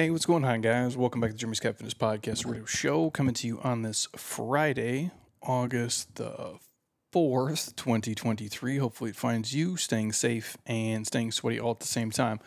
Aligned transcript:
Hey, 0.00 0.08
what's 0.08 0.24
going 0.24 0.46
on, 0.46 0.62
guys? 0.62 0.96
Welcome 0.96 1.20
back 1.20 1.32
to 1.32 1.36
Jeremy 1.36 1.56
Scott 1.56 1.76
Fitness 1.76 1.92
Podcast 1.92 2.46
Radio 2.46 2.64
Show, 2.64 3.10
coming 3.10 3.34
to 3.34 3.46
you 3.46 3.60
on 3.60 3.82
this 3.82 4.08
Friday, 4.16 5.10
August 5.42 6.14
the 6.14 6.58
4th, 7.12 7.76
2023. 7.76 8.78
Hopefully, 8.78 9.10
it 9.10 9.16
finds 9.16 9.54
you 9.54 9.76
staying 9.76 10.12
safe 10.12 10.56
and 10.64 11.06
staying 11.06 11.32
sweaty 11.32 11.60
all 11.60 11.72
at 11.72 11.80
the 11.80 11.86
same 11.86 12.10
time. 12.10 12.40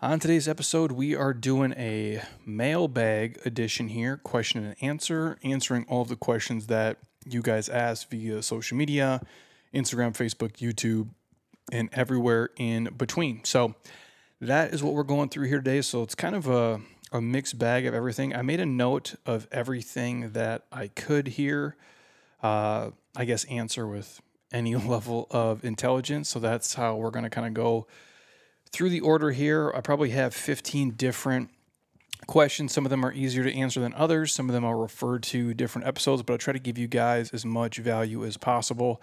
On 0.00 0.20
today's 0.20 0.46
episode, 0.46 0.92
we 0.92 1.16
are 1.16 1.34
doing 1.34 1.72
a 1.72 2.22
mailbag 2.46 3.40
edition 3.44 3.88
here, 3.88 4.18
question 4.18 4.64
and 4.64 4.76
answer, 4.80 5.38
answering 5.42 5.86
all 5.88 6.02
of 6.02 6.08
the 6.08 6.14
questions 6.14 6.68
that 6.68 6.98
you 7.24 7.42
guys 7.42 7.68
asked 7.68 8.12
via 8.12 8.44
social 8.44 8.76
media, 8.76 9.20
Instagram, 9.74 10.12
Facebook, 10.16 10.58
YouTube, 10.58 11.08
and 11.72 11.88
everywhere 11.92 12.50
in 12.56 12.90
between. 12.96 13.42
So, 13.42 13.74
that 14.40 14.72
is 14.72 14.82
what 14.82 14.94
we're 14.94 15.02
going 15.02 15.28
through 15.28 15.48
here 15.48 15.58
today. 15.58 15.82
So, 15.82 16.02
it's 16.02 16.14
kind 16.14 16.34
of 16.34 16.48
a, 16.48 16.80
a 17.12 17.20
mixed 17.20 17.58
bag 17.58 17.86
of 17.86 17.94
everything. 17.94 18.34
I 18.34 18.42
made 18.42 18.60
a 18.60 18.66
note 18.66 19.14
of 19.24 19.48
everything 19.50 20.30
that 20.32 20.66
I 20.70 20.88
could 20.88 21.28
here, 21.28 21.76
uh, 22.42 22.90
I 23.16 23.24
guess, 23.24 23.44
answer 23.44 23.86
with 23.86 24.20
any 24.52 24.76
level 24.76 25.26
of 25.30 25.64
intelligence. 25.64 26.28
So, 26.28 26.38
that's 26.38 26.74
how 26.74 26.96
we're 26.96 27.10
going 27.10 27.24
to 27.24 27.30
kind 27.30 27.46
of 27.46 27.54
go 27.54 27.86
through 28.72 28.90
the 28.90 29.00
order 29.00 29.30
here. 29.30 29.72
I 29.74 29.80
probably 29.80 30.10
have 30.10 30.34
15 30.34 30.92
different 30.92 31.50
questions. 32.26 32.72
Some 32.72 32.84
of 32.84 32.90
them 32.90 33.04
are 33.04 33.12
easier 33.12 33.44
to 33.44 33.54
answer 33.54 33.80
than 33.80 33.94
others. 33.94 34.34
Some 34.34 34.48
of 34.48 34.52
them 34.52 34.64
I'll 34.64 34.74
refer 34.74 35.18
to 35.18 35.54
different 35.54 35.86
episodes, 35.86 36.22
but 36.22 36.34
I'll 36.34 36.38
try 36.38 36.52
to 36.52 36.58
give 36.58 36.78
you 36.78 36.86
guys 36.88 37.30
as 37.30 37.44
much 37.44 37.78
value 37.78 38.24
as 38.24 38.36
possible. 38.36 39.00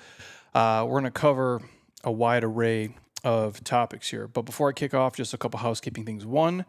Uh, 0.53 0.86
we're 0.88 1.00
going 1.00 1.05
to 1.05 1.11
cover 1.11 1.61
a 2.03 2.11
wide 2.11 2.44
array 2.44 2.95
of 3.23 3.63
topics 3.63 4.09
here. 4.09 4.27
But 4.27 4.44
before 4.44 4.70
I 4.70 4.73
kick 4.73 4.94
off, 4.94 5.16
just 5.16 5.34
a 5.34 5.38
couple 5.38 5.59
housekeeping 5.59 6.05
things. 6.05 6.26
One, 6.26 6.66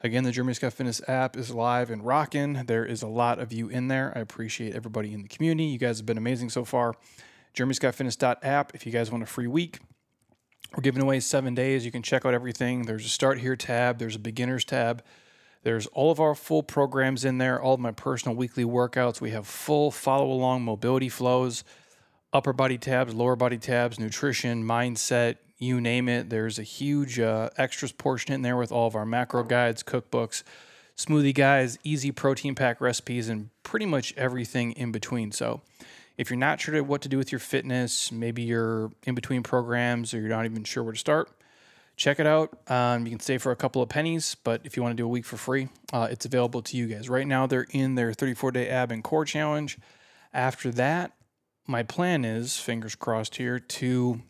again, 0.00 0.24
the 0.24 0.32
Jeremy 0.32 0.54
Scott 0.54 0.72
Fitness 0.72 1.00
app 1.08 1.36
is 1.36 1.50
live 1.50 1.90
and 1.90 2.04
rocking. 2.04 2.64
There 2.66 2.84
is 2.84 3.02
a 3.02 3.08
lot 3.08 3.38
of 3.38 3.52
you 3.52 3.68
in 3.68 3.88
there. 3.88 4.12
I 4.16 4.20
appreciate 4.20 4.74
everybody 4.74 5.12
in 5.12 5.22
the 5.22 5.28
community. 5.28 5.68
You 5.68 5.78
guys 5.78 5.98
have 5.98 6.06
been 6.06 6.18
amazing 6.18 6.50
so 6.50 6.64
far. 6.64 6.94
JeremyScottFitness.app 7.54 8.74
if 8.74 8.86
you 8.86 8.92
guys 8.92 9.10
want 9.10 9.22
a 9.22 9.26
free 9.26 9.46
week. 9.46 9.80
We're 10.76 10.82
giving 10.82 11.02
away 11.02 11.20
seven 11.20 11.54
days. 11.54 11.84
You 11.84 11.90
can 11.90 12.02
check 12.02 12.24
out 12.24 12.32
everything. 12.32 12.82
There's 12.82 13.04
a 13.04 13.08
start 13.08 13.38
here 13.40 13.56
tab, 13.56 13.98
there's 13.98 14.16
a 14.16 14.20
beginners 14.20 14.64
tab. 14.64 15.02
There's 15.62 15.86
all 15.88 16.10
of 16.10 16.20
our 16.20 16.34
full 16.34 16.62
programs 16.62 17.24
in 17.24 17.36
there, 17.36 17.60
all 17.60 17.74
of 17.74 17.80
my 17.80 17.92
personal 17.92 18.34
weekly 18.34 18.64
workouts. 18.64 19.20
We 19.20 19.30
have 19.32 19.46
full 19.46 19.90
follow 19.90 20.32
along 20.32 20.62
mobility 20.62 21.10
flows, 21.10 21.64
upper 22.32 22.54
body 22.54 22.78
tabs, 22.78 23.12
lower 23.12 23.36
body 23.36 23.58
tabs, 23.58 23.98
nutrition, 23.98 24.64
mindset, 24.64 25.36
you 25.60 25.80
name 25.80 26.08
it. 26.08 26.30
There's 26.30 26.58
a 26.58 26.64
huge 26.64 27.20
uh, 27.20 27.50
extras 27.56 27.92
portion 27.92 28.32
in 28.32 28.42
there 28.42 28.56
with 28.56 28.72
all 28.72 28.88
of 28.88 28.96
our 28.96 29.06
macro 29.06 29.44
guides, 29.44 29.82
cookbooks, 29.82 30.42
smoothie 30.96 31.34
guides, 31.34 31.78
easy 31.84 32.10
protein 32.10 32.54
pack 32.56 32.80
recipes, 32.80 33.28
and 33.28 33.50
pretty 33.62 33.86
much 33.86 34.12
everything 34.16 34.72
in 34.72 34.90
between. 34.90 35.30
So, 35.30 35.60
if 36.16 36.28
you're 36.28 36.38
not 36.38 36.60
sure 36.60 36.82
what 36.82 37.02
to 37.02 37.08
do 37.08 37.16
with 37.16 37.30
your 37.30 37.38
fitness, 37.38 38.10
maybe 38.10 38.42
you're 38.42 38.90
in 39.04 39.14
between 39.14 39.42
programs 39.42 40.12
or 40.12 40.20
you're 40.20 40.28
not 40.28 40.44
even 40.44 40.64
sure 40.64 40.82
where 40.82 40.92
to 40.92 40.98
start, 40.98 41.30
check 41.96 42.20
it 42.20 42.26
out. 42.26 42.58
Um, 42.70 43.04
you 43.04 43.10
can 43.10 43.20
stay 43.20 43.38
for 43.38 43.52
a 43.52 43.56
couple 43.56 43.80
of 43.80 43.88
pennies, 43.88 44.36
but 44.44 44.60
if 44.64 44.76
you 44.76 44.82
want 44.82 44.92
to 44.96 45.02
do 45.02 45.06
a 45.06 45.08
week 45.08 45.24
for 45.24 45.36
free, 45.36 45.68
uh, 45.92 46.08
it's 46.10 46.26
available 46.26 46.62
to 46.62 46.76
you 46.76 46.86
guys. 46.86 47.08
Right 47.08 47.26
now, 47.26 47.46
they're 47.46 47.66
in 47.70 47.94
their 47.94 48.12
34 48.12 48.52
day 48.52 48.68
ab 48.68 48.92
and 48.92 49.04
core 49.04 49.24
challenge. 49.24 49.78
After 50.32 50.70
that, 50.72 51.12
my 51.66 51.82
plan 51.82 52.24
is, 52.24 52.58
fingers 52.58 52.94
crossed 52.94 53.36
here, 53.36 53.58
to 53.58 54.20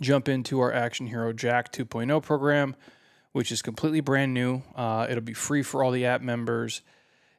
jump 0.00 0.28
into 0.28 0.60
our 0.60 0.72
Action 0.72 1.06
Hero 1.06 1.32
Jack 1.32 1.72
2.0 1.72 2.22
program, 2.22 2.76
which 3.32 3.50
is 3.52 3.62
completely 3.62 4.00
brand 4.00 4.34
new. 4.34 4.62
Uh, 4.74 5.06
it'll 5.08 5.22
be 5.22 5.34
free 5.34 5.62
for 5.62 5.82
all 5.82 5.90
the 5.90 6.06
app 6.06 6.20
members. 6.20 6.82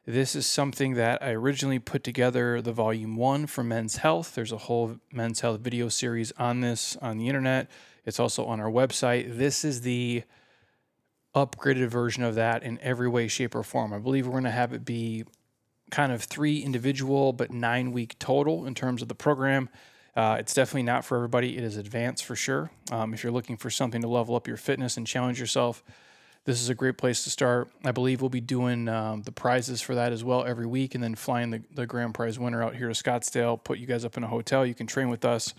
This 0.06 0.34
is 0.34 0.46
something 0.46 0.94
that 0.94 1.22
I 1.22 1.30
originally 1.32 1.78
put 1.78 2.02
together 2.02 2.60
the 2.60 2.72
volume 2.72 3.16
one 3.16 3.46
for 3.46 3.62
men's 3.62 3.96
health. 3.96 4.34
There's 4.34 4.52
a 4.52 4.58
whole 4.58 4.96
men's 5.12 5.40
health 5.40 5.60
video 5.60 5.88
series 5.88 6.32
on 6.38 6.60
this 6.60 6.96
on 6.96 7.18
the 7.18 7.28
internet. 7.28 7.70
It's 8.04 8.18
also 8.18 8.46
on 8.46 8.60
our 8.60 8.70
website. 8.70 9.36
This 9.36 9.64
is 9.64 9.82
the 9.82 10.24
upgraded 11.34 11.88
version 11.88 12.24
of 12.24 12.34
that 12.34 12.62
in 12.62 12.78
every 12.80 13.08
way, 13.08 13.28
shape, 13.28 13.54
or 13.54 13.62
form. 13.62 13.92
I 13.92 13.98
believe 13.98 14.26
we're 14.26 14.32
going 14.32 14.44
to 14.44 14.50
have 14.50 14.72
it 14.72 14.84
be 14.84 15.24
kind 15.90 16.12
of 16.12 16.24
three 16.24 16.58
individual, 16.58 17.32
but 17.32 17.50
nine 17.50 17.92
week 17.92 18.18
total 18.18 18.66
in 18.66 18.74
terms 18.74 19.02
of 19.02 19.08
the 19.08 19.14
program. 19.14 19.68
Uh, 20.16 20.36
it's 20.38 20.54
definitely 20.54 20.82
not 20.82 21.04
for 21.04 21.16
everybody. 21.16 21.56
It 21.56 21.64
is 21.64 21.76
advanced 21.76 22.24
for 22.24 22.34
sure. 22.36 22.70
Um, 22.90 23.14
if 23.14 23.22
you're 23.22 23.32
looking 23.32 23.56
for 23.56 23.70
something 23.70 24.02
to 24.02 24.08
level 24.08 24.34
up 24.34 24.48
your 24.48 24.56
fitness 24.56 24.96
and 24.96 25.06
challenge 25.06 25.38
yourself, 25.38 25.84
this 26.44 26.60
is 26.60 26.68
a 26.68 26.74
great 26.74 26.96
place 26.98 27.22
to 27.24 27.30
start. 27.30 27.70
I 27.84 27.92
believe 27.92 28.20
we'll 28.20 28.30
be 28.30 28.40
doing 28.40 28.88
um, 28.88 29.22
the 29.22 29.32
prizes 29.32 29.80
for 29.80 29.94
that 29.94 30.12
as 30.12 30.24
well 30.24 30.44
every 30.44 30.66
week 30.66 30.94
and 30.94 31.04
then 31.04 31.14
flying 31.14 31.50
the, 31.50 31.62
the 31.74 31.86
grand 31.86 32.14
prize 32.14 32.38
winner 32.38 32.62
out 32.62 32.74
here 32.74 32.88
to 32.88 32.94
Scottsdale, 32.94 33.62
put 33.62 33.78
you 33.78 33.86
guys 33.86 34.04
up 34.04 34.16
in 34.16 34.24
a 34.24 34.28
hotel. 34.28 34.64
You 34.64 34.74
can 34.74 34.86
train 34.86 35.10
with 35.10 35.24
us, 35.24 35.54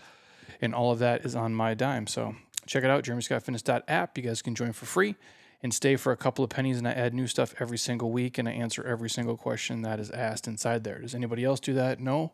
and 0.59 0.73
all 0.73 0.91
of 0.91 0.99
that 0.99 1.23
is 1.23 1.35
on 1.35 1.53
my 1.53 1.73
dime. 1.75 2.07
So 2.07 2.35
check 2.65 2.83
it 2.83 2.89
out, 2.89 3.03
jeremyscottfitness.app. 3.03 4.17
You 4.17 4.23
guys 4.23 4.41
can 4.41 4.55
join 4.55 4.73
for 4.73 4.85
free 4.85 5.15
and 5.63 5.73
stay 5.73 5.95
for 5.95 6.11
a 6.11 6.17
couple 6.17 6.43
of 6.43 6.49
pennies, 6.49 6.77
and 6.77 6.87
I 6.87 6.91
add 6.91 7.13
new 7.13 7.27
stuff 7.27 7.53
every 7.59 7.77
single 7.77 8.11
week, 8.11 8.39
and 8.39 8.49
I 8.49 8.53
answer 8.53 8.83
every 8.83 9.09
single 9.09 9.37
question 9.37 9.83
that 9.83 9.99
is 9.99 10.09
asked 10.09 10.47
inside 10.47 10.83
there. 10.83 10.99
Does 10.99 11.13
anybody 11.13 11.45
else 11.45 11.59
do 11.59 11.73
that? 11.75 11.99
No. 11.99 12.31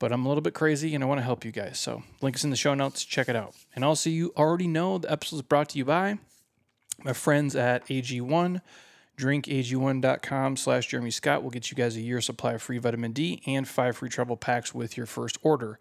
But 0.00 0.10
I'm 0.10 0.24
a 0.26 0.28
little 0.28 0.42
bit 0.42 0.54
crazy 0.54 0.96
and 0.96 1.04
I 1.04 1.06
want 1.06 1.18
to 1.18 1.24
help 1.24 1.44
you 1.44 1.52
guys. 1.52 1.78
So, 1.78 2.02
link 2.20 2.34
is 2.34 2.42
in 2.42 2.50
the 2.50 2.56
show 2.56 2.74
notes. 2.74 3.04
Check 3.04 3.28
it 3.28 3.36
out. 3.36 3.54
And 3.76 3.84
also, 3.84 4.10
you 4.10 4.32
already 4.36 4.66
know 4.66 4.98
the 4.98 5.12
episode 5.12 5.36
is 5.36 5.42
brought 5.42 5.68
to 5.68 5.78
you 5.78 5.84
by 5.84 6.18
my 7.04 7.12
friends 7.12 7.54
at 7.54 7.86
AG1. 7.86 8.60
drinkag1.com 9.18 10.56
slash 10.56 10.86
Jeremy 10.88 11.10
Scott 11.10 11.42
will 11.42 11.50
get 11.50 11.70
you 11.70 11.76
guys 11.76 11.96
a 11.96 12.00
year 12.00 12.20
supply 12.20 12.54
of 12.54 12.62
free 12.62 12.78
vitamin 12.78 13.12
D 13.12 13.42
and 13.46 13.68
five 13.68 13.96
free 13.98 14.08
travel 14.08 14.36
packs 14.36 14.74
with 14.74 14.96
your 14.96 15.06
first 15.06 15.38
order. 15.42 15.78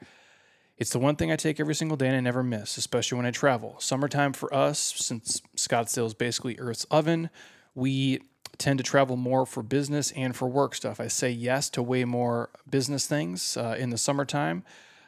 It's 0.77 0.91
the 0.91 0.99
one 0.99 1.15
thing 1.17 1.31
I 1.31 1.35
take 1.35 1.59
every 1.59 1.75
single 1.75 1.97
day 1.97 2.07
and 2.07 2.15
I 2.15 2.21
never 2.21 2.43
miss, 2.43 2.77
especially 2.77 3.17
when 3.17 3.25
I 3.25 3.31
travel. 3.31 3.75
Summertime 3.79 4.33
for 4.33 4.53
us, 4.53 4.79
since 4.79 5.41
Scottsdale 5.57 6.05
is 6.05 6.13
basically 6.13 6.57
Earth's 6.57 6.85
oven, 6.85 7.29
we 7.75 8.21
tend 8.59 8.77
to 8.77 8.83
travel 8.83 9.15
more 9.15 9.45
for 9.45 9.63
business 9.63 10.11
and 10.11 10.35
for 10.35 10.47
work 10.47 10.75
stuff. 10.75 10.99
I 10.99 11.07
say 11.07 11.31
yes 11.31 11.69
to 11.71 11.81
way 11.81 12.05
more 12.05 12.49
business 12.69 13.07
things 13.07 13.57
uh, 13.57 13.75
in 13.79 13.89
the 13.89 13.97
summertime, 13.97 14.63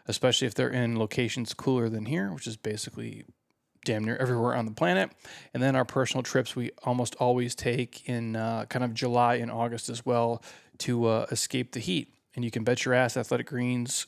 especially 0.08 0.48
if 0.48 0.56
they're 0.56 0.70
in 0.70 0.98
locations 0.98 1.54
cooler 1.54 1.90
than 1.90 2.06
here, 2.06 2.32
which 2.34 2.48
is 2.48 2.58
basically 2.58 3.26
damn 3.84 4.04
near 4.04 4.16
everywhere 4.18 4.56
on 4.56 4.66
the 4.66 4.72
planet. 4.72 5.12
And 5.54 5.62
then 5.62 5.76
our 5.76 5.86
personal 5.86 6.24
trips 6.24 6.56
we 6.56 6.72
almost 6.84 7.16
always 7.16 7.54
take 7.54 8.08
in 8.08 8.36
uh, 8.36 8.66
kind 8.66 8.86
of 8.86 8.94
July 8.94 9.36
and 9.36 9.52
August 9.52 9.90
as 9.90 10.06
well 10.06 10.42
to 10.80 11.06
uh, 11.06 11.26
escape 11.30 11.74
the 11.74 11.80
heat. 11.80 12.14
And 12.36 12.46
you 12.46 12.52
can 12.52 12.64
bet 12.64 12.86
your 12.86 12.94
ass 12.94 13.18
Athletic 13.18 13.48
Greens, 13.48 14.08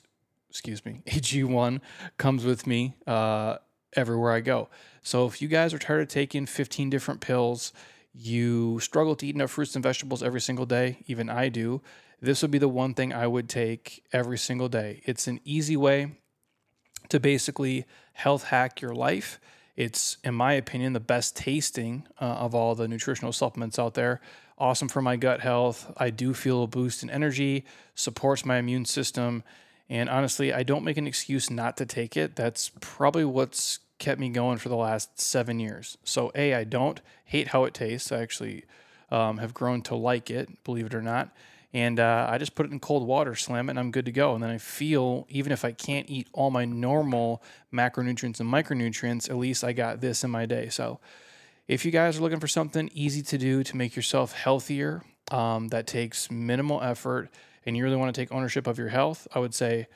excuse 0.49 0.85
me, 0.85 1.01
AG1 1.07 1.81
comes 2.17 2.45
with 2.45 2.65
me 2.65 2.95
uh, 3.05 3.57
everywhere 3.95 4.31
I 4.31 4.39
go. 4.39 4.69
So 5.01 5.25
if 5.25 5.41
you 5.41 5.49
guys 5.49 5.73
are 5.73 5.79
tired 5.79 6.01
of 6.01 6.07
taking 6.07 6.45
15 6.45 6.89
different 6.89 7.19
pills, 7.19 7.73
you 8.13 8.79
struggle 8.79 9.15
to 9.15 9.27
eat 9.27 9.35
enough 9.35 9.51
fruits 9.51 9.75
and 9.75 9.83
vegetables 9.83 10.23
every 10.23 10.41
single 10.41 10.65
day, 10.65 10.99
even 11.07 11.29
I 11.29 11.49
do, 11.49 11.81
this 12.21 12.41
would 12.41 12.51
be 12.51 12.57
the 12.57 12.69
one 12.69 12.93
thing 12.93 13.13
I 13.13 13.27
would 13.27 13.49
take 13.49 14.03
every 14.13 14.37
single 14.37 14.69
day. 14.69 15.01
It's 15.05 15.27
an 15.27 15.39
easy 15.43 15.75
way 15.75 16.17
to 17.09 17.19
basically 17.19 17.85
health 18.13 18.45
hack 18.45 18.81
your 18.81 18.95
life 18.95 19.39
it's, 19.75 20.17
in 20.23 20.35
my 20.35 20.53
opinion, 20.53 20.93
the 20.93 20.99
best 20.99 21.35
tasting 21.35 22.07
uh, 22.21 22.25
of 22.25 22.53
all 22.53 22.75
the 22.75 22.87
nutritional 22.87 23.33
supplements 23.33 23.79
out 23.79 23.95
there. 23.95 24.21
Awesome 24.57 24.87
for 24.87 25.01
my 25.01 25.15
gut 25.15 25.41
health. 25.41 25.91
I 25.97 26.11
do 26.11 26.33
feel 26.33 26.63
a 26.63 26.67
boost 26.67 27.01
in 27.01 27.09
energy, 27.09 27.65
supports 27.95 28.45
my 28.45 28.57
immune 28.57 28.85
system. 28.85 29.43
And 29.89 30.09
honestly, 30.09 30.53
I 30.53 30.63
don't 30.63 30.83
make 30.83 30.97
an 30.97 31.07
excuse 31.07 31.49
not 31.49 31.77
to 31.77 31.85
take 31.85 32.15
it. 32.15 32.35
That's 32.35 32.71
probably 32.81 33.25
what's 33.25 33.79
kept 34.03 34.19
me 34.19 34.29
going 34.29 34.57
for 34.57 34.69
the 34.69 34.75
last 34.75 35.19
seven 35.19 35.59
years. 35.59 35.97
So, 36.03 36.31
A, 36.35 36.53
I 36.53 36.63
don't 36.63 37.01
hate 37.25 37.49
how 37.49 37.63
it 37.63 37.73
tastes. 37.73 38.11
I 38.11 38.21
actually 38.21 38.65
um, 39.09 39.37
have 39.37 39.53
grown 39.53 39.81
to 39.83 39.95
like 39.95 40.29
it, 40.29 40.63
believe 40.63 40.85
it 40.85 40.93
or 40.93 41.01
not 41.01 41.33
and 41.73 41.99
uh, 41.99 42.27
I 42.29 42.37
just 42.37 42.53
put 42.53 42.67
it 42.67 42.71
in 42.71 42.79
cold 42.79 43.07
water, 43.07 43.33
slam 43.33 43.67
it, 43.67 43.71
and 43.71 43.79
I'm 43.79 43.89
good 43.89 44.05
to 44.05 44.11
go. 44.11 44.35
And 44.35 44.43
then 44.43 44.51
I 44.51 44.59
feel 44.59 45.25
even 45.29 45.51
if 45.51 45.65
I 45.65 45.71
can't 45.71 46.07
eat 46.07 46.27
all 46.31 46.51
my 46.51 46.65
normal 46.65 47.41
macronutrients 47.73 48.39
and 48.39 48.51
micronutrients, 48.51 49.29
at 49.29 49.37
least 49.37 49.63
I 49.63 49.73
got 49.73 49.99
this 49.99 50.23
in 50.23 50.29
my 50.29 50.45
day. 50.45 50.69
So 50.69 50.99
if 51.67 51.83
you 51.83 51.91
guys 51.91 52.17
are 52.17 52.21
looking 52.21 52.39
for 52.39 52.47
something 52.47 52.91
easy 52.93 53.23
to 53.23 53.37
do 53.39 53.63
to 53.63 53.75
make 53.75 53.95
yourself 53.95 54.33
healthier, 54.33 55.03
um, 55.31 55.69
that 55.69 55.87
takes 55.87 56.29
minimal 56.29 56.79
effort, 56.83 57.29
and 57.65 57.75
you 57.75 57.83
really 57.83 57.95
want 57.95 58.13
to 58.13 58.21
take 58.21 58.31
ownership 58.31 58.67
of 58.67 58.77
your 58.77 58.89
health, 58.89 59.27
I 59.33 59.39
would 59.39 59.55
say 59.55 59.87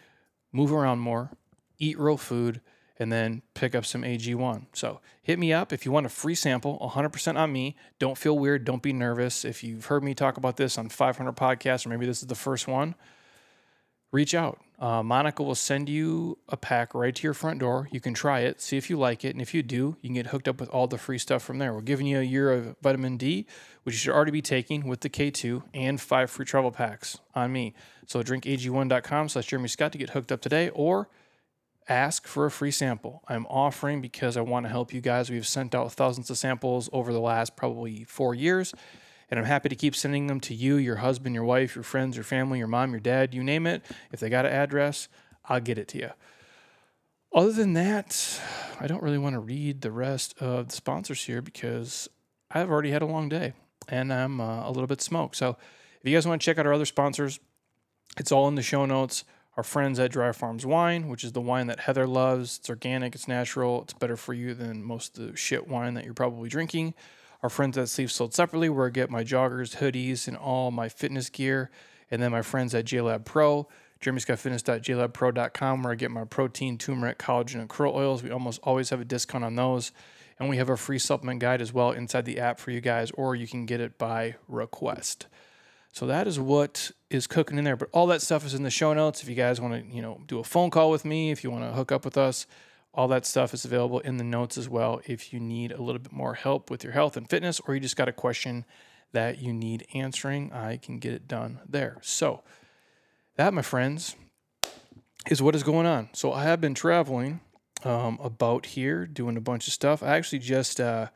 move 0.51 0.73
around 0.73 0.99
more, 0.99 1.29
eat 1.77 1.99
real 1.99 2.17
food 2.17 2.59
and 2.99 3.11
then 3.11 3.41
pick 3.53 3.75
up 3.75 3.85
some 3.85 4.01
AG1. 4.01 4.65
So 4.73 4.99
hit 5.21 5.39
me 5.39 5.53
up 5.53 5.71
if 5.71 5.85
you 5.85 5.91
want 5.91 6.05
a 6.05 6.09
free 6.09 6.35
sample, 6.35 6.77
100% 6.93 7.37
on 7.37 7.51
me. 7.51 7.75
Don't 7.99 8.17
feel 8.17 8.37
weird. 8.37 8.65
Don't 8.65 8.81
be 8.81 8.93
nervous. 8.93 9.45
If 9.45 9.63
you've 9.63 9.85
heard 9.85 10.03
me 10.03 10.13
talk 10.13 10.37
about 10.37 10.57
this 10.57 10.77
on 10.77 10.89
500 10.89 11.33
podcasts, 11.33 11.85
or 11.85 11.89
maybe 11.89 12.05
this 12.05 12.21
is 12.21 12.27
the 12.27 12.35
first 12.35 12.67
one, 12.67 12.95
reach 14.11 14.33
out. 14.33 14.59
Uh, 14.79 15.01
Monica 15.01 15.41
will 15.41 15.55
send 15.55 15.89
you 15.89 16.37
a 16.49 16.57
pack 16.57 16.93
right 16.93 17.15
to 17.15 17.23
your 17.23 17.33
front 17.33 17.59
door. 17.59 17.87
You 17.91 17.99
can 17.99 18.13
try 18.13 18.41
it, 18.41 18.61
see 18.61 18.77
if 18.77 18.89
you 18.89 18.97
like 18.97 19.25
it, 19.25 19.29
and 19.29 19.41
if 19.41 19.53
you 19.53 19.63
do, 19.63 19.97
you 20.01 20.09
can 20.09 20.13
get 20.13 20.27
hooked 20.27 20.47
up 20.47 20.59
with 20.59 20.69
all 20.69 20.85
the 20.85 20.99
free 20.99 21.17
stuff 21.17 21.41
from 21.41 21.57
there. 21.57 21.73
We're 21.73 21.81
giving 21.81 22.05
you 22.05 22.19
a 22.19 22.23
year 22.23 22.51
of 22.51 22.75
vitamin 22.81 23.17
D, 23.17 23.47
which 23.83 23.95
you 23.95 23.99
should 23.99 24.13
already 24.13 24.31
be 24.31 24.41
taking 24.41 24.87
with 24.87 25.01
the 25.01 25.09
K2, 25.09 25.63
and 25.73 25.99
five 25.99 26.29
free 26.29 26.45
travel 26.45 26.71
packs 26.71 27.17
on 27.33 27.51
me. 27.51 27.73
So 28.05 28.21
drinkag1.com 28.21 29.29
slash 29.29 29.47
Jeremy 29.47 29.67
Scott 29.67 29.91
to 29.93 29.97
get 29.97 30.11
hooked 30.11 30.31
up 30.31 30.41
today, 30.41 30.69
or 30.69 31.09
ask 31.89 32.27
for 32.27 32.45
a 32.45 32.51
free 32.51 32.71
sample. 32.71 33.23
I'm 33.27 33.45
offering 33.47 34.01
because 34.01 34.37
I 34.37 34.41
want 34.41 34.65
to 34.65 34.69
help 34.69 34.93
you 34.93 35.01
guys. 35.01 35.29
We've 35.29 35.47
sent 35.47 35.73
out 35.73 35.91
thousands 35.93 36.29
of 36.29 36.37
samples 36.37 36.89
over 36.91 37.13
the 37.13 37.19
last 37.19 37.55
probably 37.55 38.03
four 38.03 38.35
years 38.35 38.73
and 39.29 39.39
I'm 39.39 39.45
happy 39.45 39.69
to 39.69 39.75
keep 39.75 39.95
sending 39.95 40.27
them 40.27 40.39
to 40.41 40.53
you, 40.53 40.75
your 40.77 40.97
husband, 40.97 41.35
your 41.35 41.43
wife, 41.43 41.75
your 41.75 41.83
friends, 41.83 42.15
your 42.15 42.23
family, 42.23 42.59
your 42.59 42.67
mom, 42.67 42.91
your 42.91 42.99
dad, 42.99 43.33
you 43.33 43.43
name 43.43 43.67
it. 43.67 43.83
If 44.11 44.19
they 44.19 44.29
got 44.29 44.45
an 44.45 44.53
address, 44.53 45.09
I'll 45.45 45.59
get 45.59 45.77
it 45.77 45.87
to 45.89 45.97
you. 45.97 46.09
Other 47.33 47.51
than 47.51 47.73
that, 47.73 48.39
I 48.79 48.87
don't 48.87 49.03
really 49.03 49.17
want 49.17 49.33
to 49.33 49.39
read 49.39 49.81
the 49.81 49.91
rest 49.91 50.33
of 50.39 50.69
the 50.69 50.75
sponsors 50.75 51.23
here 51.23 51.41
because 51.41 52.07
I've 52.49 52.69
already 52.69 52.91
had 52.91 53.01
a 53.01 53.05
long 53.05 53.27
day 53.27 53.53
and 53.89 54.13
I'm 54.13 54.39
uh, 54.39 54.67
a 54.67 54.71
little 54.71 54.87
bit 54.87 55.01
smoked. 55.01 55.35
So 55.35 55.57
if 56.01 56.09
you 56.09 56.15
guys 56.15 56.25
want 56.25 56.41
to 56.41 56.45
check 56.45 56.57
out 56.57 56.65
our 56.65 56.73
other 56.73 56.85
sponsors, 56.85 57.39
it's 58.17 58.31
all 58.31 58.47
in 58.47 58.55
the 58.55 58.61
show 58.61 58.85
notes. 58.85 59.25
Our 59.57 59.63
friends 59.63 59.97
at 59.97 60.11
Dry 60.11 60.31
Farms 60.33 60.67
Wine, 60.67 61.07
which 61.07 61.23
is 61.23 61.31
the 61.31 61.41
wine 61.41 61.65
that 61.65 61.79
Heather 61.79 62.05
loves. 62.05 62.59
It's 62.59 62.69
organic, 62.69 63.15
it's 63.15 63.27
natural, 63.27 63.81
it's 63.81 63.93
better 63.93 64.15
for 64.15 64.35
you 64.35 64.53
than 64.53 64.83
most 64.83 65.17
of 65.17 65.31
the 65.31 65.35
shit 65.35 65.67
wine 65.67 65.95
that 65.95 66.05
you're 66.05 66.13
probably 66.13 66.47
drinking. 66.47 66.93
Our 67.41 67.49
friends 67.49 67.75
at 67.75 67.89
Sleeves 67.89 68.13
Sold 68.13 68.35
Separately, 68.35 68.69
where 68.69 68.85
I 68.85 68.91
get 68.91 69.09
my 69.09 69.23
joggers, 69.23 69.77
hoodies, 69.77 70.27
and 70.27 70.37
all 70.37 70.69
my 70.69 70.89
fitness 70.89 71.31
gear. 71.31 71.71
And 72.11 72.21
then 72.21 72.31
my 72.31 72.43
friends 72.43 72.75
at 72.75 72.85
Jaylab 72.85 73.25
Pro, 73.25 73.67
jeremyscottfitness.jaylabpro.com, 73.99 75.83
where 75.83 75.93
I 75.93 75.95
get 75.95 76.11
my 76.11 76.25
protein, 76.25 76.77
turmeric, 76.77 77.17
collagen, 77.17 77.59
and 77.59 77.67
krill 77.67 77.95
oils. 77.95 78.21
We 78.21 78.29
almost 78.29 78.59
always 78.61 78.91
have 78.91 79.01
a 79.01 79.05
discount 79.05 79.43
on 79.43 79.55
those. 79.55 79.91
And 80.39 80.49
we 80.49 80.57
have 80.57 80.69
a 80.69 80.77
free 80.77 80.99
supplement 80.99 81.39
guide 81.39 81.63
as 81.63 81.73
well 81.73 81.93
inside 81.93 82.25
the 82.25 82.39
app 82.39 82.59
for 82.59 82.69
you 82.69 82.79
guys, 82.79 83.09
or 83.11 83.35
you 83.35 83.47
can 83.47 83.65
get 83.65 83.81
it 83.81 83.97
by 83.97 84.35
request. 84.47 85.25
So 85.97 86.05
that 86.05 86.27
is 86.27 86.39
what 86.39 86.91
is 87.09 87.25
cooking 87.25 87.57
in 87.57 87.63
there. 87.63 87.75
But 87.75 87.89
all 87.91 88.05
that 88.05 88.21
stuff 88.21 88.45
is 88.45 88.53
in 88.53 88.61
the 88.61 88.69
show 88.69 88.93
notes. 88.93 89.23
If 89.23 89.29
you 89.29 89.33
guys 89.33 89.59
want 89.59 89.73
to, 89.73 89.95
you 89.95 90.03
know, 90.03 90.21
do 90.27 90.37
a 90.37 90.43
phone 90.43 90.69
call 90.69 90.91
with 90.91 91.03
me, 91.03 91.31
if 91.31 91.43
you 91.43 91.49
want 91.49 91.63
to 91.63 91.71
hook 91.71 91.91
up 91.91 92.05
with 92.05 92.19
us, 92.19 92.45
all 92.93 93.07
that 93.07 93.25
stuff 93.25 93.51
is 93.51 93.65
available 93.65 93.99
in 94.01 94.17
the 94.17 94.23
notes 94.23 94.59
as 94.59 94.69
well 94.69 95.01
if 95.07 95.33
you 95.33 95.39
need 95.39 95.71
a 95.71 95.81
little 95.81 95.97
bit 95.97 96.11
more 96.11 96.35
help 96.35 96.69
with 96.69 96.83
your 96.83 96.93
health 96.93 97.17
and 97.17 97.27
fitness, 97.27 97.59
or 97.61 97.73
you 97.73 97.79
just 97.79 97.95
got 97.95 98.07
a 98.07 98.11
question 98.11 98.63
that 99.11 99.39
you 99.39 99.51
need 99.51 99.87
answering. 99.95 100.53
I 100.53 100.77
can 100.77 100.99
get 100.99 101.13
it 101.13 101.27
done 101.27 101.61
there. 101.67 101.97
So, 102.03 102.43
that, 103.35 103.51
my 103.51 103.63
friends, 103.63 104.15
is 105.31 105.41
what 105.41 105.55
is 105.55 105.63
going 105.63 105.87
on. 105.87 106.09
So, 106.13 106.31
I 106.31 106.43
have 106.43 106.61
been 106.61 106.75
traveling 106.75 107.39
um, 107.83 108.19
about 108.21 108.67
here, 108.67 109.07
doing 109.07 109.35
a 109.35 109.41
bunch 109.41 109.65
of 109.65 109.73
stuff. 109.73 110.03
I 110.03 110.15
actually 110.15 110.39
just 110.39 110.79
uh, 110.79 111.07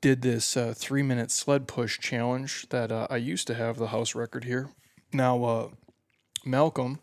did 0.00 0.22
this 0.22 0.56
uh, 0.56 0.74
three 0.76 1.02
minute 1.02 1.30
sled 1.30 1.68
push 1.68 1.98
challenge 1.98 2.68
that 2.70 2.90
uh, 2.90 3.06
I 3.10 3.16
used 3.16 3.46
to 3.48 3.54
have 3.54 3.76
the 3.76 3.88
house 3.88 4.14
record 4.14 4.44
here. 4.44 4.70
Now, 5.12 5.44
uh, 5.44 5.68
Malcolm 6.44 7.00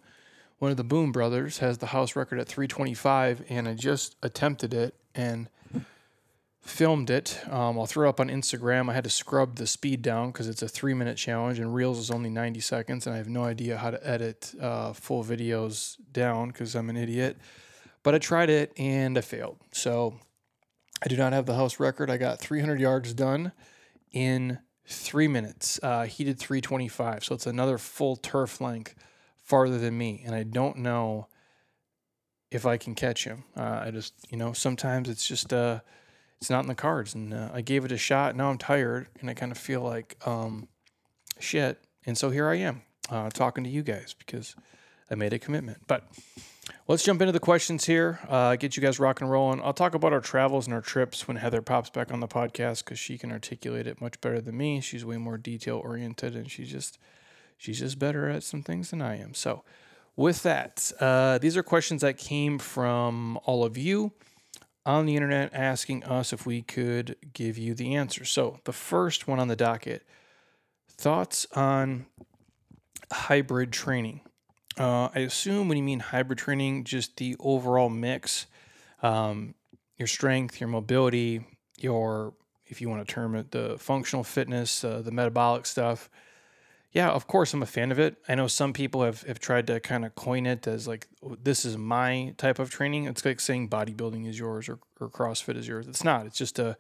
one 0.64 0.72
of 0.72 0.78
the 0.78 0.84
Boom 0.86 1.12
brothers 1.12 1.58
has 1.58 1.80
the 1.80 1.88
house 1.88 2.16
record 2.16 2.40
at 2.40 2.48
325, 2.48 3.44
and 3.50 3.68
I 3.68 3.74
just 3.74 4.16
attempted 4.24 4.74
it 4.74 4.96
and 5.14 5.50
filmed 6.62 7.10
it. 7.10 7.42
Um, 7.52 7.78
I'll 7.78 7.86
throw 7.86 8.08
up 8.08 8.22
on 8.22 8.30
Instagram. 8.30 8.90
I 8.90 8.94
had 8.94 9.04
to 9.04 9.10
scrub 9.10 9.58
the 9.58 9.68
speed 9.68 10.02
down 10.02 10.32
because 10.32 10.48
it's 10.48 10.62
a 10.62 10.70
three 10.70 10.94
minute 10.94 11.18
challenge, 11.18 11.60
and 11.60 11.76
Reels 11.76 12.00
is 12.00 12.10
only 12.10 12.30
90 12.30 12.62
seconds, 12.62 13.06
and 13.06 13.14
I 13.14 13.18
have 13.18 13.28
no 13.28 13.44
idea 13.44 13.76
how 13.76 13.92
to 13.92 14.08
edit 14.10 14.56
uh, 14.62 14.94
full 14.94 15.22
videos 15.22 15.98
down 16.14 16.48
because 16.48 16.76
I'm 16.76 16.90
an 16.90 16.96
idiot. 16.96 17.36
But 18.02 18.16
I 18.16 18.20
tried 18.20 18.50
it 18.50 18.72
and 18.78 19.18
I 19.18 19.22
failed. 19.22 19.58
So 19.74 20.18
I 21.04 21.10
do 21.10 21.18
not 21.18 21.34
have 21.34 21.46
the 21.46 21.56
house 21.56 21.80
record. 21.80 22.10
I 22.10 22.18
got 22.18 22.40
300 22.40 22.80
yards 22.80 23.14
done 23.14 23.52
in 24.12 24.60
three 24.88 25.28
minutes. 25.28 25.80
Uh, 25.84 26.04
he 26.04 26.24
did 26.24 26.40
325, 26.40 27.26
so 27.26 27.36
it's 27.36 27.46
another 27.46 27.78
full 27.78 28.16
turf 28.16 28.62
length 28.62 28.96
farther 29.38 29.78
than 29.78 29.98
me, 29.98 30.24
and 30.26 30.34
I 30.34 30.44
don't 30.44 30.78
know 30.78 31.28
if 32.52 32.66
I 32.66 32.78
can 32.78 32.96
catch 32.96 33.26
him. 33.26 33.44
Uh, 33.58 33.82
I 33.86 33.92
just, 33.92 34.14
you 34.30 34.38
know, 34.38 34.54
sometimes 34.54 35.10
it's 35.10 35.28
just, 35.28 35.52
uh, 35.52 35.80
it's 36.40 36.50
not 36.50 36.62
in 36.62 36.68
the 36.68 36.76
cards. 36.76 37.16
And 37.16 37.34
uh, 37.34 37.50
I 37.54 37.62
gave 37.62 37.84
it 37.84 37.92
a 37.92 37.98
shot. 37.98 38.36
Now 38.36 38.50
I'm 38.50 38.58
tired, 38.58 39.08
and 39.20 39.30
I 39.30 39.34
kind 39.34 39.52
of 39.52 39.58
feel 39.58 39.82
like 39.82 40.16
um, 40.26 40.68
shit. 41.40 41.84
And 42.06 42.18
so 42.18 42.30
here 42.30 42.48
I 42.48 42.56
am 42.56 42.84
uh, 43.10 43.30
talking 43.30 43.64
to 43.64 43.70
you 43.70 43.82
guys 43.82 44.16
because 44.18 44.56
I 45.10 45.16
made 45.16 45.34
a 45.34 45.40
commitment. 45.40 45.80
But 45.88 46.04
let's 46.88 47.04
jump 47.04 47.22
into 47.22 47.32
the 47.32 47.40
questions 47.40 47.86
here. 47.86 48.20
Uh, 48.28 48.56
get 48.56 48.78
you 48.78 48.82
guys 48.84 49.00
rock 49.00 49.22
and 49.22 49.30
rolling. 49.30 49.62
I'll 49.62 49.74
talk 49.74 49.96
about 49.96 50.14
our 50.14 50.22
travels 50.22 50.66
and 50.66 50.74
our 50.74 50.82
trips 50.82 51.28
when 51.28 51.38
Heather 51.38 51.62
pops 51.62 51.90
back 51.90 52.12
on 52.12 52.20
the 52.20 52.28
podcast 52.28 52.86
because 52.86 53.00
she 53.00 53.18
can 53.18 53.32
articulate 53.32 53.88
it 53.88 54.02
much 54.02 54.20
better 54.22 54.42
than 54.42 54.58
me. 54.58 54.82
She's 54.82 55.04
way 55.06 55.18
more 55.18 55.38
detail 55.38 55.82
oriented, 55.84 56.36
and 56.36 56.50
she's 56.50 56.70
just 56.70 57.00
She's 57.64 57.80
just 57.80 57.98
better 57.98 58.30
at 58.30 58.44
some 58.44 58.62
things 58.62 58.90
than 58.90 59.02
I 59.02 59.18
am. 59.20 59.34
So, 59.34 59.64
with 60.18 60.44
that, 60.44 60.92
uh, 61.00 61.38
these 61.38 61.56
are 61.56 61.64
questions 61.64 62.02
that 62.02 62.18
came 62.18 62.60
from 62.60 63.40
all 63.46 63.64
of 63.64 63.78
you 63.78 64.12
on 64.86 65.06
the 65.06 65.16
internet 65.16 65.54
asking 65.54 66.04
us 66.04 66.34
if 66.34 66.46
we 66.46 66.62
could 66.62 67.16
give 67.34 67.58
you 67.58 67.74
the 67.74 67.96
answer. 67.96 68.26
So, 68.26 68.60
the 68.66 68.74
first 68.74 69.30
one 69.30 69.40
on 69.40 69.48
the 69.48 69.56
docket 69.56 70.06
thoughts 70.90 71.48
on 71.54 72.06
hybrid 73.14 73.72
training. 73.72 74.20
Uh, 74.78 75.10
I 75.14 75.20
assume 75.20 75.68
when 75.68 75.78
you 75.78 75.84
mean 75.84 76.00
hybrid 76.00 76.40
training, 76.40 76.84
just 76.84 77.18
the 77.18 77.36
overall 77.40 77.90
mix, 77.90 78.48
um, 79.02 79.54
your 79.98 80.08
strength, 80.08 80.60
your 80.60 80.70
mobility, 80.70 81.46
your, 81.78 82.34
if 82.66 82.82
you 82.82 82.90
want 82.90 83.08
to 83.08 83.14
term 83.14 83.36
it, 83.36 83.52
the 83.52 83.78
functional 83.78 84.24
fitness, 84.24 84.84
uh, 84.84 85.02
the 85.02 85.12
metabolic 85.12 85.66
stuff 85.66 86.10
yeah, 86.94 87.10
of 87.10 87.26
course, 87.26 87.54
I'm 87.56 87.64
a 87.64 87.68
fan 87.68 87.92
of 87.92 87.98
it. 87.98 88.18
I 88.30 88.36
know 88.36 88.48
some 88.48 88.72
people 88.72 89.04
have, 89.04 89.24
have 89.24 89.40
tried 89.40 89.66
to 89.68 89.80
kind 89.80 90.06
of 90.06 90.14
coin 90.14 90.46
it 90.46 90.68
as 90.68 90.88
like, 90.88 91.08
oh, 91.24 91.36
this 91.42 91.66
is 91.66 91.76
my 91.76 92.36
type 92.38 92.60
of 92.60 92.70
training. 92.70 93.06
It's 93.06 93.26
like 93.26 93.40
saying 93.40 93.70
bodybuilding 93.70 94.28
is 94.28 94.38
yours 94.38 94.70
or, 94.70 94.78
or 95.00 95.10
CrossFit 95.10 95.58
is 95.58 95.68
yours. 95.68 95.88
It's 95.88 96.04
not. 96.04 96.28
It's 96.28 96.38
just 96.38 96.60
a, 96.60 96.78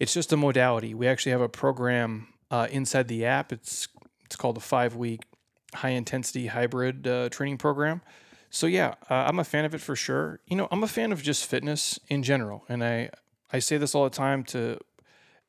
it's 0.00 0.12
just 0.12 0.32
a 0.32 0.36
modality. 0.36 0.92
We 0.92 1.06
actually 1.06 1.32
have 1.32 1.40
a 1.40 1.48
program 1.48 2.26
uh, 2.50 2.66
inside 2.70 3.06
the 3.06 3.24
app. 3.24 3.52
It's 3.52 3.86
it's 4.24 4.36
called 4.36 4.56
a 4.56 4.60
five 4.60 4.96
week 4.96 5.20
high 5.74 5.90
intensity 5.90 6.46
hybrid 6.46 7.06
uh, 7.06 7.28
training 7.28 7.58
program. 7.58 8.02
So 8.50 8.66
yeah, 8.66 8.94
uh, 9.10 9.14
I'm 9.14 9.38
a 9.38 9.44
fan 9.44 9.64
of 9.64 9.74
it 9.74 9.80
for 9.80 9.94
sure. 9.94 10.40
You 10.46 10.56
know, 10.56 10.68
I'm 10.70 10.82
a 10.82 10.88
fan 10.88 11.12
of 11.12 11.22
just 11.22 11.44
fitness 11.44 11.98
in 12.08 12.22
general, 12.22 12.64
and 12.68 12.82
I 12.82 13.10
I 13.52 13.58
say 13.58 13.76
this 13.76 13.94
all 13.94 14.04
the 14.04 14.10
time 14.10 14.44
to 14.44 14.78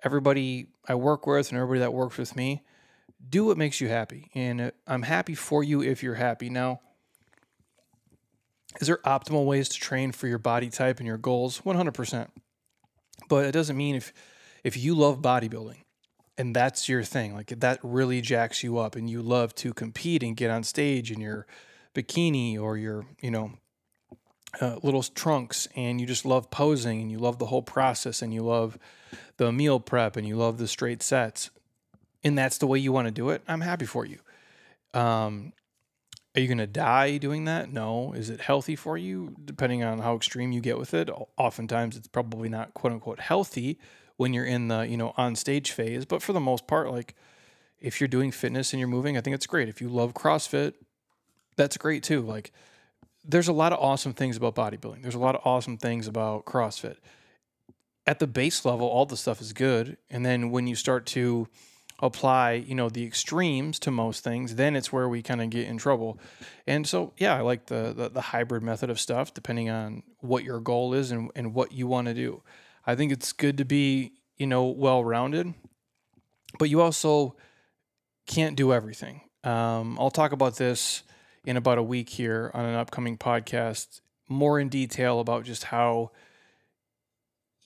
everybody 0.04 0.68
I 0.88 0.96
work 0.96 1.28
with 1.28 1.50
and 1.50 1.58
everybody 1.58 1.80
that 1.82 1.94
works 1.94 2.18
with 2.18 2.36
me 2.36 2.64
do 3.28 3.46
what 3.46 3.58
makes 3.58 3.82
you 3.82 3.90
happy. 3.90 4.30
And 4.34 4.62
uh, 4.62 4.72
I'm 4.88 5.04
happy 5.04 5.36
for 5.36 5.64
you 5.64 5.82
if 5.82 6.04
you're 6.04 6.16
happy. 6.16 6.50
Now, 6.50 6.80
is 8.80 8.88
there 8.88 9.00
optimal 9.06 9.46
ways 9.46 9.70
to 9.70 9.80
train 9.80 10.12
for 10.12 10.28
your 10.28 10.38
body 10.38 10.70
type 10.70 11.00
and 11.00 11.08
your 11.08 11.18
goals? 11.18 11.62
100%. 11.62 12.30
But 13.28 13.46
it 13.46 13.52
doesn't 13.52 13.76
mean 13.76 13.96
if 13.96 14.14
if 14.64 14.76
you 14.76 14.94
love 14.94 15.22
bodybuilding 15.22 15.78
and 16.40 16.56
that's 16.56 16.88
your 16.88 17.04
thing, 17.04 17.34
like 17.34 17.48
that 17.48 17.80
really 17.84 18.22
jacks 18.22 18.64
you 18.64 18.78
up 18.78 18.96
and 18.96 19.10
you 19.10 19.22
love 19.22 19.54
to 19.56 19.74
compete 19.74 20.24
and 20.24 20.38
get 20.38 20.50
on 20.50 20.64
stage 20.64 21.12
in 21.12 21.20
your 21.20 21.46
bikini 21.94 22.58
or 22.58 22.78
your, 22.78 23.06
you 23.22 23.30
know, 23.30 23.52
uh, 24.62 24.78
little 24.82 25.04
trunks 25.04 25.68
and 25.76 26.00
you 26.00 26.08
just 26.08 26.26
love 26.26 26.50
posing 26.50 27.02
and 27.02 27.12
you 27.12 27.20
love 27.20 27.40
the 27.40 27.48
whole 27.48 27.62
process 27.62 28.22
and 28.22 28.34
you 28.34 28.42
love 28.42 28.80
the 29.36 29.52
meal 29.52 29.82
prep 29.82 30.16
and 30.16 30.26
you 30.26 30.38
love 30.38 30.58
the 30.58 30.68
straight 30.68 31.04
sets 31.04 31.50
and 32.24 32.38
that's 32.38 32.58
the 32.58 32.68
way 32.68 32.80
you 32.80 32.94
want 32.94 33.08
to 33.08 33.12
do 33.12 33.30
it, 33.30 33.42
I'm 33.46 33.62
happy 33.62 33.86
for 33.86 34.06
you. 34.06 34.20
Um, 34.94 35.52
are 36.36 36.42
you 36.42 36.48
going 36.48 36.58
to 36.60 36.68
die 36.68 37.18
doing 37.18 37.46
that? 37.46 37.72
No. 37.72 38.14
Is 38.14 38.30
it 38.30 38.40
healthy 38.40 38.78
for 38.78 38.98
you? 38.98 39.36
Depending 39.44 39.84
on 39.84 40.00
how 40.00 40.16
extreme 40.16 40.54
you 40.54 40.62
get 40.62 40.78
with 40.78 40.94
it. 40.94 41.10
Oftentimes, 41.38 41.98
it's 41.98 42.08
probably 42.08 42.48
not 42.48 42.74
quote 42.74 42.94
unquote 42.94 43.20
healthy 43.20 43.78
when 44.20 44.34
you're 44.34 44.46
in 44.46 44.68
the 44.68 44.82
you 44.82 44.98
know 44.98 45.14
on 45.16 45.34
stage 45.34 45.72
phase. 45.72 46.04
But 46.04 46.22
for 46.22 46.34
the 46.34 46.42
most 46.42 46.68
part, 46.68 46.92
like 46.92 47.16
if 47.80 48.02
you're 48.02 48.10
doing 48.10 48.32
fitness 48.32 48.74
and 48.74 48.80
you're 48.80 48.90
moving, 48.90 49.18
I 49.18 49.22
think 49.22 49.34
it's 49.34 49.48
great. 49.48 49.70
If 49.70 49.80
you 49.80 49.88
love 49.88 50.14
CrossFit, 50.14 50.74
that's 51.56 51.78
great 51.78 52.04
too. 52.04 52.22
Like 52.22 52.52
there's 53.24 53.48
a 53.48 53.54
lot 53.54 53.72
of 53.72 53.80
awesome 53.80 54.14
things 54.14 54.36
about 54.36 54.56
bodybuilding. 54.56 55.04
There's 55.04 55.16
a 55.16 55.20
lot 55.20 55.36
of 55.36 55.42
awesome 55.46 55.78
things 55.78 56.06
about 56.06 56.44
CrossFit. 56.44 56.98
At 58.06 58.20
the 58.20 58.28
base 58.28 58.66
level, 58.66 58.88
all 58.88 59.06
the 59.06 59.16
stuff 59.16 59.40
is 59.40 59.54
good, 59.54 59.96
and 60.10 60.26
then 60.26 60.52
when 60.52 60.68
you 60.68 60.76
start 60.76 61.06
to 61.08 61.48
apply, 62.02 62.54
you 62.54 62.76
know, 62.76 62.90
the 62.90 63.06
extremes 63.06 63.80
to 63.80 63.92
most 63.92 64.22
things, 64.22 64.56
then 64.56 64.76
it's 64.76 64.92
where 64.92 65.08
we 65.08 65.22
kind 65.22 65.42
of 65.42 65.50
get 65.50 65.68
in 65.68 65.78
trouble. 65.78 66.20
And 66.68 66.88
so, 66.88 67.14
yeah, 67.18 67.36
I 67.36 67.42
like 67.42 67.68
the, 67.68 67.94
the, 67.96 68.10
the 68.10 68.22
hybrid 68.22 68.64
method 68.64 68.90
of 68.90 69.00
stuff, 69.00 69.34
depending 69.34 69.70
on 69.70 70.04
what 70.20 70.44
your 70.44 70.60
goal 70.60 70.94
is 70.94 71.12
and, 71.12 71.30
and 71.36 71.54
what 71.54 71.72
you 71.72 71.88
want 71.88 72.08
to 72.08 72.14
do. 72.14 72.42
I 72.90 72.96
think 72.96 73.12
it's 73.12 73.34
good 73.34 73.60
to 73.60 73.66
be, 73.66 74.14
you 74.38 74.48
know, 74.48 74.66
well 74.66 75.04
rounded, 75.04 75.54
but 76.58 76.72
you 76.72 76.82
also 76.82 77.36
can't 78.26 78.56
do 78.56 78.74
everything. 78.74 79.22
Um, 79.44 79.96
I'll 80.00 80.10
talk 80.10 80.32
about 80.32 80.56
this 80.56 81.04
in 81.46 81.56
about 81.56 81.78
a 81.78 81.84
week 81.84 82.10
here 82.10 82.50
on 82.52 82.66
an 82.66 82.74
upcoming 82.74 83.16
podcast 83.16 84.02
more 84.28 84.60
in 84.60 84.70
detail 84.70 85.20
about 85.20 85.44
just 85.44 85.66
how 85.66 86.10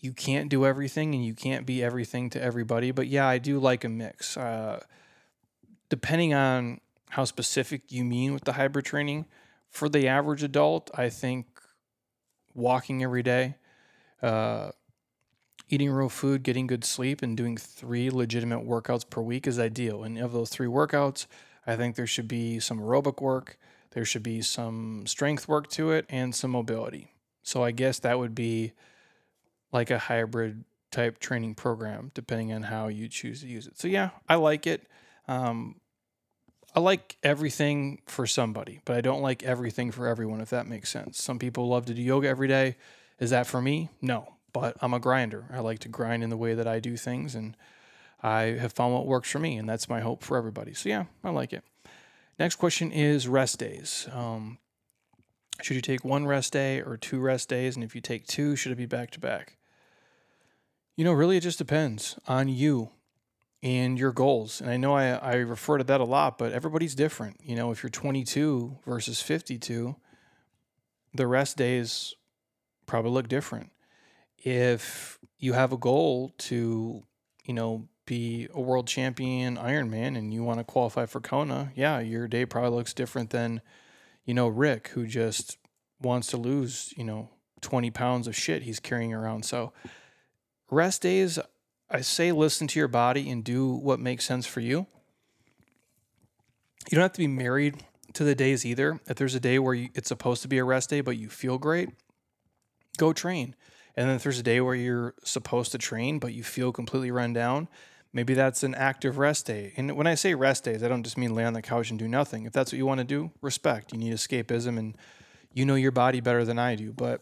you 0.02 0.12
can't 0.12 0.50
do 0.50 0.66
everything 0.66 1.16
and 1.16 1.26
you 1.26 1.34
can't 1.34 1.66
be 1.66 1.82
everything 1.82 2.30
to 2.32 2.42
everybody. 2.42 2.92
But 2.92 3.08
yeah, 3.08 3.26
I 3.26 3.38
do 3.38 3.60
like 3.60 3.86
a 3.86 3.90
mix. 3.90 4.36
Uh, 4.36 4.84
depending 5.88 6.34
on 6.34 6.82
how 7.12 7.24
specific 7.24 7.94
you 7.94 8.04
mean 8.04 8.34
with 8.34 8.44
the 8.44 8.54
hybrid 8.54 8.84
training, 8.84 9.26
for 9.70 9.88
the 9.88 10.06
average 10.10 10.44
adult, 10.44 10.92
I 10.94 11.08
think 11.08 11.48
walking 12.54 13.02
every 13.02 13.24
day, 13.24 13.56
uh, 14.22 14.72
eating 15.74 15.90
real 15.90 16.10
food, 16.10 16.44
getting 16.44 16.68
good 16.68 16.86
sleep, 16.86 17.24
and 17.24 17.36
doing 17.36 17.58
three 17.58 18.12
legitimate 18.12 18.60
workouts 18.60 19.10
per 19.10 19.22
week 19.22 19.48
is 19.48 19.58
ideal. 19.58 20.04
And 20.04 20.20
of 20.20 20.32
those 20.32 20.50
three 20.50 20.68
workouts, 20.68 21.26
I 21.66 21.76
think 21.76 21.96
there 21.96 22.06
should 22.06 22.28
be 22.28 22.60
some 22.60 22.80
aerobic 22.80 23.22
work, 23.22 23.58
there 23.92 24.06
should 24.06 24.22
be 24.22 24.42
some 24.42 25.06
strength 25.08 25.48
work 25.48 25.68
to 25.72 25.92
it, 25.92 26.06
and 26.10 26.36
some 26.36 26.52
mobility. 26.52 27.14
So 27.42 27.64
I 27.64 27.72
guess 27.72 27.98
that 28.00 28.20
would 28.20 28.36
be 28.36 28.74
like 29.72 29.90
a 29.90 29.98
hybrid 29.98 30.64
type 30.92 31.18
training 31.18 31.56
program, 31.56 32.12
depending 32.14 32.54
on 32.54 32.64
how 32.64 32.88
you 32.88 33.08
choose 33.08 33.42
to 33.42 33.48
use 33.48 33.66
it. 33.66 33.80
So 33.80 33.88
yeah, 33.88 34.12
I 34.30 34.36
like 34.36 34.68
it. 34.68 34.88
Um, 35.28 35.78
I 36.76 36.80
like 36.82 37.18
everything 37.24 38.02
for 38.06 38.28
somebody, 38.28 38.80
but 38.86 38.96
I 38.96 39.02
don't 39.02 39.22
like 39.22 39.42
everything 39.42 39.92
for 39.92 40.08
everyone, 40.08 40.40
if 40.40 40.52
that 40.52 40.68
makes 40.68 40.90
sense. 40.92 41.22
Some 41.22 41.40
people 41.40 41.68
love 41.68 41.86
to 41.88 41.94
do 41.96 42.02
yoga 42.02 42.28
every 42.28 42.48
day. 42.48 42.76
Is 43.20 43.32
that 43.32 43.48
for 43.48 43.62
me? 43.62 43.90
No, 44.02 44.33
but 44.54 44.78
I'm 44.82 44.94
a 44.94 45.00
grinder. 45.00 45.46
I 45.52 45.60
like 45.60 45.80
to 45.80 45.90
grind 45.90 46.24
in 46.24 46.30
the 46.30 46.38
way 46.38 46.54
that 46.54 46.68
I 46.68 46.80
do 46.80 46.96
things, 46.96 47.36
and 47.36 47.58
I 48.22 48.42
have 48.60 48.72
found 48.72 48.94
what 48.94 49.06
works 49.06 49.30
for 49.30 49.40
me, 49.40 49.58
and 49.58 49.68
that's 49.68 49.90
my 49.90 50.00
hope 50.00 50.24
for 50.24 50.38
everybody. 50.38 50.74
So, 50.74 50.90
yeah, 50.90 51.06
I 51.24 51.32
like 51.32 51.52
it. 51.52 51.64
Next 52.40 52.56
question 52.56 52.92
is 52.92 53.28
rest 53.28 53.60
days. 53.60 54.08
Um, 54.12 54.60
should 55.62 55.76
you 55.76 55.82
take 55.82 56.04
one 56.06 56.26
rest 56.26 56.54
day 56.54 56.82
or 56.82 56.98
two 56.98 57.20
rest 57.20 57.50
days? 57.50 57.76
And 57.76 57.84
if 57.84 57.94
you 57.96 58.02
take 58.02 58.26
two, 58.26 58.56
should 58.56 58.72
it 58.72 58.78
be 58.78 58.86
back 58.86 59.12
to 59.12 59.20
back? 59.20 59.58
You 60.96 61.04
know, 61.04 61.14
really, 61.14 61.38
it 61.38 61.42
just 61.42 61.58
depends 61.58 62.18
on 62.28 62.48
you 62.48 62.90
and 63.62 63.98
your 63.98 64.12
goals. 64.12 64.62
And 64.62 64.70
I 64.70 64.78
know 64.78 64.94
I, 64.94 65.12
I 65.12 65.36
refer 65.36 65.78
to 65.78 65.84
that 65.86 66.02
a 66.02 66.06
lot, 66.06 66.38
but 66.38 66.52
everybody's 66.52 66.96
different. 66.96 67.40
You 67.44 67.56
know, 67.56 67.72
if 67.72 67.84
you're 67.84 67.90
22 67.90 68.80
versus 68.86 69.22
52, 69.22 69.96
the 71.14 71.28
rest 71.28 71.58
days 71.58 72.14
probably 72.86 73.12
look 73.12 73.28
different. 73.28 73.72
If 74.44 75.20
you 75.40 75.54
have 75.54 75.72
a 75.72 75.78
goal 75.78 76.34
to, 76.38 77.04
you 77.46 77.54
know, 77.54 77.88
be 78.06 78.48
a 78.54 78.60
world 78.60 78.88
champion 78.88 79.58
Ironman 79.58 80.18
and 80.18 80.34
you 80.34 80.44
want 80.44 80.60
to 80.60 80.64
qualify 80.64 81.06
for 81.06 81.22
Kona, 81.22 81.72
yeah, 81.76 82.00
your 82.00 82.28
day 82.28 82.46
probably 82.46 82.72
looks 82.72 82.94
different 82.94 83.30
than, 83.30 83.62
you 84.26 84.34
know, 84.34 84.48
Rick, 84.48 84.90
who 84.90 85.08
just 85.08 85.58
wants 86.02 86.28
to 86.28 86.38
lose, 86.38 86.94
you 86.98 87.06
know, 87.06 87.30
20 87.62 87.92
pounds 87.92 88.28
of 88.28 88.36
shit 88.36 88.64
he's 88.64 88.80
carrying 88.80 89.14
around. 89.14 89.46
So, 89.46 89.72
rest 90.70 91.02
days, 91.02 91.40
I 91.90 92.02
say 92.02 92.32
listen 92.32 92.68
to 92.68 92.80
your 92.80 92.88
body 92.90 93.30
and 93.30 93.44
do 93.44 93.68
what 93.68 94.00
makes 94.00 94.26
sense 94.26 94.46
for 94.46 94.60
you. 94.60 94.86
You 96.92 96.96
don't 96.96 97.04
have 97.04 97.14
to 97.14 97.20
be 97.20 97.28
married 97.28 97.84
to 98.14 98.24
the 98.24 98.36
days 98.36 98.66
either. 98.66 99.00
If 99.08 99.16
there's 99.16 99.36
a 99.36 99.40
day 99.40 99.60
where 99.60 99.74
you, 99.74 99.90
it's 99.96 100.10
supposed 100.10 100.42
to 100.42 100.48
be 100.48 100.58
a 100.58 100.64
rest 100.64 100.90
day, 100.90 101.02
but 101.02 101.18
you 101.18 101.30
feel 101.30 101.58
great, 101.58 101.90
go 102.98 103.14
train. 103.14 103.56
And 103.96 104.10
then 104.10 104.16
if 104.16 104.24
there's 104.24 104.40
a 104.40 104.44
day 104.44 104.60
where 104.62 104.76
you're 104.76 105.14
supposed 105.24 105.72
to 105.74 105.78
train, 105.78 106.20
but 106.20 106.34
you 106.34 106.44
feel 106.44 106.72
completely 106.72 107.12
run 107.12 107.34
down, 107.34 107.68
maybe 108.12 108.34
that's 108.34 108.64
an 108.64 108.76
active 108.76 109.18
rest 109.18 109.46
day. 109.46 109.74
And 109.78 109.96
when 109.96 110.08
I 110.08 110.16
say 110.16 110.34
rest 110.36 110.64
days, 110.64 110.84
I 110.84 110.88
don't 110.88 111.04
just 111.04 111.18
mean 111.18 111.36
lay 111.36 111.46
on 111.46 111.54
the 111.54 111.62
couch 111.62 111.90
and 111.90 112.00
do 112.00 112.08
nothing. 112.08 112.46
If 112.46 112.54
that's 112.54 112.72
what 112.72 112.78
you 112.78 112.86
want 112.86 113.00
to 113.00 113.04
do, 113.04 113.32
respect. 113.42 113.92
You 113.92 114.00
need 114.00 114.14
escapism 114.14 114.78
and 114.78 114.98
you 115.54 115.66
know 115.66 115.76
your 115.76 115.92
body 115.92 116.22
better 116.22 116.44
than 116.44 116.58
I 116.58 116.76
do. 116.76 116.92
But 116.92 117.22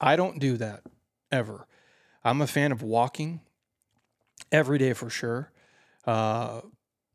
I 0.00 0.16
don't 0.16 0.38
do 0.38 0.56
that 0.56 0.82
ever. 1.30 1.66
I'm 2.24 2.40
a 2.40 2.46
fan 2.46 2.72
of 2.72 2.82
walking 2.82 3.40
every 4.52 4.78
day 4.78 4.92
for 4.92 5.10
sure. 5.10 5.52
Uh, 6.06 6.60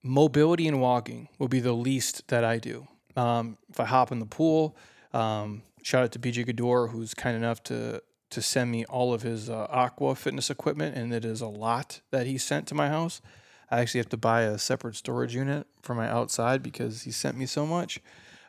mobility 0.03 0.67
and 0.67 0.79
walking 0.79 1.27
will 1.39 1.47
be 1.47 1.59
the 1.59 1.73
least 1.73 2.27
that 2.27 2.43
I 2.43 2.59
do. 2.59 2.87
Um, 3.15 3.57
if 3.69 3.79
I 3.79 3.85
hop 3.85 4.11
in 4.11 4.19
the 4.19 4.25
pool, 4.25 4.77
um, 5.13 5.63
shout 5.83 6.03
out 6.03 6.11
to 6.13 6.19
BJ 6.19 6.45
Gaddour, 6.45 6.87
who's 6.87 7.13
kind 7.13 7.35
enough 7.35 7.63
to 7.63 8.01
to 8.35 8.41
send 8.41 8.71
me 8.71 8.85
all 8.85 9.13
of 9.13 9.23
his 9.23 9.49
uh, 9.49 9.67
aqua 9.69 10.15
fitness 10.15 10.49
equipment, 10.49 10.95
and 10.95 11.13
it 11.13 11.25
is 11.25 11.41
a 11.41 11.47
lot 11.47 12.01
that 12.11 12.27
he 12.27 12.37
sent 12.37 12.67
to 12.67 12.75
my 12.75 12.87
house. 12.87 13.21
I 13.69 13.81
actually 13.81 13.99
have 13.99 14.09
to 14.09 14.17
buy 14.17 14.43
a 14.43 14.57
separate 14.57 14.95
storage 14.95 15.33
unit 15.33 15.67
for 15.81 15.95
my 15.95 16.07
outside 16.07 16.61
because 16.61 17.03
he 17.03 17.11
sent 17.11 17.37
me 17.37 17.47
so 17.47 17.65
much. 17.65 17.99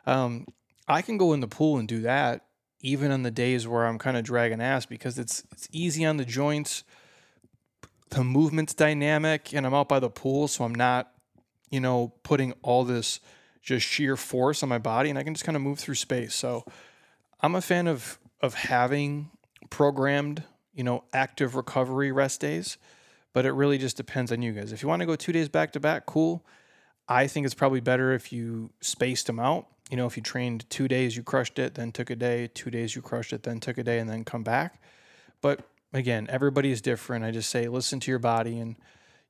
Um, 0.05 0.45
I 0.87 1.01
can 1.01 1.17
go 1.17 1.33
in 1.33 1.39
the 1.39 1.47
pool 1.47 1.77
and 1.77 1.87
do 1.87 2.01
that 2.01 2.45
even 2.81 3.11
on 3.11 3.23
the 3.23 3.31
days 3.31 3.67
where 3.67 3.87
I'm 3.87 3.97
kind 3.97 4.15
of 4.15 4.23
dragging 4.23 4.61
ass 4.61 4.85
because 4.85 5.17
it's 5.17 5.43
it's 5.51 5.67
easy 5.71 6.05
on 6.05 6.17
the 6.17 6.25
joints 6.25 6.83
the 8.09 8.23
movement's 8.23 8.73
dynamic 8.73 9.53
and 9.53 9.65
I'm 9.65 9.73
out 9.73 9.89
by 9.89 9.99
the 9.99 10.09
pool, 10.09 10.47
so 10.47 10.63
I'm 10.63 10.75
not, 10.75 11.11
you 11.69 11.79
know, 11.79 12.13
putting 12.23 12.53
all 12.61 12.83
this 12.83 13.19
just 13.61 13.85
sheer 13.85 14.15
force 14.15 14.63
on 14.63 14.69
my 14.69 14.77
body 14.77 15.09
and 15.09 15.19
I 15.19 15.23
can 15.23 15.33
just 15.33 15.45
kind 15.45 15.55
of 15.55 15.61
move 15.61 15.79
through 15.79 15.95
space. 15.95 16.33
So 16.33 16.63
I'm 17.41 17.55
a 17.55 17.61
fan 17.61 17.87
of 17.87 18.19
of 18.41 18.53
having 18.53 19.31
programmed, 19.69 20.43
you 20.73 20.83
know, 20.83 21.03
active 21.13 21.55
recovery 21.55 22.11
rest 22.11 22.41
days, 22.41 22.77
but 23.33 23.45
it 23.45 23.51
really 23.51 23.77
just 23.77 23.97
depends 23.97 24.31
on 24.31 24.41
you 24.41 24.51
guys. 24.53 24.71
If 24.71 24.81
you 24.81 24.89
want 24.89 25.01
to 25.01 25.05
go 25.05 25.15
2 25.15 25.31
days 25.31 25.49
back 25.49 25.71
to 25.73 25.79
back, 25.79 26.05
cool. 26.05 26.45
I 27.07 27.27
think 27.27 27.45
it's 27.45 27.55
probably 27.55 27.79
better 27.79 28.13
if 28.13 28.33
you 28.33 28.71
spaced 28.81 29.27
them 29.27 29.39
out. 29.39 29.67
You 29.89 29.97
know, 29.97 30.05
if 30.05 30.17
you 30.17 30.23
trained 30.23 30.69
2 30.69 30.87
days, 30.87 31.15
you 31.15 31.23
crushed 31.23 31.59
it, 31.59 31.75
then 31.75 31.91
took 31.91 32.09
a 32.09 32.15
day, 32.15 32.47
2 32.47 32.69
days 32.69 32.95
you 32.95 33.01
crushed 33.01 33.33
it, 33.33 33.43
then 33.43 33.59
took 33.59 33.77
a 33.77 33.83
day 33.83 33.99
and 33.99 34.09
then 34.09 34.23
come 34.23 34.43
back. 34.43 34.81
But 35.41 35.61
again, 35.93 36.27
everybody 36.29 36.71
is 36.71 36.81
different. 36.81 37.23
I 37.23 37.31
just 37.31 37.49
say 37.49 37.67
listen 37.67 37.99
to 38.01 38.11
your 38.11 38.19
body. 38.19 38.59
And, 38.59 38.75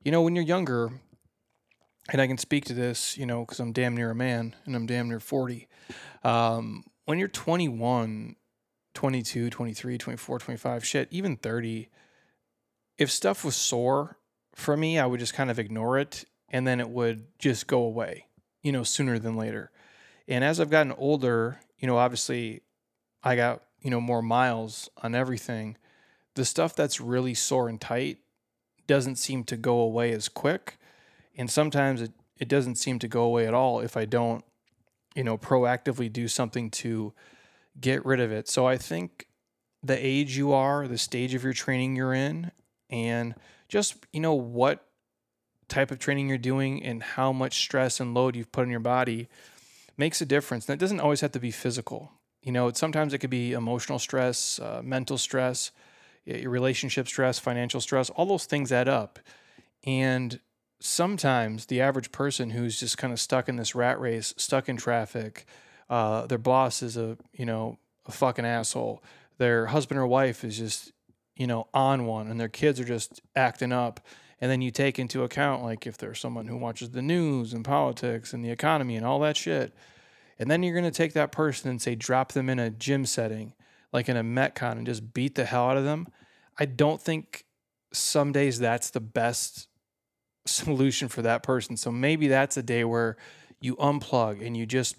you 0.02 0.10
know, 0.10 0.22
when 0.22 0.34
you're 0.34 0.44
younger, 0.44 0.90
and 2.10 2.20
I 2.20 2.26
can 2.26 2.38
speak 2.38 2.64
to 2.66 2.74
this, 2.74 3.16
you 3.18 3.26
know, 3.26 3.40
because 3.44 3.60
I'm 3.60 3.72
damn 3.72 3.94
near 3.94 4.10
a 4.10 4.14
man 4.14 4.56
and 4.64 4.74
I'm 4.74 4.86
damn 4.86 5.08
near 5.08 5.20
40. 5.20 5.68
Um, 6.24 6.84
when 7.04 7.18
you're 7.18 7.28
21, 7.28 8.36
22, 8.98 9.48
23, 9.48 9.96
24, 9.96 10.38
25, 10.40 10.84
shit, 10.84 11.06
even 11.12 11.36
30, 11.36 11.88
if 12.98 13.12
stuff 13.12 13.44
was 13.44 13.54
sore 13.54 14.18
for 14.56 14.76
me, 14.76 14.98
I 14.98 15.06
would 15.06 15.20
just 15.20 15.34
kind 15.34 15.52
of 15.52 15.58
ignore 15.60 16.00
it 16.00 16.24
and 16.48 16.66
then 16.66 16.80
it 16.80 16.90
would 16.90 17.26
just 17.38 17.68
go 17.68 17.84
away, 17.84 18.26
you 18.60 18.72
know, 18.72 18.82
sooner 18.82 19.20
than 19.20 19.36
later. 19.36 19.70
And 20.26 20.42
as 20.42 20.58
I've 20.58 20.68
gotten 20.68 20.90
older, 20.98 21.60
you 21.78 21.86
know, 21.86 21.96
obviously 21.96 22.62
I 23.22 23.36
got, 23.36 23.62
you 23.80 23.88
know, 23.92 24.00
more 24.00 24.20
miles 24.20 24.90
on 25.00 25.14
everything 25.14 25.76
the 26.34 26.44
stuff 26.44 26.74
that's 26.74 27.00
really 27.00 27.34
sore 27.34 27.68
and 27.68 27.80
tight 27.80 28.18
doesn't 28.88 29.16
seem 29.16 29.44
to 29.44 29.56
go 29.56 29.78
away 29.78 30.10
as 30.10 30.28
quick. 30.28 30.76
And 31.36 31.48
sometimes 31.48 32.02
it, 32.02 32.10
it 32.36 32.48
doesn't 32.48 32.76
seem 32.76 32.98
to 32.98 33.06
go 33.06 33.22
away 33.22 33.46
at 33.46 33.54
all 33.54 33.78
if 33.78 33.96
I 33.96 34.06
don't, 34.06 34.44
you 35.14 35.22
know, 35.22 35.38
proactively 35.38 36.12
do 36.12 36.26
something 36.26 36.68
to 36.70 37.12
get 37.80 38.04
rid 38.04 38.20
of 38.20 38.32
it. 38.32 38.48
So 38.48 38.66
I 38.66 38.76
think 38.76 39.26
the 39.82 39.96
age 39.96 40.36
you 40.36 40.52
are, 40.52 40.88
the 40.88 40.98
stage 40.98 41.34
of 41.34 41.44
your 41.44 41.52
training 41.52 41.96
you're 41.96 42.14
in, 42.14 42.50
and 42.90 43.34
just, 43.68 43.96
you 44.12 44.20
know, 44.20 44.34
what 44.34 44.84
type 45.68 45.90
of 45.90 45.98
training 45.98 46.28
you're 46.28 46.38
doing 46.38 46.82
and 46.82 47.02
how 47.02 47.32
much 47.32 47.60
stress 47.60 48.00
and 48.00 48.14
load 48.14 48.34
you've 48.34 48.52
put 48.52 48.62
on 48.62 48.70
your 48.70 48.80
body 48.80 49.28
makes 49.96 50.20
a 50.20 50.26
difference. 50.26 50.68
And 50.68 50.74
it 50.74 50.80
doesn't 50.80 51.00
always 51.00 51.20
have 51.20 51.32
to 51.32 51.40
be 51.40 51.50
physical. 51.50 52.10
You 52.42 52.52
know, 52.52 52.72
sometimes 52.72 53.12
it 53.12 53.18
could 53.18 53.30
be 53.30 53.52
emotional 53.52 53.98
stress, 53.98 54.58
uh, 54.58 54.80
mental 54.82 55.18
stress 55.18 55.72
your 56.36 56.50
relationship 56.50 57.08
stress, 57.08 57.38
financial 57.38 57.80
stress, 57.80 58.10
all 58.10 58.26
those 58.26 58.44
things 58.44 58.70
add 58.70 58.88
up. 58.88 59.18
And 59.84 60.40
sometimes 60.80 61.66
the 61.66 61.80
average 61.80 62.12
person 62.12 62.50
who's 62.50 62.78
just 62.78 62.98
kind 62.98 63.12
of 63.12 63.20
stuck 63.20 63.48
in 63.48 63.56
this 63.56 63.74
rat 63.74 63.98
race, 64.00 64.34
stuck 64.36 64.68
in 64.68 64.76
traffic, 64.76 65.46
uh, 65.88 66.26
their 66.26 66.38
boss 66.38 66.82
is 66.82 66.96
a, 66.96 67.16
you 67.32 67.46
know, 67.46 67.78
a 68.06 68.12
fucking 68.12 68.44
asshole. 68.44 69.02
Their 69.38 69.66
husband 69.66 69.98
or 69.98 70.06
wife 70.06 70.44
is 70.44 70.58
just, 70.58 70.92
you 71.36 71.46
know, 71.46 71.68
on 71.72 72.06
one 72.06 72.28
and 72.28 72.40
their 72.40 72.48
kids 72.48 72.80
are 72.80 72.84
just 72.84 73.20
acting 73.36 73.72
up. 73.72 74.00
And 74.40 74.50
then 74.50 74.62
you 74.62 74.70
take 74.70 74.98
into 74.98 75.24
account, 75.24 75.64
like, 75.64 75.86
if 75.86 75.98
there's 75.98 76.20
someone 76.20 76.46
who 76.46 76.56
watches 76.56 76.90
the 76.90 77.02
news 77.02 77.52
and 77.52 77.64
politics 77.64 78.32
and 78.32 78.44
the 78.44 78.50
economy 78.50 78.94
and 78.94 79.04
all 79.04 79.18
that 79.20 79.36
shit. 79.36 79.72
And 80.38 80.48
then 80.48 80.62
you're 80.62 80.74
going 80.74 80.84
to 80.84 80.92
take 80.92 81.14
that 81.14 81.32
person 81.32 81.70
and 81.70 81.82
say, 81.82 81.96
drop 81.96 82.32
them 82.32 82.48
in 82.48 82.60
a 82.60 82.70
gym 82.70 83.04
setting 83.04 83.54
like 83.92 84.08
in 84.08 84.16
a 84.16 84.22
Metcon 84.22 84.72
and 84.72 84.86
just 84.86 85.12
beat 85.14 85.34
the 85.34 85.44
hell 85.44 85.70
out 85.70 85.76
of 85.76 85.84
them, 85.84 86.06
I 86.58 86.66
don't 86.66 87.00
think 87.00 87.44
some 87.92 88.32
days 88.32 88.58
that's 88.58 88.90
the 88.90 89.00
best 89.00 89.68
solution 90.46 91.08
for 91.08 91.22
that 91.22 91.42
person. 91.42 91.76
So 91.76 91.90
maybe 91.90 92.28
that's 92.28 92.56
a 92.56 92.62
day 92.62 92.84
where 92.84 93.16
you 93.60 93.76
unplug 93.76 94.44
and 94.44 94.56
you 94.56 94.66
just 94.66 94.96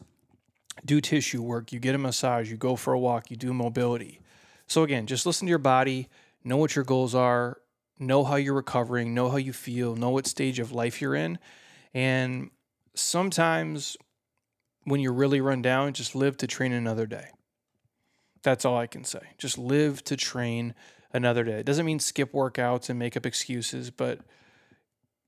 do 0.86 1.02
tissue 1.02 1.42
work, 1.42 1.72
you 1.72 1.80
get 1.80 1.96
a 1.96 1.98
massage, 1.98 2.50
you 2.50 2.58
go 2.58 2.76
for 2.76 2.94
a 2.94 3.00
walk, 3.00 3.30
you 3.30 3.38
do 3.38 3.54
mobility. 3.54 4.22
So 4.68 4.84
again, 4.84 5.08
just 5.08 5.26
listen 5.26 5.48
to 5.48 5.50
your 5.50 5.58
body, 5.58 6.08
know 6.44 6.58
what 6.58 6.76
your 6.76 6.86
goals 6.86 7.16
are, 7.16 7.58
know 7.98 8.24
how 8.24 8.36
you're 8.36 8.54
recovering, 8.54 9.14
know 9.14 9.30
how 9.30 9.38
you 9.38 9.54
feel, 9.54 9.96
know 9.96 10.10
what 10.10 10.28
stage 10.28 10.60
of 10.60 10.72
life 10.72 11.02
you're 11.02 11.16
in. 11.16 11.40
And 11.94 12.52
sometimes 12.94 13.98
when 14.84 15.02
you're 15.02 15.14
really 15.14 15.42
run 15.42 15.62
down, 15.62 15.94
just 15.94 16.16
live 16.16 16.38
to 16.38 16.48
train 16.48 16.72
another 16.72 17.06
day. 17.06 17.30
That's 18.42 18.64
all 18.64 18.78
I 18.78 18.88
can 18.88 19.04
say. 19.04 19.20
Just 19.38 19.58
live 19.58 20.04
to 20.06 20.16
train 20.16 20.74
another 21.12 21.44
day. 21.44 21.60
It 21.60 21.66
doesn't 21.66 21.86
mean 21.86 22.00
skip 22.00 22.32
workouts 22.32 22.90
and 22.90 22.98
make 22.98 23.18
up 23.18 23.26
excuses, 23.26 23.92
but 23.92 24.20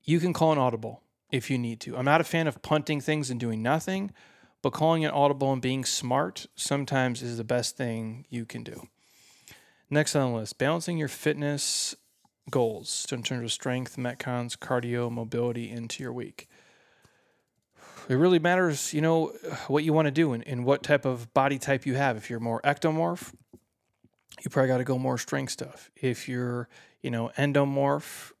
you 0.02 0.18
can 0.18 0.32
call 0.32 0.52
an 0.52 0.58
audible 0.58 1.02
if 1.30 1.50
you 1.50 1.58
need 1.58 1.80
to. 1.80 1.96
I'm 1.96 2.04
not 2.04 2.20
a 2.20 2.24
fan 2.24 2.46
of 2.46 2.62
punting 2.62 3.00
things 3.00 3.30
and 3.30 3.38
doing 3.38 3.62
nothing, 3.62 4.12
but 4.62 4.72
calling 4.72 5.02
it 5.02 5.12
audible 5.12 5.52
and 5.52 5.60
being 5.60 5.84
smart 5.84 6.46
sometimes 6.54 7.22
is 7.22 7.36
the 7.36 7.44
best 7.44 7.76
thing 7.76 8.24
you 8.30 8.44
can 8.44 8.62
do. 8.62 8.88
Next 9.90 10.16
on 10.16 10.32
the 10.32 10.38
list, 10.38 10.56
balancing 10.56 10.96
your 10.96 11.08
fitness 11.08 11.94
goals 12.50 13.06
in 13.12 13.22
terms 13.22 13.44
of 13.44 13.52
strength, 13.52 13.96
metcons, 13.96 14.56
cardio, 14.56 15.10
mobility 15.10 15.70
into 15.70 16.02
your 16.02 16.12
week. 16.12 16.48
It 18.08 18.14
really 18.14 18.38
matters, 18.38 18.92
you 18.92 19.00
know, 19.00 19.32
what 19.68 19.84
you 19.84 19.92
want 19.92 20.06
to 20.06 20.12
do 20.12 20.32
and, 20.32 20.46
and 20.46 20.64
what 20.64 20.82
type 20.82 21.04
of 21.04 21.32
body 21.34 21.58
type 21.58 21.86
you 21.86 21.94
have. 21.94 22.16
If 22.16 22.30
you're 22.30 22.40
more 22.40 22.60
ectomorph, 22.62 23.32
you 24.42 24.50
probably 24.50 24.68
got 24.68 24.78
to 24.78 24.84
go 24.84 24.98
more 24.98 25.18
strength 25.18 25.52
stuff. 25.52 25.90
If 25.94 26.28
you're, 26.28 26.68
you 27.00 27.10
know, 27.10 27.30
endomorph, 27.38 28.31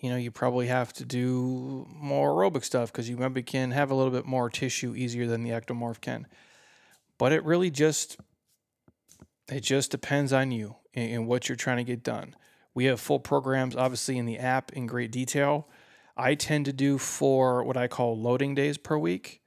you 0.00 0.08
know, 0.08 0.16
you 0.16 0.30
probably 0.30 0.66
have 0.66 0.92
to 0.94 1.04
do 1.04 1.86
more 1.94 2.30
aerobic 2.30 2.64
stuff 2.64 2.90
because 2.90 3.08
you 3.08 3.18
maybe 3.18 3.42
can 3.42 3.70
have 3.70 3.90
a 3.90 3.94
little 3.94 4.10
bit 4.10 4.24
more 4.24 4.48
tissue 4.48 4.94
easier 4.94 5.26
than 5.26 5.42
the 5.42 5.50
ectomorph 5.50 6.00
can. 6.00 6.26
But 7.18 7.32
it 7.32 7.44
really 7.44 7.70
just 7.70 8.16
it 9.48 9.60
just 9.60 9.90
depends 9.90 10.32
on 10.32 10.52
you 10.52 10.76
and, 10.94 11.12
and 11.12 11.26
what 11.26 11.48
you're 11.48 11.56
trying 11.56 11.76
to 11.76 11.84
get 11.84 12.02
done. 12.02 12.34
We 12.72 12.86
have 12.86 12.98
full 12.98 13.20
programs 13.20 13.76
obviously 13.76 14.16
in 14.16 14.24
the 14.24 14.38
app 14.38 14.72
in 14.72 14.86
great 14.86 15.12
detail. 15.12 15.68
I 16.16 16.34
tend 16.34 16.64
to 16.64 16.72
do 16.72 16.96
four 16.96 17.62
what 17.62 17.76
I 17.76 17.86
call 17.86 18.18
loading 18.18 18.54
days 18.54 18.78
per 18.78 18.96
week, 18.96 19.42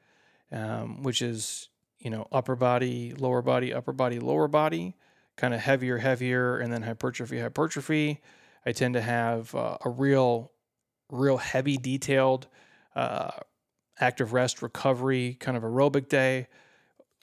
um, 0.52 1.02
which 1.02 1.24
is 1.24 1.70
you 1.98 2.12
know 2.12 2.28
upper 2.32 2.56
body, 2.56 3.16
lower 3.18 3.42
body, 3.42 3.74
upper 3.74 3.92
body, 3.92 4.20
lower 4.20 4.48
body, 4.48 4.96
kind 5.36 5.56
of 5.56 5.62
heavier, 5.62 5.98
heavier, 5.98 6.58
and 6.58 6.72
then 6.72 6.84
hypertrophy, 6.84 7.40
hypertrophy. 7.40 8.22
I 8.66 8.72
tend 8.72 8.94
to 8.94 9.02
have 9.02 9.54
uh, 9.56 9.78
a 9.84 9.90
real, 9.90 10.52
real 11.10 11.38
heavy, 11.38 11.78
detailed 11.78 12.48
uh, 12.96 13.32
active 14.00 14.34
rest 14.34 14.62
recovery 14.62 15.36
kind 15.40 15.58
of 15.58 15.64
aerobic 15.64 16.10
day. 16.10 16.48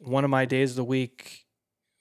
One 0.01 0.25
of 0.25 0.31
my 0.31 0.45
days 0.45 0.71
of 0.71 0.77
the 0.77 0.85
week, 0.85 1.47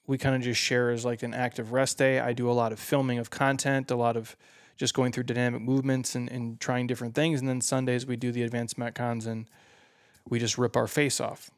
we 0.06 0.18
kind 0.18 0.34
of 0.34 0.42
just 0.42 0.60
share 0.60 0.90
as 0.90 1.04
like 1.04 1.22
an 1.22 1.34
active 1.34 1.72
rest 1.72 1.98
day. 1.98 2.20
I 2.20 2.32
do 2.32 2.50
a 2.50 2.52
lot 2.52 2.72
of 2.72 2.80
filming 2.80 3.18
of 3.18 3.30
content, 3.30 3.90
a 3.90 3.96
lot 3.96 4.16
of 4.16 4.36
just 4.76 4.94
going 4.94 5.12
through 5.12 5.24
dynamic 5.24 5.60
movements 5.60 6.14
and, 6.14 6.30
and 6.30 6.58
trying 6.58 6.86
different 6.86 7.14
things. 7.14 7.40
And 7.40 7.48
then 7.48 7.60
Sundays 7.60 8.06
we 8.06 8.16
do 8.16 8.32
the 8.32 8.42
advanced 8.42 8.78
metcons 8.78 9.26
and 9.26 9.48
we 10.28 10.38
just 10.38 10.56
rip 10.56 10.76
our 10.76 10.86
face 10.86 11.20
off. 11.20 11.50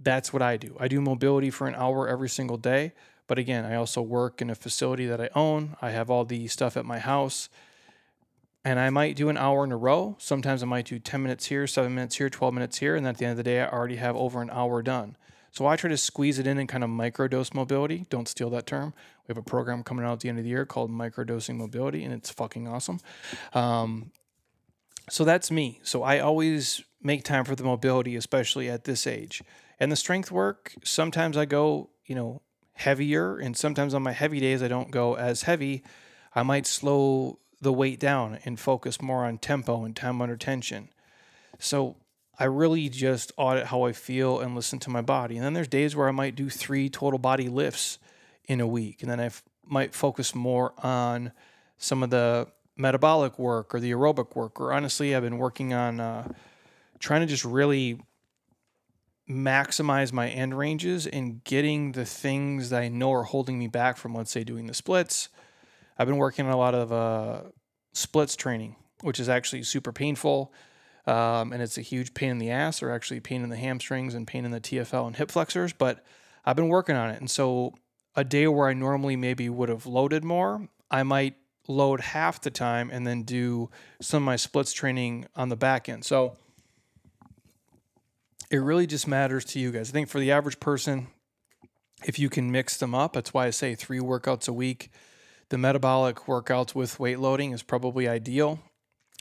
That's 0.00 0.32
what 0.32 0.42
I 0.42 0.56
do. 0.56 0.76
I 0.80 0.88
do 0.88 1.00
mobility 1.00 1.50
for 1.50 1.66
an 1.66 1.74
hour 1.74 2.08
every 2.08 2.28
single 2.28 2.56
day. 2.56 2.92
But 3.26 3.38
again, 3.38 3.64
I 3.64 3.74
also 3.74 4.02
work 4.02 4.42
in 4.42 4.50
a 4.50 4.54
facility 4.54 5.06
that 5.06 5.20
I 5.20 5.30
own. 5.34 5.76
I 5.80 5.90
have 5.90 6.10
all 6.10 6.24
the 6.24 6.46
stuff 6.48 6.76
at 6.76 6.84
my 6.84 6.98
house. 6.98 7.48
And 8.64 8.78
I 8.78 8.90
might 8.90 9.16
do 9.16 9.28
an 9.28 9.36
hour 9.36 9.64
in 9.64 9.72
a 9.72 9.76
row. 9.76 10.16
Sometimes 10.18 10.62
I 10.62 10.66
might 10.66 10.86
do 10.86 10.98
10 10.98 11.22
minutes 11.22 11.46
here, 11.46 11.66
seven 11.66 11.94
minutes 11.94 12.16
here, 12.16 12.30
12 12.30 12.54
minutes 12.54 12.78
here. 12.78 12.96
And 12.96 13.06
at 13.06 13.18
the 13.18 13.26
end 13.26 13.32
of 13.32 13.36
the 13.36 13.42
day, 13.42 13.60
I 13.60 13.68
already 13.68 13.96
have 13.96 14.16
over 14.16 14.40
an 14.40 14.50
hour 14.50 14.82
done. 14.82 15.16
So 15.54 15.66
I 15.66 15.76
try 15.76 15.88
to 15.88 15.96
squeeze 15.96 16.38
it 16.38 16.46
in 16.46 16.58
and 16.58 16.68
kind 16.68 16.82
of 16.82 16.90
microdose 16.90 17.54
mobility. 17.54 18.06
Don't 18.10 18.26
steal 18.26 18.50
that 18.50 18.66
term. 18.66 18.92
We 19.26 19.32
have 19.32 19.38
a 19.38 19.42
program 19.42 19.84
coming 19.84 20.04
out 20.04 20.14
at 20.14 20.20
the 20.20 20.28
end 20.28 20.38
of 20.38 20.44
the 20.44 20.50
year 20.50 20.66
called 20.66 20.90
microdosing 20.90 21.56
mobility, 21.56 22.02
and 22.02 22.12
it's 22.12 22.30
fucking 22.30 22.66
awesome. 22.66 22.98
Um, 23.52 24.10
so 25.08 25.24
that's 25.24 25.52
me. 25.52 25.78
So 25.84 26.02
I 26.02 26.18
always 26.18 26.82
make 27.02 27.22
time 27.22 27.44
for 27.44 27.54
the 27.54 27.62
mobility, 27.62 28.16
especially 28.16 28.68
at 28.68 28.82
this 28.82 29.06
age. 29.06 29.42
And 29.78 29.92
the 29.92 29.96
strength 29.96 30.32
work, 30.32 30.74
sometimes 30.82 31.36
I 31.36 31.44
go, 31.44 31.90
you 32.04 32.16
know, 32.16 32.42
heavier, 32.74 33.38
and 33.38 33.56
sometimes 33.56 33.94
on 33.94 34.02
my 34.02 34.12
heavy 34.12 34.40
days, 34.40 34.62
I 34.62 34.68
don't 34.68 34.90
go 34.90 35.14
as 35.14 35.42
heavy. 35.42 35.82
I 36.34 36.42
might 36.42 36.66
slow 36.66 37.38
the 37.60 37.72
weight 37.72 37.98
down 37.98 38.38
and 38.44 38.58
focus 38.60 39.00
more 39.00 39.24
on 39.24 39.38
tempo 39.38 39.84
and 39.84 39.96
time 39.96 40.20
under 40.20 40.36
tension. 40.36 40.88
So 41.58 41.96
I 42.38 42.44
really 42.44 42.88
just 42.88 43.32
audit 43.36 43.66
how 43.66 43.82
I 43.82 43.92
feel 43.92 44.40
and 44.40 44.54
listen 44.54 44.78
to 44.80 44.90
my 44.90 45.00
body. 45.00 45.36
And 45.36 45.44
then 45.44 45.54
there's 45.54 45.68
days 45.68 45.94
where 45.94 46.08
I 46.08 46.12
might 46.12 46.34
do 46.34 46.50
three 46.50 46.88
total 46.88 47.18
body 47.18 47.48
lifts 47.48 47.98
in 48.44 48.60
a 48.60 48.66
week. 48.66 49.02
And 49.02 49.10
then 49.10 49.20
I 49.20 49.26
f- 49.26 49.42
might 49.64 49.94
focus 49.94 50.34
more 50.34 50.74
on 50.78 51.32
some 51.78 52.02
of 52.02 52.10
the 52.10 52.48
metabolic 52.76 53.38
work 53.38 53.74
or 53.74 53.80
the 53.80 53.92
aerobic 53.92 54.34
work. 54.34 54.60
Or 54.60 54.72
honestly, 54.72 55.14
I've 55.14 55.22
been 55.22 55.38
working 55.38 55.72
on 55.72 56.00
uh, 56.00 56.32
trying 56.98 57.20
to 57.20 57.26
just 57.26 57.44
really 57.44 58.00
maximize 59.28 60.12
my 60.12 60.28
end 60.28 60.56
ranges 60.56 61.06
and 61.06 61.42
getting 61.44 61.92
the 61.92 62.04
things 62.04 62.70
that 62.70 62.82
I 62.82 62.88
know 62.88 63.12
are 63.12 63.22
holding 63.22 63.58
me 63.58 63.68
back 63.68 63.96
from, 63.96 64.14
let's 64.14 64.30
say, 64.30 64.44
doing 64.44 64.66
the 64.66 64.74
splits. 64.74 65.28
I've 65.98 66.06
been 66.06 66.18
working 66.18 66.46
on 66.46 66.52
a 66.52 66.56
lot 66.56 66.74
of 66.74 66.92
uh, 66.92 67.42
splits 67.92 68.36
training, 68.36 68.76
which 69.00 69.18
is 69.18 69.28
actually 69.28 69.62
super 69.62 69.92
painful. 69.92 70.52
Um, 71.06 71.52
and 71.52 71.62
it's 71.62 71.76
a 71.76 71.82
huge 71.82 72.14
pain 72.14 72.30
in 72.30 72.38
the 72.38 72.50
ass, 72.50 72.82
or 72.82 72.90
actually 72.90 73.20
pain 73.20 73.42
in 73.42 73.50
the 73.50 73.56
hamstrings 73.56 74.14
and 74.14 74.26
pain 74.26 74.44
in 74.44 74.50
the 74.50 74.60
TFL 74.60 75.06
and 75.06 75.16
hip 75.16 75.30
flexors. 75.30 75.72
But 75.72 76.04
I've 76.44 76.56
been 76.56 76.68
working 76.68 76.96
on 76.96 77.10
it, 77.10 77.20
and 77.20 77.30
so 77.30 77.74
a 78.16 78.24
day 78.24 78.46
where 78.46 78.68
I 78.68 78.74
normally 78.74 79.16
maybe 79.16 79.48
would 79.48 79.68
have 79.68 79.86
loaded 79.86 80.24
more, 80.24 80.68
I 80.90 81.02
might 81.02 81.34
load 81.66 82.00
half 82.00 82.40
the 82.40 82.50
time 82.50 82.90
and 82.90 83.06
then 83.06 83.22
do 83.22 83.70
some 84.00 84.22
of 84.22 84.26
my 84.26 84.36
splits 84.36 84.72
training 84.72 85.26
on 85.34 85.48
the 85.48 85.56
back 85.56 85.88
end. 85.88 86.04
So 86.04 86.36
it 88.50 88.58
really 88.58 88.86
just 88.86 89.08
matters 89.08 89.44
to 89.46 89.58
you 89.58 89.72
guys. 89.72 89.90
I 89.90 89.92
think 89.92 90.08
for 90.08 90.20
the 90.20 90.32
average 90.32 90.60
person, 90.60 91.08
if 92.04 92.18
you 92.18 92.28
can 92.28 92.50
mix 92.50 92.76
them 92.76 92.94
up, 92.94 93.14
that's 93.14 93.32
why 93.32 93.46
I 93.46 93.50
say 93.50 93.74
three 93.74 94.00
workouts 94.00 94.48
a 94.48 94.52
week. 94.52 94.90
The 95.48 95.58
metabolic 95.58 96.16
workouts 96.26 96.74
with 96.74 96.98
weight 96.98 97.18
loading 97.18 97.52
is 97.52 97.62
probably 97.62 98.08
ideal. 98.08 98.60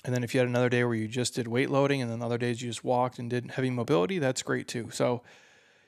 And 0.06 0.14
then 0.14 0.24
if 0.24 0.34
you 0.34 0.40
had 0.40 0.50
another 0.50 0.70
day 0.70 0.84
where 0.84 0.96
you 0.96 1.08
just 1.08 1.36
did 1.36 1.48
weight 1.48 1.70
loading 1.70 2.02
and 2.02 2.12
then 2.12 2.22
other 2.22 2.38
days 2.38 2.62
you 2.62 2.70
just 2.70 2.84
walked 2.84 3.20
and 3.20 3.30
did 3.30 3.52
heavy 3.52 3.70
mobility, 3.70 4.20
that's 4.20 4.42
great 4.42 4.68
too. 4.68 4.90
So 4.92 5.22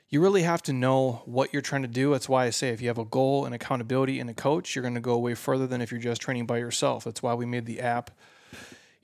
you 0.08 0.20
really 0.20 0.42
have 0.42 0.62
to 0.62 0.72
know 0.72 1.22
what 1.26 1.52
you're 1.52 1.62
trying 1.62 1.82
to 1.82 1.88
do. 1.88 2.12
That's 2.12 2.28
why 2.28 2.46
I 2.46 2.50
say 2.50 2.70
if 2.70 2.80
you 2.80 2.88
have 2.88 2.98
a 2.98 3.04
goal 3.04 3.44
and 3.44 3.54
accountability 3.54 4.20
and 4.20 4.30
a 4.30 4.34
coach, 4.34 4.74
you're 4.74 4.82
going 4.82 4.94
to 4.94 5.00
go 5.00 5.18
way 5.18 5.34
further 5.34 5.66
than 5.66 5.82
if 5.82 5.90
you're 5.90 6.00
just 6.00 6.22
training 6.22 6.46
by 6.46 6.58
yourself. 6.58 7.04
That's 7.04 7.22
why 7.22 7.34
we 7.34 7.44
made 7.44 7.66
the 7.66 7.80
app, 7.80 8.10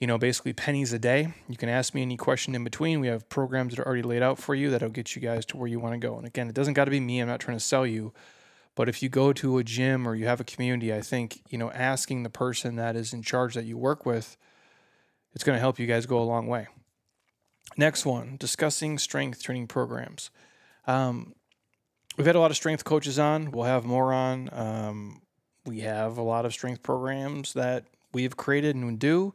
you 0.02 0.06
know, 0.08 0.18
basically 0.18 0.52
pennies 0.52 0.92
a 0.92 0.98
day. 0.98 1.32
You 1.48 1.56
can 1.56 1.70
ask 1.70 1.94
me 1.94 2.02
any 2.02 2.16
question 2.16 2.54
in 2.54 2.64
between. 2.64 3.00
We 3.00 3.06
have 3.06 3.28
programs 3.28 3.74
that 3.74 3.80
are 3.80 3.86
already 3.86 4.02
laid 4.02 4.22
out 4.22 4.38
for 4.38 4.54
you 4.54 4.68
that'll 4.68 4.90
get 4.90 5.14
you 5.14 5.22
guys 5.22 5.46
to 5.46 5.56
where 5.56 5.68
you 5.68 5.80
want 5.80 5.94
to 5.94 5.98
go. 5.98 6.16
And 6.18 6.26
again, 6.26 6.48
it 6.48 6.54
doesn't 6.54 6.74
got 6.74 6.86
to 6.86 6.90
be 6.90 7.00
me. 7.00 7.20
I'm 7.20 7.28
not 7.28 7.40
trying 7.40 7.56
to 7.56 7.64
sell 7.64 7.86
you. 7.86 8.12
But 8.74 8.88
if 8.88 9.02
you 9.02 9.08
go 9.08 9.32
to 9.32 9.58
a 9.58 9.64
gym 9.64 10.06
or 10.06 10.14
you 10.14 10.26
have 10.26 10.40
a 10.40 10.44
community, 10.44 10.92
I 10.92 11.00
think, 11.00 11.40
you 11.48 11.56
know, 11.56 11.70
asking 11.70 12.24
the 12.24 12.30
person 12.30 12.76
that 12.76 12.96
is 12.96 13.12
in 13.12 13.22
charge 13.22 13.54
that 13.54 13.64
you 13.64 13.78
work 13.78 14.04
with– 14.04 14.36
it's 15.34 15.44
going 15.44 15.56
to 15.56 15.60
help 15.60 15.78
you 15.78 15.86
guys 15.86 16.06
go 16.06 16.20
a 16.20 16.24
long 16.24 16.46
way. 16.46 16.68
Next 17.76 18.04
one, 18.04 18.36
discussing 18.38 18.98
strength 18.98 19.42
training 19.42 19.66
programs. 19.66 20.30
Um, 20.86 21.34
we've 22.16 22.26
had 22.26 22.36
a 22.36 22.40
lot 22.40 22.50
of 22.50 22.56
strength 22.56 22.84
coaches 22.84 23.18
on. 23.18 23.50
We'll 23.50 23.64
have 23.64 23.84
more 23.84 24.12
on. 24.12 24.50
Um, 24.52 25.22
we 25.64 25.80
have 25.80 26.18
a 26.18 26.22
lot 26.22 26.44
of 26.44 26.52
strength 26.52 26.82
programs 26.82 27.54
that 27.54 27.86
we 28.12 28.24
have 28.24 28.36
created 28.36 28.76
and 28.76 28.98
do. 28.98 29.34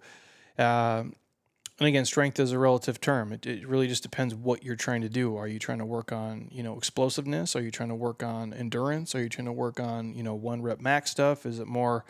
Uh, 0.58 1.06
and 1.80 1.88
again, 1.88 2.06
strength 2.06 2.40
is 2.40 2.52
a 2.52 2.60
relative 2.60 3.00
term. 3.00 3.32
It, 3.32 3.46
it 3.46 3.68
really 3.68 3.88
just 3.88 4.02
depends 4.02 4.34
what 4.34 4.64
you're 4.64 4.76
trying 4.76 5.02
to 5.02 5.10
do. 5.10 5.36
Are 5.38 5.48
you 5.48 5.60
trying 5.60 5.78
to 5.78 5.86
work 5.86 6.12
on, 6.12 6.48
you 6.52 6.64
know, 6.64 6.76
explosiveness? 6.76 7.56
Are 7.56 7.62
you 7.62 7.70
trying 7.70 7.90
to 7.90 7.96
work 7.96 8.24
on 8.24 8.52
endurance? 8.54 9.14
Are 9.14 9.22
you 9.22 9.30
trying 9.30 9.46
to 9.46 9.54
work 9.54 9.80
on, 9.80 10.16
you 10.16 10.24
know, 10.24 10.34
one 10.34 10.64
rep 10.64 10.80
max 10.80 11.12
stuff? 11.12 11.46
Is 11.46 11.60
it 11.60 11.68
more 11.68 12.04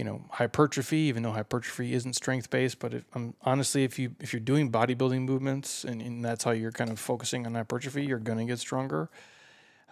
you 0.00 0.04
know 0.04 0.24
hypertrophy 0.30 0.96
even 0.96 1.22
though 1.22 1.32
hypertrophy 1.32 1.92
isn't 1.92 2.14
strength 2.14 2.48
based 2.48 2.78
but 2.78 2.94
if, 2.94 3.04
um, 3.14 3.34
honestly 3.42 3.84
if 3.84 3.98
you 3.98 4.16
if 4.18 4.32
you're 4.32 4.40
doing 4.40 4.72
bodybuilding 4.72 5.20
movements 5.20 5.84
and, 5.84 6.00
and, 6.00 6.24
that's 6.24 6.42
how 6.42 6.52
you're 6.52 6.72
kind 6.72 6.88
of 6.88 6.98
focusing 6.98 7.44
on 7.44 7.54
hypertrophy 7.54 8.06
you're 8.06 8.18
to 8.18 8.44
get 8.46 8.58
stronger 8.58 9.10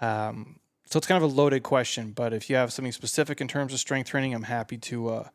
um, 0.00 0.60
so 0.86 0.96
it's 0.96 1.06
kind 1.06 1.22
of 1.22 1.30
a 1.30 1.34
loaded 1.34 1.62
question 1.62 2.12
but 2.12 2.32
if 2.32 2.48
you 2.48 2.56
have 2.56 2.72
something 2.72 2.90
specific 2.90 3.42
in 3.42 3.48
terms 3.48 3.74
of 3.74 3.80
strength 3.80 4.08
training 4.08 4.32
i'm 4.34 4.44
happy 4.44 4.78
to 4.78 5.10
uh, 5.10 5.28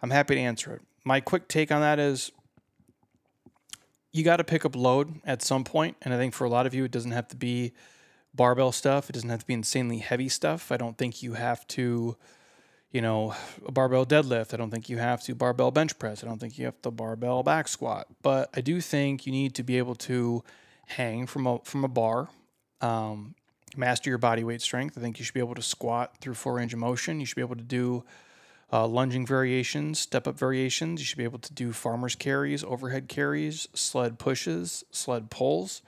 i'm 0.00 0.08
happy 0.08 0.36
to 0.36 0.40
answer 0.40 0.72
it 0.72 0.80
my 1.04 1.20
quick 1.20 1.48
take 1.48 1.70
on 1.70 1.80
that 1.80 1.98
is 1.98 2.32
you 4.12 4.22
got 4.22 4.36
to 4.36 4.44
pick 4.44 4.64
up 4.64 4.76
load 4.76 5.20
at 5.24 5.42
some 5.42 5.64
point 5.64 5.96
and 6.02 6.12
i 6.14 6.16
think 6.16 6.34
for 6.34 6.44
a 6.44 6.48
lot 6.48 6.66
of 6.66 6.74
you 6.74 6.84
it 6.84 6.90
doesn't 6.90 7.12
have 7.12 7.28
to 7.28 7.36
be 7.36 7.72
barbell 8.34 8.72
stuff 8.72 9.08
it 9.08 9.12
doesn't 9.12 9.30
have 9.30 9.40
to 9.40 9.46
be 9.46 9.54
insanely 9.54 9.98
heavy 9.98 10.28
stuff 10.28 10.72
i 10.72 10.76
don't 10.76 10.98
think 10.98 11.22
you 11.22 11.34
have 11.34 11.66
to 11.66 12.16
you 12.94 13.00
know, 13.00 13.34
a 13.66 13.72
barbell 13.72 14.06
deadlift. 14.06 14.54
I 14.54 14.56
don't 14.56 14.70
think 14.70 14.88
you 14.88 14.98
have 14.98 15.20
to 15.24 15.34
barbell 15.34 15.72
bench 15.72 15.98
press. 15.98 16.22
I 16.22 16.28
don't 16.28 16.38
think 16.38 16.56
you 16.56 16.64
have 16.66 16.80
to 16.82 16.92
barbell 16.92 17.42
back 17.42 17.66
squat. 17.66 18.06
But 18.22 18.50
I 18.54 18.60
do 18.60 18.80
think 18.80 19.26
you 19.26 19.32
need 19.32 19.56
to 19.56 19.64
be 19.64 19.78
able 19.78 19.96
to 19.96 20.44
hang 20.86 21.26
from 21.26 21.48
a 21.48 21.58
from 21.64 21.82
a 21.82 21.88
bar, 21.88 22.28
um, 22.80 23.34
master 23.76 24.10
your 24.10 24.18
body 24.18 24.44
weight 24.44 24.62
strength. 24.62 24.96
I 24.96 25.00
think 25.00 25.18
you 25.18 25.24
should 25.24 25.34
be 25.34 25.40
able 25.40 25.56
to 25.56 25.62
squat 25.62 26.18
through 26.20 26.34
full 26.34 26.52
range 26.52 26.72
of 26.72 26.78
motion. 26.78 27.18
You 27.18 27.26
should 27.26 27.34
be 27.34 27.42
able 27.42 27.56
to 27.56 27.64
do 27.64 28.04
uh, 28.74 28.88
lunging 28.88 29.24
variations, 29.24 30.00
step 30.00 30.26
up 30.26 30.36
variations. 30.36 31.00
You 31.00 31.04
should 31.04 31.18
be 31.18 31.22
able 31.22 31.38
to 31.38 31.54
do 31.54 31.72
farmer's 31.72 32.16
carries, 32.16 32.64
overhead 32.64 33.06
carries, 33.06 33.68
sled 33.72 34.18
pushes, 34.18 34.84
sled 34.90 35.30
pulls. 35.30 35.80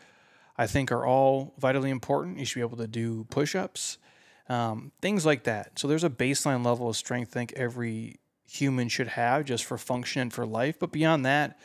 I 0.56 0.68
think 0.68 0.92
are 0.92 1.04
all 1.04 1.52
vitally 1.58 1.90
important. 1.90 2.38
You 2.38 2.44
should 2.44 2.54
be 2.54 2.60
able 2.60 2.76
to 2.76 2.86
do 2.86 3.24
push 3.24 3.56
ups, 3.56 3.98
um, 4.48 4.92
things 5.02 5.26
like 5.26 5.42
that. 5.44 5.80
So 5.80 5.88
there's 5.88 6.04
a 6.04 6.10
baseline 6.10 6.64
level 6.64 6.88
of 6.88 6.96
strength 6.96 7.32
I 7.32 7.40
think 7.40 7.54
every 7.56 8.20
human 8.48 8.88
should 8.88 9.08
have 9.08 9.44
just 9.44 9.64
for 9.64 9.76
function 9.76 10.22
and 10.22 10.32
for 10.32 10.46
life. 10.46 10.78
But 10.78 10.92
beyond 10.92 11.26
that, 11.26 11.58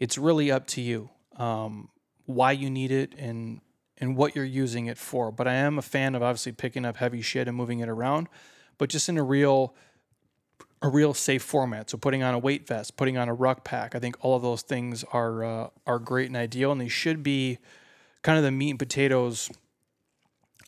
it's 0.00 0.18
really 0.18 0.50
up 0.50 0.66
to 0.68 0.80
you 0.80 1.10
um, 1.36 1.90
why 2.24 2.50
you 2.50 2.70
need 2.70 2.90
it 2.90 3.14
and 3.16 3.60
and 3.98 4.16
what 4.16 4.34
you're 4.34 4.44
using 4.44 4.86
it 4.86 4.98
for. 4.98 5.30
But 5.30 5.46
I 5.46 5.54
am 5.54 5.78
a 5.78 5.82
fan 5.82 6.16
of 6.16 6.24
obviously 6.24 6.50
picking 6.50 6.84
up 6.84 6.96
heavy 6.96 7.22
shit 7.22 7.46
and 7.46 7.56
moving 7.56 7.78
it 7.78 7.88
around, 7.88 8.26
but 8.78 8.90
just 8.90 9.08
in 9.08 9.16
a 9.16 9.22
real 9.22 9.76
a 10.82 10.88
real 10.88 11.14
safe 11.14 11.42
format. 11.42 11.90
So 11.90 11.98
putting 11.98 12.22
on 12.22 12.34
a 12.34 12.38
weight 12.38 12.66
vest, 12.66 12.96
putting 12.96 13.16
on 13.16 13.28
a 13.28 13.34
ruck 13.34 13.64
pack, 13.64 13.94
I 13.94 13.98
think 13.98 14.16
all 14.20 14.36
of 14.36 14.42
those 14.42 14.62
things 14.62 15.04
are 15.12 15.44
uh, 15.44 15.68
are 15.86 15.98
great 15.98 16.26
and 16.26 16.36
ideal, 16.36 16.72
and 16.72 16.80
they 16.80 16.88
should 16.88 17.22
be 17.22 17.58
kind 18.22 18.38
of 18.38 18.44
the 18.44 18.50
meat 18.50 18.70
and 18.70 18.78
potatoes 18.78 19.50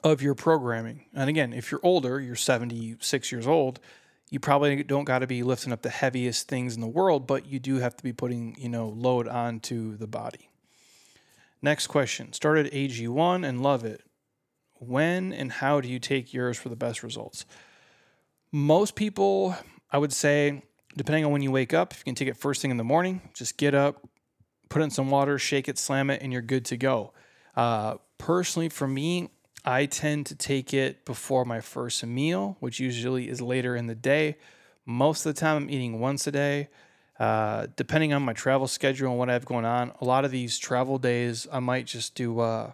of 0.05 0.23
your 0.23 0.35
programming. 0.35 1.07
And 1.15 1.29
again, 1.29 1.53
if 1.53 1.71
you're 1.71 1.81
older, 1.83 2.21
you're 2.21 2.37
76 2.37 3.33
years 3.33 3.47
old, 3.47 3.81
you 4.31 4.39
probably 4.39 4.83
don't 4.83 5.05
got 5.05 5.21
to 5.21 5.27
be 5.27 5.43
lifting 5.43 5.73
up 5.73 5.83
the 5.83 5.91
heaviest 5.91 6.49
things 6.49 6.75
in 6.75 6.81
the 6.81 6.87
world, 6.87 7.27
but 7.27 7.47
you 7.47 7.59
do 7.59 7.77
have 7.77 7.97
to 7.97 8.05
be 8.05 8.13
putting, 8.13 8.55
you 8.59 8.69
know, 8.69 8.89
load 8.89 9.27
onto 9.27 9.97
the 9.97 10.07
body. 10.07 10.51
Next 11.63 11.89
question. 11.89 12.33
Started 12.33 12.71
AG1 12.73 13.47
and 13.47 13.63
love 13.63 13.85
it. 13.85 14.03
When 14.75 15.33
and 15.33 15.51
how 15.51 15.81
do 15.81 15.89
you 15.89 15.99
take 15.99 16.33
yours 16.33 16.57
for 16.57 16.69
the 16.69 16.77
best 16.77 17.03
results? 17.03 17.45
Most 18.53 18.95
people, 18.95 19.57
I 19.91 19.99
would 19.99 20.13
say, 20.13 20.63
depending 20.97 21.25
on 21.25 21.33
when 21.33 21.43
you 21.43 21.51
wake 21.51 21.73
up, 21.73 21.93
if 21.93 21.99
you 22.01 22.05
can 22.05 22.15
take 22.15 22.29
it 22.29 22.37
first 22.37 22.63
thing 22.63 22.71
in 22.71 22.77
the 22.77 22.85
morning, 22.85 23.21
just 23.35 23.57
get 23.57 23.75
up, 23.75 24.07
put 24.69 24.83
in 24.83 24.91
some 24.91 25.11
water, 25.11 25.39
shake 25.39 25.69
it, 25.69 25.79
slam 25.79 26.11
it, 26.11 26.23
and 26.23 26.33
you're 26.33 26.43
good 26.43 26.65
to 26.67 26.77
go. 26.77 27.13
Uh, 27.57 27.97
personally, 28.19 28.69
for 28.69 28.87
me, 28.87 29.31
I 29.65 29.87
tend 29.87 30.27
to 30.27 30.35
take 30.35 30.73
it 30.73 31.05
before 31.05 31.45
my 31.45 31.61
first 31.61 32.05
meal, 32.05 32.57
which 32.61 32.81
usually 32.81 33.29
is 33.29 33.41
later 33.41 33.77
in 33.77 33.87
the 33.87 33.95
day. 33.95 34.37
Most 34.87 35.27
of 35.27 35.35
the 35.35 35.41
time, 35.41 35.57
I'm 35.57 35.71
eating 35.71 36.01
once 36.01 36.27
a 36.27 36.33
day. 36.33 36.69
Uh, 37.19 37.67
depending 37.75 38.13
on 38.13 38.23
my 38.23 38.33
travel 38.33 38.69
schedule 38.69 39.11
and 39.11 39.19
what 39.19 39.29
I 39.29 39.33
have 39.33 39.45
going 39.45 39.65
on, 39.65 39.93
a 40.01 40.05
lot 40.05 40.25
of 40.25 40.31
these 40.31 40.57
travel 40.57 40.99
days, 40.99 41.49
I 41.53 41.59
might 41.59 41.87
just 41.87 42.15
do. 42.15 42.39
Uh, 42.39 42.73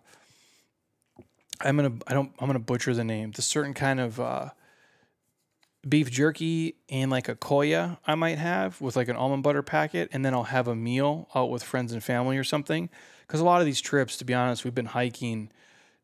I'm 1.60 1.76
gonna. 1.76 1.94
I 2.06 2.12
don't. 2.12 2.30
I'm 2.38 2.46
gonna 2.46 2.58
butcher 2.58 2.92
the 2.92 3.04
name. 3.04 3.32
The 3.32 3.42
certain 3.42 3.72
kind 3.72 4.00
of 4.00 4.20
uh, 4.20 4.50
beef 5.88 6.10
jerky 6.10 6.76
and 6.88 7.10
like 7.10 7.28
a 7.28 7.34
koya 7.34 7.98
I 8.06 8.14
might 8.14 8.38
have 8.38 8.80
with 8.80 8.96
like 8.96 9.08
an 9.08 9.16
almond 9.16 9.42
butter 9.42 9.62
packet, 9.62 10.10
and 10.12 10.24
then 10.24 10.34
I'll 10.34 10.44
have 10.44 10.68
a 10.68 10.74
meal 10.74 11.28
out 11.34 11.50
with 11.50 11.62
friends 11.62 11.92
and 11.92 12.02
family 12.02 12.36
or 12.36 12.44
something. 12.44 12.88
Because 13.26 13.40
a 13.40 13.44
lot 13.44 13.60
of 13.60 13.66
these 13.66 13.80
trips, 13.80 14.16
to 14.18 14.24
be 14.24 14.34
honest, 14.34 14.64
we've 14.64 14.74
been 14.74 14.86
hiking 14.86 15.50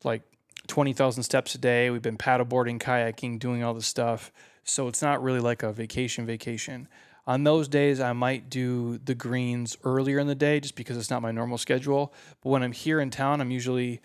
like 0.05 0.23
20,000 0.67 1.23
steps 1.23 1.55
a 1.55 1.59
day. 1.59 1.91
We've 1.91 2.03
been 2.03 2.17
paddleboarding, 2.17 2.81
kayaking, 2.81 3.39
doing 3.39 3.63
all 3.63 3.75
this 3.75 3.87
stuff. 3.87 4.33
So 4.65 4.89
it's 4.89 5.03
not 5.03 5.23
really 5.23 5.41
like 5.41 5.63
a 5.63 5.73
vacation 5.73 6.27
vacation. 6.27 6.89
On 7.27 7.45
those 7.45 7.69
days, 7.69 8.01
I 8.01 8.13
might 8.13 8.49
do 8.49 8.99
the 8.99 9.15
greens 9.15 9.77
earlier 9.85 10.19
in 10.19 10.27
the 10.27 10.35
day 10.35 10.61
just 10.61 10.75
because 10.75 10.97
it's 10.97 11.11
not 11.11 11.23
my 11.23 11.31
normal 11.31 11.59
schedule. 11.59 12.13
But 12.43 12.51
when 12.51 12.63
I'm 12.63 12.73
here 12.73 13.01
in 13.01 13.11
town, 13.11 13.41
I'm 13.41 13.51
usually 13.51 14.01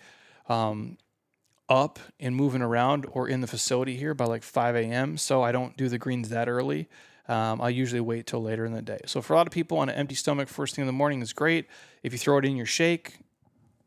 um, 0.48 0.98
up 1.68 1.98
and 2.20 2.34
moving 2.34 2.62
around 2.62 3.06
or 3.10 3.28
in 3.28 3.40
the 3.40 3.46
facility 3.46 3.96
here 3.96 4.14
by 4.14 4.24
like 4.24 4.42
5 4.42 4.76
a.m. 4.76 5.16
So 5.16 5.42
I 5.42 5.52
don't 5.52 5.76
do 5.76 5.88
the 5.88 5.98
greens 5.98 6.28
that 6.28 6.48
early. 6.48 6.88
Um, 7.28 7.60
I 7.60 7.70
usually 7.70 8.00
wait 8.00 8.26
till 8.26 8.42
later 8.42 8.64
in 8.64 8.72
the 8.72 8.82
day. 8.82 9.00
So 9.06 9.20
for 9.20 9.32
a 9.32 9.36
lot 9.36 9.46
of 9.46 9.52
people 9.52 9.78
on 9.78 9.88
an 9.88 9.96
empty 9.96 10.14
stomach, 10.14 10.48
first 10.48 10.76
thing 10.76 10.82
in 10.82 10.86
the 10.86 10.92
morning 10.92 11.22
is 11.22 11.32
great. 11.32 11.66
If 12.02 12.12
you 12.12 12.18
throw 12.18 12.38
it 12.38 12.44
in 12.44 12.56
your 12.56 12.66
shake, 12.66 13.18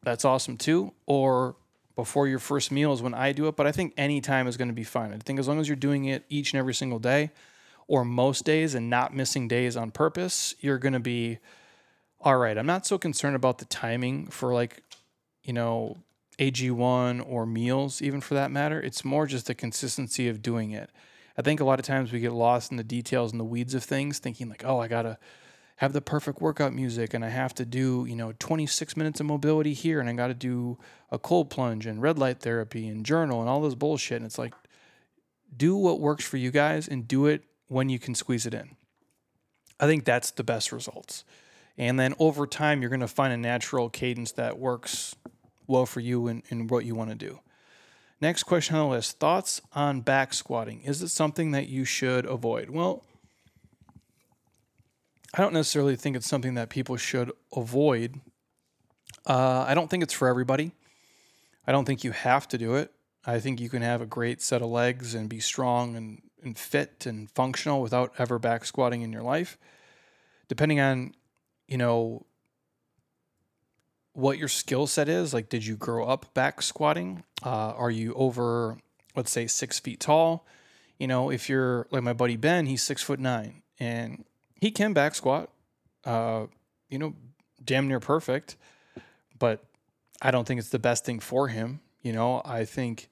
that's 0.03 0.25
awesome 0.25 0.57
too. 0.57 0.93
Or 1.05 1.55
before 1.95 2.27
your 2.27 2.39
first 2.39 2.71
meal 2.71 2.93
is 2.93 3.01
when 3.01 3.13
I 3.13 3.31
do 3.31 3.47
it. 3.47 3.55
But 3.55 3.67
I 3.67 3.71
think 3.71 3.93
any 3.97 4.21
time 4.21 4.47
is 4.47 4.57
going 4.57 4.67
to 4.67 4.73
be 4.73 4.83
fine. 4.83 5.13
I 5.13 5.17
think 5.17 5.39
as 5.39 5.47
long 5.47 5.59
as 5.59 5.67
you're 5.67 5.75
doing 5.75 6.05
it 6.05 6.23
each 6.29 6.53
and 6.53 6.59
every 6.59 6.73
single 6.73 6.99
day, 6.99 7.31
or 7.87 8.05
most 8.05 8.45
days, 8.45 8.75
and 8.75 8.89
not 8.89 9.15
missing 9.15 9.47
days 9.47 9.75
on 9.75 9.89
purpose, 9.89 10.53
you're 10.59 10.77
going 10.77 10.93
to 10.93 10.99
be 10.99 11.39
all 12.21 12.37
right. 12.37 12.57
I'm 12.57 12.67
not 12.67 12.85
so 12.85 12.97
concerned 12.97 13.35
about 13.35 13.57
the 13.57 13.65
timing 13.65 14.27
for 14.27 14.53
like, 14.53 14.83
you 15.43 15.53
know, 15.53 15.97
AG1 16.39 17.25
or 17.27 17.45
meals, 17.45 18.01
even 18.01 18.21
for 18.21 18.33
that 18.33 18.51
matter. 18.51 18.79
It's 18.79 19.05
more 19.05 19.25
just 19.25 19.47
the 19.47 19.55
consistency 19.55 20.27
of 20.29 20.41
doing 20.41 20.71
it. 20.71 20.89
I 21.37 21.41
think 21.41 21.59
a 21.59 21.65
lot 21.65 21.79
of 21.79 21.85
times 21.85 22.11
we 22.11 22.19
get 22.19 22.33
lost 22.33 22.71
in 22.71 22.77
the 22.77 22.83
details 22.83 23.31
and 23.31 23.39
the 23.39 23.45
weeds 23.45 23.73
of 23.73 23.83
things, 23.83 24.19
thinking 24.19 24.49
like, 24.49 24.63
oh, 24.65 24.79
I 24.79 24.87
gotta 24.87 25.17
have 25.79 25.93
the 25.93 26.01
perfect 26.01 26.41
workout 26.41 26.73
music 26.73 27.13
and 27.13 27.23
I 27.23 27.29
have 27.29 27.53
to 27.55 27.65
do, 27.65 28.05
you 28.07 28.15
know, 28.15 28.33
26 28.37 28.97
minutes 28.97 29.21
of 29.21 29.25
mobility 29.25 29.73
here 29.73 30.01
and 30.01 30.09
I 30.09 30.13
got 30.13 30.27
to 30.27 30.33
do 30.33 30.77
a 31.09 31.17
cold 31.17 31.49
plunge 31.49 31.85
and 31.85 32.01
red 32.01 32.19
light 32.19 32.41
therapy 32.41 32.85
and 32.89 33.05
journal 33.05 33.39
and 33.39 33.49
all 33.49 33.61
this 33.61 33.75
bullshit. 33.75 34.17
And 34.17 34.25
it's 34.25 34.37
like, 34.37 34.53
do 35.55 35.77
what 35.77 36.01
works 36.01 36.25
for 36.25 36.35
you 36.35 36.51
guys 36.51 36.89
and 36.89 37.07
do 37.07 37.27
it 37.27 37.43
when 37.69 37.87
you 37.87 37.97
can 37.97 38.13
squeeze 38.13 38.45
it 38.45 38.53
in. 38.53 38.75
I 39.79 39.87
think 39.87 40.03
that's 40.03 40.31
the 40.31 40.43
best 40.43 40.73
results. 40.73 41.23
And 41.77 41.97
then 41.97 42.13
over 42.19 42.45
time, 42.45 42.81
you're 42.81 42.89
going 42.89 42.99
to 42.99 43.07
find 43.07 43.31
a 43.31 43.37
natural 43.37 43.89
cadence 43.89 44.33
that 44.33 44.59
works 44.59 45.15
well 45.69 45.85
for 45.85 45.99
you 45.99 46.27
and, 46.27 46.43
and 46.49 46.69
what 46.69 46.85
you 46.85 46.95
want 46.95 47.11
to 47.11 47.15
do. 47.15 47.39
Next 48.21 48.43
question 48.43 48.75
on 48.75 48.89
the 48.89 48.95
list 48.95 49.19
thoughts 49.19 49.61
on 49.73 50.01
back 50.01 50.33
squatting. 50.33 50.81
Is 50.81 51.01
it 51.01 51.07
something 51.09 51.51
that 51.51 51.69
you 51.69 51.85
should 51.85 52.25
avoid? 52.25 52.69
Well, 52.69 53.03
I 55.33 55.41
don't 55.41 55.53
necessarily 55.53 55.95
think 55.95 56.15
it's 56.15 56.27
something 56.27 56.55
that 56.55 56.69
people 56.69 56.97
should 56.97 57.31
avoid. 57.55 58.19
Uh, 59.25 59.63
I 59.67 59.73
don't 59.73 59.89
think 59.89 60.03
it's 60.03 60.13
for 60.13 60.27
everybody. 60.27 60.71
I 61.65 61.71
don't 61.71 61.85
think 61.85 62.03
you 62.03 62.11
have 62.11 62.47
to 62.49 62.57
do 62.57 62.75
it. 62.75 62.91
I 63.25 63.39
think 63.39 63.61
you 63.61 63.69
can 63.69 63.81
have 63.81 64.01
a 64.01 64.05
great 64.05 64.41
set 64.41 64.61
of 64.61 64.69
legs 64.69 65.13
and 65.13 65.29
be 65.29 65.39
strong 65.39 65.95
and, 65.95 66.21
and 66.43 66.57
fit 66.57 67.05
and 67.05 67.29
functional 67.31 67.81
without 67.81 68.13
ever 68.17 68.39
back 68.39 68.65
squatting 68.65 69.01
in 69.01 69.13
your 69.13 69.21
life. 69.21 69.57
Depending 70.47 70.79
on, 70.79 71.13
you 71.67 71.77
know, 71.77 72.25
what 74.13 74.37
your 74.37 74.47
skill 74.47 74.87
set 74.87 75.07
is. 75.09 75.33
Like, 75.33 75.49
did 75.49 75.65
you 75.65 75.75
grow 75.75 76.05
up 76.05 76.33
back 76.33 76.61
squatting? 76.61 77.23
Uh, 77.43 77.73
are 77.75 77.91
you 77.91 78.13
over, 78.15 78.77
let's 79.15 79.31
say, 79.31 79.47
six 79.47 79.79
feet 79.79 79.99
tall? 79.99 80.45
You 80.97 81.07
know, 81.07 81.31
if 81.31 81.49
you're 81.49 81.87
like 81.91 82.03
my 82.03 82.13
buddy 82.13 82.35
Ben, 82.35 82.65
he's 82.65 82.83
six 82.83 83.01
foot 83.01 83.19
nine 83.19 83.61
and 83.79 84.25
he 84.59 84.71
can 84.71 84.93
back 84.93 85.15
squat, 85.15 85.49
uh, 86.05 86.47
you 86.89 86.99
know, 86.99 87.13
damn 87.63 87.87
near 87.87 87.99
perfect, 87.99 88.57
but 89.37 89.63
I 90.21 90.31
don't 90.31 90.45
think 90.45 90.59
it's 90.59 90.69
the 90.69 90.79
best 90.79 91.05
thing 91.05 91.19
for 91.19 91.47
him. 91.47 91.79
You 92.01 92.11
know, 92.13 92.41
I 92.43 92.65
think 92.65 93.09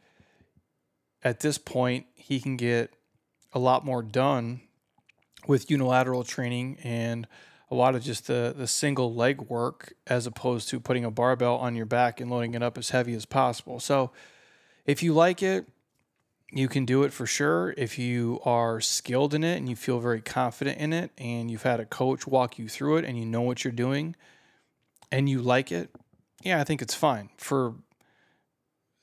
at 1.24 1.40
this 1.40 1.58
point 1.58 2.06
he 2.16 2.40
can 2.40 2.58
get 2.58 2.94
a 3.54 3.60
lot 3.60 3.86
more 3.86 4.04
done 4.04 4.62
with 5.48 5.72
unilateral 5.72 6.24
training 6.24 6.78
and 6.84 7.28
a 7.70 7.76
lot 7.76 7.96
of 7.96 8.04
just 8.04 8.28
the, 8.28 8.54
the 8.56 8.68
single 8.68 9.14
leg 9.14 9.42
work 9.42 9.94
as 10.08 10.26
opposed 10.26 10.70
to 10.70 10.80
putting 10.80 11.04
a 11.04 11.12
barbell 11.12 11.58
on 11.58 11.76
your 11.76 11.86
back 11.86 12.22
and 12.22 12.32
loading 12.32 12.54
it 12.54 12.64
up 12.64 12.78
as 12.78 12.92
heavy 12.92 13.14
as 13.14 13.26
possible. 13.26 13.80
So 13.80 14.12
if 14.86 15.04
you 15.04 15.14
like 15.14 15.44
it, 15.44 15.68
you 16.52 16.70
can 16.70 16.86
do 16.86 17.04
it 17.04 17.12
for 17.12 17.26
sure 17.26 17.74
if 17.78 18.00
you 18.00 18.40
are 18.46 18.80
skilled 18.80 19.34
in 19.34 19.44
it 19.44 19.58
and 19.58 19.68
you 19.68 19.76
feel 19.76 20.00
very 20.00 20.22
confident 20.22 20.78
in 20.78 20.94
it 20.94 21.12
and 21.18 21.52
you've 21.52 21.64
had 21.64 21.82
a 21.82 21.86
coach 21.86 22.26
walk 22.26 22.58
you 22.58 22.70
through 22.70 22.98
it 22.98 23.06
and 23.06 23.20
you 23.20 23.26
know 23.26 23.42
what 23.42 23.66
you're 23.66 23.74
doing 23.74 24.16
and 25.12 25.28
you 25.28 25.42
like 25.42 25.72
it. 25.72 25.90
Yeah, 26.44 26.62
I 26.62 26.64
think 26.64 26.82
it's 26.82 26.94
fine. 26.94 27.30
For 27.38 27.76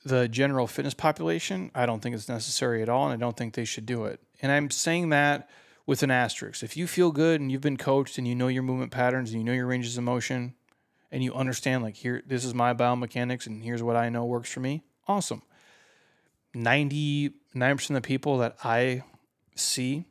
the 0.03 0.27
general 0.27 0.65
fitness 0.65 0.95
population, 0.95 1.69
I 1.75 1.85
don't 1.85 2.01
think 2.01 2.15
it's 2.15 2.29
necessary 2.29 2.81
at 2.81 2.89
all 2.89 3.09
and 3.09 3.13
I 3.13 3.23
don't 3.23 3.37
think 3.37 3.53
they 3.53 3.65
should 3.65 3.85
do 3.85 4.05
it. 4.05 4.19
And 4.41 4.51
I'm 4.51 4.71
saying 4.71 5.09
that 5.09 5.47
with 5.85 6.03
an 6.03 6.11
asterisk. 6.11 6.63
If 6.63 6.75
you 6.75 6.87
feel 6.87 7.11
good 7.11 7.41
and 7.41 7.51
you've 7.51 7.61
been 7.61 7.77
coached 7.77 8.17
and 8.17 8.27
you 8.27 8.35
know 8.35 8.47
your 8.47 8.63
movement 8.63 8.91
patterns 8.91 9.31
and 9.31 9.39
you 9.39 9.45
know 9.45 9.53
your 9.53 9.67
ranges 9.67 9.97
of 9.97 10.03
motion 10.03 10.55
and 11.11 11.23
you 11.23 11.33
understand 11.33 11.83
like 11.83 11.95
here 11.95 12.23
this 12.25 12.43
is 12.43 12.53
my 12.53 12.73
biomechanics 12.73 13.45
and 13.45 13.63
here's 13.63 13.83
what 13.83 13.95
I 13.95 14.09
know 14.09 14.25
works 14.25 14.51
for 14.51 14.59
me, 14.59 14.83
awesome. 15.07 15.41
99% 16.55 17.33
of 17.89 17.95
the 17.95 18.01
people 18.01 18.37
that 18.39 18.55
I 18.63 19.03
see 19.55 20.05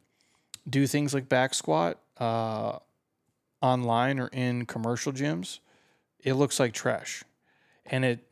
do 0.68 0.86
things 0.86 1.12
like 1.12 1.28
back 1.28 1.54
squat 1.54 1.98
uh, 2.18 2.78
online 3.60 4.20
or 4.20 4.28
in 4.28 4.66
commercial 4.66 5.12
gyms. 5.12 5.58
It 6.22 6.34
looks 6.34 6.60
like 6.60 6.72
trash. 6.72 7.24
And 7.86 8.04
it 8.04 8.26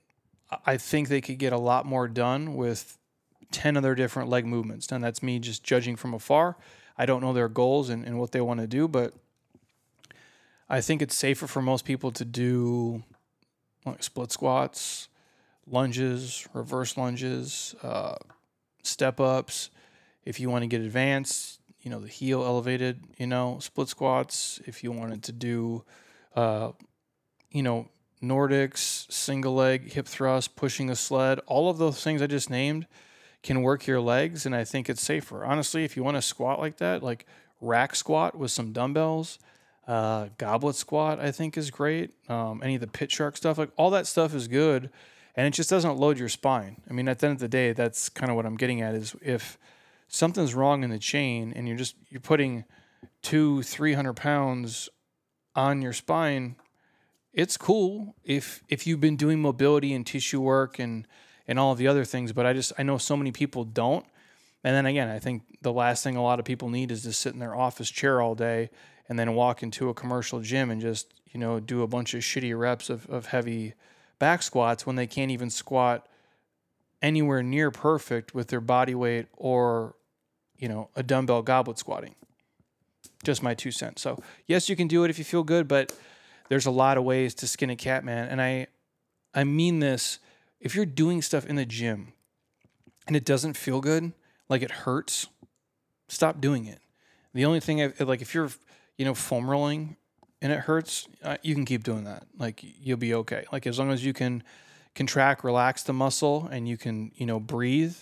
I 0.66 0.76
think 0.76 1.08
they 1.08 1.22
could 1.22 1.38
get 1.38 1.52
a 1.52 1.58
lot 1.58 1.86
more 1.86 2.06
done 2.06 2.56
with 2.56 2.98
10 3.52 3.76
other 3.76 3.94
different 3.94 4.28
leg 4.28 4.44
movements. 4.46 4.90
And 4.92 5.02
that's 5.02 5.22
me 5.22 5.38
just 5.38 5.64
judging 5.64 5.96
from 5.96 6.14
afar. 6.14 6.56
I 6.96 7.06
don't 7.06 7.20
know 7.20 7.32
their 7.32 7.48
goals 7.48 7.88
and, 7.88 8.04
and 8.04 8.18
what 8.18 8.32
they 8.32 8.40
want 8.40 8.60
to 8.60 8.66
do, 8.66 8.88
but 8.88 9.14
I 10.68 10.80
think 10.80 11.02
it's 11.02 11.16
safer 11.16 11.46
for 11.46 11.62
most 11.62 11.84
people 11.84 12.12
to 12.12 12.24
do 12.24 13.02
like 13.84 14.02
split 14.02 14.32
squats, 14.32 15.08
lunges, 15.66 16.46
reverse 16.52 16.96
lunges, 16.96 17.74
uh, 17.82 18.16
step 18.82 19.20
ups. 19.20 19.70
If 20.24 20.38
you 20.38 20.50
want 20.50 20.62
to 20.62 20.68
get 20.68 20.80
advanced, 20.80 21.60
you 21.82 21.90
know, 21.90 22.00
the 22.00 22.08
heel 22.08 22.44
elevated, 22.44 23.04
you 23.18 23.26
know, 23.26 23.58
split 23.60 23.88
squats. 23.88 24.60
If 24.66 24.84
you 24.84 24.92
wanted 24.92 25.24
to 25.24 25.32
do, 25.32 25.84
uh, 26.36 26.72
you 27.50 27.62
know, 27.62 27.88
Nordics, 28.22 29.10
single 29.10 29.54
leg, 29.54 29.92
hip 29.92 30.06
thrust, 30.06 30.54
pushing 30.54 30.88
a 30.90 30.96
sled, 30.96 31.40
all 31.46 31.68
of 31.68 31.78
those 31.78 32.02
things 32.04 32.22
I 32.22 32.28
just 32.28 32.50
named 32.50 32.86
can 33.42 33.62
work 33.62 33.86
your 33.86 34.00
legs, 34.00 34.46
and 34.46 34.54
I 34.54 34.64
think 34.64 34.88
it's 34.88 35.02
safer. 35.02 35.44
Honestly, 35.44 35.84
if 35.84 35.96
you 35.96 36.04
want 36.04 36.16
to 36.16 36.22
squat 36.22 36.60
like 36.60 36.76
that, 36.78 37.02
like 37.02 37.26
rack 37.60 37.94
squat 37.94 38.36
with 38.36 38.50
some 38.50 38.72
dumbbells, 38.72 39.38
uh, 39.88 40.28
goblet 40.38 40.76
squat, 40.76 41.18
I 41.18 41.32
think 41.32 41.56
is 41.56 41.70
great. 41.70 42.10
Um, 42.28 42.60
any 42.62 42.76
of 42.76 42.80
the 42.80 42.86
pit 42.86 43.10
shark 43.10 43.36
stuff, 43.36 43.58
like 43.58 43.70
all 43.76 43.90
that 43.90 44.06
stuff 44.06 44.34
is 44.34 44.46
good, 44.48 44.90
and 45.36 45.46
it 45.46 45.50
just 45.52 45.70
doesn't 45.70 45.98
load 45.98 46.18
your 46.18 46.28
spine. 46.28 46.80
I 46.88 46.92
mean, 46.92 47.08
at 47.08 47.18
the 47.18 47.26
end 47.26 47.34
of 47.34 47.40
the 47.40 47.48
day, 47.48 47.72
that's 47.72 48.08
kind 48.08 48.30
of 48.30 48.36
what 48.36 48.46
I'm 48.46 48.56
getting 48.56 48.80
at 48.80 48.94
is 48.94 49.16
if 49.20 49.58
something's 50.06 50.54
wrong 50.54 50.84
in 50.84 50.90
the 50.90 50.98
chain 50.98 51.52
and 51.56 51.66
you're 51.66 51.76
just 51.76 51.96
you're 52.10 52.20
putting 52.20 52.64
two, 53.22 53.62
three 53.62 53.94
hundred 53.94 54.14
pounds 54.14 54.88
on 55.56 55.82
your 55.82 55.92
spine, 55.92 56.56
it's 57.32 57.56
cool 57.56 58.14
if 58.24 58.62
if 58.68 58.86
you've 58.86 59.00
been 59.00 59.16
doing 59.16 59.40
mobility 59.40 59.92
and 59.94 60.06
tissue 60.06 60.40
work 60.40 60.78
and 60.78 61.08
and 61.46 61.58
all 61.58 61.72
of 61.72 61.78
the 61.78 61.88
other 61.88 62.04
things. 62.04 62.32
But 62.32 62.46
I 62.46 62.52
just 62.52 62.72
I 62.78 62.82
know 62.82 62.98
so 62.98 63.16
many 63.16 63.32
people 63.32 63.64
don't. 63.64 64.04
And 64.64 64.76
then 64.76 64.86
again, 64.86 65.08
I 65.08 65.18
think 65.18 65.42
the 65.62 65.72
last 65.72 66.04
thing 66.04 66.16
a 66.16 66.22
lot 66.22 66.38
of 66.38 66.44
people 66.44 66.68
need 66.68 66.92
is 66.92 67.02
to 67.02 67.12
sit 67.12 67.32
in 67.32 67.40
their 67.40 67.56
office 67.56 67.90
chair 67.90 68.20
all 68.20 68.34
day 68.34 68.70
and 69.08 69.18
then 69.18 69.34
walk 69.34 69.62
into 69.62 69.88
a 69.88 69.94
commercial 69.94 70.40
gym 70.40 70.70
and 70.70 70.80
just 70.80 71.12
you 71.32 71.40
know 71.40 71.60
do 71.60 71.82
a 71.82 71.86
bunch 71.86 72.14
of 72.14 72.22
shitty 72.22 72.58
reps 72.58 72.88
of, 72.88 73.08
of 73.10 73.26
heavy 73.26 73.74
back 74.18 74.42
squats 74.42 74.86
when 74.86 74.96
they 74.96 75.06
can't 75.06 75.30
even 75.30 75.50
squat 75.50 76.06
anywhere 77.00 77.42
near 77.42 77.70
perfect 77.70 78.34
with 78.34 78.48
their 78.48 78.60
body 78.60 78.94
weight 78.94 79.26
or 79.36 79.96
you 80.56 80.68
know 80.68 80.88
a 80.94 81.02
dumbbell 81.02 81.42
goblet 81.42 81.78
squatting 81.78 82.14
just 83.24 83.42
my 83.42 83.54
two 83.54 83.70
cents 83.70 84.00
so 84.00 84.22
yes 84.46 84.68
you 84.68 84.76
can 84.76 84.86
do 84.86 85.04
it 85.04 85.10
if 85.10 85.18
you 85.18 85.24
feel 85.24 85.42
good 85.42 85.66
but 85.66 85.92
there's 86.48 86.66
a 86.66 86.70
lot 86.70 86.96
of 86.96 87.04
ways 87.04 87.34
to 87.34 87.46
skin 87.46 87.70
a 87.70 87.76
cat 87.76 88.04
man 88.04 88.28
and 88.28 88.40
i 88.40 88.66
i 89.34 89.42
mean 89.42 89.80
this 89.80 90.18
if 90.62 90.74
you're 90.74 90.86
doing 90.86 91.20
stuff 91.20 91.44
in 91.44 91.56
the 91.56 91.66
gym 91.66 92.12
and 93.06 93.16
it 93.16 93.24
doesn't 93.24 93.56
feel 93.56 93.80
good 93.80 94.12
like 94.48 94.62
it 94.62 94.70
hurts 94.70 95.26
stop 96.08 96.40
doing 96.40 96.66
it. 96.66 96.78
The 97.34 97.44
only 97.44 97.60
thing 97.60 97.82
I, 97.82 97.92
like 98.00 98.22
if 98.22 98.34
you're 98.34 98.50
you 98.96 99.04
know 99.04 99.14
foam 99.14 99.50
rolling 99.50 99.96
and 100.40 100.52
it 100.52 100.60
hurts 100.60 101.08
uh, 101.22 101.36
you 101.42 101.54
can 101.54 101.64
keep 101.64 101.82
doing 101.82 102.04
that. 102.04 102.26
Like 102.38 102.60
you'll 102.62 102.96
be 102.96 103.14
okay. 103.14 103.44
Like 103.52 103.66
as 103.66 103.78
long 103.78 103.90
as 103.90 104.04
you 104.04 104.12
can 104.12 104.42
contract 104.94 105.42
relax 105.42 105.82
the 105.82 105.92
muscle 105.92 106.48
and 106.50 106.68
you 106.68 106.76
can 106.76 107.10
you 107.14 107.26
know 107.26 107.40
breathe 107.40 107.96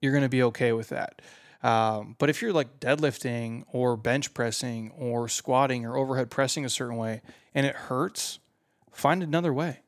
you're 0.00 0.12
going 0.12 0.24
to 0.24 0.28
be 0.28 0.42
okay 0.42 0.72
with 0.72 0.90
that. 0.90 1.22
Um, 1.62 2.16
but 2.18 2.28
if 2.28 2.42
you're 2.42 2.52
like 2.52 2.80
deadlifting 2.80 3.64
or 3.72 3.96
bench 3.96 4.34
pressing 4.34 4.90
or 4.98 5.28
squatting 5.28 5.86
or 5.86 5.96
overhead 5.96 6.28
pressing 6.28 6.64
a 6.64 6.68
certain 6.68 6.96
way 6.96 7.22
and 7.54 7.64
it 7.64 7.74
hurts, 7.74 8.40
find 8.90 9.22
another 9.22 9.54
way. 9.54 9.78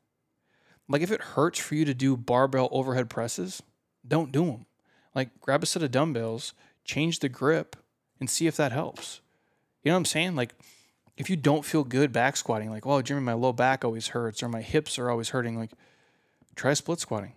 Like 0.88 1.02
if 1.02 1.10
it 1.10 1.20
hurts 1.20 1.58
for 1.58 1.74
you 1.74 1.84
to 1.84 1.94
do 1.94 2.16
barbell 2.16 2.68
overhead 2.70 3.08
presses, 3.08 3.62
don't 4.06 4.32
do 4.32 4.44
them. 4.46 4.66
Like 5.14 5.40
grab 5.40 5.62
a 5.62 5.66
set 5.66 5.82
of 5.82 5.90
dumbbells, 5.90 6.52
change 6.84 7.20
the 7.20 7.28
grip, 7.28 7.76
and 8.20 8.28
see 8.28 8.46
if 8.46 8.56
that 8.56 8.72
helps. 8.72 9.20
You 9.82 9.90
know 9.90 9.96
what 9.96 10.00
I'm 10.00 10.04
saying? 10.06 10.36
Like 10.36 10.54
if 11.16 11.30
you 11.30 11.36
don't 11.36 11.64
feel 11.64 11.84
good 11.84 12.12
back 12.12 12.36
squatting, 12.36 12.70
like, 12.70 12.86
oh, 12.86 13.00
Jimmy, 13.02 13.20
my 13.20 13.34
low 13.34 13.52
back 13.52 13.84
always 13.84 14.08
hurts 14.08 14.42
or 14.42 14.48
my 14.48 14.62
hips 14.62 14.98
are 14.98 15.10
always 15.10 15.30
hurting, 15.30 15.58
like 15.58 15.70
try 16.56 16.74
split 16.74 17.00
squatting. 17.00 17.34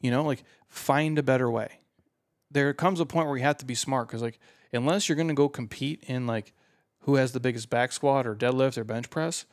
You 0.00 0.10
know, 0.10 0.24
like 0.24 0.44
find 0.68 1.18
a 1.18 1.22
better 1.22 1.50
way 1.50 1.82
there 2.52 2.72
comes 2.74 3.00
a 3.00 3.06
point 3.06 3.28
where 3.28 3.36
you 3.36 3.42
have 3.42 3.58
to 3.58 3.64
be 3.64 3.74
smart 3.74 4.08
because 4.08 4.22
like 4.22 4.38
unless 4.72 5.08
you're 5.08 5.16
going 5.16 5.28
to 5.28 5.34
go 5.34 5.48
compete 5.48 6.04
in 6.06 6.26
like 6.26 6.52
who 7.00 7.16
has 7.16 7.32
the 7.32 7.40
biggest 7.40 7.70
back 7.70 7.92
squat 7.92 8.26
or 8.26 8.34
deadlift 8.34 8.78
or 8.78 8.84
bench 8.84 9.10
press, 9.10 9.44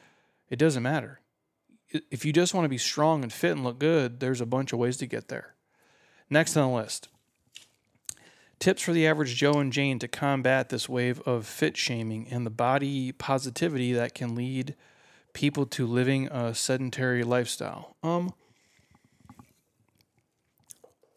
it 0.50 0.60
doesn't 0.60 0.84
matter. 0.84 1.20
If 1.92 2.24
you 2.24 2.34
just 2.34 2.54
want 2.54 2.66
to 2.66 2.70
be 2.70 2.78
strong 2.78 3.24
and 3.24 3.34
fit 3.34 3.52
and 3.52 3.64
look 3.64 3.80
good, 3.80 4.20
there's 4.20 4.42
a 4.42 4.46
bunch 4.46 4.74
of 4.74 4.80
ways 4.80 4.98
to 4.98 5.08
get 5.08 5.28
there. 5.28 5.56
Next 6.30 6.56
on 6.56 6.70
the 6.70 6.76
list 6.76 7.10
tips 8.60 8.82
for 8.82 8.92
the 8.92 9.08
average 9.08 9.36
Joe 9.36 9.54
and 9.54 9.72
Jane 9.72 10.00
to 10.00 10.08
combat 10.08 10.70
this 10.70 10.90
wave 10.90 11.22
of 11.22 11.48
fit 11.48 11.78
shaming 11.78 12.28
and 12.30 12.46
the 12.46 12.52
body 12.52 13.12
positivity 13.14 13.94
that 13.94 14.14
can 14.14 14.36
lead 14.36 14.76
people 15.34 15.66
to 15.66 15.88
living 15.88 16.28
a 16.28 16.54
sedentary 16.54 17.24
lifestyle. 17.24 17.96
Um, 18.04 18.34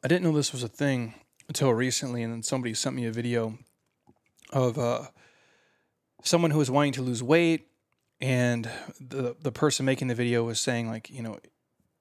I 0.04 0.08
didn't 0.08 0.22
know 0.22 0.32
this 0.32 0.52
was 0.52 0.62
a 0.62 0.68
thing 0.68 1.14
until 1.48 1.72
recently, 1.74 2.22
and 2.22 2.32
then 2.32 2.42
somebody 2.42 2.74
sent 2.74 2.96
me 2.96 3.06
a 3.06 3.12
video 3.12 3.58
of 4.52 4.78
uh, 4.78 5.06
someone 6.22 6.50
who 6.50 6.58
was 6.58 6.70
wanting 6.70 6.92
to 6.92 7.02
lose 7.02 7.22
weight, 7.22 7.68
and 8.22 8.70
the 9.00 9.35
the 9.42 9.50
person 9.50 9.85
making 9.85 10.06
the 10.06 10.14
video 10.14 10.44
was 10.44 10.61
saying 10.61 10.88
like, 10.88 11.11
you 11.11 11.22
know, 11.22 11.38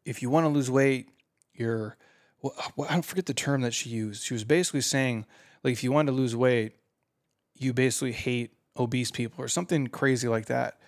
if 0.05 0.21
you 0.21 0.29
want 0.29 0.45
to 0.45 0.49
lose 0.49 0.69
weight, 0.69 1.09
you're 1.53 1.97
well, 2.43 2.53
I 2.89 3.01
forget 3.01 3.25
the 3.25 3.33
term 3.33 3.61
that 3.61 3.73
she 3.73 3.89
used. 3.89 4.23
She 4.23 4.33
was 4.33 4.43
basically 4.43 4.81
saying 4.81 5.25
like, 5.63 5.73
if 5.73 5.83
you 5.83 5.91
want 5.91 6.07
to 6.07 6.11
lose 6.13 6.35
weight, 6.35 6.75
you 7.55 7.73
basically 7.73 8.11
hate 8.11 8.53
obese 8.77 9.09
people 9.09 9.43
or 9.43 9.47
something 9.47 9.87
crazy 9.87 10.27
like 10.27 10.45
that. 10.45 10.79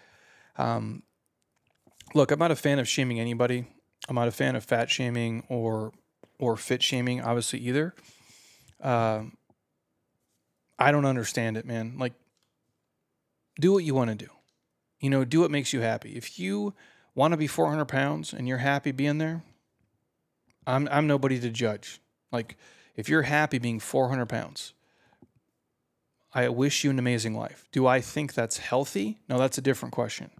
Um, 0.55 1.01
look, 2.13 2.31
I'm 2.31 2.39
not 2.39 2.51
a 2.51 2.55
fan 2.55 2.77
of 2.77 2.87
shaming 2.87 3.19
anybody. 3.19 3.65
I'm 4.07 4.15
not 4.15 4.27
a 4.27 4.31
fan 4.31 4.55
of 4.55 4.63
fat 4.63 4.91
shaming 4.91 5.45
or 5.49 5.93
or 6.37 6.57
fit 6.57 6.83
shaming, 6.83 7.21
obviously 7.21 7.59
either. 7.59 7.95
Uh, 8.79 9.23
I 10.77 10.91
don't 10.91 11.05
understand 11.05 11.57
it, 11.57 11.65
man. 11.65 11.97
Like, 11.97 12.13
do 13.59 13.73
what 13.73 13.83
you 13.83 13.95
want 13.95 14.11
to 14.11 14.15
do. 14.15 14.32
You 15.03 15.09
know, 15.09 15.25
do 15.25 15.41
what 15.41 15.51
makes 15.51 15.73
you 15.73 15.81
happy. 15.81 16.15
If 16.15 16.39
you 16.39 16.73
want 17.13 17.33
to 17.33 17.37
be 17.37 17.45
400 17.45 17.83
pounds 17.85 18.31
and 18.31 18.47
you're 18.47 18.59
happy 18.59 18.93
being 18.93 19.17
there, 19.17 19.43
I'm 20.65 20.87
I'm 20.89 21.07
nobody 21.07 21.41
to 21.41 21.49
judge. 21.49 21.99
Like, 22.31 22.55
if 22.95 23.09
you're 23.09 23.23
happy 23.23 23.59
being 23.59 23.81
400 23.81 24.27
pounds, 24.27 24.71
I 26.33 26.47
wish 26.47 26.85
you 26.85 26.89
an 26.89 26.99
amazing 26.99 27.35
life. 27.35 27.67
Do 27.73 27.85
I 27.85 27.99
think 27.99 28.33
that's 28.33 28.59
healthy? 28.59 29.19
No, 29.27 29.37
that's 29.37 29.57
a 29.57 29.61
different 29.61 29.93
question. 29.93 30.31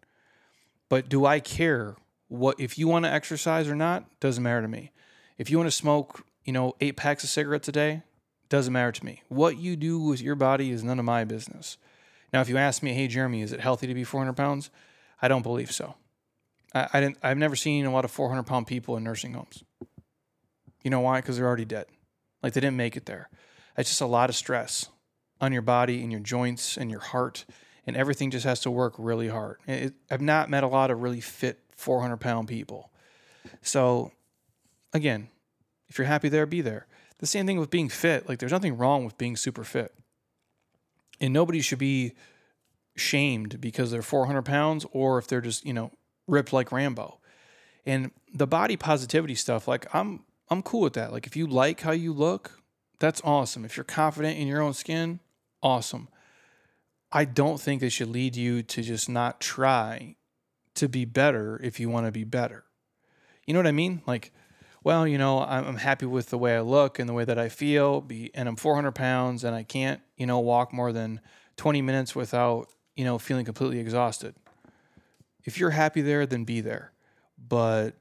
But 0.88 1.10
do 1.10 1.26
I 1.26 1.42
care 1.42 1.98
what 2.30 2.58
if 2.58 2.78
you 2.78 2.88
want 2.88 3.04
to 3.04 3.12
exercise 3.12 3.68
or 3.68 3.76
not? 3.76 4.06
Doesn't 4.22 4.44
matter 4.44 4.62
to 4.62 4.70
me. 4.70 4.92
If 5.38 5.50
you 5.50 5.58
want 5.58 5.68
to 5.68 5.76
smoke, 5.76 6.26
you 6.46 6.54
know, 6.54 6.74
eight 6.80 6.96
packs 6.96 7.26
of 7.26 7.30
cigarettes 7.30 7.68
a 7.68 7.74
day, 7.74 8.04
doesn't 8.48 8.72
matter 8.72 8.94
to 8.94 9.04
me. 9.04 9.24
What 9.28 9.58
you 9.58 9.76
do 9.76 10.00
with 10.00 10.22
your 10.22 10.36
body 10.36 10.72
is 10.72 10.86
none 10.86 11.00
of 11.00 11.06
my 11.06 11.26
business. 11.26 11.78
Now, 12.34 12.42
if 12.42 12.50
you 12.50 12.58
ask 12.58 12.82
me, 12.82 12.94
hey, 12.94 13.08
Jeremy, 13.08 13.44
is 13.44 13.54
it 13.54 13.60
healthy 13.60 13.86
to 13.86 13.94
be 13.94 14.04
400 14.04 14.34
pounds? 14.34 14.72
I 15.22 15.28
don't 15.28 15.44
believe 15.44 15.72
so. 15.72 15.96
I, 16.74 16.90
I 16.94 17.00
didn't, 17.00 17.18
I've 17.22 17.38
never 17.38 17.56
seen 17.56 17.86
a 17.86 17.94
lot 17.94 18.04
of 18.04 18.12
400 18.12 18.44
pound 18.44 18.66
people 18.66 18.98
in 18.98 19.04
nursing 19.04 19.34
homes. 19.34 19.64
You 20.84 20.90
know 20.90 21.00
why? 21.00 21.22
Because 21.22 21.38
they're 21.38 21.48
already 21.48 21.66
dead. 21.66 21.86
Like 22.42 22.54
they 22.54 22.60
didn't 22.60 22.76
make 22.76 22.98
it 22.98 23.06
there. 23.06 23.30
It's 23.78 23.90
just 23.90 24.02
a 24.02 24.08
lot 24.08 24.30
of 24.30 24.36
stress 24.36 24.90
on 25.40 25.54
your 25.54 25.62
body 25.62 26.02
and 26.02 26.12
your 26.12 26.22
joints 26.22 26.78
and 26.78 26.92
your 26.92 27.00
heart, 27.00 27.46
and 27.86 27.96
everything 27.96 28.32
just 28.32 28.46
has 28.46 28.60
to 28.62 28.72
work 28.72 28.94
really 28.98 29.28
hard. 29.28 29.58
It, 29.68 29.94
I've 30.12 30.22
not 30.22 30.50
met 30.50 30.64
a 30.64 30.68
lot 30.68 30.92
of 30.92 31.02
really 31.02 31.22
fit 31.22 31.60
400 31.76 32.18
pound 32.18 32.48
people. 32.48 32.92
So, 33.62 34.12
again, 34.94 35.30
if 35.88 35.98
you're 35.98 36.08
happy 36.08 36.30
there, 36.30 36.46
be 36.46 36.62
there. 36.62 36.88
The 37.20 37.26
same 37.26 37.46
thing 37.46 37.60
with 37.60 37.70
being 37.70 37.90
fit. 37.90 38.28
Like, 38.28 38.40
there's 38.40 38.52
nothing 38.52 38.78
wrong 38.78 39.06
with 39.06 39.18
being 39.18 39.36
super 39.36 39.64
fit. 39.64 39.94
And 41.24 41.32
nobody 41.32 41.62
should 41.62 41.80
be 41.80 42.12
shamed 42.98 43.62
because 43.62 43.92
they're 43.92 44.02
400 44.02 44.42
pounds 44.42 44.86
or 44.92 45.18
if 45.18 45.26
they're 45.26 45.40
just, 45.40 45.66
you 45.66 45.72
know, 45.72 45.90
ripped 46.28 46.52
like 46.52 46.74
Rambo. 46.74 47.22
And 47.86 48.12
the 48.34 48.46
body 48.46 48.76
positivity 48.76 49.34
stuff, 49.34 49.66
like, 49.66 49.88
I'm, 49.96 50.26
I'm 50.50 50.62
cool 50.62 50.82
with 50.82 50.94
that. 50.94 51.14
Like, 51.14 51.26
if 51.26 51.38
you 51.38 51.48
like 51.48 51.80
how 51.80 51.94
you 51.94 52.12
look, 52.12 52.60
that's 53.00 53.22
awesome. 53.24 53.64
If 53.64 53.78
you're 53.78 53.86
confident 53.86 54.38
in 54.38 54.50
your 54.50 54.62
own 54.62 54.74
skin, 54.74 55.22
awesome. 55.62 56.10
I 57.10 57.24
don't 57.24 57.62
think 57.62 57.82
it 57.82 57.92
should 57.92 58.10
lead 58.10 58.36
you 58.36 58.62
to 58.62 58.82
just 58.82 59.08
not 59.08 59.40
try 59.40 60.18
to 60.76 60.90
be 60.90 61.06
better 61.06 61.58
if 61.64 61.80
you 61.80 61.88
want 61.88 62.06
to 62.06 62.12
be 62.12 62.26
better. 62.26 62.66
You 63.48 63.54
know 63.54 63.62
what 63.62 63.68
I 63.68 63.72
mean? 63.72 64.02
Like, 64.06 64.34
well, 64.84 65.08
you 65.08 65.18
know, 65.18 65.40
I'm 65.40 65.78
happy 65.78 66.06
with 66.06 66.30
the 66.30 66.38
way 66.38 66.56
I 66.56 66.62
look 66.62 67.00
and 67.00 67.08
the 67.08 67.14
way 67.14 67.24
that 67.26 67.40
I 67.40 67.50
feel, 67.50 68.02
be, 68.02 68.32
and 68.34 68.50
I'm 68.50 68.56
400 68.56 68.92
pounds 68.92 69.44
and 69.44 69.56
I 69.56 69.64
can't, 69.64 70.02
you 70.18 70.26
know, 70.26 70.40
walk 70.40 70.74
more 70.74 70.92
than 70.92 71.22
20 71.56 71.82
minutes 71.82 72.16
without, 72.16 72.68
you 72.96 73.06
know, 73.06 73.18
feeling 73.18 73.46
completely 73.46 73.80
exhausted. 73.80 74.36
If 75.46 75.58
you're 75.58 75.72
happy 75.72 76.02
there, 76.02 76.26
then 76.26 76.44
be 76.44 76.60
there. 76.62 76.92
But 77.38 77.96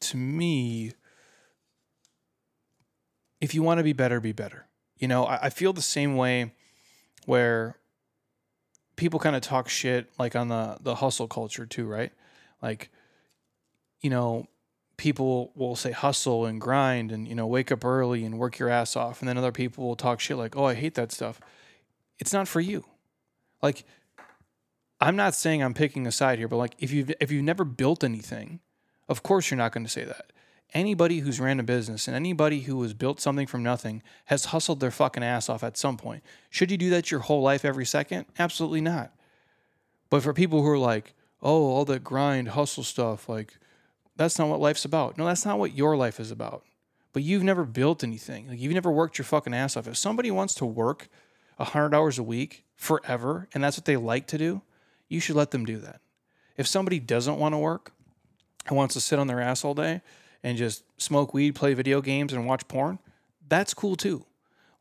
to 0.00 0.16
me, 0.16 0.92
if 3.40 3.54
you 3.54 3.62
want 3.62 3.78
to 3.78 3.84
be 3.84 3.92
better, 3.92 4.20
be 4.20 4.32
better. 4.32 4.66
You 4.98 5.08
know, 5.08 5.24
I, 5.24 5.46
I 5.46 5.50
feel 5.50 5.72
the 5.72 5.82
same 5.82 6.16
way 6.16 6.52
where 7.26 7.76
people 8.96 9.18
kind 9.18 9.34
of 9.34 9.42
talk 9.42 9.68
shit 9.68 10.10
like 10.18 10.36
on 10.36 10.48
the 10.48 10.78
the 10.80 10.96
hustle 10.96 11.28
culture 11.28 11.66
too, 11.66 11.86
right? 11.86 12.12
Like, 12.60 12.90
you 14.00 14.10
know, 14.10 14.46
people 14.96 15.52
will 15.54 15.76
say 15.76 15.90
hustle 15.90 16.46
and 16.46 16.60
grind 16.60 17.10
and 17.10 17.26
you 17.26 17.34
know 17.34 17.46
wake 17.46 17.72
up 17.72 17.84
early 17.84 18.24
and 18.24 18.38
work 18.38 18.58
your 18.58 18.68
ass 18.68 18.94
off 18.94 19.20
and 19.20 19.28
then 19.28 19.38
other 19.38 19.52
people 19.52 19.84
will 19.84 19.96
talk 19.96 20.20
shit 20.20 20.36
like 20.36 20.56
oh 20.56 20.64
i 20.64 20.74
hate 20.74 20.94
that 20.94 21.10
stuff 21.10 21.40
it's 22.18 22.32
not 22.32 22.46
for 22.46 22.60
you 22.60 22.84
like 23.62 23.84
I'm 25.02 25.16
not 25.16 25.34
saying 25.34 25.64
I'm 25.64 25.74
picking 25.74 26.06
a 26.06 26.12
side 26.12 26.38
here, 26.38 26.46
but 26.46 26.58
like 26.58 26.76
if 26.78 26.92
you've 26.92 27.12
if 27.18 27.32
you've 27.32 27.42
never 27.42 27.64
built 27.64 28.04
anything, 28.04 28.60
of 29.08 29.24
course 29.24 29.50
you're 29.50 29.58
not 29.58 29.72
going 29.72 29.84
to 29.84 29.90
say 29.90 30.04
that. 30.04 30.32
Anybody 30.72 31.18
who's 31.18 31.40
ran 31.40 31.58
a 31.58 31.64
business 31.64 32.06
and 32.06 32.14
anybody 32.14 32.60
who 32.60 32.80
has 32.82 32.94
built 32.94 33.20
something 33.20 33.48
from 33.48 33.64
nothing 33.64 34.00
has 34.26 34.46
hustled 34.46 34.78
their 34.78 34.92
fucking 34.92 35.24
ass 35.24 35.48
off 35.48 35.64
at 35.64 35.76
some 35.76 35.96
point. 35.96 36.22
Should 36.50 36.70
you 36.70 36.78
do 36.78 36.88
that 36.90 37.10
your 37.10 37.20
whole 37.20 37.42
life 37.42 37.64
every 37.64 37.84
second? 37.84 38.26
Absolutely 38.38 38.80
not. 38.80 39.12
But 40.08 40.22
for 40.22 40.32
people 40.32 40.62
who 40.62 40.68
are 40.68 40.78
like, 40.78 41.14
oh, 41.42 41.66
all 41.66 41.84
that 41.86 42.04
grind, 42.04 42.50
hustle 42.50 42.84
stuff, 42.84 43.28
like 43.28 43.58
that's 44.16 44.38
not 44.38 44.48
what 44.48 44.60
life's 44.60 44.84
about. 44.84 45.18
No, 45.18 45.24
that's 45.24 45.44
not 45.46 45.58
what 45.58 45.74
your 45.74 45.96
life 45.96 46.20
is 46.20 46.30
about. 46.30 46.64
But 47.12 47.22
you've 47.22 47.42
never 47.42 47.64
built 47.64 48.02
anything. 48.02 48.48
Like 48.48 48.60
you've 48.60 48.72
never 48.72 48.90
worked 48.90 49.18
your 49.18 49.24
fucking 49.24 49.54
ass 49.54 49.76
off. 49.76 49.86
If 49.86 49.96
somebody 49.96 50.30
wants 50.30 50.54
to 50.54 50.66
work 50.66 51.08
100 51.56 51.94
hours 51.94 52.18
a 52.18 52.22
week 52.22 52.64
forever 52.76 53.48
and 53.54 53.62
that's 53.62 53.76
what 53.76 53.84
they 53.84 53.96
like 53.96 54.26
to 54.28 54.38
do, 54.38 54.62
you 55.08 55.20
should 55.20 55.36
let 55.36 55.50
them 55.50 55.64
do 55.64 55.78
that. 55.78 56.00
If 56.56 56.66
somebody 56.66 56.98
doesn't 56.98 57.38
want 57.38 57.54
to 57.54 57.58
work 57.58 57.92
and 58.66 58.76
wants 58.76 58.94
to 58.94 59.00
sit 59.00 59.18
on 59.18 59.26
their 59.26 59.40
ass 59.40 59.64
all 59.64 59.74
day 59.74 60.00
and 60.42 60.56
just 60.56 60.84
smoke 61.00 61.34
weed, 61.34 61.54
play 61.54 61.74
video 61.74 62.00
games, 62.00 62.32
and 62.32 62.46
watch 62.46 62.66
porn, 62.68 62.98
that's 63.48 63.74
cool 63.74 63.96
too. 63.96 64.24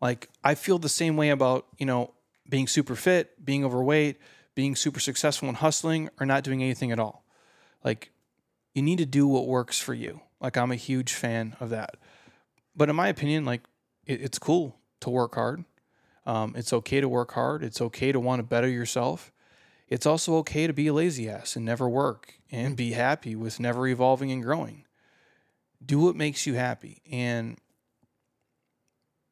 Like, 0.01 0.29
I 0.43 0.55
feel 0.55 0.79
the 0.79 0.89
same 0.89 1.15
way 1.15 1.29
about, 1.29 1.67
you 1.77 1.85
know, 1.85 2.13
being 2.49 2.67
super 2.67 2.95
fit, 2.95 3.43
being 3.43 3.63
overweight, 3.63 4.17
being 4.55 4.75
super 4.75 4.99
successful 4.99 5.47
in 5.47 5.55
hustling, 5.55 6.09
or 6.19 6.25
not 6.25 6.43
doing 6.43 6.63
anything 6.63 6.91
at 6.91 6.99
all. 6.99 7.23
Like, 7.83 8.11
you 8.73 8.81
need 8.81 8.97
to 8.99 9.05
do 9.05 9.27
what 9.27 9.47
works 9.47 9.79
for 9.79 9.93
you. 9.93 10.21
Like, 10.39 10.57
I'm 10.57 10.71
a 10.71 10.75
huge 10.75 11.13
fan 11.13 11.55
of 11.59 11.69
that. 11.69 11.97
But 12.75 12.89
in 12.89 12.95
my 12.95 13.07
opinion, 13.07 13.45
like, 13.45 13.61
it, 14.05 14.21
it's 14.21 14.39
cool 14.39 14.77
to 15.01 15.09
work 15.09 15.35
hard. 15.35 15.65
Um, 16.25 16.53
it's 16.55 16.73
okay 16.73 17.01
to 17.01 17.09
work 17.09 17.33
hard. 17.33 17.63
It's 17.63 17.81
okay 17.81 18.11
to 18.11 18.19
want 18.19 18.39
to 18.39 18.43
better 18.43 18.69
yourself. 18.69 19.31
It's 19.87 20.05
also 20.05 20.35
okay 20.37 20.67
to 20.67 20.73
be 20.73 20.87
a 20.87 20.93
lazy 20.93 21.29
ass 21.29 21.55
and 21.55 21.65
never 21.65 21.89
work 21.89 22.35
and 22.51 22.77
be 22.77 22.91
happy 22.91 23.35
with 23.35 23.59
never 23.59 23.87
evolving 23.87 24.31
and 24.31 24.41
growing. 24.41 24.85
Do 25.83 25.99
what 25.99 26.15
makes 26.15 26.45
you 26.45 26.53
happy. 26.53 27.01
And 27.11 27.57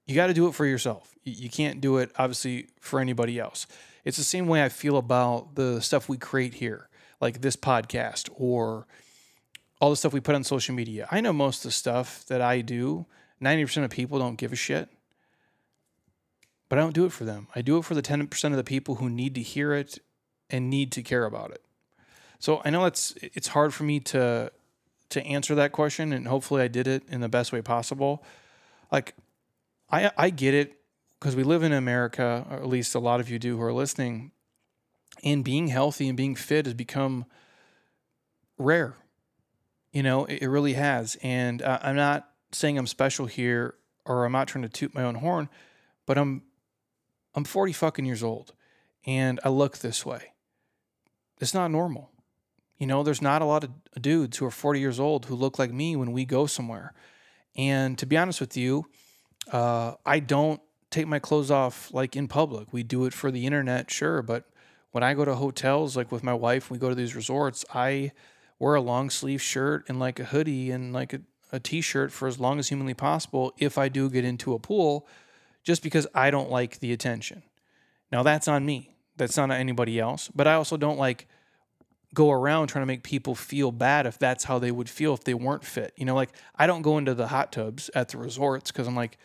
you 0.06 0.16
got 0.16 0.28
to 0.28 0.34
do 0.34 0.48
it 0.48 0.56
for 0.56 0.66
yourself. 0.66 1.14
You 1.24 1.50
can't 1.50 1.80
do 1.80 1.98
it, 1.98 2.12
obviously, 2.18 2.70
for 2.82 3.00
anybody 3.00 3.40
else. 3.40 3.68
It's 4.04 4.18
the 4.18 4.24
same 4.24 4.48
way 4.48 4.64
I 4.64 4.70
feel 4.70 4.98
about 4.98 5.56
the 5.56 5.80
stuff 5.82 6.10
we 6.10 6.18
create 6.18 6.56
here, 6.56 6.90
like 7.22 7.42
this 7.42 7.56
podcast 7.56 8.30
or 8.34 8.88
all 9.80 9.90
the 9.90 9.96
stuff 9.96 10.14
we 10.14 10.20
put 10.20 10.36
on 10.36 10.44
social 10.44 10.76
media. 10.76 11.08
I 11.10 11.22
know 11.22 11.34
most 11.34 11.60
of 11.60 11.70
the 11.70 11.72
stuff 11.72 12.26
that 12.28 12.42
I 12.42 12.62
do, 12.62 13.06
90% 13.42 13.84
of 13.84 13.90
people 13.90 14.20
don't 14.20 14.36
give 14.36 14.52
a 14.52 14.58
shit 14.58 14.90
but 16.70 16.78
I 16.78 16.82
don't 16.84 16.94
do 16.94 17.06
it 17.06 17.12
for 17.12 17.26
them. 17.26 17.48
I 17.56 17.62
do 17.62 17.78
it 17.78 17.86
for 17.86 17.96
the 17.96 18.02
10% 18.02 18.46
of 18.46 18.56
the 18.56 18.64
people 18.64 18.96
who 18.96 19.10
need 19.10 19.36
to 19.36 19.42
hear 19.42 19.74
it 19.74 20.00
and 20.50 20.70
need 20.70 20.92
to 20.94 21.02
care 21.02 21.26
about 21.26 21.52
it. 21.52 21.64
So 22.38 22.62
I 22.64 22.70
know 22.70 22.86
it's 22.86 23.16
it's 23.22 23.50
hard 23.50 23.74
for 23.74 23.84
me 23.84 24.00
to 24.00 24.52
to 25.10 25.26
answer 25.26 25.56
that 25.56 25.72
question 25.72 26.14
and 26.14 26.28
hopefully 26.28 26.62
I 26.62 26.68
did 26.68 26.88
it 26.88 27.04
in 27.10 27.20
the 27.20 27.28
best 27.28 27.52
way 27.52 27.62
possible. 27.62 28.24
Like 28.92 29.16
I 29.92 30.12
I 30.16 30.30
get 30.30 30.54
it 30.54 30.78
because 31.20 31.36
we 31.36 31.44
live 31.44 31.64
in 31.64 31.74
America, 31.74 32.46
or 32.50 32.58
at 32.58 32.68
least 32.68 32.96
a 32.96 33.00
lot 33.00 33.20
of 33.20 33.30
you 33.30 33.40
do 33.40 33.58
who 33.58 33.64
are 33.64 33.74
listening, 33.74 34.32
and 35.22 35.44
being 35.44 35.68
healthy 35.68 36.08
and 36.08 36.16
being 36.16 36.34
fit 36.34 36.66
has 36.66 36.74
become 36.74 37.26
rare. 38.58 38.96
You 39.92 40.04
know, 40.04 40.26
it, 40.26 40.44
it 40.44 40.50
really 40.50 40.74
has. 40.74 41.18
And 41.22 41.62
uh, 41.62 41.80
I'm 41.82 41.96
not 41.96 42.30
saying 42.52 42.78
I'm 42.78 42.88
special 42.88 43.26
here 43.26 43.76
or 44.06 44.26
I'm 44.26 44.32
not 44.32 44.48
trying 44.48 44.64
to 44.64 44.70
toot 44.70 44.94
my 44.94 45.04
own 45.04 45.16
horn, 45.16 45.50
but 46.06 46.18
I'm 46.18 46.44
I'm 47.36 47.44
40 47.44 47.74
fucking 47.74 48.06
years 48.06 48.24
old 48.24 48.54
and 49.06 49.40
I 49.44 49.50
look 49.50 49.78
this 49.78 50.06
way. 50.06 50.34
It's 51.40 51.54
not 51.54 51.70
normal. 51.72 52.10
You 52.78 52.88
know, 52.88 53.04
there's 53.04 53.22
not 53.22 53.42
a 53.42 53.46
lot 53.46 53.64
of 53.64 54.02
dudes 54.02 54.38
who 54.38 54.46
are 54.46 54.52
40 54.52 54.80
years 54.80 55.00
old 55.00 55.26
who 55.26 55.36
look 55.36 55.60
like 55.60 55.72
me 55.72 55.96
when 55.96 56.12
we 56.12 56.26
go 56.26 56.48
somewhere. 56.48 56.94
And 57.56 57.98
to 57.98 58.06
be 58.06 58.18
honest 58.18 58.40
with 58.40 58.58
you, 58.58 58.86
uh, 59.52 59.94
I 60.06 60.20
don't 60.20 60.62
take 60.90 61.08
my 61.08 61.20
clothes 61.20 61.52
off 61.52 61.94
like 61.94 62.16
in 62.16 62.28
public. 62.28 62.72
We 62.72 62.84
do 62.84 63.06
it 63.06 63.14
for 63.14 63.32
the 63.32 63.46
internet, 63.46 63.92
sure. 63.92 64.22
But 64.22 64.46
when 64.92 65.04
I 65.04 65.14
go 65.14 65.26
to 65.26 65.36
hotels, 65.36 65.96
like 65.96 66.12
with 66.12 66.24
my 66.24 66.34
wife, 66.34 66.72
we 66.72 66.78
go 66.78 66.90
to 66.90 66.96
these 66.96 67.16
resorts, 67.16 67.66
I 67.74 68.12
wear 68.60 68.76
a 68.76 68.82
long 68.82 69.10
sleeve 69.10 69.42
shirt 69.42 69.86
and 69.88 70.00
like 70.00 70.20
a 70.20 70.26
hoodie 70.26 70.70
and 70.72 70.94
like 70.94 71.14
a, 71.14 71.22
a 71.52 71.60
t 71.60 71.82
shirt 71.82 72.12
for 72.12 72.28
as 72.28 72.40
long 72.40 72.60
as 72.60 72.70
humanly 72.70 72.94
possible 72.94 73.54
if 73.58 73.78
I 73.78 73.90
do 73.90 74.10
get 74.10 74.26
into 74.26 74.54
a 74.54 74.60
pool 74.60 75.08
just 75.64 75.82
because 75.82 76.06
I 76.14 76.30
don't 76.32 76.52
like 76.52 76.80
the 76.80 76.92
attention. 76.92 77.44
Now 78.12 78.24
that's 78.24 78.48
on 78.48 78.66
me. 78.66 78.96
That's 79.18 79.38
not 79.38 79.52
on 79.52 79.58
anybody 79.58 80.00
else. 80.00 80.30
But 80.34 80.48
I 80.48 80.54
also 80.54 80.78
don't 80.78 80.98
like 80.98 81.28
go 82.14 82.32
around 82.32 82.68
trying 82.68 82.82
to 82.82 82.88
make 82.88 83.04
people 83.04 83.36
feel 83.36 83.72
bad 83.72 84.06
if 84.06 84.18
that's 84.18 84.46
how 84.46 84.60
they 84.60 84.72
would 84.72 84.90
feel 84.90 85.14
if 85.14 85.24
they 85.24 85.34
weren't 85.34 85.64
fit. 85.64 85.94
You 85.96 86.06
know, 86.06 86.16
like 86.16 86.32
I 86.56 86.68
don't 86.68 86.82
go 86.82 86.98
into 86.98 87.14
the 87.14 87.28
hot 87.28 87.52
tubs 87.52 87.90
at 87.94 88.10
the 88.10 88.18
resorts 88.18 88.72
because 88.72 88.88
I'm 88.88 88.96
like, 88.96 89.18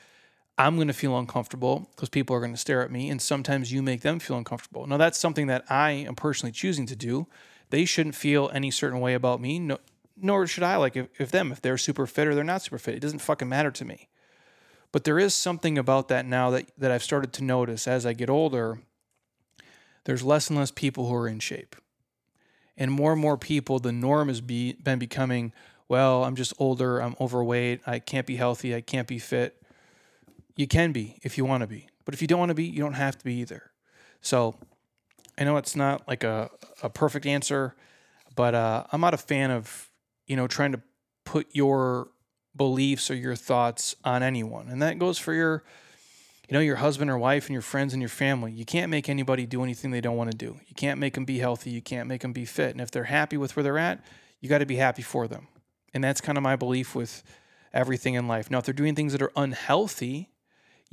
I'm 0.56 0.76
going 0.76 0.88
to 0.88 0.94
feel 0.94 1.18
uncomfortable 1.18 1.88
because 1.94 2.08
people 2.08 2.36
are 2.36 2.40
going 2.40 2.52
to 2.52 2.58
stare 2.58 2.82
at 2.82 2.90
me. 2.90 3.10
And 3.10 3.20
sometimes 3.20 3.72
you 3.72 3.82
make 3.82 4.02
them 4.02 4.18
feel 4.18 4.36
uncomfortable. 4.36 4.86
Now, 4.86 4.96
that's 4.96 5.18
something 5.18 5.48
that 5.48 5.64
I 5.68 5.90
am 5.90 6.14
personally 6.14 6.52
choosing 6.52 6.86
to 6.86 6.96
do. 6.96 7.26
They 7.70 7.84
shouldn't 7.84 8.14
feel 8.14 8.50
any 8.52 8.70
certain 8.70 9.00
way 9.00 9.14
about 9.14 9.40
me, 9.40 9.58
no, 9.58 9.78
nor 10.16 10.46
should 10.46 10.62
I 10.62 10.76
like 10.76 10.96
if, 10.96 11.08
if 11.18 11.30
them, 11.30 11.50
if 11.52 11.60
they're 11.60 11.78
super 11.78 12.06
fit 12.06 12.28
or 12.28 12.34
they're 12.34 12.44
not 12.44 12.62
super 12.62 12.78
fit. 12.78 12.94
It 12.94 13.00
doesn't 13.00 13.18
fucking 13.20 13.48
matter 13.48 13.70
to 13.72 13.84
me. 13.84 14.08
But 14.92 15.04
there 15.04 15.18
is 15.18 15.34
something 15.34 15.76
about 15.76 16.08
that 16.08 16.24
now 16.24 16.50
that, 16.50 16.70
that 16.78 16.92
I've 16.92 17.02
started 17.02 17.32
to 17.34 17.44
notice 17.44 17.88
as 17.88 18.06
I 18.06 18.12
get 18.12 18.30
older. 18.30 18.78
There's 20.04 20.22
less 20.22 20.48
and 20.48 20.58
less 20.58 20.70
people 20.70 21.08
who 21.08 21.14
are 21.16 21.26
in 21.26 21.40
shape. 21.40 21.74
And 22.76 22.92
more 22.92 23.12
and 23.12 23.20
more 23.20 23.36
people, 23.36 23.78
the 23.78 23.92
norm 23.92 24.28
has 24.28 24.40
be, 24.40 24.74
been 24.74 24.98
becoming, 24.98 25.52
well, 25.88 26.24
I'm 26.24 26.36
just 26.36 26.52
older, 26.58 27.00
I'm 27.00 27.16
overweight, 27.20 27.80
I 27.86 27.98
can't 27.98 28.26
be 28.26 28.36
healthy, 28.36 28.74
I 28.74 28.80
can't 28.80 29.08
be 29.08 29.18
fit. 29.18 29.60
You 30.56 30.66
can 30.66 30.92
be 30.92 31.18
if 31.22 31.36
you 31.36 31.44
want 31.44 31.62
to 31.62 31.66
be. 31.66 31.88
But 32.04 32.14
if 32.14 32.22
you 32.22 32.28
don't 32.28 32.38
want 32.38 32.50
to 32.50 32.54
be, 32.54 32.64
you 32.64 32.80
don't 32.80 32.94
have 32.94 33.18
to 33.18 33.24
be 33.24 33.34
either. 33.34 33.72
So 34.20 34.56
I 35.38 35.44
know 35.44 35.56
it's 35.56 35.76
not 35.76 36.06
like 36.06 36.24
a, 36.24 36.50
a 36.82 36.90
perfect 36.90 37.26
answer, 37.26 37.74
but 38.34 38.54
uh, 38.54 38.84
I'm 38.92 39.00
not 39.00 39.14
a 39.14 39.18
fan 39.18 39.50
of, 39.50 39.90
you 40.26 40.36
know, 40.36 40.46
trying 40.46 40.72
to 40.72 40.80
put 41.24 41.48
your 41.52 42.08
beliefs 42.56 43.10
or 43.10 43.14
your 43.14 43.34
thoughts 43.34 43.96
on 44.04 44.22
anyone. 44.22 44.68
And 44.68 44.80
that 44.82 44.98
goes 44.98 45.18
for 45.18 45.32
your 45.32 45.64
you 46.48 46.54
know, 46.54 46.60
your 46.60 46.76
husband 46.76 47.10
or 47.10 47.16
wife 47.16 47.46
and 47.46 47.54
your 47.54 47.62
friends 47.62 47.94
and 47.94 48.02
your 48.02 48.08
family. 48.10 48.52
You 48.52 48.64
can't 48.64 48.90
make 48.90 49.08
anybody 49.08 49.46
do 49.46 49.62
anything 49.62 49.90
they 49.90 50.00
don't 50.00 50.16
want 50.16 50.30
to 50.30 50.36
do. 50.36 50.60
You 50.66 50.74
can't 50.74 51.00
make 51.00 51.14
them 51.14 51.24
be 51.24 51.38
healthy, 51.38 51.70
you 51.70 51.80
can't 51.80 52.08
make 52.08 52.20
them 52.22 52.32
be 52.32 52.44
fit. 52.44 52.72
And 52.72 52.80
if 52.80 52.90
they're 52.90 53.04
happy 53.04 53.36
with 53.36 53.56
where 53.56 53.62
they're 53.62 53.78
at, 53.78 54.04
you 54.40 54.48
got 54.48 54.58
to 54.58 54.66
be 54.66 54.76
happy 54.76 55.02
for 55.02 55.26
them. 55.26 55.48
And 55.94 56.04
that's 56.04 56.20
kind 56.20 56.36
of 56.36 56.42
my 56.42 56.56
belief 56.56 56.94
with 56.94 57.22
everything 57.72 58.14
in 58.14 58.28
life. 58.28 58.50
Now, 58.50 58.58
if 58.58 58.64
they're 58.64 58.74
doing 58.74 58.94
things 58.94 59.12
that 59.12 59.22
are 59.22 59.32
unhealthy, 59.36 60.30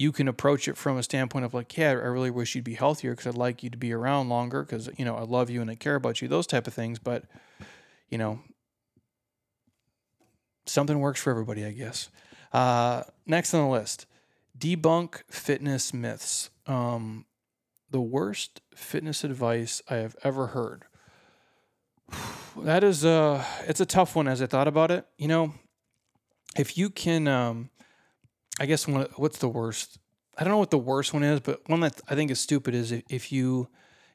you 0.02 0.12
can 0.12 0.28
approach 0.28 0.68
it 0.68 0.78
from 0.78 0.98
a 0.98 1.04
standpoint 1.04 1.46
of 1.46 1.54
like, 1.54 1.78
yeah, 1.78 1.90
I 1.90 1.94
really 1.94 2.32
wish 2.32 2.56
you'd 2.56 2.64
be 2.64 2.74
healthier 2.74 3.12
because 3.12 3.28
I'd 3.28 3.38
like 3.38 3.62
you 3.62 3.70
to 3.70 3.78
be 3.78 3.94
around 3.94 4.30
longer 4.30 4.64
because, 4.64 4.90
you 4.98 5.06
know, 5.06 5.16
I 5.16 5.22
love 5.22 5.52
you 5.52 5.62
and 5.62 5.70
I 5.70 5.76
care 5.76 5.94
about 5.94 6.24
you, 6.24 6.28
those 6.28 6.48
type 6.48 6.66
of 6.66 6.74
things. 6.74 6.98
But, 6.98 7.26
you 8.10 8.18
know, 8.18 8.40
something 10.66 11.00
works 11.00 11.22
for 11.22 11.30
everybody, 11.30 11.64
I 11.64 11.72
guess. 11.72 12.10
Uh, 12.52 13.04
next 13.28 13.54
on 13.54 13.62
the 13.62 13.72
list, 13.72 14.08
debunk 14.58 15.22
fitness 15.30 15.94
myths. 15.94 16.50
Um, 16.66 17.26
the 17.92 18.02
worst 18.02 18.62
fitness 18.74 19.24
advice 19.24 19.84
I 19.88 19.98
have 19.98 20.16
ever 20.24 20.48
heard. 20.48 20.86
That 22.58 22.84
is 22.84 23.06
uh 23.06 23.46
it's 23.66 23.80
a 23.80 23.86
tough 23.86 24.14
one 24.14 24.28
as 24.28 24.42
I 24.42 24.46
thought 24.46 24.68
about 24.68 24.92
it. 24.92 25.06
You 25.18 25.30
know, 25.30 25.54
if 26.58 26.78
you 26.78 26.90
can 26.90 27.26
um 27.26 27.70
I 28.62 28.67
guess 28.67 28.88
one, 28.88 29.08
what's 29.15 29.39
the 29.39 29.50
worst? 29.50 29.97
I 30.38 30.43
don't 30.43 30.52
know 30.52 30.60
what 30.60 30.69
the 30.69 30.78
worst 30.78 31.15
one 31.15 31.24
is, 31.24 31.39
but 31.39 31.67
one 31.67 31.80
that 31.80 32.00
I 32.08 32.13
think 32.13 32.30
is 32.30 32.39
stupid 32.39 32.76
is 32.76 32.91
if 32.91 33.32
you 33.32 33.69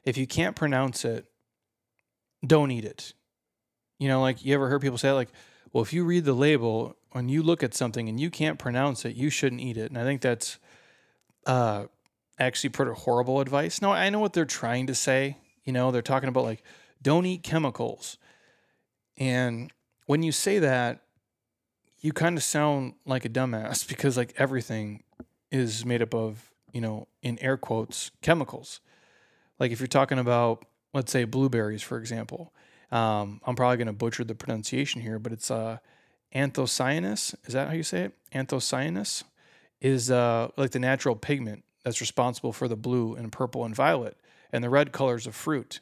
if 0.05 0.17
you 0.17 0.25
can't 0.25 0.55
pronounce 0.55 1.03
it, 1.03 1.25
don't 2.45 2.71
eat 2.71 2.85
it. 2.85 3.13
You 3.99 4.07
know, 4.07 4.21
like 4.21 4.45
you 4.45 4.53
ever 4.53 4.69
heard 4.69 4.79
people 4.79 4.97
say 4.97 5.11
like, 5.11 5.27
well, 5.73 5.83
if 5.83 5.91
you 5.91 6.05
read 6.05 6.23
the 6.23 6.31
label, 6.31 6.95
when 7.11 7.27
you 7.27 7.43
look 7.43 7.61
at 7.61 7.73
something 7.73 8.07
and 8.07 8.21
you 8.21 8.29
can't 8.29 8.57
pronounce 8.57 9.03
it, 9.03 9.17
you 9.17 9.29
shouldn't 9.29 9.59
eat 9.59 9.75
it. 9.75 9.91
And 9.91 9.97
I 9.97 10.05
think 10.05 10.21
that's 10.21 10.59
uh, 11.45 11.87
actually 12.39 12.69
pretty 12.69 12.93
horrible 12.93 13.41
advice. 13.41 13.81
No, 13.81 13.91
I 13.91 14.09
know 14.09 14.19
what 14.19 14.31
they're 14.31 14.45
trying 14.45 14.87
to 14.87 14.95
say. 14.95 15.35
You 15.65 15.73
know, 15.73 15.91
they're 15.91 16.01
talking 16.01 16.29
about 16.29 16.45
like, 16.45 16.63
don't 17.01 17.25
eat 17.25 17.43
chemicals. 17.43 18.17
And 19.17 19.73
when 20.05 20.23
you 20.23 20.31
say 20.31 20.59
that, 20.59 21.01
you 21.99 22.13
kind 22.13 22.37
of 22.37 22.43
sound 22.43 22.93
like 23.05 23.25
a 23.25 23.29
dumbass 23.29 23.87
because 23.89 24.17
like 24.17 24.33
everything 24.37 25.03
is 25.51 25.85
made 25.85 26.01
up 26.01 26.13
of, 26.13 26.51
you 26.71 26.81
know, 26.81 27.07
in 27.21 27.39
air 27.39 27.57
quotes, 27.57 28.11
chemicals. 28.21 28.79
Like 29.59 29.71
if 29.71 29.79
you're 29.79 29.87
talking 29.87 30.19
about, 30.19 30.65
let's 30.93 31.11
say, 31.11 31.23
blueberries, 31.23 31.81
for 31.81 31.97
example, 31.97 32.53
um, 32.91 33.41
I'm 33.45 33.55
probably 33.55 33.77
going 33.77 33.87
to 33.87 33.93
butcher 33.93 34.23
the 34.23 34.35
pronunciation 34.35 35.01
here, 35.01 35.19
but 35.19 35.31
it's 35.31 35.51
uh, 35.51 35.77
anthocyanins. 36.33 37.35
Is 37.45 37.53
that 37.53 37.67
how 37.67 37.73
you 37.73 37.83
say 37.83 38.01
it? 38.01 38.13
Anthocyanus 38.33 39.23
is 39.81 40.11
uh, 40.11 40.49
like 40.57 40.71
the 40.71 40.79
natural 40.79 41.15
pigment 41.15 41.63
that's 41.83 42.01
responsible 42.01 42.53
for 42.53 42.67
the 42.67 42.75
blue 42.75 43.15
and 43.15 43.31
purple 43.31 43.65
and 43.65 43.75
violet 43.75 44.17
and 44.51 44.63
the 44.63 44.69
red 44.69 44.91
colors 44.91 45.27
of 45.27 45.35
fruit. 45.35 45.79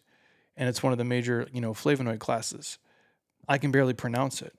and 0.57 0.69
it's 0.69 0.81
one 0.81 0.91
of 0.91 0.97
the 0.97 1.03
major, 1.03 1.47
you 1.51 1.61
know, 1.61 1.73
flavonoid 1.73 2.19
classes. 2.19 2.77
I 3.47 3.57
can 3.57 3.71
barely 3.71 3.93
pronounce 3.93 4.41
it. 4.41 4.53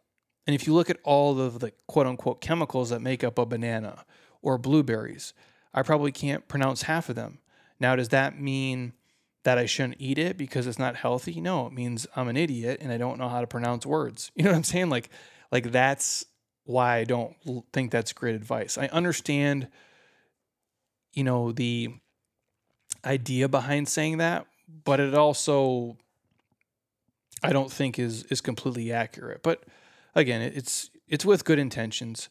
And 0.47 0.55
if 0.55 0.66
you 0.66 0.74
look 0.74 0.90
at 0.90 0.99
all 1.03 1.40
of 1.40 1.59
the 1.59 1.72
quote 1.86 2.07
unquote 2.07 2.40
chemicals 2.40 2.90
that 2.90 3.01
make 3.01 3.24
up 3.24 3.38
a 3.38 3.47
banana 3.47 4.05
or 4.42 4.59
blueberries, 4.59 5.34
I 5.74 5.82
probably 5.82 6.12
can't 6.12 6.47
pronounce 6.49 6.82
half 6.82 7.09
of 7.09 7.16
them. 7.16 7.38
Now, 7.80 7.97
does 7.97 8.09
that 8.11 8.40
mean 8.40 8.92
that 9.42 9.59
I 9.59 9.66
shouldn't 9.66 10.01
eat 10.01 10.18
it 10.18 10.36
because 10.36 10.66
it's 10.66 10.78
not 10.78 10.97
healthy? 10.97 11.40
No, 11.40 11.66
it 11.66 11.72
means 11.72 12.07
I'm 12.16 12.28
an 12.28 12.36
idiot 12.36 12.78
and 12.80 12.92
I 12.92 12.97
don't 12.97 13.18
know 13.18 13.28
how 13.28 13.40
to 13.40 13.47
pronounce 13.47 13.84
words. 13.84 14.30
You 14.36 14.44
know 14.44 14.51
what 14.51 14.57
I'm 14.57 14.64
saying? 14.64 14.88
Like, 14.88 15.11
like 15.51 15.72
that's 15.72 16.24
why 16.64 16.97
I 16.97 17.05
don't 17.05 17.34
think 17.72 17.90
that's 17.90 18.12
great 18.12 18.34
advice. 18.34 18.78
I 18.78 18.86
understand, 18.86 19.68
you 21.12 21.24
know, 21.24 21.53
the 21.53 21.94
idea 23.05 23.49
behind 23.49 23.88
saying 23.88 24.18
that, 24.18 24.47
but 24.84 25.01
it 25.01 25.14
also 25.14 25.97
I 27.42 27.53
don't 27.53 27.70
think 27.70 27.99
is 27.99 28.24
is 28.24 28.40
completely 28.40 28.92
accurate. 28.92 29.42
But 29.42 29.64
again, 30.17 30.43
it's 30.43 30.91
it's 31.07 31.25
with 31.25 31.45
good 31.45 31.61
intentions. 31.61 32.29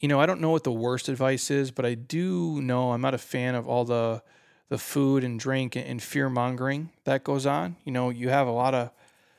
You 0.00 0.08
know, 0.08 0.18
I 0.18 0.26
don't 0.26 0.40
know 0.40 0.50
what 0.50 0.64
the 0.64 0.72
worst 0.72 1.08
advice 1.08 1.50
is, 1.50 1.70
but 1.70 1.84
I 1.84 1.94
do 1.94 2.60
know 2.62 2.92
I'm 2.92 3.02
not 3.02 3.14
a 3.14 3.18
fan 3.18 3.54
of 3.54 3.68
all 3.68 3.84
the 3.84 4.22
the 4.68 4.78
food 4.78 5.22
and 5.22 5.38
drink 5.38 5.76
and 5.76 6.02
fear 6.02 6.28
mongering 6.28 6.90
that 7.04 7.22
goes 7.22 7.46
on. 7.46 7.76
You 7.84 7.92
know, 7.92 8.10
you 8.10 8.30
have 8.30 8.46
a 8.46 8.52
lot 8.52 8.74
of 8.74 8.90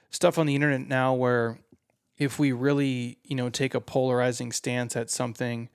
stuff 0.10 0.38
on 0.38 0.46
the 0.46 0.56
internet 0.56 0.88
now 0.88 1.14
where 1.14 1.60
if 2.18 2.38
we 2.38 2.52
really, 2.52 3.18
you 3.24 3.36
know, 3.36 3.50
take 3.50 3.74
a 3.74 3.82
polarizing 3.82 4.52
stance 4.52 4.96
at 4.96 5.10
something, 5.10 5.70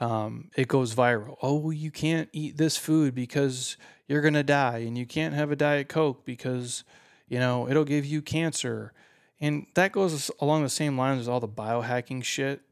um, 0.00 0.50
it 0.56 0.68
goes 0.68 0.94
viral. 0.94 1.36
Oh, 1.40 1.70
you 1.70 1.90
can't 1.90 2.28
eat 2.32 2.58
this 2.58 2.76
food 2.76 3.14
because 3.14 3.76
you're 4.08 4.20
gonna 4.20 4.42
die, 4.42 4.78
and 4.78 4.98
you 4.98 5.06
can't 5.06 5.34
have 5.34 5.50
a 5.50 5.56
diet 5.56 5.88
coke 5.88 6.24
because, 6.24 6.84
you 7.28 7.38
know, 7.38 7.68
it'll 7.68 7.84
give 7.84 8.04
you 8.04 8.20
cancer, 8.20 8.92
and 9.40 9.66
that 9.74 9.92
goes 9.92 10.30
along 10.40 10.62
the 10.62 10.68
same 10.68 10.96
lines 10.96 11.20
as 11.20 11.28
all 11.28 11.40
the 11.40 11.48
biohacking 11.48 12.24
shit. 12.24 12.62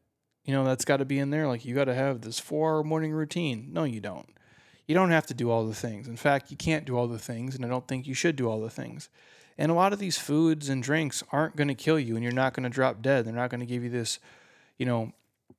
You 0.45 0.53
know, 0.53 0.65
that's 0.65 0.85
got 0.85 0.99
to 0.99 1.05
be 1.05 1.19
in 1.19 1.31
there. 1.31 1.49
Like 1.49 1.65
you 1.65 1.75
got 1.75 1.85
to 1.85 1.95
have 1.95 2.21
this 2.21 2.39
four-hour 2.39 2.83
morning 2.85 3.13
routine. 3.13 3.71
No, 3.73 3.85
you 3.85 4.01
don't. 4.01 4.29
You 4.87 4.95
don't 4.95 5.11
have 5.11 5.27
to 5.27 5.35
do 5.35 5.51
all 5.51 5.67
the 5.67 5.75
things. 5.75 6.09
In 6.09 6.17
fact, 6.17 6.51
you 6.51 6.57
can't 6.57 6.85
do 6.85 6.99
all 6.99 7.07
the 7.07 7.19
things, 7.19 7.55
and 7.55 7.65
I 7.65 7.69
don't 7.69 7.89
think 7.89 8.07
you 8.07 8.15
should 8.15 8.37
do 8.37 8.49
all 8.49 8.61
the 8.61 8.69
things. 8.69 9.09
And 9.57 9.71
a 9.71 9.75
lot 9.75 9.93
of 9.93 9.99
these 9.99 10.19
foods 10.19 10.69
and 10.69 10.83
drinks 10.83 11.23
aren't 11.31 11.57
going 11.57 11.69
to 11.69 11.75
kill 11.75 11.99
you 11.99 12.15
and 12.15 12.23
you're 12.23 12.33
not 12.33 12.55
going 12.55 12.65
to 12.65 12.71
drop 12.71 13.03
dead. 13.03 13.25
They're 13.25 13.33
not 13.33 13.51
going 13.51 13.61
to 13.61 13.67
give 13.67 13.85
you 13.85 13.91
this, 13.91 14.19
you 14.79 14.87
know, 14.87 15.13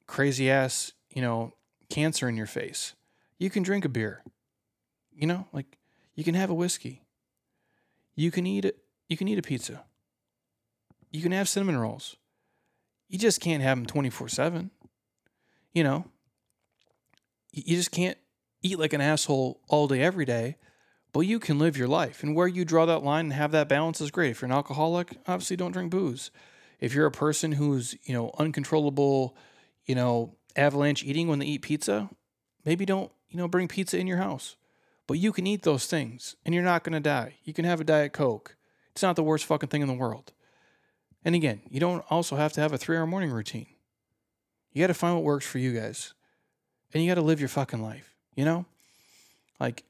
crazy 0.05 0.49
ass, 0.49 0.91
you 1.13 1.21
know, 1.21 1.53
cancer 1.89 2.27
in 2.27 2.35
your 2.35 2.45
face. 2.45 2.93
You 3.39 3.49
can 3.49 3.63
drink 3.63 3.85
a 3.85 3.89
beer. 3.89 4.21
You 5.13 5.27
know, 5.27 5.47
like 5.53 5.77
you 6.13 6.23
can 6.23 6.35
have 6.35 6.49
a 6.49 6.53
whiskey. 6.53 7.03
You 8.15 8.31
can 8.31 8.45
eat 8.45 8.65
it. 8.65 8.79
You 9.07 9.15
can 9.15 9.27
eat 9.27 9.39
a 9.39 9.41
pizza. 9.41 9.85
You 11.15 11.23
can 11.23 11.31
have 11.31 11.49
cinnamon 11.49 11.77
rolls. 11.77 12.15
You 13.07 13.17
just 13.17 13.39
can't 13.41 13.63
have 13.63 13.77
them 13.77 13.85
24/7. 13.85 14.69
You 15.73 15.83
know, 15.83 16.05
you 17.51 17.75
just 17.75 17.91
can't 17.91 18.17
eat 18.61 18.79
like 18.79 18.93
an 18.93 19.01
asshole 19.01 19.61
all 19.67 19.87
day 19.87 20.01
every 20.01 20.25
day 20.25 20.57
but 21.15 21.21
you 21.21 21.39
can 21.39 21.57
live 21.57 21.77
your 21.77 21.87
life. 21.87 22.23
And 22.23 22.35
where 22.35 22.45
you 22.45 22.65
draw 22.65 22.85
that 22.87 23.01
line 23.01 23.27
and 23.27 23.33
have 23.33 23.53
that 23.53 23.69
balance 23.69 24.01
is 24.01 24.11
great. 24.11 24.31
If 24.31 24.41
you're 24.41 24.47
an 24.47 24.51
alcoholic, 24.51 25.17
obviously 25.25 25.55
don't 25.55 25.71
drink 25.71 25.89
booze. 25.89 26.29
If 26.81 26.93
you're 26.93 27.05
a 27.05 27.11
person 27.11 27.53
who's, 27.53 27.95
you 28.03 28.13
know, 28.13 28.33
uncontrollable, 28.37 29.33
you 29.85 29.95
know, 29.95 30.35
avalanche 30.57 31.05
eating 31.05 31.29
when 31.29 31.39
they 31.39 31.45
eat 31.45 31.61
pizza, 31.61 32.09
maybe 32.65 32.85
don't, 32.85 33.13
you 33.29 33.37
know, 33.37 33.47
bring 33.47 33.69
pizza 33.69 33.97
in 33.97 34.07
your 34.07 34.17
house. 34.17 34.57
But 35.07 35.13
you 35.13 35.31
can 35.31 35.47
eat 35.47 35.61
those 35.61 35.85
things 35.85 36.35
and 36.43 36.53
you're 36.53 36.65
not 36.65 36.83
going 36.83 36.91
to 36.91 36.99
die. 36.99 37.35
You 37.45 37.53
can 37.53 37.63
have 37.63 37.79
a 37.79 37.85
Diet 37.85 38.11
Coke. 38.11 38.57
It's 38.91 39.01
not 39.01 39.15
the 39.15 39.23
worst 39.23 39.45
fucking 39.45 39.69
thing 39.69 39.81
in 39.81 39.87
the 39.87 39.93
world. 39.93 40.33
And 41.25 41.35
again, 41.35 41.61
you 41.69 41.79
don't 41.79 42.05
also 42.09 42.35
have 42.35 42.53
to 42.53 42.61
have 42.61 42.71
a 42.71 42.77
three 42.77 42.95
hour 42.95 43.07
morning 43.07 43.31
routine. 43.31 43.67
You 44.71 44.81
got 44.81 44.87
to 44.87 44.93
find 44.93 45.15
what 45.15 45.23
works 45.23 45.45
for 45.45 45.57
you 45.57 45.73
guys. 45.73 46.13
And 46.93 47.03
you 47.03 47.09
got 47.09 47.15
to 47.15 47.21
live 47.21 47.39
your 47.39 47.49
fucking 47.49 47.81
life, 47.81 48.15
you 48.35 48.45
know? 48.45 48.65
Like, 49.59 49.83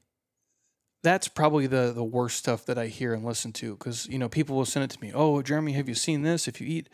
that's 1.05 1.27
probably 1.27 1.67
the 1.67 1.93
the 1.93 2.03
worst 2.03 2.37
stuff 2.37 2.65
that 2.65 2.79
I 2.79 2.87
hear 2.87 3.13
and 3.13 3.23
listen 3.23 3.53
to 3.53 3.75
because 3.75 4.07
you 4.07 4.17
know 4.17 4.27
people 4.27 4.55
will 4.55 4.65
send 4.65 4.83
it 4.85 4.89
to 4.89 4.99
me. 4.99 5.11
Oh, 5.13 5.41
Jeremy, 5.43 5.73
have 5.73 5.87
you 5.87 5.93
seen 5.93 6.23
this? 6.23 6.47
If 6.47 6.59
you 6.59 6.67
eat, 6.67 6.89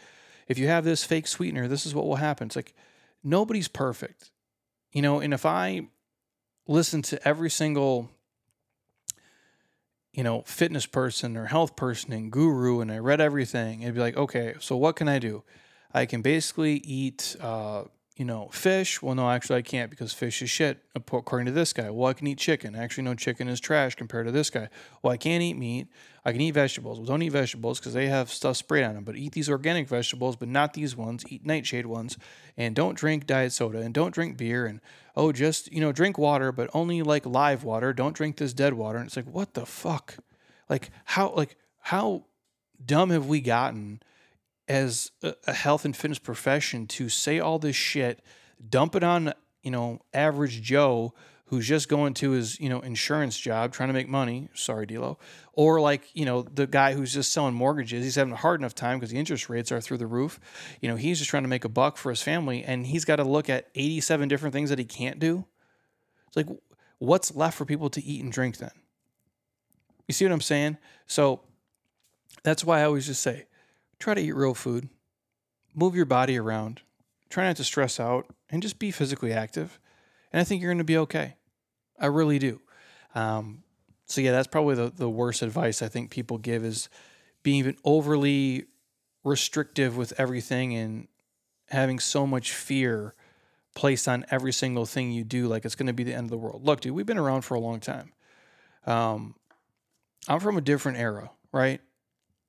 if 0.49 0.59
you 0.59 0.67
have 0.67 0.83
this 0.83 1.05
fake 1.05 1.27
sweetener, 1.27 1.67
this 1.67 1.85
is 1.85 1.95
what 1.95 2.05
will 2.05 2.17
happen. 2.17 2.47
It's 2.47 2.55
like 2.57 2.75
nobody's 3.23 3.69
perfect, 3.69 4.31
you 4.91 5.01
know. 5.01 5.21
And 5.21 5.33
if 5.33 5.45
I 5.45 5.87
listen 6.67 7.01
to 7.03 7.25
every 7.25 7.49
single 7.49 8.11
you 10.13 10.23
know 10.23 10.41
fitness 10.43 10.85
person 10.85 11.37
or 11.37 11.45
health 11.45 11.75
person 11.75 12.11
and 12.13 12.31
guru, 12.31 12.81
and 12.81 12.91
I 12.91 12.97
read 12.97 13.21
everything, 13.21 13.81
it'd 13.81 13.95
be 13.95 14.01
like, 14.01 14.17
okay, 14.17 14.55
so 14.59 14.75
what 14.77 14.95
can 14.95 15.07
I 15.07 15.19
do? 15.19 15.43
I 15.93 16.05
can 16.05 16.21
basically 16.21 16.75
eat. 16.75 17.35
Uh, 17.39 17.83
you 18.21 18.25
know, 18.25 18.49
fish. 18.51 19.01
Well, 19.01 19.15
no, 19.15 19.31
actually, 19.31 19.57
I 19.57 19.61
can't 19.63 19.89
because 19.89 20.13
fish 20.13 20.43
is 20.43 20.49
shit, 20.51 20.77
according 20.95 21.47
to 21.47 21.51
this 21.51 21.73
guy. 21.73 21.89
Well, 21.89 22.07
I 22.07 22.13
can 22.13 22.27
eat 22.27 22.37
chicken. 22.37 22.75
Actually, 22.75 23.05
no, 23.05 23.15
chicken 23.15 23.47
is 23.47 23.59
trash 23.59 23.95
compared 23.95 24.27
to 24.27 24.31
this 24.31 24.51
guy. 24.51 24.69
Well, 25.01 25.11
I 25.11 25.17
can't 25.17 25.41
eat 25.41 25.57
meat. 25.57 25.87
I 26.23 26.31
can 26.31 26.39
eat 26.39 26.51
vegetables. 26.51 26.99
Well, 26.99 27.07
don't 27.07 27.23
eat 27.23 27.31
vegetables 27.31 27.79
because 27.79 27.95
they 27.95 28.09
have 28.09 28.29
stuff 28.29 28.57
sprayed 28.57 28.83
on 28.83 28.93
them. 28.93 29.05
But 29.05 29.15
eat 29.15 29.31
these 29.31 29.49
organic 29.49 29.87
vegetables, 29.87 30.35
but 30.35 30.49
not 30.49 30.73
these 30.73 30.95
ones. 30.95 31.23
Eat 31.29 31.47
nightshade 31.47 31.87
ones. 31.87 32.19
And 32.55 32.75
don't 32.75 32.95
drink 32.95 33.25
diet 33.25 33.53
soda 33.53 33.79
and 33.79 33.91
don't 33.91 34.13
drink 34.13 34.37
beer. 34.37 34.67
And 34.67 34.81
oh, 35.15 35.31
just, 35.31 35.73
you 35.73 35.81
know, 35.81 35.91
drink 35.91 36.19
water, 36.19 36.51
but 36.51 36.69
only 36.75 37.01
like 37.01 37.25
live 37.25 37.63
water. 37.63 37.91
Don't 37.91 38.15
drink 38.15 38.37
this 38.37 38.53
dead 38.53 38.75
water. 38.75 38.99
And 38.99 39.07
it's 39.07 39.15
like, 39.15 39.25
what 39.25 39.55
the 39.55 39.65
fuck? 39.65 40.17
Like, 40.69 40.91
how, 41.05 41.33
like, 41.33 41.57
how 41.79 42.25
dumb 42.85 43.09
have 43.09 43.25
we 43.25 43.41
gotten? 43.41 43.99
As 44.71 45.11
a 45.21 45.53
health 45.53 45.83
and 45.83 45.95
fitness 45.95 46.17
profession 46.17 46.87
to 46.87 47.09
say 47.09 47.39
all 47.41 47.59
this 47.59 47.75
shit, 47.75 48.21
dump 48.69 48.95
it 48.95 49.03
on, 49.03 49.33
you 49.61 49.69
know, 49.69 49.99
average 50.13 50.61
Joe 50.61 51.13
who's 51.47 51.67
just 51.67 51.89
going 51.89 52.13
to 52.13 52.31
his, 52.31 52.57
you 52.57 52.69
know, 52.69 52.79
insurance 52.79 53.37
job 53.37 53.73
trying 53.73 53.89
to 53.89 53.93
make 53.93 54.07
money. 54.07 54.47
Sorry, 54.53 54.87
Dilo. 54.87 55.17
Or 55.51 55.81
like, 55.81 56.03
you 56.15 56.23
know, 56.23 56.43
the 56.43 56.67
guy 56.67 56.93
who's 56.93 57.13
just 57.13 57.33
selling 57.33 57.53
mortgages. 57.53 58.05
He's 58.05 58.15
having 58.15 58.31
a 58.31 58.37
hard 58.37 58.61
enough 58.61 58.73
time 58.73 58.97
because 58.97 59.11
the 59.11 59.19
interest 59.19 59.49
rates 59.49 59.73
are 59.73 59.81
through 59.81 59.97
the 59.97 60.07
roof. 60.07 60.39
You 60.79 60.87
know, 60.87 60.95
he's 60.95 61.17
just 61.17 61.29
trying 61.29 61.43
to 61.43 61.49
make 61.49 61.65
a 61.65 61.69
buck 61.69 61.97
for 61.97 62.09
his 62.09 62.21
family 62.21 62.63
and 62.63 62.85
he's 62.85 63.03
got 63.03 63.17
to 63.17 63.25
look 63.25 63.49
at 63.49 63.67
87 63.75 64.29
different 64.29 64.53
things 64.53 64.69
that 64.69 64.79
he 64.79 64.85
can't 64.85 65.19
do. 65.19 65.43
It's 66.27 66.37
like, 66.37 66.47
what's 66.99 67.35
left 67.35 67.57
for 67.57 67.65
people 67.65 67.89
to 67.89 68.01
eat 68.01 68.23
and 68.23 68.31
drink 68.31 68.55
then? 68.55 68.71
You 70.07 70.13
see 70.13 70.23
what 70.23 70.31
I'm 70.31 70.39
saying? 70.39 70.77
So 71.07 71.41
that's 72.43 72.63
why 72.63 72.79
I 72.79 72.85
always 72.85 73.07
just 73.07 73.21
say, 73.21 73.47
try 74.01 74.13
to 74.13 74.21
eat 74.21 74.35
real 74.35 74.53
food, 74.53 74.89
move 75.73 75.95
your 75.95 76.05
body 76.05 76.37
around, 76.37 76.81
try 77.29 77.45
not 77.45 77.55
to 77.57 77.63
stress 77.63 77.99
out, 77.99 78.27
and 78.49 78.61
just 78.61 78.79
be 78.79 78.91
physically 78.91 79.31
active. 79.31 79.79
And 80.33 80.41
I 80.41 80.43
think 80.43 80.61
you're 80.61 80.71
going 80.71 80.77
to 80.79 80.83
be 80.83 80.97
okay. 80.97 81.35
I 81.99 82.07
really 82.07 82.39
do. 82.39 82.61
Um, 83.15 83.63
so 84.05 84.21
yeah, 84.21 84.31
that's 84.31 84.47
probably 84.47 84.75
the, 84.75 84.91
the 84.93 85.09
worst 85.09 85.41
advice 85.41 85.81
I 85.81 85.87
think 85.87 86.09
people 86.09 86.37
give 86.37 86.65
is 86.65 86.89
being 87.43 87.57
even 87.57 87.77
overly 87.83 88.65
restrictive 89.23 89.95
with 89.97 90.13
everything 90.17 90.75
and 90.75 91.07
having 91.69 91.99
so 91.99 92.27
much 92.27 92.51
fear 92.51 93.13
placed 93.75 94.07
on 94.07 94.25
every 94.29 94.51
single 94.51 94.85
thing 94.85 95.11
you 95.11 95.23
do, 95.23 95.47
like 95.47 95.63
it's 95.63 95.75
going 95.75 95.87
to 95.87 95.93
be 95.93 96.03
the 96.03 96.13
end 96.13 96.25
of 96.25 96.29
the 96.29 96.37
world. 96.37 96.65
Look, 96.65 96.81
dude, 96.81 96.93
we've 96.93 97.05
been 97.05 97.17
around 97.17 97.43
for 97.43 97.55
a 97.55 97.59
long 97.59 97.79
time. 97.79 98.11
Um, 98.85 99.35
I'm 100.27 100.39
from 100.39 100.57
a 100.57 100.61
different 100.61 100.97
era, 100.97 101.31
right? 101.51 101.79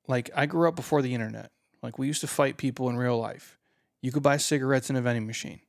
Like 0.09 0.31
I 0.35 0.47
grew 0.47 0.69
up 0.69 0.77
before 0.77 1.03
the 1.03 1.15
internet. 1.15 1.51
Like 1.83 1.99
we 1.99 2.07
used 2.07 2.21
to 2.21 2.27
fight 2.27 2.57
people 2.57 2.89
in 2.89 2.97
real 2.97 3.19
life. 3.19 3.59
You 4.01 4.13
could 4.13 4.23
buy 4.23 4.37
cigarettes 4.37 4.91
in 4.91 4.97
a 4.97 5.03
vending 5.03 5.27
machine. 5.27 5.61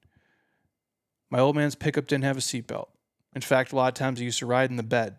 My 1.29 1.39
old 1.39 1.55
man's 1.55 1.75
pickup 1.75 2.07
didn't 2.07 2.23
have 2.25 2.37
a 2.37 2.41
seatbelt. 2.41 2.87
In 3.35 3.41
fact, 3.41 3.71
a 3.71 3.75
lot 3.75 3.87
of 3.87 3.93
times 3.95 4.19
he 4.19 4.25
used 4.25 4.39
to 4.39 4.45
ride 4.45 4.69
in 4.69 4.75
the 4.75 4.83
bed. 4.83 5.17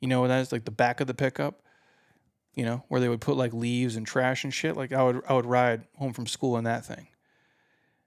You 0.00 0.08
know, 0.08 0.26
that 0.26 0.40
is 0.40 0.52
like 0.52 0.64
the 0.64 0.70
back 0.70 1.00
of 1.00 1.06
the 1.06 1.14
pickup. 1.14 1.62
You 2.54 2.64
know, 2.64 2.84
where 2.88 3.00
they 3.00 3.08
would 3.08 3.20
put 3.20 3.36
like 3.36 3.52
leaves 3.52 3.94
and 3.94 4.06
trash 4.06 4.42
and 4.42 4.52
shit. 4.52 4.76
Like 4.76 4.92
I 4.92 5.02
would 5.02 5.22
I 5.28 5.34
would 5.34 5.46
ride 5.46 5.84
home 5.96 6.12
from 6.12 6.26
school 6.26 6.56
in 6.56 6.64
that 6.64 6.84
thing. 6.84 7.08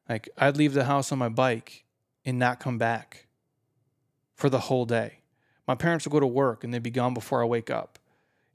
Like 0.10 0.30
I'd 0.38 0.58
leave 0.58 0.74
the 0.74 0.86
house 0.86 1.12
on 1.12 1.20
my 1.20 1.30
bike 1.30 1.86
and 2.26 2.38
not 2.38 2.60
come 2.60 2.78
back 2.78 3.28
for 4.36 4.50
the 4.50 4.60
whole 4.60 4.86
day. 4.86 5.20
My 5.68 5.76
parents 5.76 6.06
would 6.06 6.12
go 6.12 6.20
to 6.20 6.28
work 6.28 6.64
and 6.64 6.74
they'd 6.74 6.84
be 6.84 6.90
gone 6.90 7.14
before 7.14 7.42
I 7.42 7.46
wake 7.46 7.70
up 7.70 7.98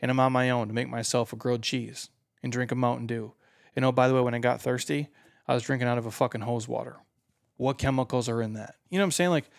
and 0.00 0.10
I'm 0.10 0.20
on 0.20 0.32
my 0.32 0.50
own 0.50 0.68
to 0.68 0.74
make 0.74 0.88
myself 0.88 1.32
a 1.32 1.36
grilled 1.36 1.62
cheese 1.62 2.10
and 2.42 2.52
drink 2.52 2.70
a 2.70 2.74
Mountain 2.74 3.06
Dew. 3.06 3.32
And 3.74 3.84
oh, 3.84 3.92
by 3.92 4.08
the 4.08 4.14
way, 4.14 4.20
when 4.20 4.34
I 4.34 4.38
got 4.38 4.60
thirsty, 4.60 5.08
I 5.48 5.54
was 5.54 5.62
drinking 5.62 5.88
out 5.88 5.98
of 5.98 6.06
a 6.06 6.10
fucking 6.10 6.42
hose 6.42 6.68
water. 6.68 6.96
What 7.56 7.78
chemicals 7.78 8.28
are 8.28 8.42
in 8.42 8.54
that? 8.54 8.74
You 8.90 8.98
know 8.98 9.02
what 9.02 9.06
I'm 9.06 9.12
saying? 9.12 9.30
Like, 9.30 9.50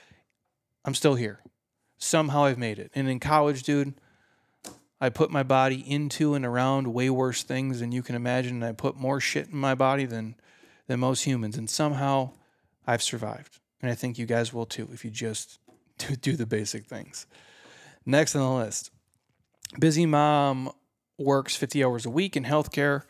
I'm 0.85 0.95
still 0.95 1.15
here. 1.15 1.39
Somehow 1.97 2.45
I've 2.45 2.57
made 2.57 2.79
it. 2.79 2.91
And 2.93 3.09
in 3.09 3.19
college, 3.19 3.63
dude, 3.63 3.95
I 5.01 5.09
put 5.09 5.31
my 5.31 5.43
body 5.43 5.83
into 5.85 6.33
and 6.33 6.45
around 6.45 6.93
way 6.93 7.09
worse 7.09 7.43
things 7.43 7.79
than 7.79 7.91
you 7.91 8.03
can 8.03 8.15
imagine. 8.15 8.55
And 8.55 8.65
I 8.65 8.71
put 8.71 8.95
more 8.95 9.19
shit 9.19 9.49
in 9.49 9.57
my 9.57 9.75
body 9.75 10.05
than, 10.05 10.35
than 10.87 10.99
most 10.99 11.23
humans. 11.23 11.57
And 11.57 11.69
somehow 11.69 12.31
I've 12.85 13.03
survived. 13.03 13.59
And 13.81 13.91
I 13.91 13.95
think 13.95 14.17
you 14.17 14.25
guys 14.25 14.53
will 14.53 14.65
too 14.65 14.89
if 14.91 15.03
you 15.03 15.11
just 15.11 15.59
do, 15.97 16.15
do 16.15 16.35
the 16.35 16.45
basic 16.45 16.85
things. 16.85 17.25
Next 18.05 18.35
on 18.35 18.41
the 18.41 18.63
list 18.65 18.91
Busy 19.79 20.05
mom 20.05 20.71
works 21.17 21.55
50 21.55 21.83
hours 21.83 22.05
a 22.05 22.09
week 22.09 22.35
in 22.35 22.45
healthcare, 22.45 23.03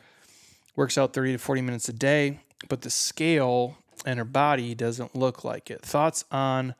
works 0.75 0.97
out 0.97 1.13
30 1.13 1.33
to 1.33 1.37
40 1.37 1.61
minutes 1.61 1.87
a 1.87 1.93
day, 1.93 2.39
but 2.67 2.81
the 2.81 2.89
scale 2.89 3.77
and 4.05 4.19
her 4.19 4.25
body 4.25 4.75
doesn't 4.75 5.15
look 5.15 5.43
like 5.43 5.69
it. 5.69 5.81
Thoughts 5.81 6.25
on 6.31 6.75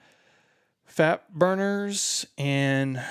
fat 0.86 1.32
burners 1.34 2.26
and 2.38 3.02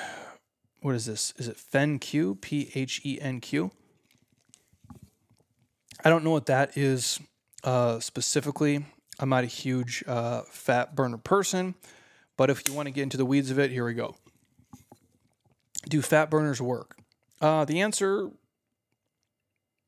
what 0.81 0.95
is 0.95 1.07
this? 1.07 1.33
Is 1.37 1.49
it 1.49 1.57
PhenQ? 1.57 2.41
P 2.41 2.71
H 2.75 3.01
E 3.05 3.19
N 3.21 3.41
Q? 3.41 3.71
I 6.05 6.11
don't 6.11 6.25
know 6.25 6.31
what 6.31 6.47
that 6.47 6.77
is 6.77 7.19
uh, 7.64 7.99
specifically. 8.01 8.85
I'm 9.19 9.29
not 9.29 9.45
a 9.45 9.49
huge 9.49 10.05
uh, 10.07 10.43
fat 10.43 10.95
burner 10.95 11.17
person, 11.17 11.75
but 12.37 12.51
if 12.51 12.62
you 12.69 12.75
want 12.75 12.87
to 12.87 12.93
get 12.93 13.03
into 13.03 13.17
the 13.17 13.25
weeds 13.25 13.51
of 13.51 13.59
it, 13.59 13.71
here 13.71 13.85
we 13.85 13.95
go. 13.95 14.14
Do 15.89 16.03
fat 16.03 16.30
burners 16.30 16.61
work? 16.61 16.99
Uh, 17.41 17.64
the 17.64 17.80
answer, 17.80 18.30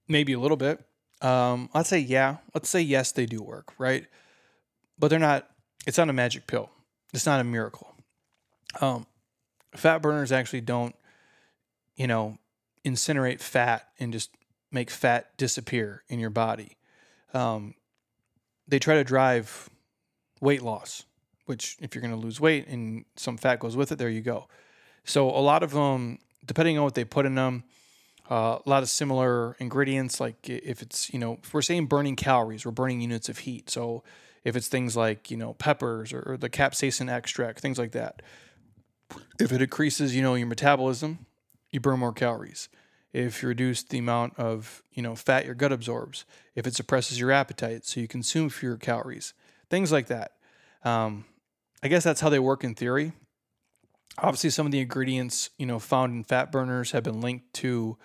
maybe 0.07 0.32
a 0.32 0.38
little 0.38 0.57
bit. 0.57 0.84
Um, 1.20 1.68
let's 1.74 1.88
say 1.88 1.99
yeah. 1.99 2.36
Let's 2.55 2.68
say 2.68 2.80
yes, 2.80 3.12
they 3.12 3.26
do 3.26 3.42
work, 3.42 3.72
right? 3.78 4.07
But 4.99 5.09
they're 5.09 5.18
not. 5.18 5.49
It's 5.86 5.99
not 5.99 6.09
a 6.09 6.12
magic 6.12 6.46
pill. 6.46 6.70
It's 7.12 7.26
not 7.26 7.40
a 7.40 7.44
miracle. 7.44 7.94
Um, 8.80 9.07
fat 9.74 10.03
burners 10.03 10.30
actually 10.30 10.61
don't, 10.61 10.94
you 11.96 12.07
know, 12.07 12.38
incinerate 12.84 13.40
fat 13.40 13.88
and 13.99 14.12
just 14.12 14.30
make 14.70 14.90
fat 14.90 15.36
disappear 15.36 16.03
in 16.09 16.18
your 16.18 16.30
body. 16.30 16.76
Um, 17.32 17.74
they 18.66 18.78
try 18.78 18.94
to 18.94 19.05
drive 19.05 19.70
weight 20.40 20.62
loss, 20.62 21.05
which 21.46 21.76
if 21.80 21.94
you're 21.94 22.03
going 22.03 22.14
to 22.14 22.20
lose 22.20 22.40
weight 22.40 22.66
and 22.68 23.05
some 23.16 23.38
fat 23.38 23.61
goes 23.61 23.76
with 23.76 23.92
it, 23.92 23.96
there 23.96 24.11
you 24.11 24.20
go. 24.20 24.46
So 25.09 25.29
a 25.31 25.41
lot 25.41 25.63
of 25.63 25.71
them, 25.73 26.19
depending 26.45 26.79
on 26.79 26.85
what 26.85 26.95
they 26.95 27.05
put 27.05 27.27
in 27.27 27.35
them, 27.35 27.65
uh, 28.31 28.59
a 28.65 28.69
lot 28.69 28.83
of 28.83 28.89
similar 28.89 29.57
ingredients. 29.59 30.21
Like 30.21 30.49
if 30.49 30.83
it's 30.83 31.13
you 31.13 31.19
know, 31.19 31.39
if 31.43 31.55
we're 31.55 31.63
saying 31.63 31.87
burning 31.87 32.17
calories, 32.17 32.65
we're 32.65 32.73
burning 32.73 33.01
units 33.01 33.29
of 33.29 33.39
heat. 33.39 33.71
So 33.71 34.03
if 34.45 34.55
it's 34.55 34.69
things 34.69 34.97
like 34.97 35.31
you 35.31 35.37
know 35.37 35.55
peppers 35.55 36.13
or, 36.13 36.23
or 36.33 36.37
the 36.37 36.51
capsaicin 36.51 37.11
extract, 37.11 37.61
things 37.61 37.79
like 37.79 37.93
that. 37.93 38.23
If 39.41 39.53
it 39.53 39.63
increases, 39.63 40.15
you 40.15 40.21
know, 40.21 40.35
your 40.35 40.47
metabolism, 40.47 41.25
you 41.71 41.81
burn 41.81 42.01
more 42.01 42.13
calories 42.13 42.69
if 43.13 43.43
you 43.43 43.49
reduce 43.49 43.83
the 43.83 43.99
amount 43.99 44.39
of 44.39 44.83
you 44.93 45.03
know 45.03 45.15
fat 45.15 45.47
your 45.47 45.55
gut 45.55 45.73
absorbs, 45.73 46.25
if 46.55 46.67
it 46.67 46.75
suppresses 46.75 47.19
your 47.19 47.33
appetite, 47.33 47.85
so 47.85 48.01
you 48.01 48.09
consume 48.09 48.49
fewer 48.49 48.77
calories, 48.77 49.35
things 49.71 49.91
like 49.91 50.07
that. 50.07 50.33
Um, 50.85 51.25
I 51.83 51.89
guess 51.89 52.05
that's 52.05 52.21
how 52.21 52.29
they 52.29 52.39
work 52.39 52.65
in 52.65 52.75
theory. 52.75 53.13
Obviously, 54.21 54.51
some 54.51 54.66
of 54.66 54.73
the 54.73 54.81
ingredients 54.81 55.51
you 55.59 55.66
know 55.66 55.79
found 55.79 56.12
in 56.12 56.25
fat 56.25 56.51
burners 56.53 56.91
have 56.91 57.03
been 57.03 57.21
linked 57.21 57.53
to 57.55 57.97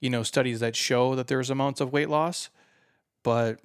you 0.00 0.10
know 0.10 0.22
studies 0.22 0.60
that 0.60 0.76
show 0.76 1.14
that 1.14 1.28
there's 1.28 1.50
amounts 1.50 1.80
of 1.80 1.92
weight 1.92 2.08
loss, 2.08 2.50
but 3.22 3.60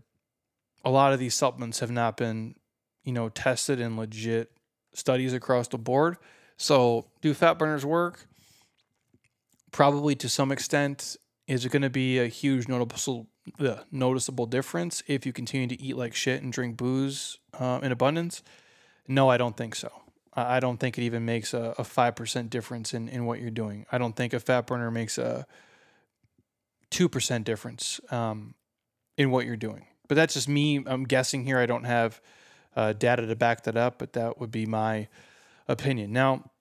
a 0.86 0.90
lot 0.90 1.14
of 1.14 1.20
these 1.20 1.34
supplements 1.34 1.80
have 1.80 1.92
not 1.92 2.18
been 2.18 2.56
you 3.04 3.14
know 3.14 3.30
tested 3.30 3.80
in 3.80 3.98
legit 3.98 4.52
studies 4.94 5.34
across 5.34 5.68
the 5.68 5.78
board. 5.78 6.18
So, 6.58 7.08
do 7.22 7.34
fat 7.34 7.60
burners 7.60 7.86
work? 7.86 8.28
probably 9.72 10.16
to 10.16 10.30
some 10.30 10.52
extent 10.52 11.16
is 11.48 11.66
it 11.66 11.72
going 11.72 11.82
to 11.82 11.90
be 11.90 12.20
a 12.20 12.28
huge 12.28 12.68
noticeable 12.68 13.28
noticeable 13.92 14.46
difference 14.46 15.02
if 15.08 15.26
you 15.26 15.32
continue 15.32 15.68
to 15.68 15.82
eat 15.82 15.96
like 15.96 16.14
shit 16.14 16.42
and 16.42 16.52
drink 16.52 16.76
booze 16.76 17.38
uh, 17.54 17.80
in 17.82 17.92
abundance? 17.92 18.44
No, 19.08 19.30
I 19.30 19.38
don't 19.38 19.56
think 19.56 19.74
so. 19.76 19.92
I 20.38 20.60
don't 20.60 20.80
think 20.80 20.98
it 20.98 21.02
even 21.02 21.26
makes 21.26 21.54
a, 21.54 21.74
a 21.80 21.84
5% 21.84 22.50
difference 22.50 22.94
in, 22.94 23.10
in 23.10 23.26
what 23.26 23.42
you're 23.42 23.50
doing. 23.50 23.88
I 23.92 23.98
don't 23.98 24.16
think 24.16 24.34
a 24.34 24.40
fat 24.40 24.68
burner 24.68 24.92
makes 24.92 25.18
a 25.18 25.48
2% 26.92 27.44
difference 27.44 28.00
um, 28.12 28.54
in 29.18 29.32
what 29.32 29.46
you're 29.46 29.58
doing. 29.58 29.88
But 30.08 30.16
that's 30.16 30.36
just 30.36 30.48
me. 30.48 30.84
I'm 30.86 31.06
guessing 31.06 31.44
here. 31.44 31.58
I 31.58 31.66
don't 31.66 31.86
have 31.86 32.22
uh, 32.76 32.94
data 32.94 33.26
to 33.26 33.36
back 33.36 33.64
that 33.64 33.76
up, 33.76 33.98
but 33.98 34.14
that 34.14 34.40
would 34.40 34.52
be 34.52 34.68
my 34.68 35.08
opinion. 35.68 36.14
Now, 36.14 36.52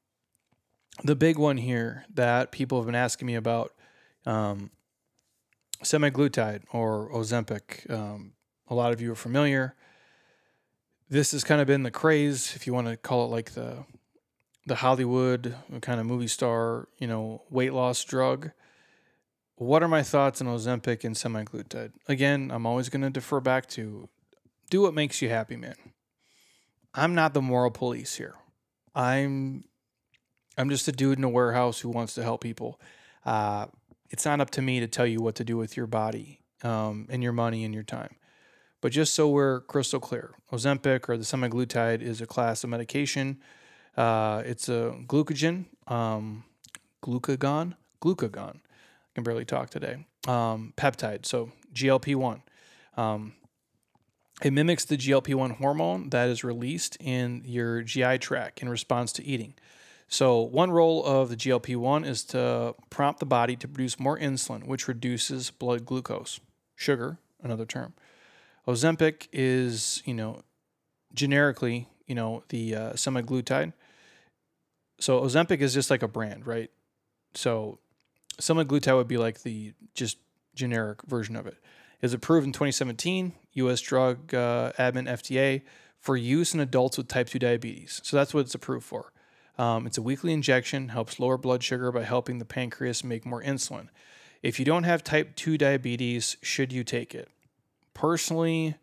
the 1.05 1.15
big 1.15 1.39
one 1.39 1.59
here 1.59 2.07
that 2.15 2.53
people 2.53 2.79
have 2.79 2.87
been 2.87 2.95
asking 2.95 3.27
me 3.27 3.35
about 3.35 3.75
um, 4.25 4.71
semaglutide 5.85 6.63
or 6.73 7.11
Ozempic. 7.13 7.89
Um, 7.91 8.33
a 8.69 8.75
lot 8.75 8.93
of 8.93 9.03
you 9.03 9.13
are 9.13 9.17
familiar. 9.17 9.75
This 11.09 11.33
has 11.33 11.45
kind 11.45 11.61
of 11.61 11.67
been 11.67 11.85
the 11.85 11.91
craze, 11.91 12.55
if 12.57 12.67
you 12.67 12.75
want 12.75 12.89
to 12.89 12.97
call 12.97 13.25
it 13.25 13.29
like 13.29 13.53
the 13.53 13.85
the 14.67 14.77
Hollywood 14.77 15.55
kind 15.81 16.01
of 16.01 16.07
movie 16.07 16.27
star, 16.27 16.89
you 16.99 17.07
know, 17.07 17.43
weight 17.51 17.73
loss 17.73 18.03
drug. 18.03 18.51
What 19.55 19.83
are 19.83 19.89
my 19.89 20.03
thoughts 20.03 20.41
on 20.41 20.49
Ozempic 20.49 21.05
and 21.05 21.15
semaglutide? 21.15 21.93
Again, 22.09 22.51
I'm 22.53 22.67
always 22.67 22.89
going 22.89 23.03
to 23.03 23.11
defer 23.11 23.39
back 23.41 23.69
to 23.71 24.09
do 24.69 24.83
what 24.83 24.93
makes 24.93 25.23
you 25.23 25.29
happy, 25.29 25.57
man. 25.57 25.77
I'm 26.93 27.15
not 27.15 27.33
the 27.33 27.41
moral 27.41 27.71
police 27.71 28.17
here. 28.17 28.35
I'm 28.95 29.65
I'm 30.59 30.71
just 30.71 30.89
a 30.89 30.93
dude 30.93 31.19
in 31.19 31.25
a 31.25 31.29
warehouse 31.29 31.81
who 31.81 31.91
wants 31.91 32.15
to 32.15 32.23
help 32.23 32.41
people. 32.41 32.81
Uh, 33.25 33.67
it's 34.11 34.25
not 34.25 34.41
up 34.41 34.51
to 34.53 34.63
me 34.63 34.81
to 34.81 34.87
tell 34.87 35.07
you 35.07 35.21
what 35.21 35.35
to 35.37 35.45
do 35.45 35.57
with 35.57 35.77
your 35.77 35.87
body 35.87 36.41
um, 36.63 37.07
and 37.11 37.23
your 37.23 37.33
money 37.33 37.65
and 37.65 37.75
your 37.75 37.83
time. 37.83 38.17
But 38.81 38.93
just 38.93 39.15
so 39.15 39.29
we're 39.29 39.61
crystal 39.61 40.01
clear, 40.01 40.35
Ozempic 40.53 41.09
or 41.09 41.17
the 41.17 41.25
semaglutide 41.25 42.03
is 42.03 42.21
a 42.21 42.27
class 42.27 42.63
of 42.63 42.71
medication. 42.71 43.39
Uh, 43.97 44.43
it's 44.45 44.69
a 44.69 44.95
glucagon, 45.07 45.67
um, 45.87 46.45
glucagon, 47.03 47.75
glucagon. 48.03 48.57
I 48.57 49.15
can 49.15 49.25
barely 49.25 49.45
talk 49.45 49.71
today. 49.71 50.07
Um, 50.29 50.75
peptide, 50.77 51.25
so 51.25 51.53
GLP 51.73 52.17
one. 52.17 52.43
Um, 52.97 53.33
it 54.43 54.53
mimics 54.53 54.85
the 54.85 54.99
GLP 54.99 55.35
one 55.35 55.51
hormone 55.51 56.11
that 56.11 56.29
is 56.29 56.45
released 56.45 56.97
in 57.01 57.43
your 57.47 57.83
GI 57.83 58.19
tract 58.19 58.61
in 58.61 58.69
response 58.69 59.13
to 59.13 59.25
eating. 59.25 59.55
So, 60.09 60.41
one 60.41 60.71
role 60.71 61.05
of 61.05 61.31
the 61.31 61.37
GLP 61.37 61.77
1 61.77 62.05
is 62.05 62.23
to 62.27 62.77
prompt 62.91 63.19
the 63.19 63.27
body 63.27 63.57
to 63.57 63.67
produce 63.67 63.99
more 63.99 64.17
insulin, 64.17 64.67
which 64.67 64.87
reduces 64.87 65.51
blood 65.51 65.85
glucose, 65.85 66.39
sugar, 66.77 67.19
another 67.43 67.67
term. 67.67 67.93
Ozempic 68.67 69.29
is, 69.33 70.03
you 70.05 70.15
know, 70.15 70.43
generically, 71.15 71.89
you 72.07 72.15
know, 72.15 72.43
the 72.49 72.75
uh, 72.75 72.93
semaglutide. 72.93 73.73
So, 74.99 75.21
Ozempic 75.21 75.61
is 75.61 75.75
just 75.75 75.91
like 75.91 76.03
a 76.03 76.09
brand, 76.09 76.47
right? 76.47 76.71
So, 77.35 77.79
semaglutide 78.41 78.97
would 78.97 79.09
be 79.09 79.19
like 79.19 79.43
the 79.43 79.75
just 79.95 80.19
generic 80.55 81.03
version 81.03 81.37
of 81.37 81.47
it. 81.47 81.59
Is 82.03 82.13
approved 82.13 82.47
in 82.47 82.53
2017, 82.53 83.33
U.S. 83.55 83.81
Drug 83.81 84.35
uh, 84.35 84.73
Admin 84.79 85.09
FDA, 85.09 85.63
for 85.99 86.17
use 86.17 86.55
in 86.55 86.61
adults 86.61 86.99
with 86.99 87.09
type 87.09 87.29
2 87.29 87.39
diabetes. 87.39 88.01
So, 88.03 88.17
that's 88.17 88.35
what 88.35 88.41
it's 88.41 88.55
approved 88.55 88.85
for. 88.85 89.13
Um, 89.59 89.87
it's 89.87 89.99
a 89.99 90.03
weekly 90.03 90.33
injection, 90.33 90.89
helps 90.89 91.21
lower 91.21 91.39
blood 91.39 91.63
sugar 91.63 91.93
by 91.93 92.03
helping 92.03 92.39
the 92.39 92.45
pancreas 92.45 93.05
make 93.05 93.25
more 93.25 93.43
insulin. 93.43 93.89
If 94.43 94.59
you 94.59 94.65
don't 94.65 94.85
have 94.85 95.05
type 95.05 95.35
2 95.37 95.57
diabetes, 95.57 96.37
should 96.43 96.73
you 96.73 96.85
take 96.85 97.15
it? 97.15 97.31
Personally, 97.97 98.75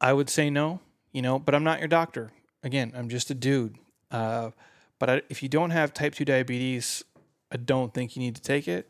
I 0.00 0.14
would 0.14 0.30
say 0.30 0.48
no, 0.48 0.80
you 1.12 1.20
know, 1.20 1.38
but 1.38 1.54
I'm 1.54 1.62
not 1.62 1.78
your 1.78 1.88
doctor. 1.88 2.30
Again, 2.64 2.90
I'm 2.96 3.10
just 3.10 3.30
a 3.30 3.34
dude. 3.34 3.76
Uh, 4.10 4.52
but 4.98 5.10
I, 5.10 5.22
if 5.28 5.42
you 5.42 5.50
don't 5.50 5.72
have 5.72 5.92
type 5.92 6.14
2 6.14 6.24
diabetes, 6.24 7.04
I 7.50 7.58
don't 7.58 7.92
think 7.92 8.16
you 8.16 8.22
need 8.22 8.34
to 8.36 8.40
take 8.40 8.66
it. 8.66 8.88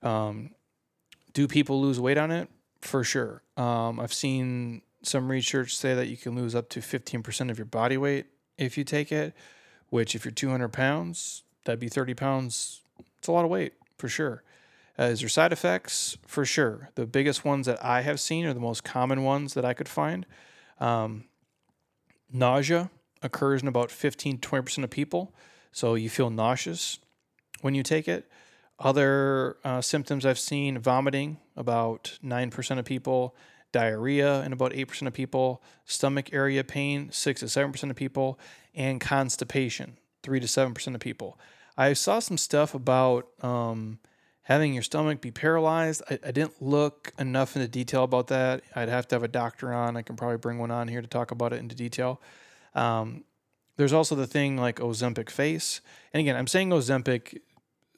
Um, 0.00 0.50
do 1.32 1.48
people 1.48 1.80
lose 1.80 1.98
weight 1.98 2.18
on 2.18 2.30
it? 2.30 2.48
For 2.82 3.02
sure. 3.02 3.42
Um, 3.56 3.98
I've 3.98 4.14
seen 4.14 4.82
some 5.02 5.28
research 5.28 5.76
say 5.76 5.92
that 5.92 6.06
you 6.06 6.16
can 6.16 6.36
lose 6.36 6.54
up 6.54 6.68
to 6.68 6.78
15% 6.78 7.50
of 7.50 7.58
your 7.58 7.66
body 7.66 7.96
weight 7.96 8.26
if 8.58 8.78
you 8.78 8.84
take 8.84 9.10
it, 9.10 9.34
which 9.88 10.14
if 10.14 10.24
you're 10.24 10.30
200 10.30 10.68
pounds, 10.68 11.42
that'd 11.64 11.80
be 11.80 11.88
30 11.88 12.14
pounds. 12.14 12.82
It's 13.18 13.26
a 13.26 13.32
lot 13.32 13.44
of 13.44 13.50
weight 13.50 13.72
for 13.98 14.08
sure. 14.08 14.44
Uh, 14.98 15.04
is 15.04 15.20
there 15.20 15.28
side 15.28 15.52
effects? 15.52 16.16
For 16.26 16.44
sure. 16.44 16.90
The 16.94 17.06
biggest 17.06 17.44
ones 17.44 17.66
that 17.66 17.84
I 17.84 18.00
have 18.02 18.18
seen 18.18 18.44
are 18.46 18.54
the 18.54 18.60
most 18.60 18.84
common 18.84 19.22
ones 19.22 19.54
that 19.54 19.64
I 19.64 19.74
could 19.74 19.88
find. 19.88 20.26
Um, 20.80 21.24
nausea 22.32 22.90
occurs 23.22 23.62
in 23.62 23.68
about 23.68 23.90
15 23.90 24.38
20% 24.38 24.84
of 24.84 24.90
people. 24.90 25.34
So 25.72 25.94
you 25.94 26.08
feel 26.08 26.30
nauseous 26.30 26.98
when 27.60 27.74
you 27.74 27.82
take 27.82 28.08
it. 28.08 28.30
Other 28.78 29.56
uh, 29.64 29.80
symptoms 29.80 30.26
I've 30.26 30.38
seen 30.38 30.78
vomiting, 30.78 31.38
about 31.56 32.18
9% 32.22 32.78
of 32.78 32.84
people, 32.84 33.34
diarrhea 33.72 34.42
in 34.42 34.52
about 34.52 34.72
8% 34.72 35.06
of 35.06 35.12
people, 35.12 35.62
stomach 35.84 36.32
area 36.32 36.62
pain, 36.62 37.10
6 37.10 37.40
to 37.40 37.46
7% 37.46 37.90
of 37.90 37.96
people, 37.96 38.38
and 38.74 39.00
constipation, 39.00 39.98
3 40.22 40.40
to 40.40 40.46
7% 40.46 40.94
of 40.94 41.00
people. 41.00 41.38
I 41.76 41.92
saw 41.92 42.18
some 42.18 42.38
stuff 42.38 42.74
about 42.74 43.28
um, 43.42 43.98
having 44.46 44.72
your 44.72 44.82
stomach 44.82 45.20
be 45.20 45.32
paralyzed. 45.32 46.02
I, 46.08 46.20
I, 46.24 46.30
didn't 46.30 46.62
look 46.62 47.12
enough 47.18 47.56
into 47.56 47.66
detail 47.66 48.04
about 48.04 48.28
that. 48.28 48.62
I'd 48.76 48.88
have 48.88 49.08
to 49.08 49.16
have 49.16 49.24
a 49.24 49.28
doctor 49.28 49.74
on. 49.74 49.96
I 49.96 50.02
can 50.02 50.14
probably 50.14 50.36
bring 50.36 50.58
one 50.58 50.70
on 50.70 50.86
here 50.86 51.02
to 51.02 51.08
talk 51.08 51.32
about 51.32 51.52
it 51.52 51.56
into 51.56 51.74
detail. 51.74 52.20
Um, 52.72 53.24
there's 53.76 53.92
also 53.92 54.14
the 54.14 54.26
thing 54.26 54.56
like 54.56 54.76
Ozempic 54.76 55.30
face. 55.30 55.80
And 56.12 56.20
again, 56.20 56.36
I'm 56.36 56.46
saying 56.46 56.70
Ozempic 56.70 57.40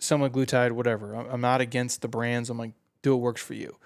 semaglutide, 0.01 0.73
whatever. 0.73 1.15
I'm 1.15 1.43
not 1.43 1.61
against 1.61 2.01
the 2.01 2.09
brands. 2.09 2.49
I'm 2.49 2.59
like, 2.59 2.73
do 3.03 3.15
what 3.15 3.21
works 3.21 3.43
for 3.43 3.55
you. 3.55 3.77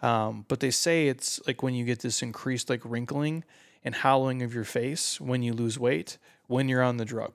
Um, 0.00 0.44
but 0.46 0.60
they 0.60 0.70
say 0.70 1.08
it's 1.08 1.40
like 1.44 1.62
when 1.62 1.74
you 1.74 1.84
get 1.84 2.00
this 2.00 2.22
increased 2.22 2.70
like 2.70 2.82
wrinkling 2.84 3.42
and 3.84 3.96
hollowing 3.96 4.42
of 4.42 4.54
your 4.54 4.64
face 4.64 5.20
when 5.20 5.42
you 5.42 5.52
lose 5.52 5.76
weight 5.76 6.18
when 6.46 6.68
you're 6.68 6.82
on 6.82 6.98
the 6.98 7.04
drug. 7.04 7.32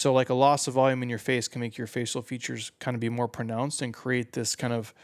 So 0.00 0.14
like 0.14 0.30
a 0.30 0.34
loss 0.34 0.66
of 0.66 0.72
volume 0.72 1.02
in 1.02 1.10
your 1.10 1.18
face 1.18 1.46
can 1.46 1.60
make 1.60 1.76
your 1.76 1.86
facial 1.86 2.22
features 2.22 2.72
kind 2.80 2.94
of 2.94 3.02
be 3.02 3.10
more 3.10 3.28
pronounced 3.28 3.82
and 3.82 3.92
create 3.92 4.32
this 4.32 4.56
kind 4.56 4.72
of, 4.72 4.94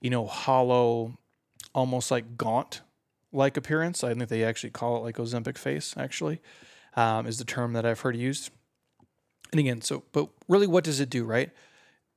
you 0.00 0.10
know, 0.10 0.26
hollow, 0.26 1.18
almost 1.74 2.12
like 2.12 2.36
gaunt 2.36 2.82
like 3.32 3.56
appearance. 3.56 4.04
I 4.04 4.14
think 4.14 4.28
they 4.28 4.44
actually 4.44 4.70
call 4.70 4.96
it 4.96 5.00
like 5.00 5.16
Ozempic 5.16 5.58
face, 5.58 5.92
actually, 5.96 6.40
um, 6.94 7.26
is 7.26 7.38
the 7.38 7.44
term 7.44 7.72
that 7.72 7.84
I've 7.84 7.98
heard 7.98 8.14
used. 8.14 8.50
And 9.50 9.58
again, 9.58 9.80
so, 9.80 10.04
but 10.12 10.28
really, 10.46 10.68
what 10.68 10.84
does 10.84 11.00
it 11.00 11.10
do, 11.10 11.24
right? 11.24 11.50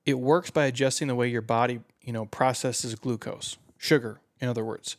It 0.06 0.20
works 0.20 0.52
by 0.52 0.68
adjusting 0.68 1.08
the 1.08 1.16
way 1.16 1.28
your 1.30 1.42
body, 1.42 1.80
you 2.04 2.14
know, 2.14 2.28
processes 2.28 2.94
glucose, 2.94 3.58
sugar, 3.80 4.22
in 4.40 4.48
other 4.48 4.64
words. 4.64 4.96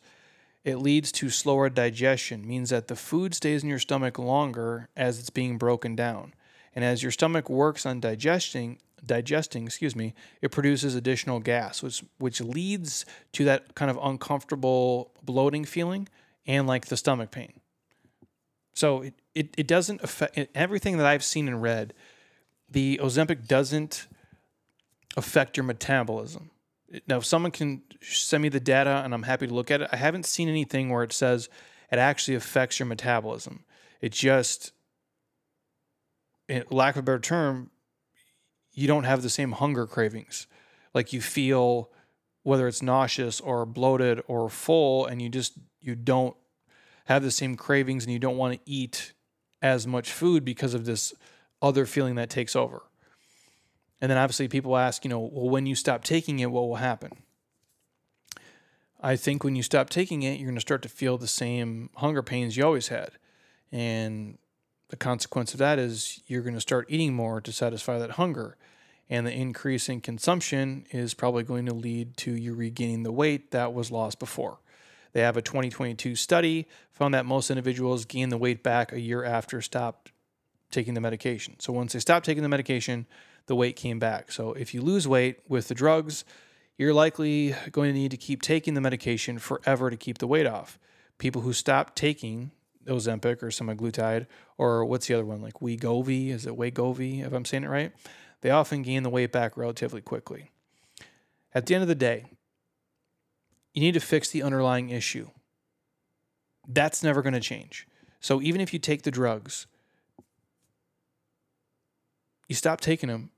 It 0.65 0.79
leads 0.79 1.09
to 1.13 1.29
slower 1.29 1.69
digestion, 1.69 2.45
means 2.45 2.69
that 2.71 2.89
the 2.89 2.97
food 2.97 3.33
stays 3.33 3.63
in 3.63 3.69
your 3.69 3.79
stomach 3.79 4.19
longer 4.19 4.89
as 4.97 5.19
it's 5.19 5.29
being 5.29 5.57
broken 5.57 5.95
down. 5.95 6.33
And 6.75 6.85
as 6.85 7.01
your 7.03 7.11
stomach 7.11 7.49
works 7.49 7.85
on 7.85 7.99
digesting, 7.99 8.79
digesting, 9.05 9.65
excuse 9.65 9.95
me, 9.95 10.13
it 10.41 10.51
produces 10.51 10.95
additional 10.95 11.39
gas, 11.39 11.81
which 11.81 12.03
which 12.17 12.41
leads 12.41 13.05
to 13.33 13.45
that 13.45 13.75
kind 13.75 13.89
of 13.89 13.97
uncomfortable 14.01 15.11
bloating 15.23 15.65
feeling 15.65 16.07
and 16.45 16.67
like 16.67 16.87
the 16.87 16.97
stomach 16.97 17.31
pain. 17.31 17.53
So 18.73 19.01
it, 19.01 19.13
it, 19.35 19.55
it 19.57 19.67
doesn't 19.67 20.03
affect 20.03 20.39
everything 20.55 20.97
that 20.97 21.05
I've 21.05 21.23
seen 21.23 21.47
and 21.47 21.61
read, 21.61 21.93
the 22.69 22.99
Ozempic 23.03 23.47
doesn't 23.47 24.07
affect 25.17 25.57
your 25.57 25.65
metabolism. 25.65 26.51
Now, 27.07 27.17
if 27.17 27.25
someone 27.25 27.51
can 27.51 27.81
send 28.01 28.41
me 28.41 28.49
the 28.49 28.59
data 28.59 29.01
and 29.03 29.13
I'm 29.13 29.23
happy 29.23 29.47
to 29.47 29.53
look 29.53 29.69
at 29.69 29.81
it, 29.81 29.89
I 29.91 29.97
haven't 29.97 30.25
seen 30.25 30.49
anything 30.49 30.89
where 30.89 31.03
it 31.03 31.13
says 31.13 31.49
it 31.91 31.99
actually 31.99 32.35
affects 32.35 32.79
your 32.79 32.85
metabolism. 32.85 33.65
It 34.01 34.11
just, 34.11 34.71
lack 36.69 36.95
of 36.95 36.99
a 36.99 37.03
better 37.03 37.19
term, 37.19 37.71
you 38.73 38.87
don't 38.87 39.03
have 39.03 39.21
the 39.21 39.29
same 39.29 39.53
hunger 39.53 39.85
cravings. 39.85 40.47
Like 40.93 41.13
you 41.13 41.21
feel 41.21 41.91
whether 42.43 42.67
it's 42.67 42.81
nauseous 42.81 43.39
or 43.39 43.65
bloated 43.65 44.21
or 44.27 44.49
full, 44.49 45.05
and 45.05 45.21
you 45.21 45.29
just 45.29 45.53
you 45.81 45.95
don't 45.95 46.35
have 47.05 47.23
the 47.23 47.31
same 47.31 47.55
cravings 47.55 48.03
and 48.05 48.13
you 48.13 48.19
don't 48.19 48.37
want 48.37 48.53
to 48.53 48.59
eat 48.71 49.13
as 49.61 49.85
much 49.85 50.11
food 50.11 50.45
because 50.45 50.73
of 50.73 50.85
this 50.85 51.13
other 51.61 51.85
feeling 51.85 52.15
that 52.15 52.29
takes 52.29 52.55
over. 52.55 52.83
And 54.01 54.09
then 54.09 54.17
obviously 54.17 54.47
people 54.47 54.77
ask, 54.77 55.03
you 55.03 55.09
know, 55.09 55.19
well, 55.19 55.49
when 55.49 55.65
you 55.65 55.75
stop 55.75 56.03
taking 56.03 56.39
it, 56.39 56.51
what 56.51 56.67
will 56.67 56.75
happen? 56.75 57.11
I 59.01 59.15
think 59.15 59.43
when 59.43 59.55
you 59.55 59.63
stop 59.63 59.89
taking 59.89 60.23
it, 60.23 60.39
you're 60.39 60.47
going 60.47 60.55
to 60.55 60.61
start 60.61 60.81
to 60.83 60.89
feel 60.89 61.17
the 61.17 61.27
same 61.27 61.89
hunger 61.95 62.21
pains 62.21 62.55
you 62.55 62.65
always 62.65 62.89
had. 62.89 63.11
And 63.71 64.37
the 64.89 64.97
consequence 64.97 65.53
of 65.53 65.59
that 65.59 65.79
is 65.79 66.21
you're 66.27 66.41
going 66.41 66.55
to 66.55 66.61
start 66.61 66.87
eating 66.89 67.13
more 67.13 67.39
to 67.41 67.51
satisfy 67.51 67.97
that 67.99 68.11
hunger. 68.11 68.57
And 69.09 69.25
the 69.25 69.31
increase 69.31 69.89
in 69.89 70.01
consumption 70.01 70.85
is 70.91 71.13
probably 71.13 71.43
going 71.43 71.65
to 71.65 71.73
lead 71.73 72.17
to 72.17 72.31
you 72.31 72.53
regaining 72.53 73.03
the 73.03 73.11
weight 73.11 73.51
that 73.51 73.73
was 73.73 73.91
lost 73.91 74.19
before. 74.19 74.59
They 75.13 75.21
have 75.21 75.37
a 75.37 75.41
2022 75.41 76.15
study 76.15 76.67
found 76.91 77.13
that 77.13 77.25
most 77.25 77.49
individuals 77.49 78.05
gain 78.05 78.29
the 78.29 78.37
weight 78.37 78.61
back 78.61 78.91
a 78.91 78.99
year 78.99 79.23
after 79.23 79.61
stopped 79.61 80.11
taking 80.69 80.93
the 80.93 81.01
medication. 81.01 81.55
So 81.59 81.73
once 81.73 81.93
they 81.93 81.99
stopped 81.99 82.25
taking 82.25 82.43
the 82.43 82.49
medication, 82.49 83.07
the 83.47 83.55
weight 83.55 83.75
came 83.75 83.97
back. 83.97 84.31
So 84.31 84.53
if 84.53 84.73
you 84.75 84.81
lose 84.81 85.07
weight 85.07 85.39
with 85.47 85.67
the 85.67 85.73
drugs, 85.73 86.25
you're 86.77 86.93
likely 86.93 87.55
going 87.71 87.91
to 87.91 87.99
need 87.99 88.11
to 88.11 88.17
keep 88.17 88.43
taking 88.43 88.75
the 88.75 88.81
medication 88.81 89.39
forever 89.39 89.89
to 89.89 89.97
keep 89.97 90.19
the 90.19 90.27
weight 90.27 90.45
off. 90.45 90.77
People 91.17 91.41
who 91.41 91.53
stop 91.53 91.95
taking 91.95 92.51
Ozempic 92.87 93.43
or 93.43 93.47
semaglutide, 93.47 94.27
or 94.57 94.85
what's 94.85 95.07
the 95.07 95.13
other 95.13 95.25
one, 95.25 95.41
like 95.41 95.55
Wegovy, 95.55 96.29
is 96.29 96.45
it 96.45 96.57
Wegovy, 96.57 97.25
if 97.25 97.33
I'm 97.33 97.45
saying 97.45 97.63
it 97.63 97.69
right? 97.69 97.91
They 98.41 98.49
often 98.49 98.81
gain 98.81 99.03
the 99.03 99.09
weight 99.09 99.31
back 99.31 99.57
relatively 99.57 100.01
quickly. 100.01 100.49
At 101.53 101.65
the 101.65 101.75
end 101.75 101.81
of 101.81 101.87
the 101.87 101.95
day, 101.95 102.25
you 103.73 103.81
need 103.81 103.93
to 103.93 103.99
fix 103.99 104.29
the 104.29 104.43
underlying 104.43 104.89
issue. 104.89 105.29
That's 106.67 107.03
never 107.03 107.21
going 107.21 107.33
to 107.33 107.39
change. 107.39 107.87
So 108.19 108.41
even 108.41 108.61
if 108.61 108.73
you 108.73 108.79
take 108.79 109.03
the 109.03 109.11
drugs, 109.11 109.67
you 112.47 112.55
stop 112.55 112.81
taking 112.81 113.09
them, 113.09 113.31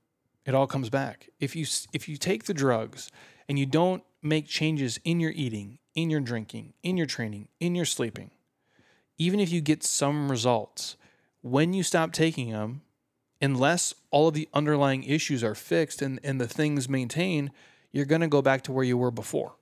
it 0.44 0.54
all 0.54 0.66
comes 0.66 0.90
back. 0.90 1.28
If 1.38 1.54
you 1.54 1.66
if 1.92 2.08
you 2.08 2.16
take 2.16 2.44
the 2.44 2.54
drugs 2.54 3.10
and 3.48 3.58
you 3.58 3.66
don't 3.66 4.02
make 4.22 4.46
changes 4.46 4.98
in 5.04 5.20
your 5.20 5.32
eating, 5.32 5.78
in 5.94 6.10
your 6.10 6.20
drinking, 6.20 6.74
in 6.82 6.96
your 6.96 7.06
training, 7.06 7.48
in 7.60 7.74
your 7.74 7.84
sleeping, 7.84 8.30
even 9.18 9.40
if 9.40 9.50
you 9.50 9.60
get 9.60 9.82
some 9.82 10.30
results, 10.30 10.96
when 11.42 11.72
you 11.72 11.82
stop 11.82 12.12
taking 12.12 12.50
them, 12.50 12.82
unless 13.40 13.94
all 14.10 14.28
of 14.28 14.34
the 14.34 14.48
underlying 14.54 15.02
issues 15.02 15.42
are 15.42 15.54
fixed 15.54 16.00
and, 16.00 16.20
and 16.22 16.40
the 16.40 16.46
things 16.46 16.88
maintained, 16.88 17.50
you're 17.90 18.04
going 18.04 18.20
to 18.20 18.28
go 18.28 18.42
back 18.42 18.62
to 18.62 18.72
where 18.72 18.84
you 18.84 18.96
were 18.96 19.10
before. 19.10 19.54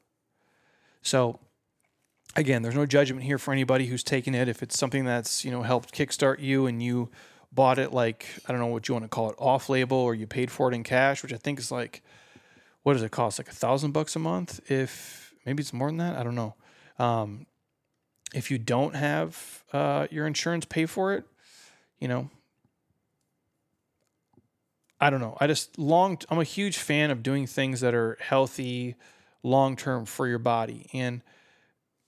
So, 1.02 1.40
again, 2.36 2.62
there's 2.62 2.74
no 2.74 2.86
judgment 2.86 3.24
here 3.24 3.38
for 3.38 3.52
anybody 3.52 3.86
who's 3.86 4.04
taken 4.04 4.34
it. 4.34 4.48
If 4.48 4.62
it's 4.62 4.78
something 4.78 5.04
that's, 5.04 5.44
you 5.44 5.50
know, 5.50 5.62
helped 5.62 5.94
kickstart 5.94 6.40
you 6.40 6.66
and 6.66 6.82
you 6.82 7.10
bought 7.52 7.78
it 7.78 7.92
like 7.92 8.26
I 8.46 8.52
don't 8.52 8.60
know 8.60 8.66
what 8.66 8.86
you 8.86 8.94
want 8.94 9.04
to 9.04 9.08
call 9.08 9.30
it, 9.30 9.36
off 9.38 9.68
label, 9.68 9.96
or 9.96 10.14
you 10.14 10.26
paid 10.26 10.50
for 10.50 10.70
it 10.70 10.74
in 10.74 10.84
cash, 10.84 11.22
which 11.22 11.32
I 11.32 11.36
think 11.36 11.58
is 11.58 11.72
like 11.72 12.02
what 12.82 12.94
does 12.94 13.02
it 13.02 13.10
cost? 13.10 13.38
Like 13.38 13.48
a 13.48 13.52
thousand 13.52 13.92
bucks 13.92 14.16
a 14.16 14.18
month? 14.18 14.70
If 14.70 15.34
maybe 15.44 15.60
it's 15.60 15.72
more 15.72 15.88
than 15.88 15.98
that, 15.98 16.16
I 16.16 16.22
don't 16.22 16.34
know. 16.34 16.54
Um, 16.98 17.46
if 18.34 18.50
you 18.50 18.58
don't 18.58 18.94
have 18.94 19.64
uh, 19.72 20.06
your 20.10 20.26
insurance 20.26 20.64
pay 20.64 20.86
for 20.86 21.12
it, 21.12 21.24
you 21.98 22.08
know, 22.08 22.30
I 25.00 25.10
don't 25.10 25.20
know. 25.20 25.36
I 25.40 25.46
just 25.46 25.78
long. 25.78 26.18
I'm 26.28 26.38
a 26.38 26.44
huge 26.44 26.76
fan 26.76 27.10
of 27.10 27.22
doing 27.22 27.46
things 27.46 27.80
that 27.80 27.94
are 27.94 28.18
healthy, 28.20 28.96
long 29.42 29.76
term 29.76 30.04
for 30.04 30.26
your 30.26 30.38
body, 30.38 30.86
and 30.92 31.22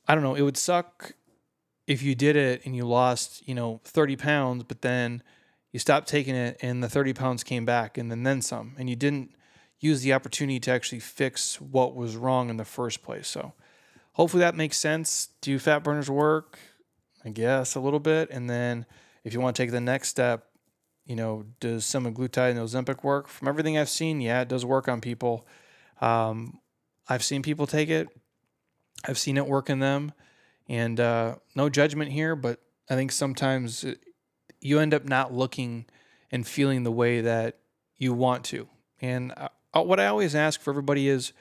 I 0.06 0.14
don't 0.14 0.22
know. 0.24 0.34
It 0.34 0.42
would 0.42 0.56
suck 0.56 1.12
if 1.86 2.02
you 2.02 2.14
did 2.14 2.36
it 2.36 2.62
and 2.64 2.76
you 2.76 2.84
lost, 2.84 3.46
you 3.46 3.54
know, 3.54 3.80
30 3.84 4.16
pounds, 4.16 4.64
but 4.64 4.82
then 4.82 5.22
you 5.72 5.78
stopped 5.78 6.08
taking 6.08 6.34
it 6.34 6.58
and 6.62 6.82
the 6.82 6.88
30 6.88 7.12
pounds 7.12 7.42
came 7.42 7.64
back 7.64 7.98
and 7.98 8.10
then 8.10 8.22
then 8.22 8.42
some, 8.42 8.74
and 8.78 8.88
you 8.88 8.96
didn't 8.96 9.34
use 9.80 10.02
the 10.02 10.12
opportunity 10.12 10.60
to 10.60 10.70
actually 10.70 11.00
fix 11.00 11.60
what 11.60 11.96
was 11.96 12.16
wrong 12.16 12.50
in 12.50 12.56
the 12.56 12.64
first 12.64 13.02
place. 13.02 13.26
So 13.26 13.52
hopefully 14.12 14.40
that 14.40 14.54
makes 14.54 14.78
sense. 14.78 15.28
Do 15.40 15.58
fat 15.58 15.82
burners 15.84 16.10
work? 16.10 16.58
I 17.24 17.30
guess 17.30 17.74
a 17.74 17.80
little 17.80 18.00
bit. 18.00 18.30
And 18.30 18.48
then 18.50 18.86
if 19.24 19.32
you 19.32 19.40
want 19.40 19.54
to 19.56 19.62
take 19.62 19.70
the 19.70 19.80
next 19.80 20.08
step, 20.08 20.48
you 21.04 21.16
know, 21.16 21.44
does 21.60 21.84
semaglutide 21.84 22.50
and 22.50 22.58
Ozempic 22.60 23.02
work? 23.02 23.28
From 23.28 23.48
everything 23.48 23.76
I've 23.76 23.88
seen, 23.88 24.20
yeah, 24.20 24.42
it 24.42 24.48
does 24.48 24.64
work 24.64 24.88
on 24.88 25.00
people. 25.00 25.46
Um, 26.00 26.60
I've 27.08 27.24
seen 27.24 27.42
people 27.42 27.66
take 27.66 27.88
it. 27.88 28.08
I've 29.06 29.18
seen 29.18 29.36
it 29.36 29.46
work 29.46 29.68
in 29.68 29.80
them. 29.80 30.12
And 30.68 30.98
uh, 31.00 31.36
no 31.54 31.68
judgment 31.68 32.12
here, 32.12 32.36
but 32.36 32.60
I 32.88 32.94
think 32.94 33.12
sometimes 33.12 33.84
you 34.60 34.78
end 34.78 34.94
up 34.94 35.04
not 35.04 35.32
looking 35.32 35.86
and 36.30 36.46
feeling 36.46 36.84
the 36.84 36.92
way 36.92 37.20
that 37.20 37.58
you 37.96 38.12
want 38.12 38.44
to. 38.44 38.68
And 39.00 39.32
uh, 39.36 39.82
what 39.82 39.98
I 40.00 40.06
always 40.06 40.34
ask 40.34 40.60
for 40.60 40.70
everybody 40.70 41.08
is, 41.08 41.32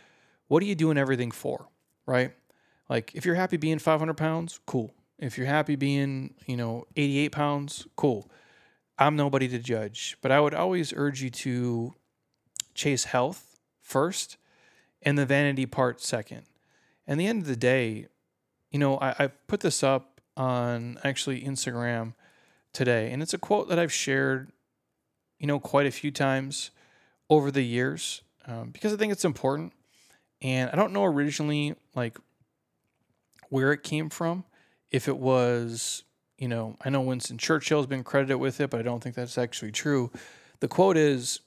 what 0.48 0.64
are 0.64 0.66
you 0.66 0.76
doing 0.76 0.98
everything 0.98 1.32
for? 1.32 1.68
Right? 2.06 2.34
Like, 2.92 3.14
if 3.16 3.26
you're 3.26 3.36
happy 3.36 3.56
being 3.56 3.80
500 3.80 4.16
pounds, 4.16 4.60
cool. 4.66 4.94
If 5.18 5.38
you're 5.38 5.48
happy 5.48 5.78
being, 5.78 6.34
you 6.46 6.58
know, 6.58 6.88
88 6.98 7.32
pounds, 7.32 7.88
cool. 7.96 8.30
I'm 9.00 9.16
nobody 9.16 9.48
to 9.48 9.60
judge, 9.60 10.18
but 10.22 10.30
I 10.30 10.42
would 10.42 10.54
always 10.54 10.92
urge 10.94 11.22
you 11.22 11.30
to 11.30 11.94
chase 12.76 13.06
health 13.06 13.62
first 13.80 14.36
and 15.02 15.18
the 15.18 15.26
vanity 15.26 15.66
part 15.66 16.02
second. 16.02 16.42
And 17.08 17.18
the 17.18 17.28
end 17.28 17.44
of 17.44 17.48
the 17.48 17.56
day, 17.56 18.08
you 18.72 18.78
know, 18.78 18.98
I, 18.98 19.16
I 19.18 19.28
put 19.28 19.62
this 19.62 19.84
up 19.84 20.20
on 20.36 21.00
actually 21.02 21.44
Instagram 21.44 22.14
today, 22.74 23.10
and 23.14 23.22
it's 23.22 23.34
a 23.34 23.38
quote 23.38 23.70
that 23.70 23.80
I've 23.80 23.94
shared, 23.94 24.52
you 25.40 25.48
know, 25.48 25.62
quite 25.62 25.86
a 25.86 25.92
few 25.92 26.12
times 26.12 26.72
over 27.30 27.52
the 27.52 27.64
years 27.64 28.22
um, 28.48 28.72
because 28.72 28.92
I 28.92 28.98
think 28.98 29.14
it's 29.14 29.24
important. 29.24 29.72
And 30.42 30.70
I 30.72 30.76
don't 30.76 30.92
know 30.92 31.06
originally 31.06 31.76
like 31.96 32.18
where 33.52 33.74
it 33.74 33.84
came 33.84 34.10
from. 34.10 34.46
If 34.90 35.08
it 35.08 35.18
was, 35.18 36.04
you 36.40 36.48
know, 36.48 36.78
I 36.84 36.90
know 36.90 37.02
Winston 37.02 37.38
Churchill 37.38 37.80
has 37.80 37.86
been 37.86 38.04
credited 38.04 38.38
with 38.38 38.60
it, 38.60 38.72
but 38.72 38.80
I 38.80 38.84
don't 38.84 39.04
think 39.04 39.14
that's 39.14 39.38
actually 39.38 39.72
true. 39.72 40.10
The 40.62 40.68
quote 40.68 40.98
is 40.98 41.42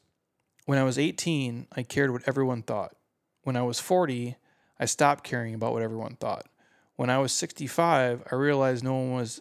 When 0.67 0.79
I 0.79 0.85
was 0.85 0.99
18, 0.99 1.67
I 1.75 1.83
cared 1.83 2.13
what 2.13 2.23
everyone 2.27 2.63
thought. 2.63 2.95
When 3.43 3.57
I 3.57 3.63
was 3.63 3.81
40, 3.81 4.37
I 4.79 4.85
stopped 4.85 5.25
caring 5.25 5.55
about 5.55 5.73
what 5.73 5.83
everyone 5.83 6.17
thought. 6.17 6.47
When 6.97 7.11
I 7.11 7.19
was 7.19 7.33
65, 7.33 8.23
I 8.31 8.35
realized 8.35 8.85
no 8.85 8.95
one 8.95 9.13
was 9.15 9.41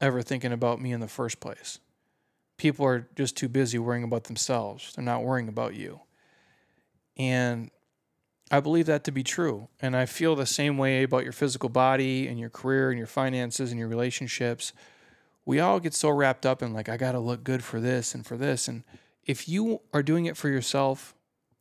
ever 0.00 0.22
thinking 0.22 0.52
about 0.52 0.80
me 0.80 0.92
in 0.92 1.00
the 1.00 1.08
first 1.08 1.40
place. 1.40 1.78
People 2.58 2.84
are 2.86 3.08
just 3.16 3.36
too 3.36 3.48
busy 3.48 3.78
worrying 3.78 4.04
about 4.04 4.24
themselves. 4.24 4.92
They're 4.94 5.04
not 5.04 5.24
worrying 5.24 5.48
about 5.48 5.74
you. 5.74 6.00
And 7.16 7.70
I 8.52 8.60
believe 8.60 8.84
that 8.86 9.02
to 9.04 9.10
be 9.10 9.22
true. 9.22 9.68
And 9.80 9.96
I 9.96 10.04
feel 10.04 10.36
the 10.36 10.44
same 10.44 10.76
way 10.76 11.02
about 11.02 11.24
your 11.24 11.32
physical 11.32 11.70
body 11.70 12.28
and 12.28 12.38
your 12.38 12.50
career 12.50 12.90
and 12.90 12.98
your 12.98 13.06
finances 13.06 13.70
and 13.70 13.78
your 13.78 13.88
relationships. 13.88 14.74
We 15.46 15.58
all 15.58 15.80
get 15.80 15.94
so 15.94 16.10
wrapped 16.10 16.44
up 16.44 16.62
in, 16.62 16.74
like, 16.74 16.90
I 16.90 16.98
got 16.98 17.12
to 17.12 17.18
look 17.18 17.44
good 17.44 17.64
for 17.64 17.80
this 17.80 18.14
and 18.14 18.26
for 18.26 18.36
this. 18.36 18.68
And 18.68 18.84
if 19.24 19.48
you 19.48 19.80
are 19.94 20.02
doing 20.02 20.26
it 20.26 20.36
for 20.36 20.50
yourself, 20.50 21.14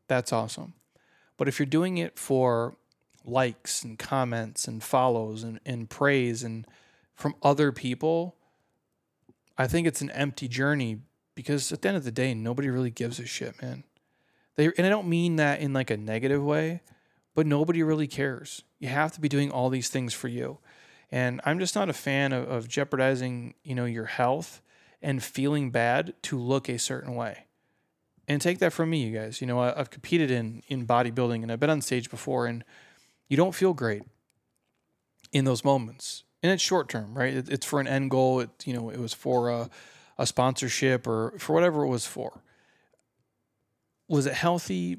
that's 0.09 0.33
awesome. 0.33 0.73
But 1.37 1.47
if 1.47 1.57
you're 1.57 1.65
doing 1.65 1.97
it 1.97 2.19
for 2.19 2.75
likes 3.23 3.83
and 3.83 3.97
comments 3.97 4.67
and 4.67 4.83
follows 4.83 5.43
and, 5.43 5.61
and 5.65 5.89
praise 5.89 6.43
and 6.43 6.67
from 7.15 7.35
other 7.41 7.71
people, 7.71 8.35
I 9.57 9.65
think 9.65 9.87
it's 9.87 10.01
an 10.01 10.11
empty 10.11 10.49
journey 10.49 10.99
because 11.35 11.71
at 11.71 11.81
the 11.81 11.87
end 11.87 11.97
of 11.97 12.03
the 12.03 12.11
day, 12.11 12.33
nobody 12.33 12.69
really 12.69 12.91
gives 12.91 13.17
a 13.17 13.25
shit, 13.25 13.61
man. 13.61 13.85
They 14.55 14.71
and 14.77 14.85
I 14.85 14.89
don't 14.89 15.07
mean 15.07 15.37
that 15.37 15.59
in 15.61 15.73
like 15.73 15.89
a 15.89 15.97
negative 15.97 16.43
way, 16.43 16.81
but 17.35 17.47
nobody 17.47 17.83
really 17.83 18.07
cares. 18.07 18.63
You 18.79 18.89
have 18.89 19.11
to 19.13 19.21
be 19.21 19.29
doing 19.29 19.51
all 19.51 19.69
these 19.69 19.89
things 19.89 20.13
for 20.13 20.27
you. 20.27 20.59
And 21.11 21.41
I'm 21.43 21.59
just 21.59 21.75
not 21.75 21.89
a 21.89 21.93
fan 21.93 22.31
of, 22.31 22.49
of 22.49 22.67
jeopardizing, 22.67 23.55
you 23.63 23.75
know, 23.75 23.85
your 23.85 24.05
health 24.05 24.61
and 25.01 25.21
feeling 25.21 25.71
bad 25.71 26.13
to 26.23 26.39
look 26.39 26.69
a 26.69 26.79
certain 26.79 27.15
way. 27.15 27.45
And 28.27 28.41
take 28.41 28.59
that 28.59 28.71
from 28.71 28.89
me, 28.89 29.03
you 29.03 29.17
guys. 29.17 29.41
You 29.41 29.47
know, 29.47 29.59
I, 29.59 29.77
I've 29.77 29.89
competed 29.89 30.31
in 30.31 30.63
in 30.67 30.85
bodybuilding 30.87 31.41
and 31.43 31.51
I've 31.51 31.59
been 31.59 31.69
on 31.69 31.81
stage 31.81 32.09
before, 32.09 32.45
and 32.45 32.63
you 33.27 33.35
don't 33.35 33.55
feel 33.55 33.73
great 33.73 34.03
in 35.31 35.45
those 35.45 35.63
moments. 35.65 36.23
And 36.43 36.51
it's 36.51 36.63
short 36.63 36.87
term, 36.87 37.17
right? 37.17 37.33
It, 37.33 37.49
it's 37.49 37.65
for 37.65 37.79
an 37.79 37.87
end 37.87 38.09
goal. 38.09 38.39
It 38.39 38.49
you 38.65 38.73
know, 38.73 38.89
it 38.89 38.99
was 38.99 39.13
for 39.13 39.49
a, 39.49 39.69
a 40.17 40.25
sponsorship 40.25 41.07
or 41.07 41.33
for 41.39 41.53
whatever 41.53 41.83
it 41.83 41.87
was 41.87 42.05
for. 42.05 42.41
Was 44.11 44.25
it 44.25 44.33
healthy? 44.33 44.97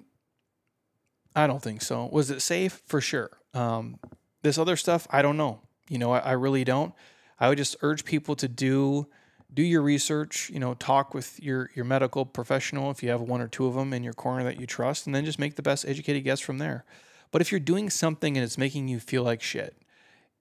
I 1.36 1.46
don't 1.46 1.62
think 1.62 1.82
so. 1.82 2.08
Was 2.10 2.30
it 2.30 2.40
safe? 2.40 2.80
For 2.86 3.02
sure. 3.02 3.30
Um, 3.52 3.98
this 4.40 4.56
other 4.56 4.74
stuff, 4.74 5.06
I 5.10 5.20
don't 5.20 5.36
know. 5.36 5.60
You 5.90 5.98
know, 5.98 6.12
I, 6.12 6.20
I 6.20 6.32
really 6.32 6.64
don't. 6.64 6.94
I 7.38 7.50
would 7.50 7.58
just 7.58 7.76
urge 7.82 8.06
people 8.06 8.34
to 8.36 8.48
do 8.48 9.06
do 9.52 9.62
your 9.62 9.82
research. 9.82 10.48
You 10.48 10.60
know, 10.60 10.72
talk 10.72 11.12
with 11.12 11.38
your 11.42 11.68
your 11.74 11.84
medical 11.84 12.24
professional 12.24 12.90
if 12.90 13.02
you 13.02 13.10
have 13.10 13.20
one 13.20 13.42
or 13.42 13.48
two 13.48 13.66
of 13.66 13.74
them 13.74 13.92
in 13.92 14.02
your 14.02 14.14
corner 14.14 14.44
that 14.44 14.58
you 14.58 14.66
trust, 14.66 15.04
and 15.04 15.14
then 15.14 15.26
just 15.26 15.38
make 15.38 15.56
the 15.56 15.62
best 15.62 15.84
educated 15.86 16.24
guess 16.24 16.40
from 16.40 16.56
there. 16.56 16.86
But 17.30 17.42
if 17.42 17.52
you're 17.52 17.60
doing 17.60 17.90
something 17.90 18.38
and 18.38 18.42
it's 18.42 18.56
making 18.56 18.88
you 18.88 18.98
feel 18.98 19.24
like 19.24 19.42
shit, 19.42 19.76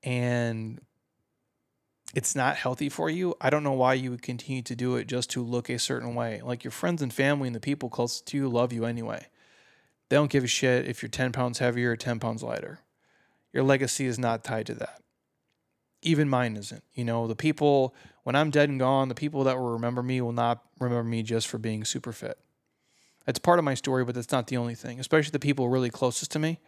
and 0.02 0.80
it's 2.14 2.36
not 2.36 2.58
healthy 2.58 2.90
for 2.90 3.10
you, 3.10 3.36
I 3.40 3.50
don't 3.50 3.64
know 3.64 3.72
why 3.72 3.94
you 3.94 4.12
would 4.12 4.22
continue 4.22 4.62
to 4.64 4.76
do 4.76 4.96
it 4.96 5.08
just 5.08 5.30
to 5.32 5.44
look 5.44 5.70
a 5.70 5.80
certain 5.80 6.14
way. 6.14 6.42
Like 6.44 6.64
your 6.64 6.72
friends 6.72 7.02
and 7.02 7.14
family 7.14 7.48
and 7.48 7.56
the 7.56 7.62
people 7.62 7.90
close 7.90 8.22
to 8.22 8.38
you 8.38 8.50
love 8.50 8.74
you 8.74 8.86
anyway. 8.86 9.28
They 10.10 10.18
don't 10.18 10.32
give 10.32 10.44
a 10.44 10.48
shit 10.48 10.88
if 10.88 11.02
you're 11.02 11.10
10 11.10 11.32
pounds 11.32 11.60
heavier 11.60 11.92
or 11.92 11.96
10 11.96 12.20
pounds 12.20 12.44
lighter. 12.44 12.80
Your 13.54 13.64
legacy 13.64 14.06
is 14.06 14.20
not 14.20 14.44
tied 14.44 14.66
to 14.68 14.74
that. 14.76 15.02
Even 16.02 16.28
mine 16.28 16.58
isn't. 16.58 16.84
You 16.94 17.06
know, 17.06 17.28
the 17.28 17.36
people, 17.36 17.96
when 18.24 18.36
I'm 18.36 18.50
dead 18.50 18.70
and 18.70 18.80
gone, 18.80 19.08
the 19.08 19.16
people 19.16 19.44
that 19.46 19.58
will 19.58 19.72
remember 19.72 20.04
me 20.04 20.20
will 20.20 20.34
not 20.34 20.64
remember 20.80 21.04
me 21.04 21.24
just 21.24 21.48
for 21.48 21.58
being 21.58 21.86
super 21.86 22.12
fit. 22.12 22.38
It's 23.28 23.40
part 23.40 23.60
of 23.60 23.66
my 23.66 23.76
story, 23.76 24.04
but 24.04 24.16
that's 24.16 24.32
not 24.32 24.48
the 24.48 24.58
only 24.58 24.76
thing, 24.76 25.00
especially 25.00 25.32
the 25.32 25.40
people 25.40 25.70
really 25.70 25.90
closest 25.90 26.32
to 26.32 26.40
me. 26.40 26.60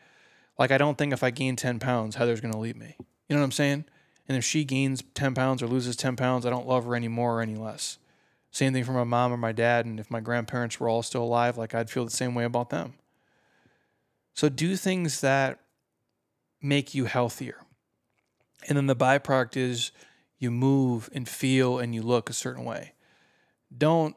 Like, 0.58 0.72
I 0.72 0.78
don't 0.78 0.98
think 0.98 1.12
if 1.12 1.24
I 1.24 1.32
gain 1.32 1.56
10 1.56 1.80
pounds, 1.80 2.16
Heather's 2.16 2.41
going 2.41 2.54
to 2.54 2.60
leave 2.60 2.78
me. 2.78 2.96
You 3.28 3.36
know 3.36 3.39
what 3.39 3.46
I'm 3.46 3.52
saying? 3.52 3.86
And 4.28 4.38
if 4.38 4.43
she 4.43 4.63
gains 4.63 5.03
10 5.13 5.34
pounds 5.34 5.61
or 5.61 5.67
loses 5.67 5.95
10 5.95 6.15
pounds, 6.15 6.45
I 6.45 6.49
don't 6.49 6.67
love 6.67 6.86
her 6.86 6.95
any 6.95 7.07
more 7.07 7.39
or 7.39 7.41
any 7.41 7.55
less. 7.55 7.97
Same 8.51 8.71
thing 8.71 8.84
for 8.84 8.93
my 8.93 9.03
mom 9.03 9.34
or 9.34 9.38
my 9.38 9.51
dad. 9.51 9.86
And 9.86 9.99
if 9.99 10.09
my 10.09 10.19
grandparents 10.19 10.80
were 10.80 10.88
all 10.88 11.03
still 11.03 11.24
alive, 11.24 11.57
like 11.57 11.74
I'd 11.74 11.89
feel 11.89 12.05
the 12.05 12.11
same 12.11 12.36
way 12.36 12.43
about 12.43 12.69
them. 12.69 12.93
So 14.34 14.49
do 14.49 14.76
things 14.76 15.21
that 15.21 15.59
make 16.61 16.93
you 16.93 17.05
healthier. 17.05 17.57
And 18.67 18.78
then 18.78 18.88
the 18.88 18.95
byproduct 18.95 19.57
is 19.57 19.91
you 20.38 20.51
move 20.51 21.09
and 21.13 21.28
feel 21.28 21.80
and 21.80 21.93
you 21.93 22.01
look 22.01 22.30
a 22.30 22.34
certain 22.34 22.63
way. 22.63 22.93
Don't 23.76 24.15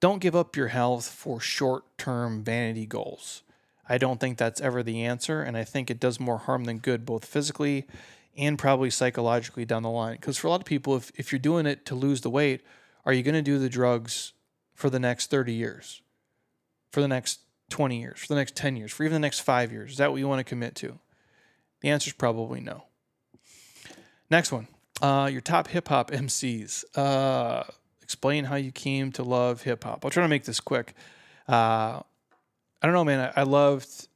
don't 0.00 0.18
give 0.18 0.34
up 0.34 0.56
your 0.56 0.66
health 0.66 1.06
for 1.06 1.38
short-term 1.38 2.42
vanity 2.42 2.86
goals. 2.86 3.44
I 3.92 3.98
don't 3.98 4.18
think 4.18 4.38
that's 4.38 4.58
ever 4.62 4.82
the 4.82 5.04
answer. 5.04 5.42
And 5.42 5.54
I 5.54 5.64
think 5.64 5.90
it 5.90 6.00
does 6.00 6.18
more 6.18 6.38
harm 6.38 6.64
than 6.64 6.78
good, 6.78 7.04
both 7.04 7.26
physically 7.26 7.86
and 8.34 8.58
probably 8.58 8.88
psychologically 8.88 9.66
down 9.66 9.82
the 9.82 9.90
line. 9.90 10.16
Because 10.16 10.38
for 10.38 10.46
a 10.46 10.50
lot 10.50 10.60
of 10.60 10.66
people, 10.66 10.96
if, 10.96 11.12
if 11.14 11.30
you're 11.30 11.38
doing 11.38 11.66
it 11.66 11.84
to 11.84 11.94
lose 11.94 12.22
the 12.22 12.30
weight, 12.30 12.62
are 13.04 13.12
you 13.12 13.22
going 13.22 13.34
to 13.34 13.42
do 13.42 13.58
the 13.58 13.68
drugs 13.68 14.32
for 14.74 14.88
the 14.88 14.98
next 14.98 15.30
30 15.30 15.52
years, 15.52 16.00
for 16.90 17.02
the 17.02 17.08
next 17.08 17.40
20 17.68 18.00
years, 18.00 18.20
for 18.20 18.28
the 18.28 18.34
next 18.34 18.56
10 18.56 18.76
years, 18.76 18.92
for 18.92 19.04
even 19.04 19.12
the 19.12 19.18
next 19.18 19.40
five 19.40 19.70
years? 19.70 19.92
Is 19.92 19.98
that 19.98 20.10
what 20.10 20.20
you 20.20 20.26
want 20.26 20.38
to 20.38 20.44
commit 20.44 20.74
to? 20.76 20.98
The 21.82 21.90
answer 21.90 22.08
is 22.08 22.14
probably 22.14 22.60
no. 22.60 22.84
Next 24.30 24.50
one 24.50 24.68
uh, 25.02 25.28
your 25.30 25.42
top 25.42 25.68
hip 25.68 25.88
hop 25.88 26.10
MCs. 26.10 26.84
Uh, 26.96 27.64
explain 28.00 28.44
how 28.44 28.56
you 28.56 28.72
came 28.72 29.12
to 29.12 29.22
love 29.22 29.62
hip 29.62 29.84
hop. 29.84 30.02
I'll 30.02 30.10
try 30.10 30.22
to 30.22 30.28
make 30.28 30.44
this 30.44 30.60
quick. 30.60 30.94
Uh, 31.46 32.00
I 32.82 32.86
don't 32.86 32.94
know, 32.94 33.04
man. 33.04 33.32
I, 33.36 33.42
I 33.42 33.42
loved, 33.44 34.08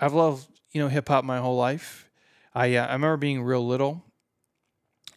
I've 0.00 0.12
loved, 0.12 0.48
you 0.72 0.80
know, 0.80 0.88
hip 0.88 1.08
hop 1.08 1.24
my 1.24 1.38
whole 1.38 1.56
life. 1.56 2.10
I 2.52 2.74
uh, 2.74 2.86
I 2.86 2.92
remember 2.94 3.16
being 3.16 3.42
real 3.42 3.64
little, 3.64 4.04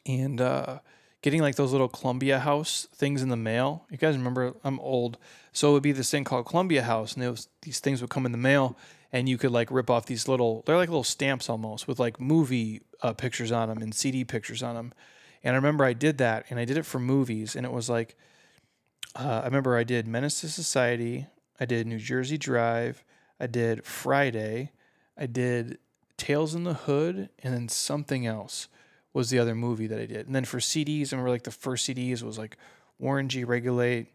and 0.06 0.40
uh, 0.40 0.80
getting 1.22 1.42
like 1.42 1.56
those 1.56 1.72
little 1.72 1.88
Columbia 1.88 2.40
House 2.40 2.88
things 2.94 3.24
in 3.24 3.30
the 3.30 3.38
mail. 3.38 3.86
You 3.90 3.98
guys 3.98 4.16
remember? 4.16 4.56
I'm 4.64 4.80
old, 4.82 5.18
so 5.52 5.70
it 5.70 5.74
would 5.74 5.84
be 5.84 5.92
this 5.92 6.12
thing 6.12 6.24
called 6.24 6.46
Columbia 6.46 6.84
House, 6.84 7.16
and 7.16 7.28
was, 7.28 7.48
these 7.64 7.80
things 7.80 8.02
would 8.02 8.12
come 8.12 8.26
in 8.26 8.32
the 8.32 8.38
mail, 8.38 8.78
and 9.12 9.28
you 9.28 9.38
could 9.38 9.52
like 9.52 9.72
rip 9.72 9.90
off 9.90 10.06
these 10.06 10.28
little. 10.28 10.64
They're 10.66 10.78
like 10.78 10.90
little 10.90 11.04
stamps 11.04 11.50
almost 11.50 11.88
with 11.88 12.00
like 12.00 12.20
movie 12.20 12.82
uh, 13.02 13.14
pictures 13.14 13.52
on 13.52 13.70
them 13.70 13.80
and 13.82 13.96
CD 13.96 14.24
pictures 14.24 14.62
on 14.62 14.76
them. 14.76 14.94
And 15.44 15.54
I 15.54 15.56
remember 15.56 15.86
I 15.86 15.94
did 15.94 16.18
that, 16.20 16.46
and 16.50 16.60
I 16.60 16.66
did 16.66 16.78
it 16.78 16.86
for 16.86 17.00
movies, 17.00 17.56
and 17.56 17.66
it 17.66 17.72
was 17.72 17.90
like. 17.90 18.16
Uh, 19.16 19.40
I 19.42 19.46
remember 19.46 19.76
I 19.76 19.84
did 19.84 20.08
Menace 20.08 20.42
to 20.42 20.50
Society. 20.50 21.26
I 21.60 21.66
did 21.66 21.88
New 21.88 22.00
Jersey 22.00 22.38
Drive. 22.38 23.04
I 23.40 23.48
did 23.48 23.86
Friday. 23.86 24.72
I 25.18 25.26
did 25.26 25.80
Tales 26.18 26.56
in 26.56 26.64
the 26.64 26.74
Hood, 26.74 27.30
and 27.44 27.54
then 27.54 27.70
something 27.70 28.26
else 28.26 28.68
was 29.14 29.30
the 29.30 29.40
other 29.40 29.56
movie 29.56 29.88
that 29.88 30.00
I 30.00 30.06
did. 30.06 30.28
And 30.28 30.36
then 30.36 30.46
for 30.46 30.60
CDs, 30.60 31.12
I 31.12 31.16
remember 31.16 31.32
like 31.32 31.44
the 31.44 31.52
first 31.52 31.88
CDs 31.88 32.22
was 32.22 32.38
like 32.38 32.58
Warren 33.00 33.28
G. 33.28 33.44
Regulate, 33.44 34.08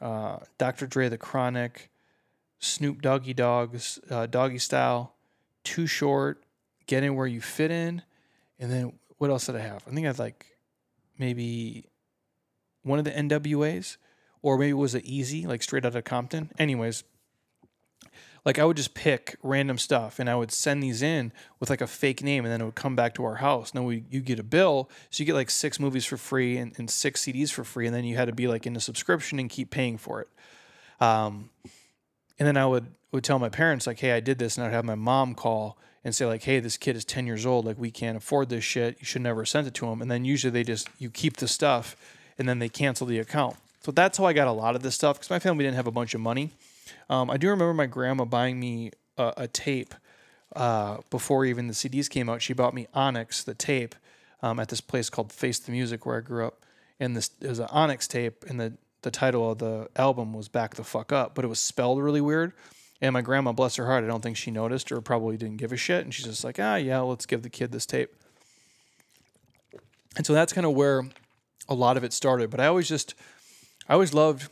uh, 0.00 0.38
Dr. 0.58 0.86
Dre 0.86 1.08
The 1.08 1.18
Chronic, 1.18 1.90
Snoop 2.58 3.02
Doggy 3.02 3.34
Dogg's, 3.34 3.98
uh, 4.10 4.26
Doggy 4.26 4.58
Style, 4.58 5.14
Too 5.64 5.86
Short, 5.86 6.42
Get 6.86 7.02
In 7.02 7.14
Where 7.14 7.26
You 7.26 7.40
Fit 7.40 7.70
In, 7.70 8.02
and 8.58 8.70
then 8.70 8.92
what 9.18 9.30
else 9.30 9.46
did 9.46 9.56
I 9.56 9.60
have? 9.60 9.82
I 9.86 9.90
think 9.90 10.04
I 10.04 10.08
had 10.08 10.18
like 10.18 10.46
maybe 11.18 11.86
one 12.82 12.98
of 12.98 13.04
the 13.04 13.10
NWAs 13.10 13.96
or 14.46 14.56
maybe 14.56 14.70
it 14.70 14.74
was 14.74 14.94
a 14.94 15.04
easy, 15.04 15.44
like 15.44 15.60
straight 15.60 15.84
out 15.84 15.96
of 15.96 16.04
Compton. 16.04 16.52
Anyways, 16.56 17.02
like 18.44 18.60
I 18.60 18.64
would 18.64 18.76
just 18.76 18.94
pick 18.94 19.34
random 19.42 19.76
stuff 19.76 20.20
and 20.20 20.30
I 20.30 20.36
would 20.36 20.52
send 20.52 20.80
these 20.80 21.02
in 21.02 21.32
with 21.58 21.68
like 21.68 21.80
a 21.80 21.86
fake 21.88 22.22
name 22.22 22.44
and 22.44 22.52
then 22.52 22.60
it 22.60 22.64
would 22.64 22.76
come 22.76 22.94
back 22.94 23.12
to 23.16 23.24
our 23.24 23.34
house. 23.34 23.74
Now 23.74 23.82
we 23.82 24.04
you 24.08 24.20
get 24.20 24.38
a 24.38 24.44
bill, 24.44 24.88
so 25.10 25.20
you 25.20 25.26
get 25.26 25.34
like 25.34 25.50
six 25.50 25.80
movies 25.80 26.06
for 26.06 26.16
free 26.16 26.58
and, 26.58 26.72
and 26.78 26.88
six 26.88 27.24
CDs 27.24 27.50
for 27.50 27.64
free, 27.64 27.86
and 27.86 27.94
then 27.94 28.04
you 28.04 28.14
had 28.14 28.26
to 28.26 28.32
be 28.32 28.46
like 28.46 28.68
in 28.68 28.76
a 28.76 28.80
subscription 28.80 29.40
and 29.40 29.50
keep 29.50 29.70
paying 29.70 29.98
for 29.98 30.20
it. 30.20 30.28
Um, 31.00 31.50
and 32.38 32.46
then 32.46 32.56
I 32.56 32.66
would 32.66 32.86
would 33.10 33.24
tell 33.24 33.40
my 33.40 33.48
parents 33.48 33.84
like, 33.84 33.98
hey, 33.98 34.12
I 34.12 34.20
did 34.20 34.38
this, 34.38 34.56
and 34.56 34.64
I'd 34.64 34.72
have 34.72 34.84
my 34.84 34.94
mom 34.94 35.34
call 35.34 35.76
and 36.04 36.14
say 36.14 36.24
like, 36.24 36.44
hey, 36.44 36.60
this 36.60 36.76
kid 36.76 36.94
is 36.94 37.04
ten 37.04 37.26
years 37.26 37.44
old, 37.44 37.64
like 37.64 37.80
we 37.80 37.90
can't 37.90 38.16
afford 38.16 38.48
this 38.48 38.62
shit. 38.62 38.96
You 39.00 39.06
should 39.06 39.22
never 39.22 39.44
send 39.44 39.66
it 39.66 39.74
to 39.74 39.86
him. 39.88 40.00
And 40.00 40.08
then 40.08 40.24
usually 40.24 40.52
they 40.52 40.62
just 40.62 40.88
you 41.00 41.10
keep 41.10 41.38
the 41.38 41.48
stuff 41.48 41.96
and 42.38 42.48
then 42.48 42.60
they 42.60 42.68
cancel 42.68 43.08
the 43.08 43.18
account. 43.18 43.56
So 43.86 43.92
that's 43.92 44.18
how 44.18 44.24
I 44.24 44.32
got 44.32 44.48
a 44.48 44.52
lot 44.52 44.74
of 44.74 44.82
this 44.82 44.96
stuff 44.96 45.16
because 45.16 45.30
my 45.30 45.38
family 45.38 45.64
didn't 45.64 45.76
have 45.76 45.86
a 45.86 45.92
bunch 45.92 46.12
of 46.12 46.20
money. 46.20 46.50
Um, 47.08 47.30
I 47.30 47.36
do 47.36 47.48
remember 47.50 47.72
my 47.72 47.86
grandma 47.86 48.24
buying 48.24 48.58
me 48.58 48.90
a, 49.16 49.32
a 49.36 49.46
tape 49.46 49.94
uh, 50.56 50.96
before 51.08 51.44
even 51.44 51.68
the 51.68 51.72
CDs 51.72 52.10
came 52.10 52.28
out. 52.28 52.42
She 52.42 52.52
bought 52.52 52.74
me 52.74 52.88
Onyx, 52.94 53.44
the 53.44 53.54
tape, 53.54 53.94
um, 54.42 54.58
at 54.58 54.70
this 54.70 54.80
place 54.80 55.08
called 55.08 55.32
Face 55.32 55.60
the 55.60 55.70
Music 55.70 56.04
where 56.04 56.16
I 56.16 56.20
grew 56.20 56.44
up. 56.48 56.64
And 56.98 57.16
this 57.16 57.30
was 57.40 57.60
an 57.60 57.68
Onyx 57.70 58.08
tape, 58.08 58.44
and 58.48 58.58
the 58.58 58.72
the 59.02 59.12
title 59.12 59.52
of 59.52 59.58
the 59.58 59.88
album 59.94 60.32
was 60.32 60.48
Back 60.48 60.74
the 60.74 60.82
Fuck 60.82 61.12
Up, 61.12 61.36
but 61.36 61.44
it 61.44 61.48
was 61.48 61.60
spelled 61.60 62.02
really 62.02 62.20
weird. 62.20 62.54
And 63.00 63.12
my 63.12 63.20
grandma, 63.20 63.52
bless 63.52 63.76
her 63.76 63.86
heart, 63.86 64.02
I 64.02 64.08
don't 64.08 64.20
think 64.20 64.36
she 64.36 64.50
noticed 64.50 64.90
or 64.90 65.00
probably 65.00 65.36
didn't 65.36 65.58
give 65.58 65.70
a 65.70 65.76
shit. 65.76 66.02
And 66.02 66.12
she's 66.12 66.26
just 66.26 66.42
like, 66.42 66.58
ah, 66.58 66.74
yeah, 66.74 66.98
let's 66.98 67.24
give 67.24 67.42
the 67.42 67.50
kid 67.50 67.70
this 67.70 67.86
tape. 67.86 68.12
And 70.16 70.26
so 70.26 70.32
that's 70.32 70.52
kind 70.52 70.66
of 70.66 70.72
where 70.72 71.04
a 71.68 71.74
lot 71.74 71.96
of 71.96 72.02
it 72.02 72.12
started. 72.12 72.50
But 72.50 72.58
I 72.58 72.66
always 72.66 72.88
just 72.88 73.14
I 73.88 73.94
always 73.94 74.12
loved, 74.12 74.48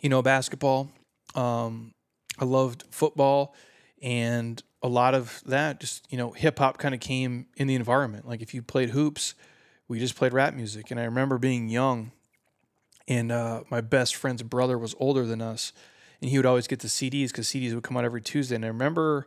you 0.00 0.08
know, 0.08 0.22
basketball. 0.22 0.90
Um, 1.34 1.94
I 2.38 2.44
loved 2.44 2.84
football, 2.90 3.54
and 4.02 4.62
a 4.82 4.88
lot 4.88 5.14
of 5.14 5.42
that 5.46 5.80
just 5.80 6.06
you 6.10 6.18
know 6.18 6.32
hip 6.32 6.58
hop 6.58 6.78
kind 6.78 6.94
of 6.94 7.00
came 7.00 7.46
in 7.56 7.66
the 7.66 7.74
environment. 7.74 8.28
Like 8.28 8.42
if 8.42 8.54
you 8.54 8.62
played 8.62 8.90
hoops, 8.90 9.34
we 9.88 9.98
just 9.98 10.16
played 10.16 10.32
rap 10.32 10.54
music, 10.54 10.90
and 10.90 11.00
I 11.00 11.04
remember 11.04 11.38
being 11.38 11.68
young, 11.68 12.12
and 13.08 13.32
uh, 13.32 13.62
my 13.70 13.80
best 13.80 14.14
friend's 14.16 14.42
brother 14.42 14.78
was 14.78 14.94
older 14.98 15.24
than 15.24 15.40
us, 15.40 15.72
and 16.20 16.30
he 16.30 16.36
would 16.36 16.46
always 16.46 16.66
get 16.66 16.80
the 16.80 16.88
CDs 16.88 17.28
because 17.28 17.48
CDs 17.48 17.74
would 17.74 17.84
come 17.84 17.96
out 17.96 18.04
every 18.04 18.22
Tuesday. 18.22 18.56
And 18.56 18.64
I 18.64 18.68
remember 18.68 19.26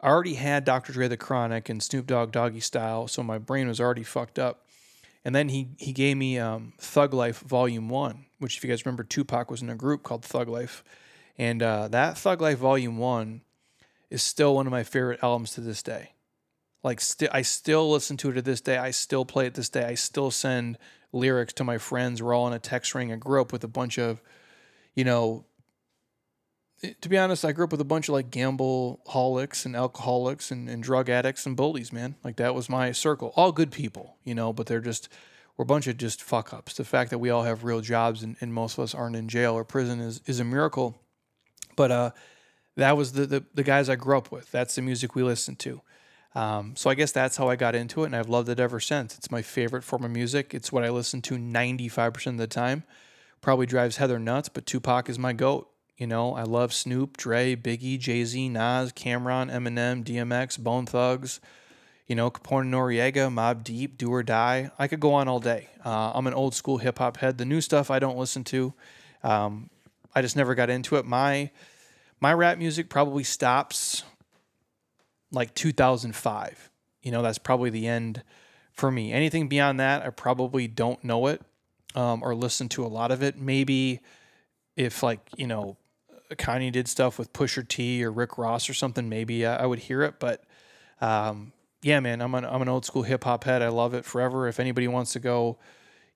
I 0.00 0.08
already 0.08 0.34
had 0.34 0.64
Dr. 0.64 0.92
Dre 0.92 1.08
the 1.08 1.16
Chronic 1.16 1.68
and 1.68 1.82
Snoop 1.82 2.06
Dogg 2.06 2.32
Doggy 2.32 2.60
Style, 2.60 3.08
so 3.08 3.22
my 3.22 3.38
brain 3.38 3.68
was 3.68 3.80
already 3.80 4.04
fucked 4.04 4.38
up. 4.38 4.67
And 5.24 5.34
then 5.34 5.48
he 5.48 5.68
he 5.78 5.92
gave 5.92 6.16
me 6.16 6.38
um, 6.38 6.72
Thug 6.78 7.12
Life 7.12 7.40
Volume 7.40 7.88
One, 7.88 8.26
which 8.38 8.56
if 8.56 8.64
you 8.64 8.70
guys 8.70 8.86
remember, 8.86 9.04
Tupac 9.04 9.50
was 9.50 9.62
in 9.62 9.70
a 9.70 9.74
group 9.74 10.02
called 10.02 10.24
Thug 10.24 10.48
Life, 10.48 10.84
and 11.36 11.62
uh, 11.62 11.88
that 11.88 12.16
Thug 12.16 12.40
Life 12.40 12.58
Volume 12.58 12.98
One 12.98 13.42
is 14.10 14.22
still 14.22 14.54
one 14.54 14.66
of 14.66 14.70
my 14.70 14.84
favorite 14.84 15.20
albums 15.22 15.52
to 15.52 15.60
this 15.60 15.82
day. 15.82 16.12
Like 16.82 17.00
st- 17.00 17.30
I 17.34 17.42
still 17.42 17.90
listen 17.90 18.16
to 18.18 18.30
it 18.30 18.34
to 18.34 18.42
this 18.42 18.60
day. 18.60 18.78
I 18.78 18.90
still 18.90 19.24
play 19.24 19.46
it 19.46 19.54
this 19.54 19.68
day. 19.68 19.84
I 19.84 19.94
still 19.94 20.30
send 20.30 20.78
lyrics 21.12 21.52
to 21.54 21.64
my 21.64 21.78
friends. 21.78 22.22
We're 22.22 22.34
all 22.34 22.46
in 22.46 22.52
a 22.52 22.58
text 22.58 22.94
ring. 22.94 23.12
I 23.12 23.16
grew 23.16 23.40
up 23.40 23.52
with 23.52 23.64
a 23.64 23.68
bunch 23.68 23.98
of, 23.98 24.22
you 24.94 25.04
know, 25.04 25.44
to 27.00 27.08
be 27.08 27.18
honest, 27.18 27.44
I 27.44 27.52
grew 27.52 27.64
up 27.64 27.72
with 27.72 27.80
a 27.80 27.84
bunch 27.84 28.08
of 28.08 28.14
like 28.14 28.30
gamble 28.30 29.00
holics 29.08 29.66
and 29.66 29.74
alcoholics 29.74 30.50
and, 30.50 30.68
and 30.68 30.82
drug 30.82 31.08
addicts 31.08 31.44
and 31.44 31.56
bullies, 31.56 31.92
man. 31.92 32.14
Like 32.22 32.36
that 32.36 32.54
was 32.54 32.68
my 32.68 32.92
circle. 32.92 33.32
All 33.36 33.50
good 33.52 33.72
people, 33.72 34.16
you 34.24 34.34
know, 34.34 34.52
but 34.52 34.66
they're 34.66 34.80
just 34.80 35.08
we're 35.56 35.64
a 35.64 35.66
bunch 35.66 35.88
of 35.88 35.96
just 35.96 36.22
fuck 36.22 36.54
ups. 36.54 36.74
The 36.74 36.84
fact 36.84 37.10
that 37.10 37.18
we 37.18 37.30
all 37.30 37.42
have 37.42 37.64
real 37.64 37.80
jobs 37.80 38.22
and, 38.22 38.36
and 38.40 38.54
most 38.54 38.78
of 38.78 38.84
us 38.84 38.94
aren't 38.94 39.16
in 39.16 39.28
jail 39.28 39.54
or 39.54 39.64
prison 39.64 40.00
is 40.00 40.20
is 40.26 40.38
a 40.40 40.44
miracle. 40.44 41.00
But 41.74 41.90
uh 41.90 42.10
that 42.76 42.96
was 42.96 43.12
the, 43.12 43.26
the 43.26 43.44
the 43.54 43.64
guys 43.64 43.88
I 43.88 43.96
grew 43.96 44.16
up 44.16 44.30
with. 44.30 44.50
That's 44.52 44.76
the 44.76 44.82
music 44.82 45.14
we 45.14 45.22
listened 45.22 45.58
to. 45.60 45.82
Um, 46.34 46.76
so 46.76 46.90
I 46.90 46.94
guess 46.94 47.10
that's 47.10 47.36
how 47.36 47.48
I 47.48 47.56
got 47.56 47.74
into 47.74 48.02
it, 48.02 48.06
and 48.06 48.14
I've 48.14 48.28
loved 48.28 48.48
it 48.48 48.60
ever 48.60 48.78
since. 48.78 49.16
It's 49.18 49.30
my 49.30 49.42
favorite 49.42 49.82
form 49.82 50.04
of 50.04 50.10
music. 50.12 50.54
It's 50.54 50.70
what 50.70 50.84
I 50.84 50.90
listen 50.90 51.22
to 51.22 51.36
95% 51.36 52.26
of 52.26 52.36
the 52.36 52.46
time. 52.46 52.84
Probably 53.40 53.66
drives 53.66 53.96
Heather 53.96 54.18
nuts, 54.18 54.48
but 54.48 54.66
Tupac 54.66 55.08
is 55.08 55.18
my 55.18 55.32
goat. 55.32 55.68
You 55.98 56.06
know, 56.06 56.36
I 56.36 56.44
love 56.44 56.72
Snoop, 56.72 57.16
Dre, 57.16 57.56
Biggie, 57.56 57.98
Jay 57.98 58.24
Z, 58.24 58.48
Nas, 58.50 58.92
Cam'ron, 58.92 59.50
Eminem, 59.50 60.04
DMX, 60.04 60.56
Bone 60.56 60.86
Thugs, 60.86 61.40
you 62.06 62.14
know, 62.14 62.30
Capone 62.30 62.68
Noreaga, 62.68 63.32
Mobb 63.32 63.64
Deep, 63.64 63.98
Do 63.98 64.12
or 64.12 64.22
Die. 64.22 64.70
I 64.78 64.88
could 64.88 65.00
go 65.00 65.12
on 65.14 65.26
all 65.26 65.40
day. 65.40 65.68
Uh, 65.84 66.12
I'm 66.14 66.28
an 66.28 66.34
old 66.34 66.54
school 66.54 66.78
hip 66.78 66.98
hop 66.98 67.16
head. 67.16 67.36
The 67.36 67.44
new 67.44 67.60
stuff 67.60 67.90
I 67.90 67.98
don't 67.98 68.16
listen 68.16 68.44
to. 68.44 68.72
Um, 69.24 69.70
I 70.14 70.22
just 70.22 70.36
never 70.36 70.54
got 70.54 70.70
into 70.70 70.94
it. 70.96 71.04
My 71.04 71.50
my 72.20 72.32
rap 72.32 72.58
music 72.58 72.88
probably 72.88 73.24
stops 73.24 74.04
like 75.32 75.52
2005. 75.54 76.70
You 77.02 77.10
know, 77.10 77.22
that's 77.22 77.38
probably 77.38 77.70
the 77.70 77.88
end 77.88 78.22
for 78.72 78.90
me. 78.90 79.12
Anything 79.12 79.48
beyond 79.48 79.80
that, 79.80 80.06
I 80.06 80.10
probably 80.10 80.68
don't 80.68 81.02
know 81.02 81.26
it 81.26 81.42
um, 81.96 82.22
or 82.22 82.36
listen 82.36 82.68
to 82.70 82.84
a 82.84 82.88
lot 82.88 83.10
of 83.10 83.20
it. 83.22 83.36
Maybe 83.36 84.00
if 84.76 85.02
like 85.02 85.20
you 85.36 85.46
know 85.46 85.76
Kanye 86.36 86.70
did 86.70 86.88
stuff 86.88 87.18
with 87.18 87.32
Pusha 87.32 87.66
T 87.66 88.04
or 88.04 88.12
Rick 88.12 88.38
Ross 88.38 88.68
or 88.68 88.74
something, 88.74 89.08
maybe 89.08 89.46
I, 89.46 89.62
I 89.62 89.66
would 89.66 89.80
hear 89.80 90.02
it. 90.02 90.18
But 90.18 90.44
um, 91.00 91.52
yeah, 91.82 92.00
man, 92.00 92.20
I'm 92.20 92.34
an 92.34 92.44
I'm 92.44 92.62
an 92.62 92.68
old 92.68 92.84
school 92.84 93.02
hip 93.02 93.24
hop 93.24 93.44
head. 93.44 93.62
I 93.62 93.68
love 93.68 93.94
it 93.94 94.04
forever. 94.04 94.48
If 94.48 94.60
anybody 94.60 94.88
wants 94.88 95.12
to 95.14 95.20
go, 95.20 95.58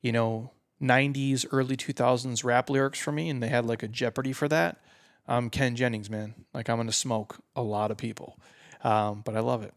you 0.01 0.13
know, 0.13 0.51
90s, 0.83 1.47
early 1.53 1.77
2000s 1.77 2.45
rap 2.45 2.69
lyrics 2.69 2.99
for 2.99 3.13
me, 3.13 3.31
and 3.31 3.43
they 3.43 3.49
had 3.49 3.65
like 3.65 3.83
a 3.83 3.89
Jeopardy 3.89 4.33
for 4.33 4.49
that, 4.49 4.83
I'm 5.27 5.51
Ken 5.51 5.77
Jennings, 5.77 6.11
man. 6.11 6.35
Like 6.53 6.69
I'm 6.69 6.77
gonna 6.77 6.93
smoke 6.93 7.39
a 7.57 7.63
lot 7.63 7.91
of 7.91 7.97
people, 7.97 8.39
um, 8.85 9.23
but 9.25 9.37
I 9.37 9.41
love 9.41 9.63
it. 9.63 9.73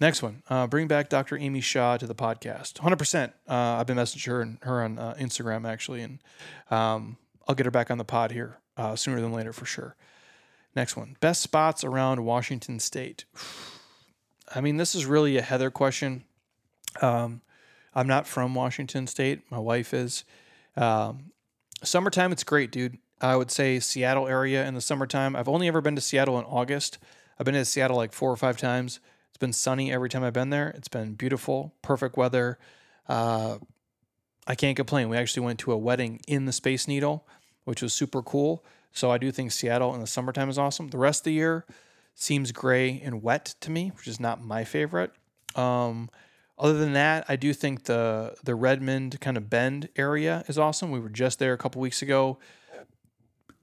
Next 0.00 0.22
one, 0.22 0.42
uh, 0.48 0.66
bring 0.66 0.88
back 0.88 1.08
Dr. 1.08 1.36
Amy 1.36 1.60
Shaw 1.60 1.96
to 1.96 2.06
the 2.06 2.14
podcast. 2.14 2.74
100%. 2.74 3.28
Uh, 3.48 3.52
I've 3.78 3.86
been 3.86 3.98
messaging 3.98 4.58
her, 4.62 4.68
her 4.68 4.82
on 4.82 4.98
uh, 4.98 5.14
Instagram 5.18 5.68
actually, 5.68 6.02
and 6.02 6.18
um, 6.70 7.18
I'll 7.46 7.54
get 7.54 7.66
her 7.66 7.70
back 7.70 7.90
on 7.90 7.98
the 7.98 8.04
pod 8.04 8.32
here 8.32 8.58
uh, 8.76 8.96
sooner 8.96 9.20
than 9.20 9.32
later 9.32 9.52
for 9.52 9.64
sure. 9.66 9.96
Next 10.74 10.96
one 10.96 11.16
best 11.20 11.42
spots 11.42 11.84
around 11.84 12.24
Washington 12.24 12.78
State. 12.78 13.24
I 14.54 14.60
mean, 14.60 14.76
this 14.76 14.94
is 14.94 15.06
really 15.06 15.38
a 15.38 15.42
Heather 15.42 15.70
question. 15.70 16.24
Um, 17.00 17.40
I'm 17.94 18.06
not 18.06 18.26
from 18.26 18.54
Washington 18.54 19.06
State. 19.06 19.50
My 19.50 19.58
wife 19.58 19.94
is. 19.94 20.24
Um, 20.76 21.32
summertime, 21.82 22.32
it's 22.32 22.44
great, 22.44 22.70
dude. 22.70 22.98
I 23.20 23.36
would 23.36 23.50
say 23.50 23.78
Seattle 23.78 24.26
area 24.26 24.66
in 24.66 24.74
the 24.74 24.80
summertime. 24.80 25.36
I've 25.36 25.48
only 25.48 25.68
ever 25.68 25.80
been 25.80 25.94
to 25.94 26.02
Seattle 26.02 26.38
in 26.38 26.44
August. 26.44 26.98
I've 27.38 27.44
been 27.44 27.54
to 27.54 27.64
Seattle 27.64 27.96
like 27.96 28.12
four 28.12 28.30
or 28.30 28.36
five 28.36 28.56
times. 28.56 29.00
It's 29.28 29.38
been 29.38 29.52
sunny 29.52 29.92
every 29.92 30.08
time 30.08 30.24
I've 30.24 30.32
been 30.32 30.50
there. 30.50 30.70
It's 30.70 30.88
been 30.88 31.14
beautiful, 31.14 31.74
perfect 31.82 32.16
weather. 32.16 32.58
Uh, 33.08 33.58
I 34.46 34.54
can't 34.54 34.76
complain. 34.76 35.08
We 35.08 35.16
actually 35.16 35.44
went 35.44 35.60
to 35.60 35.72
a 35.72 35.76
wedding 35.76 36.20
in 36.26 36.46
the 36.46 36.52
Space 36.52 36.88
Needle, 36.88 37.26
which 37.64 37.82
was 37.82 37.92
super 37.92 38.22
cool. 38.22 38.64
So 38.92 39.10
I 39.10 39.18
do 39.18 39.30
think 39.32 39.52
Seattle 39.52 39.94
in 39.94 40.00
the 40.00 40.06
summertime 40.06 40.48
is 40.48 40.58
awesome. 40.58 40.88
The 40.88 40.98
rest 40.98 41.20
of 41.20 41.24
the 41.24 41.32
year 41.32 41.64
seems 42.14 42.52
gray 42.52 43.00
and 43.02 43.22
wet 43.22 43.54
to 43.60 43.70
me, 43.70 43.92
which 43.96 44.06
is 44.06 44.20
not 44.20 44.42
my 44.42 44.64
favorite. 44.64 45.12
Um, 45.54 46.10
other 46.58 46.78
than 46.78 46.92
that, 46.92 47.24
I 47.28 47.36
do 47.36 47.52
think 47.52 47.84
the 47.84 48.34
the 48.44 48.54
Redmond 48.54 49.20
kind 49.20 49.36
of 49.36 49.48
Bend 49.48 49.88
area 49.96 50.44
is 50.48 50.58
awesome. 50.58 50.90
We 50.90 51.00
were 51.00 51.08
just 51.08 51.38
there 51.38 51.52
a 51.52 51.58
couple 51.58 51.80
weeks 51.80 52.02
ago. 52.02 52.38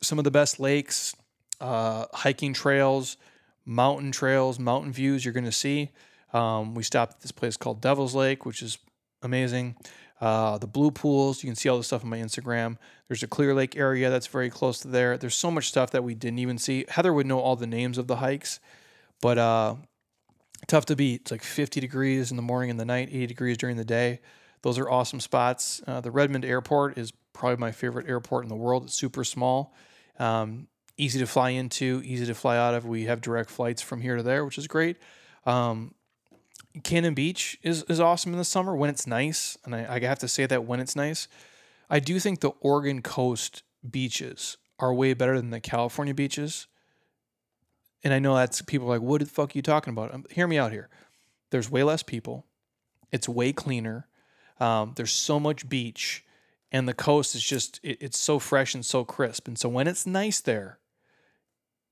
Some 0.02 0.18
of 0.18 0.24
the 0.24 0.32
best 0.32 0.60
lakes, 0.60 1.16
uh, 1.62 2.06
hiking 2.14 2.54
trails, 2.54 3.18
mountain 3.66 4.12
trails, 4.12 4.60
mountain 4.60 4.92
views 4.92 5.24
you're 5.24 5.34
going 5.34 5.46
to 5.46 5.52
see. 5.52 5.92
Um, 6.34 6.74
we 6.74 6.84
stopped 6.84 7.16
at 7.16 7.22
this 7.22 7.32
place 7.32 7.58
called 7.58 7.82
Devil's 7.82 8.16
Lake, 8.16 8.46
which 8.46 8.62
is 8.62 8.78
amazing 9.22 9.76
uh, 10.22 10.58
the 10.58 10.68
blue 10.68 10.92
pools. 10.92 11.44
You 11.44 11.48
can 11.48 11.56
see 11.56 11.70
all 11.70 11.78
the 11.78 11.84
stuff 11.84 12.04
on 12.04 12.10
my 12.10 12.18
Instagram. 12.18 12.78
There's 13.08 13.24
a 13.24 13.28
Clear 13.28 13.54
Lake 13.54 13.78
area 13.78 14.10
that's 14.10 14.28
very 14.28 14.50
close 14.50 14.80
to 14.80 14.88
there. 14.88 15.18
There's 15.18 15.36
so 15.36 15.50
much 15.50 15.70
stuff 15.70 15.92
that 15.92 16.04
we 16.04 16.14
didn't 16.14 16.40
even 16.40 16.58
see. 16.58 16.86
Heather 16.90 17.14
would 17.14 17.26
know 17.28 17.40
all 17.40 17.56
the 17.56 17.68
names 17.68 17.98
of 17.98 18.08
the 18.08 18.18
hikes, 18.18 18.60
but 19.22 19.38
uh, 19.38 19.76
tough 20.68 20.86
to 20.88 20.96
beat. 20.96 21.22
It's 21.22 21.32
like 21.32 21.44
50 21.44 21.80
degrees 21.80 22.32
in 22.32 22.38
the 22.38 22.44
morning 22.44 22.70
and 22.70 22.80
the 22.80 22.86
night, 22.86 23.10
80 23.12 23.28
degrees 23.28 23.58
during 23.58 23.78
the 23.78 23.86
day. 23.86 24.20
Those 24.62 24.78
are 24.78 24.90
awesome 24.90 25.20
spots. 25.20 25.82
Uh, 25.88 26.02
the 26.02 26.12
Redmond 26.12 26.44
Airport 26.44 26.98
is 26.98 27.14
probably 27.34 27.58
my 27.58 27.72
favorite 27.72 28.10
airport 28.10 28.44
in 28.44 28.50
the 28.50 28.56
world. 28.56 28.84
It's 28.84 28.96
super 28.96 29.24
small, 29.24 29.74
um, 30.20 30.68
easy 30.98 31.20
to 31.20 31.28
fly 31.28 31.52
into, 31.52 32.02
easy 32.04 32.26
to 32.26 32.36
fly 32.36 32.58
out 32.58 32.74
of. 32.74 32.86
We 32.86 33.06
have 33.06 33.22
direct 33.22 33.50
flights 33.50 33.82
from 33.82 34.02
here 34.02 34.18
to 34.18 34.24
there, 34.24 34.44
which 34.44 34.58
is 34.58 34.68
great. 34.68 34.98
Um, 35.46 35.94
Cannon 36.84 37.14
Beach 37.14 37.58
is, 37.64 37.84
is 37.84 38.00
awesome 38.00 38.34
in 38.34 38.38
the 38.38 38.46
summer 38.46 38.76
when 38.76 38.90
it's 38.90 39.08
nice. 39.08 39.58
And 39.66 39.76
I, 39.76 39.96
I 39.96 40.00
have 40.00 40.20
to 40.20 40.28
say 40.28 40.46
that 40.46 40.66
when 40.66 40.80
it's 40.80 40.96
nice. 40.96 41.28
I 41.90 42.00
do 42.00 42.20
think 42.20 42.40
the 42.40 42.52
Oregon 42.62 43.02
coast 43.02 43.64
beaches 43.90 44.58
are 44.78 44.94
way 44.94 45.14
better 45.14 45.38
than 45.38 45.50
the 45.50 45.60
California 45.60 46.14
beaches. 46.14 46.68
And 48.04 48.14
I 48.14 48.20
know 48.20 48.36
that's 48.36 48.62
people 48.62 48.88
like, 48.88 49.02
what 49.02 49.22
the 49.22 49.28
fuck 49.28 49.50
are 49.50 49.58
you 49.58 49.62
talking 49.62 49.92
about? 49.92 50.14
Um, 50.14 50.26
hear 50.30 50.48
me 50.48 50.58
out 50.58 50.72
here. 50.72 50.90
There's 51.50 51.70
way 51.70 51.84
less 51.84 52.04
people. 52.04 52.46
It's 53.12 53.28
way 53.28 53.52
cleaner. 53.52 54.08
Um, 54.60 54.94
there's 54.96 55.12
so 55.12 55.40
much 55.40 55.68
beach, 55.68 56.24
and 56.72 56.88
the 56.88 56.94
coast 56.94 57.34
is 57.34 57.44
just 57.44 57.80
it, 57.82 57.98
it's 58.02 58.20
so 58.20 58.40
fresh 58.40 58.74
and 58.74 58.86
so 58.86 59.04
crisp. 59.04 59.48
And 59.48 59.58
so 59.58 59.70
when 59.70 59.88
it's 59.88 60.06
nice 60.06 60.42
there, 60.42 60.80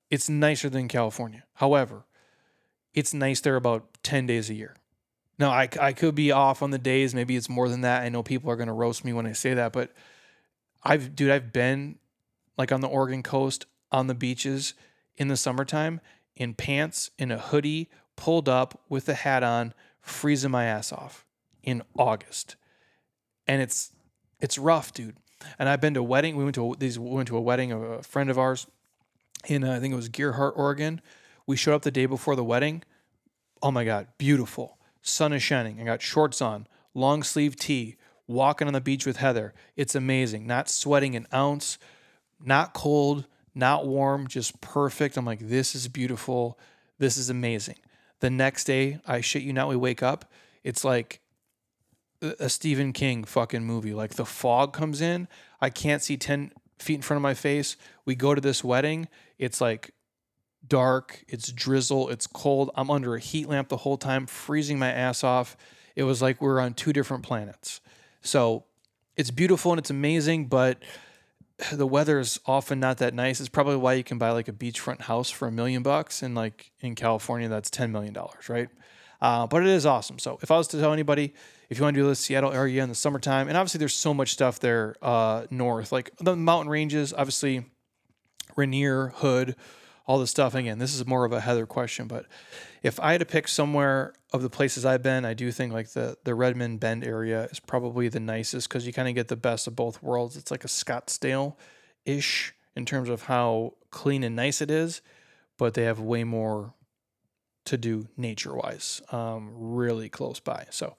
it's 0.10 0.30
nicer 0.30 0.70
than 0.70 0.88
California. 0.88 1.44
However, 1.56 2.06
it's 2.98 3.14
nice 3.14 3.42
there 3.42 3.56
about 3.56 3.86
10 4.02 4.26
days 4.26 4.50
a 4.50 4.56
year. 4.56 4.76
Now, 5.38 5.52
I, 5.52 5.70
I 5.80 5.94
could 5.94 6.16
be 6.16 6.32
off 6.32 6.64
on 6.64 6.72
the 6.72 6.80
days. 6.80 7.14
Maybe 7.14 7.36
it's 7.36 7.48
more 7.48 7.70
than 7.70 7.82
that. 7.82 8.02
I 8.02 8.10
know 8.10 8.24
people 8.24 8.50
are 8.50 8.56
going 8.56 8.68
to 8.68 8.74
roast 8.74 9.06
me 9.06 9.14
when 9.14 9.28
I 9.28 9.34
say 9.34 9.54
that, 9.54 9.72
but 9.72 9.94
I've, 10.84 11.16
dude, 11.16 11.30
I've 11.30 11.54
been 11.54 12.00
like 12.58 12.72
on 12.72 12.82
the 12.82 12.88
Oregon 12.88 13.22
coast 13.22 13.68
on 13.92 14.08
the 14.08 14.16
beaches 14.16 14.74
in 15.16 15.28
the 15.28 15.38
summertime 15.38 16.02
in 16.36 16.56
pants, 16.56 17.12
in 17.20 17.30
a 17.30 17.38
hoodie, 17.38 17.88
pulled 18.16 18.50
up 18.50 18.82
with 18.90 19.08
a 19.10 19.14
hat 19.14 19.44
on, 19.44 19.76
freezing 20.02 20.52
my 20.52 20.66
ass 20.66 20.92
off 20.92 21.24
in 21.62 21.84
August. 22.00 22.56
And 23.48 23.62
it's, 23.62 23.92
it's 24.40 24.58
rough, 24.58 24.92
dude. 24.92 25.18
And 25.60 25.70
I've 25.70 25.82
been 25.82 25.94
to 25.94 26.00
a 26.00 26.04
wedding. 26.04 26.36
We 26.36 26.44
went 26.44 26.56
to 26.56 26.74
a, 26.74 26.78
these 26.78 26.98
we 26.98 27.12
went 27.12 27.28
to 27.28 27.38
a 27.38 27.42
wedding 27.42 27.72
of 27.72 27.84
a 27.84 28.02
friend 28.02 28.32
of 28.32 28.40
ours 28.40 28.66
in 29.46 29.64
uh, 29.64 29.76
I 29.76 29.80
think 29.80 29.94
it 29.94 29.96
was 29.96 30.10
Gearhart, 30.10 30.54
Oregon. 30.56 31.00
We 31.48 31.56
showed 31.56 31.74
up 31.74 31.82
the 31.82 31.92
day 31.92 32.06
before 32.06 32.36
the 32.36 32.44
wedding. 32.44 32.84
Oh 33.64 33.72
my 33.72 33.86
God, 33.86 34.08
beautiful. 34.18 34.78
Sun 35.02 35.34
is 35.34 35.42
shining. 35.42 35.82
I 35.82 35.86
got 35.86 36.02
shorts 36.02 36.42
on, 36.42 36.68
long 36.94 37.24
sleeve 37.24 37.56
tee, 37.56 37.96
walking 38.28 38.68
on 38.68 38.74
the 38.74 38.82
beach 38.82 39.06
with 39.06 39.18
Heather. 39.18 39.54
It's 39.76 39.96
amazing. 39.96 40.46
Not 40.46 40.70
sweating 40.70 41.16
an 41.16 41.26
ounce, 41.34 41.80
not 42.44 42.74
cold, 42.74 43.26
not 43.56 43.88
warm, 43.88 44.28
just 44.28 44.60
perfect. 44.62 45.18
I'm 45.18 45.26
like, 45.26 45.48
this 45.48 45.74
is 45.74 45.88
beautiful. 45.88 46.60
This 47.00 47.18
is 47.18 47.30
amazing. 47.30 47.78
The 48.20 48.30
next 48.30 48.66
day, 48.66 49.00
I 49.08 49.22
shit 49.22 49.44
you 49.44 49.54
not, 49.54 49.70
we 49.70 49.76
wake 49.76 50.04
up. 50.04 50.32
It's 50.64 50.84
like 50.84 51.22
a 52.22 52.50
Stephen 52.50 52.94
King 52.94 53.24
fucking 53.24 53.64
movie. 53.64 53.94
Like 53.94 54.16
the 54.16 54.26
fog 54.26 54.74
comes 54.74 55.02
in. 55.02 55.28
I 55.62 55.70
can't 55.70 56.04
see 56.04 56.18
10 56.18 56.52
feet 56.80 56.96
in 56.96 57.02
front 57.02 57.18
of 57.18 57.24
my 57.24 57.34
face. 57.34 57.78
We 58.06 58.16
go 58.16 58.36
to 58.36 58.42
this 58.42 58.64
wedding. 58.64 59.08
It's 59.38 59.62
like 59.62 59.92
dark, 60.68 61.24
it's 61.28 61.52
drizzle, 61.52 62.10
it's 62.10 62.28
cold. 62.28 62.72
I'm 62.76 62.90
under 62.92 63.16
a 63.16 63.20
heat 63.20 63.48
lamp 63.48 63.70
the 63.70 63.78
whole 63.78 63.98
time, 63.98 64.26
freezing 64.26 64.80
my 64.80 64.92
ass 64.92 65.24
off. 65.24 65.58
It 65.96 66.04
was 66.04 66.22
like 66.22 66.42
we 66.42 66.48
are 66.48 66.60
on 66.60 66.74
two 66.74 66.94
different 66.94 67.24
planets. 67.24 67.82
So 68.22 68.66
it's 69.16 69.32
beautiful 69.32 69.72
and 69.72 69.80
it's 69.80 69.90
amazing, 69.90 70.48
but 70.48 70.80
the 71.72 71.88
weather 71.88 72.20
is 72.20 72.40
often 72.46 72.80
not 72.80 72.98
that 73.00 73.14
nice. 73.14 73.40
It's 73.40 73.50
probably 73.50 73.78
why 73.78 73.94
you 73.94 74.04
can 74.04 74.18
buy 74.18 74.30
like 74.32 74.48
a 74.48 74.54
beachfront 74.54 75.02
house 75.02 75.30
for 75.30 75.48
a 75.48 75.52
million 75.52 75.82
bucks, 75.82 76.22
and 76.22 76.36
like 76.36 76.72
in 76.82 76.94
California, 76.94 77.50
that's 77.50 77.70
ten 77.70 77.92
million 77.92 78.14
dollars, 78.14 78.48
right? 78.48 78.70
Uh, 79.20 79.48
but 79.48 79.64
it 79.64 79.70
is 79.70 79.86
awesome. 79.86 80.20
So 80.20 80.38
if 80.44 80.52
I 80.52 80.58
was 80.58 80.68
to 80.68 80.80
tell 80.80 80.94
anybody, 80.94 81.34
if 81.70 81.78
you 81.80 81.84
want 81.84 81.96
to 81.96 82.02
do 82.02 82.08
the 82.08 82.16
Seattle 82.16 82.54
area 82.54 82.84
in 82.84 82.90
the 82.90 82.96
summertime, 82.96 83.48
and 83.48 83.58
obviously 83.58 83.80
there's 83.80 83.96
so 83.96 84.14
much 84.14 84.32
stuff 84.34 84.60
there 84.60 84.96
uh, 85.02 85.48
north, 85.50 85.92
like 85.92 86.12
the 86.20 86.36
mountain 86.36 86.70
ranges, 86.70 87.14
obviously 87.14 87.66
Rainier, 88.56 89.08
Hood, 89.16 89.56
all 90.08 90.18
this 90.18 90.32
stuff. 90.32 90.56
Again, 90.56 90.80
this 90.80 90.96
is 90.96 91.06
more 91.06 91.26
of 91.26 91.34
a 91.34 91.42
Heather 91.42 91.66
question, 91.66 92.08
but 92.08 92.26
if 92.82 93.00
I 93.00 93.12
had 93.12 93.20
to 93.20 93.26
pick 93.26 93.48
somewhere 93.48 94.14
of 94.34 94.42
the 94.42 94.50
places 94.50 94.86
I've 94.86 95.04
been, 95.04 95.26
I 95.26 95.34
do 95.34 95.52
think 95.52 95.74
like 95.74 95.90
the 95.90 96.18
the 96.24 96.34
Redmond 96.34 96.80
Bend 96.80 97.04
area 97.04 97.44
is 97.52 97.60
probably 97.60 98.08
the 98.08 98.20
nicest 98.20 98.70
because 98.70 98.88
you 98.88 98.94
kind 98.94 99.10
of 99.10 99.16
get 99.16 99.28
the 99.28 99.36
best 99.36 99.68
of 99.68 99.76
both 99.76 100.02
worlds. 100.02 100.38
It's 100.38 100.50
like 100.50 100.64
a 100.64 100.70
Scottsdale 100.70 101.56
ish 102.06 102.56
in 102.76 102.86
terms 102.86 103.10
of 103.10 103.24
how 103.24 103.74
clean 103.92 104.24
and 104.24 104.36
nice 104.36 104.62
it 104.62 104.72
is, 104.72 105.02
but 105.58 105.74
they 105.74 105.84
have 105.84 106.00
way 106.00 106.24
more 106.24 106.74
to 107.66 107.78
do 107.78 108.08
nature 108.16 108.56
wise, 108.56 109.02
um, 109.12 109.52
really 109.54 110.08
close 110.08 110.40
by. 110.40 110.66
So 110.70 110.96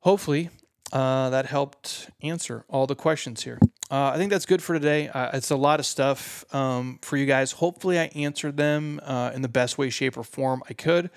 hopefully 0.00 0.48
uh, 0.92 1.28
that 1.30 1.46
helped 1.46 2.10
answer 2.22 2.64
all 2.68 2.86
the 2.86 2.94
questions 2.94 3.42
here. 3.42 3.58
Uh, 3.90 4.12
I 4.14 4.18
think 4.18 4.30
that's 4.30 4.46
good 4.46 4.62
for 4.62 4.74
today. 4.74 5.08
Uh, 5.08 5.36
it's 5.36 5.50
a 5.50 5.56
lot 5.56 5.80
of 5.80 5.86
stuff 5.86 6.44
um, 6.54 7.00
for 7.02 7.16
you 7.16 7.26
guys. 7.26 7.50
Hopefully, 7.50 7.98
I 7.98 8.04
answered 8.14 8.56
them 8.56 9.00
uh, 9.02 9.32
in 9.34 9.42
the 9.42 9.48
best 9.48 9.78
way, 9.78 9.90
shape, 9.90 10.16
or 10.16 10.22
form 10.22 10.62
I 10.70 10.74
could. 10.74 11.10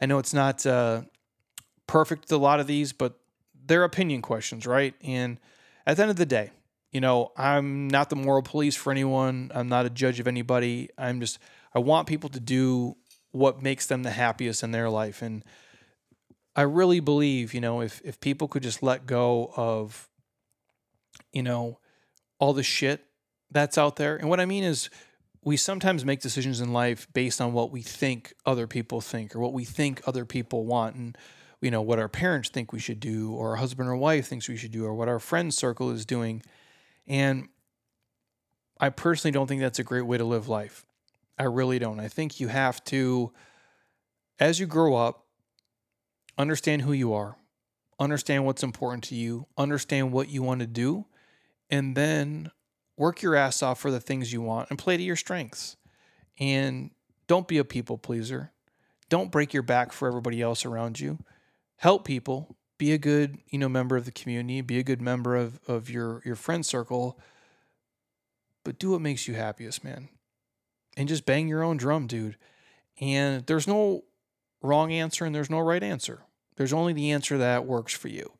I 0.00 0.06
know 0.06 0.18
it's 0.18 0.32
not 0.32 0.64
uh, 0.64 1.02
perfect, 1.86 2.32
a 2.32 2.38
lot 2.38 2.60
of 2.60 2.66
these, 2.66 2.94
but 2.94 3.18
they're 3.66 3.84
opinion 3.84 4.22
questions, 4.22 4.66
right? 4.66 4.94
And 5.02 5.38
at 5.86 5.98
the 5.98 6.02
end 6.02 6.10
of 6.10 6.16
the 6.16 6.24
day, 6.24 6.50
you 6.92 7.00
know, 7.00 7.30
I'm 7.36 7.88
not 7.88 8.08
the 8.08 8.16
moral 8.16 8.42
police 8.42 8.74
for 8.74 8.90
anyone. 8.90 9.50
I'm 9.54 9.68
not 9.68 9.84
a 9.84 9.90
judge 9.90 10.18
of 10.18 10.26
anybody. 10.26 10.88
I'm 10.96 11.20
just, 11.20 11.38
I 11.74 11.80
want 11.80 12.08
people 12.08 12.30
to 12.30 12.40
do 12.40 12.96
what 13.32 13.62
makes 13.62 13.86
them 13.86 14.02
the 14.02 14.10
happiest 14.10 14.62
in 14.62 14.70
their 14.70 14.88
life. 14.88 15.20
And 15.20 15.44
I 16.56 16.62
really 16.62 17.00
believe, 17.00 17.52
you 17.52 17.60
know, 17.60 17.82
if, 17.82 18.00
if 18.02 18.18
people 18.18 18.48
could 18.48 18.62
just 18.62 18.82
let 18.82 19.04
go 19.04 19.52
of, 19.56 20.08
you 21.30 21.42
know, 21.42 21.80
all 22.44 22.52
the 22.52 22.62
shit 22.62 23.06
that's 23.50 23.78
out 23.78 23.96
there. 23.96 24.16
And 24.16 24.28
what 24.28 24.38
I 24.38 24.44
mean 24.44 24.64
is, 24.64 24.90
we 25.42 25.56
sometimes 25.56 26.04
make 26.04 26.20
decisions 26.20 26.60
in 26.60 26.74
life 26.74 27.06
based 27.14 27.40
on 27.40 27.54
what 27.54 27.70
we 27.70 27.80
think 27.80 28.34
other 28.44 28.66
people 28.66 29.00
think 29.00 29.34
or 29.34 29.40
what 29.40 29.54
we 29.54 29.64
think 29.64 30.02
other 30.06 30.26
people 30.26 30.64
want 30.66 30.96
and 30.96 31.18
you 31.60 31.70
know 31.70 31.80
what 31.82 31.98
our 31.98 32.08
parents 32.08 32.50
think 32.50 32.72
we 32.72 32.78
should 32.78 33.00
do 33.00 33.32
or 33.32 33.50
our 33.50 33.56
husband 33.56 33.88
or 33.88 33.96
wife 33.96 34.26
thinks 34.26 34.48
we 34.48 34.56
should 34.56 34.72
do 34.72 34.84
or 34.84 34.94
what 34.94 35.08
our 35.08 35.18
friend 35.18 35.54
circle 35.54 35.90
is 35.90 36.04
doing. 36.04 36.42
And 37.06 37.48
i 38.78 38.90
personally 38.90 39.32
don't 39.32 39.46
think 39.46 39.62
that's 39.62 39.78
a 39.78 39.84
great 39.84 40.06
way 40.06 40.18
to 40.18 40.24
live 40.24 40.46
life. 40.46 40.84
I 41.38 41.44
really 41.44 41.78
don't. 41.78 42.00
I 42.00 42.08
think 42.08 42.40
you 42.40 42.48
have 42.48 42.84
to 42.84 43.32
as 44.38 44.60
you 44.60 44.66
grow 44.66 44.96
up 44.96 45.26
understand 46.36 46.82
who 46.82 46.92
you 46.92 47.14
are 47.14 47.36
understand 47.98 48.44
what's 48.44 48.62
important 48.62 49.04
to 49.04 49.14
you 49.14 49.46
understand 49.56 50.12
what 50.12 50.28
you 50.28 50.42
want 50.42 50.60
to 50.60 50.66
do 50.66 51.06
and 51.70 51.96
then 51.96 52.50
work 52.96 53.22
your 53.22 53.34
ass 53.34 53.62
off 53.62 53.80
for 53.80 53.90
the 53.90 54.00
things 54.00 54.32
you 54.32 54.40
want 54.40 54.70
and 54.70 54.78
play 54.78 54.96
to 54.96 55.02
your 55.02 55.16
strengths. 55.16 55.76
And 56.38 56.90
don't 57.26 57.48
be 57.48 57.58
a 57.58 57.64
people 57.64 57.98
pleaser. 57.98 58.52
Don't 59.08 59.30
break 59.30 59.52
your 59.52 59.62
back 59.62 59.92
for 59.92 60.08
everybody 60.08 60.40
else 60.40 60.64
around 60.64 61.00
you. 61.00 61.18
Help 61.76 62.04
people. 62.04 62.56
Be 62.76 62.92
a 62.92 62.98
good, 62.98 63.38
you 63.48 63.58
know, 63.58 63.68
member 63.68 63.96
of 63.96 64.04
the 64.04 64.12
community. 64.12 64.60
Be 64.60 64.78
a 64.78 64.82
good 64.82 65.00
member 65.00 65.36
of, 65.36 65.60
of 65.68 65.88
your 65.88 66.22
your 66.24 66.34
friend 66.34 66.66
circle. 66.66 67.18
But 68.64 68.78
do 68.78 68.90
what 68.90 69.00
makes 69.00 69.28
you 69.28 69.34
happiest, 69.34 69.84
man. 69.84 70.08
And 70.96 71.08
just 71.08 71.26
bang 71.26 71.48
your 71.48 71.62
own 71.62 71.76
drum, 71.76 72.06
dude. 72.06 72.36
And 73.00 73.46
there's 73.46 73.68
no 73.68 74.04
wrong 74.62 74.92
answer 74.92 75.24
and 75.24 75.34
there's 75.34 75.50
no 75.50 75.60
right 75.60 75.82
answer. 75.82 76.22
There's 76.56 76.72
only 76.72 76.92
the 76.92 77.12
answer 77.12 77.38
that 77.38 77.66
works 77.66 77.94
for 77.94 78.08
you. 78.08 78.32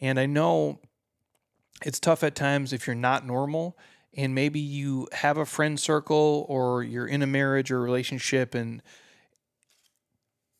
And 0.00 0.18
I 0.18 0.26
know 0.26 0.80
it's 1.84 2.00
tough 2.00 2.24
at 2.24 2.34
times 2.34 2.72
if 2.72 2.86
you're 2.86 2.96
not 2.96 3.26
normal 3.26 3.76
and 4.16 4.34
maybe 4.34 4.58
you 4.58 5.08
have 5.12 5.36
a 5.36 5.46
friend 5.46 5.78
circle 5.78 6.46
or 6.48 6.82
you're 6.82 7.06
in 7.06 7.22
a 7.22 7.26
marriage 7.26 7.70
or 7.70 7.80
relationship 7.80 8.54
and 8.54 8.82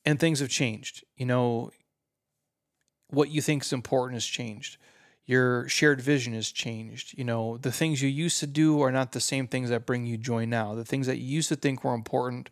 and 0.04 0.18
things 0.18 0.40
have 0.40 0.48
changed. 0.48 1.04
You 1.16 1.26
know, 1.26 1.70
what 3.08 3.30
you 3.30 3.42
think 3.42 3.62
is 3.62 3.72
important 3.72 4.14
has 4.14 4.24
changed. 4.24 4.78
Your 5.26 5.68
shared 5.68 6.00
vision 6.00 6.32
has 6.32 6.50
changed. 6.50 7.16
You 7.18 7.24
know, 7.24 7.58
the 7.58 7.72
things 7.72 8.00
you 8.00 8.08
used 8.08 8.40
to 8.40 8.46
do 8.46 8.80
are 8.80 8.92
not 8.92 9.12
the 9.12 9.20
same 9.20 9.46
things 9.46 9.68
that 9.68 9.84
bring 9.84 10.06
you 10.06 10.16
joy 10.16 10.46
now. 10.46 10.74
The 10.74 10.84
things 10.84 11.06
that 11.06 11.18
you 11.18 11.26
used 11.26 11.50
to 11.50 11.56
think 11.56 11.84
were 11.84 11.92
important 11.92 12.48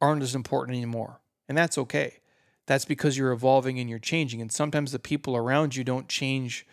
aren't 0.00 0.22
as 0.22 0.34
important 0.34 0.76
anymore. 0.76 1.20
And 1.48 1.56
that's 1.56 1.78
okay. 1.78 2.18
That's 2.66 2.84
because 2.84 3.16
you're 3.16 3.32
evolving 3.32 3.78
and 3.78 3.88
you're 3.88 3.98
changing. 3.98 4.42
And 4.42 4.52
sometimes 4.52 4.92
the 4.92 4.98
people 4.98 5.36
around 5.36 5.76
you 5.76 5.84
don't 5.84 6.08
change 6.08 6.66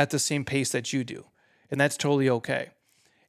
at 0.00 0.08
the 0.08 0.18
same 0.18 0.46
pace 0.46 0.72
that 0.72 0.94
you 0.94 1.04
do. 1.04 1.26
And 1.70 1.78
that's 1.78 1.98
totally 1.98 2.30
okay. 2.30 2.70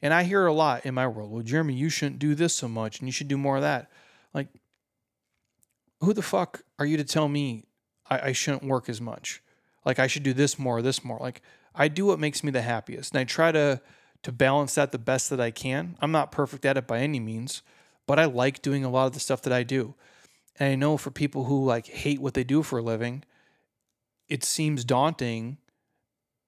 And 0.02 0.14
I 0.14 0.24
hear 0.24 0.46
a 0.46 0.54
lot 0.54 0.86
in 0.86 0.94
my 0.94 1.06
world, 1.06 1.30
well, 1.30 1.44
Jeremy, 1.44 1.74
you 1.74 1.90
shouldn't 1.90 2.18
do 2.18 2.34
this 2.34 2.56
so 2.56 2.70
much 2.70 3.00
and 3.00 3.10
you 3.10 3.12
should 3.12 3.28
do 3.28 3.38
more 3.38 3.58
of 3.58 3.62
that. 3.62 3.92
Like, 4.34 4.48
who 6.00 6.14
the 6.14 6.22
fuck 6.22 6.64
are 6.80 6.86
you 6.86 6.96
to 6.96 7.04
tell 7.04 7.28
me 7.28 7.66
I, 8.10 8.30
I 8.30 8.32
shouldn't 8.32 8.64
work 8.64 8.88
as 8.88 9.02
much? 9.02 9.44
Like, 9.84 10.00
I 10.00 10.08
should 10.08 10.24
do 10.24 10.32
this 10.32 10.58
more, 10.58 10.82
this 10.82 11.04
more. 11.04 11.20
Like, 11.20 11.42
I 11.76 11.90
do 11.90 12.06
what 12.06 12.20
makes 12.20 12.42
me 12.42 12.52
the 12.52 12.62
happiest. 12.62 13.12
And 13.12 13.20
I 13.20 13.26
try 13.26 13.52
to 13.52 13.82
to 14.24 14.32
balance 14.32 14.76
that 14.76 14.92
the 14.92 15.00
best 15.00 15.32
that 15.32 15.42
I 15.42 15.50
can. 15.50 15.98
I'm 16.00 16.12
not 16.12 16.32
perfect 16.32 16.64
at 16.64 16.78
it 16.78 16.86
by 16.86 17.00
any 17.00 17.20
means, 17.20 17.64
but 18.06 18.20
I 18.20 18.26
like 18.26 18.62
doing 18.62 18.86
a 18.86 18.90
lot 18.90 19.08
of 19.08 19.14
the 19.14 19.20
stuff 19.20 19.42
that 19.42 19.52
I 19.52 19.64
do. 19.64 19.96
And 20.60 20.72
I 20.72 20.76
know 20.76 20.96
for 20.96 21.10
people 21.10 21.46
who 21.46 21.66
like 21.66 21.88
hate 21.88 22.22
what 22.22 22.36
they 22.36 22.44
do 22.44 22.62
for 22.62 22.78
a 22.78 22.84
living, 22.84 23.24
it 24.30 24.44
seems 24.44 24.86
daunting 24.86 25.58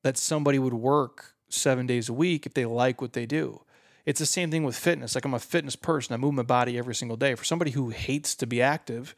that 0.04 0.18
somebody 0.18 0.60
would 0.60 0.74
work 0.74 1.34
seven 1.50 1.88
days 1.88 2.10
a 2.10 2.14
week 2.14 2.46
if 2.46 2.54
they 2.54 2.66
like 2.66 3.02
what 3.02 3.14
they 3.14 3.26
do. 3.26 3.62
It's 4.06 4.20
the 4.20 4.26
same 4.26 4.52
thing 4.52 4.64
with 4.64 4.76
fitness. 4.76 5.16
Like 5.16 5.26
I'm 5.26 5.34
a 5.34 5.40
fitness 5.40 5.76
person, 5.76 6.14
I 6.14 6.18
move 6.18 6.34
my 6.34 6.44
body 6.44 6.78
every 6.78 6.96
single 6.96 7.18
day. 7.18 7.36
For 7.36 7.46
somebody 7.46 7.72
who 7.72 7.90
hates 7.90 8.36
to 8.36 8.46
be 8.46 8.62
active, 8.62 9.16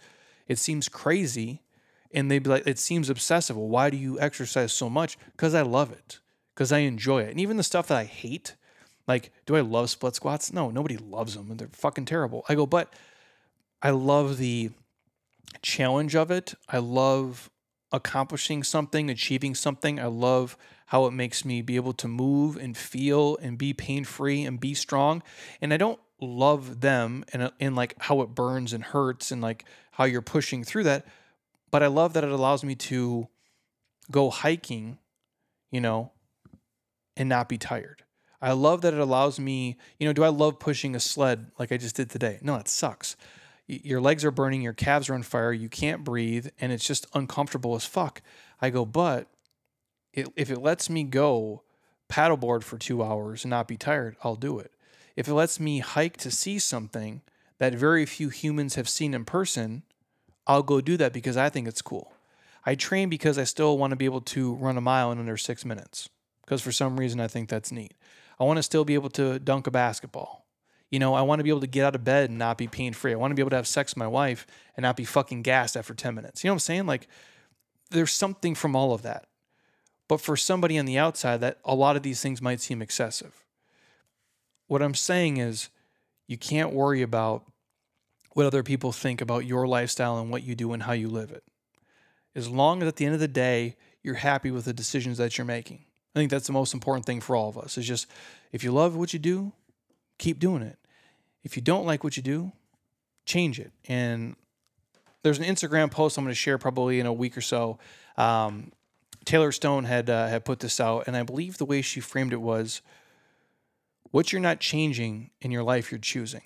it 0.47 0.59
seems 0.59 0.87
crazy. 0.87 1.61
And 2.13 2.29
they'd 2.29 2.43
be 2.43 2.49
like, 2.49 2.67
it 2.67 2.79
seems 2.79 3.09
obsessive. 3.09 3.57
Well, 3.57 3.67
why 3.67 3.89
do 3.89 3.97
you 3.97 4.19
exercise 4.19 4.71
so 4.71 4.89
much? 4.89 5.17
Because 5.31 5.53
I 5.53 5.63
love 5.63 5.91
it, 5.91 6.19
because 6.53 6.71
I 6.71 6.79
enjoy 6.79 7.23
it. 7.23 7.31
And 7.31 7.39
even 7.39 7.57
the 7.57 7.63
stuff 7.63 7.87
that 7.87 7.97
I 7.97 8.05
hate, 8.05 8.55
like, 9.07 9.31
do 9.45 9.55
I 9.55 9.61
love 9.61 9.89
split 9.89 10.15
squats? 10.15 10.53
No, 10.53 10.69
nobody 10.69 10.97
loves 10.97 11.35
them 11.35 11.49
and 11.49 11.59
they're 11.59 11.67
fucking 11.67 12.05
terrible. 12.05 12.45
I 12.47 12.55
go, 12.55 12.65
but 12.65 12.93
I 13.81 13.89
love 13.89 14.37
the 14.37 14.69
challenge 15.61 16.15
of 16.15 16.31
it. 16.31 16.53
I 16.69 16.77
love 16.77 17.49
accomplishing 17.91 18.63
something, 18.63 19.09
achieving 19.09 19.55
something. 19.55 19.99
I 19.99 20.07
love 20.07 20.57
how 20.87 21.05
it 21.05 21.11
makes 21.11 21.45
me 21.45 21.61
be 21.61 21.75
able 21.75 21.93
to 21.93 22.07
move 22.07 22.57
and 22.57 22.75
feel 22.75 23.37
and 23.37 23.57
be 23.57 23.73
pain 23.73 24.03
free 24.03 24.43
and 24.43 24.59
be 24.59 24.73
strong. 24.73 25.23
And 25.61 25.73
I 25.73 25.77
don't 25.77 25.99
love 26.21 26.81
them 26.81 27.25
and, 27.33 27.51
and 27.59 27.75
like 27.75 27.95
how 27.99 28.21
it 28.21 28.29
burns 28.29 28.73
and 28.73 28.83
hurts 28.83 29.31
and 29.31 29.41
like 29.41 29.65
how 29.91 30.03
you're 30.03 30.21
pushing 30.21 30.63
through 30.63 30.83
that. 30.83 31.05
But 31.71 31.83
I 31.83 31.87
love 31.87 32.13
that 32.13 32.23
it 32.23 32.31
allows 32.31 32.63
me 32.63 32.75
to 32.75 33.27
go 34.11 34.29
hiking, 34.29 34.99
you 35.71 35.81
know, 35.81 36.11
and 37.17 37.27
not 37.27 37.49
be 37.49 37.57
tired. 37.57 38.03
I 38.41 38.51
love 38.51 38.81
that 38.81 38.93
it 38.93 38.99
allows 38.99 39.39
me, 39.39 39.77
you 39.99 40.05
know, 40.05 40.13
do 40.13 40.23
I 40.23 40.29
love 40.29 40.59
pushing 40.59 40.95
a 40.95 40.99
sled 40.99 41.51
like 41.57 41.71
I 41.71 41.77
just 41.77 41.95
did 41.95 42.09
today? 42.09 42.39
No, 42.41 42.55
it 42.55 42.67
sucks. 42.67 43.15
Your 43.67 43.99
legs 43.99 44.23
are 44.23 44.31
burning, 44.31 44.61
your 44.61 44.73
calves 44.73 45.09
are 45.09 45.15
on 45.15 45.23
fire, 45.23 45.51
you 45.51 45.69
can't 45.69 46.03
breathe, 46.03 46.47
and 46.61 46.71
it's 46.71 46.85
just 46.85 47.07
uncomfortable 47.13 47.75
as 47.75 47.85
fuck. 47.85 48.21
I 48.61 48.69
go, 48.69 48.85
but 48.85 49.27
it, 50.13 50.27
if 50.35 50.51
it 50.51 50.61
lets 50.61 50.89
me 50.89 51.03
go 51.03 51.63
paddleboard 52.09 52.63
for 52.63 52.77
two 52.77 53.03
hours 53.03 53.43
and 53.43 53.49
not 53.49 53.67
be 53.67 53.77
tired, 53.77 54.15
I'll 54.23 54.35
do 54.35 54.59
it. 54.59 54.71
If 55.15 55.27
it 55.27 55.33
lets 55.33 55.59
me 55.59 55.79
hike 55.79 56.17
to 56.17 56.29
see 56.29 56.59
something 56.59 57.21
that 57.57 57.73
very 57.73 58.05
few 58.05 58.29
humans 58.29 58.75
have 58.75 58.89
seen 58.89 59.13
in 59.13 59.25
person, 59.25 59.83
I'll 60.45 60.63
go 60.63 60.81
do 60.81 60.97
that 60.97 61.13
because 61.13 61.37
I 61.37 61.49
think 61.49 61.67
it's 61.67 61.81
cool. 61.81 62.13
I 62.65 62.75
train 62.75 63.09
because 63.09 63.37
I 63.37 63.43
still 63.43 63.77
want 63.77 63.91
to 63.91 63.97
be 63.97 64.05
able 64.05 64.21
to 64.21 64.53
run 64.55 64.77
a 64.77 64.81
mile 64.81 65.11
in 65.11 65.19
under 65.19 65.37
six 65.37 65.65
minutes 65.65 66.09
because 66.43 66.61
for 66.61 66.71
some 66.71 66.99
reason 66.99 67.19
I 67.19 67.27
think 67.27 67.49
that's 67.49 67.71
neat. 67.71 67.93
I 68.39 68.43
want 68.43 68.57
to 68.57 68.63
still 68.63 68.85
be 68.85 68.95
able 68.95 69.09
to 69.11 69.39
dunk 69.39 69.67
a 69.67 69.71
basketball. 69.71 70.44
You 70.91 70.99
know, 70.99 71.13
I 71.13 71.21
want 71.23 71.39
to 71.39 71.43
be 71.43 71.49
able 71.49 71.61
to 71.61 71.67
get 71.67 71.85
out 71.85 71.95
of 71.95 72.03
bed 72.03 72.29
and 72.29 72.39
not 72.39 72.57
be 72.57 72.67
pain 72.67 72.93
free. 72.93 73.11
I 73.11 73.15
want 73.15 73.31
to 73.31 73.35
be 73.35 73.41
able 73.41 73.49
to 73.51 73.55
have 73.55 73.67
sex 73.67 73.93
with 73.93 73.97
my 73.97 74.07
wife 74.07 74.45
and 74.75 74.83
not 74.83 74.95
be 74.95 75.05
fucking 75.05 75.41
gassed 75.41 75.75
after 75.75 75.93
10 75.93 76.13
minutes. 76.15 76.43
You 76.43 76.49
know 76.49 76.53
what 76.53 76.55
I'm 76.55 76.59
saying? 76.59 76.85
Like, 76.85 77.07
there's 77.91 78.11
something 78.11 78.55
from 78.55 78.75
all 78.75 78.93
of 78.93 79.01
that. 79.01 79.25
But 80.07 80.21
for 80.21 80.37
somebody 80.37 80.77
on 80.77 80.85
the 80.85 80.97
outside, 80.97 81.41
that 81.41 81.57
a 81.65 81.73
lot 81.73 81.95
of 81.95 82.03
these 82.03 82.21
things 82.21 82.41
might 82.41 82.61
seem 82.61 82.81
excessive. 82.81 83.45
What 84.67 84.81
I'm 84.81 84.93
saying 84.93 85.37
is, 85.37 85.69
you 86.27 86.37
can't 86.37 86.73
worry 86.73 87.01
about 87.01 87.45
what 88.33 88.45
other 88.45 88.63
people 88.63 88.91
think 88.91 89.21
about 89.21 89.45
your 89.45 89.67
lifestyle 89.67 90.17
and 90.19 90.29
what 90.29 90.43
you 90.43 90.55
do 90.55 90.73
and 90.73 90.83
how 90.83 90.91
you 90.91 91.07
live 91.07 91.31
it. 91.31 91.43
As 92.35 92.49
long 92.49 92.81
as 92.81 92.87
at 92.87 92.97
the 92.97 93.05
end 93.05 93.13
of 93.13 93.21
the 93.21 93.27
day, 93.27 93.75
you're 94.03 94.15
happy 94.15 94.51
with 94.51 94.65
the 94.65 94.73
decisions 94.73 95.17
that 95.17 95.37
you're 95.37 95.45
making. 95.45 95.85
I 96.15 96.19
think 96.19 96.31
that's 96.31 96.47
the 96.47 96.53
most 96.53 96.73
important 96.73 97.05
thing 97.05 97.21
for 97.21 97.35
all 97.35 97.49
of 97.49 97.57
us 97.57 97.77
is 97.77 97.87
just 97.87 98.07
if 98.51 98.63
you 98.63 98.71
love 98.71 98.95
what 98.95 99.13
you 99.13 99.19
do, 99.19 99.53
keep 100.17 100.39
doing 100.39 100.61
it. 100.61 100.77
If 101.43 101.55
you 101.55 101.61
don't 101.61 101.85
like 101.85 102.03
what 102.03 102.17
you 102.17 102.23
do, 102.23 102.51
change 103.25 103.59
it. 103.59 103.71
And 103.87 104.35
there's 105.23 105.39
an 105.39 105.45
Instagram 105.45 105.91
post 105.91 106.17
I'm 106.17 106.23
going 106.23 106.31
to 106.31 106.35
share 106.35 106.57
probably 106.57 106.99
in 106.99 107.05
a 107.05 107.13
week 107.13 107.37
or 107.37 107.41
so. 107.41 107.77
Um, 108.17 108.71
Taylor 109.25 109.51
Stone 109.51 109.85
had 109.85 110.09
uh, 110.09 110.27
had 110.27 110.45
put 110.45 110.59
this 110.59 110.79
out, 110.79 111.05
and 111.07 111.17
I 111.17 111.23
believe 111.23 111.57
the 111.57 111.65
way 111.65 111.81
she 111.81 111.99
framed 111.99 112.31
it 112.31 112.41
was, 112.41 112.81
"What 114.11 114.31
you're 114.31 114.41
not 114.41 114.59
changing 114.59 115.31
in 115.41 115.49
your 115.49 115.63
life, 115.63 115.91
you're 115.91 115.99
choosing." 115.99 116.43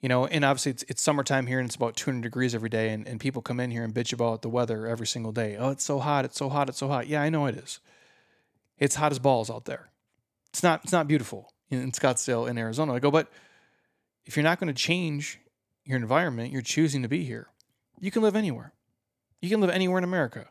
You 0.00 0.08
know, 0.08 0.26
and 0.26 0.44
obviously 0.44 0.72
it's, 0.72 0.82
it's 0.88 1.00
summertime 1.00 1.46
here, 1.46 1.60
and 1.60 1.66
it's 1.66 1.76
about 1.76 1.96
200 1.96 2.22
degrees 2.22 2.56
every 2.56 2.68
day, 2.68 2.90
and, 2.90 3.06
and 3.06 3.20
people 3.20 3.40
come 3.40 3.60
in 3.60 3.70
here 3.70 3.84
and 3.84 3.94
bitch 3.94 4.12
about 4.12 4.42
the 4.42 4.48
weather 4.48 4.86
every 4.86 5.06
single 5.06 5.30
day. 5.30 5.56
Oh, 5.56 5.70
it's 5.70 5.84
so 5.84 6.00
hot! 6.00 6.24
It's 6.24 6.36
so 6.36 6.48
hot! 6.48 6.68
It's 6.68 6.78
so 6.78 6.88
hot! 6.88 7.06
Yeah, 7.06 7.22
I 7.22 7.30
know 7.30 7.46
it 7.46 7.56
is. 7.56 7.80
It's 8.78 8.96
hot 8.96 9.12
as 9.12 9.18
balls 9.18 9.48
out 9.48 9.64
there. 9.64 9.90
It's 10.50 10.62
not. 10.62 10.82
It's 10.82 10.92
not 10.92 11.08
beautiful 11.08 11.51
in 11.80 11.92
Scottsdale 11.92 12.48
in 12.48 12.58
Arizona. 12.58 12.94
I 12.94 12.98
go, 12.98 13.10
but 13.10 13.28
if 14.24 14.36
you're 14.36 14.44
not 14.44 14.60
going 14.60 14.72
to 14.72 14.80
change 14.80 15.38
your 15.84 15.96
environment, 15.96 16.52
you're 16.52 16.62
choosing 16.62 17.02
to 17.02 17.08
be 17.08 17.24
here. 17.24 17.48
You 18.00 18.10
can 18.10 18.22
live 18.22 18.36
anywhere. 18.36 18.72
You 19.40 19.48
can 19.48 19.60
live 19.60 19.70
anywhere 19.70 19.98
in 19.98 20.04
America. 20.04 20.48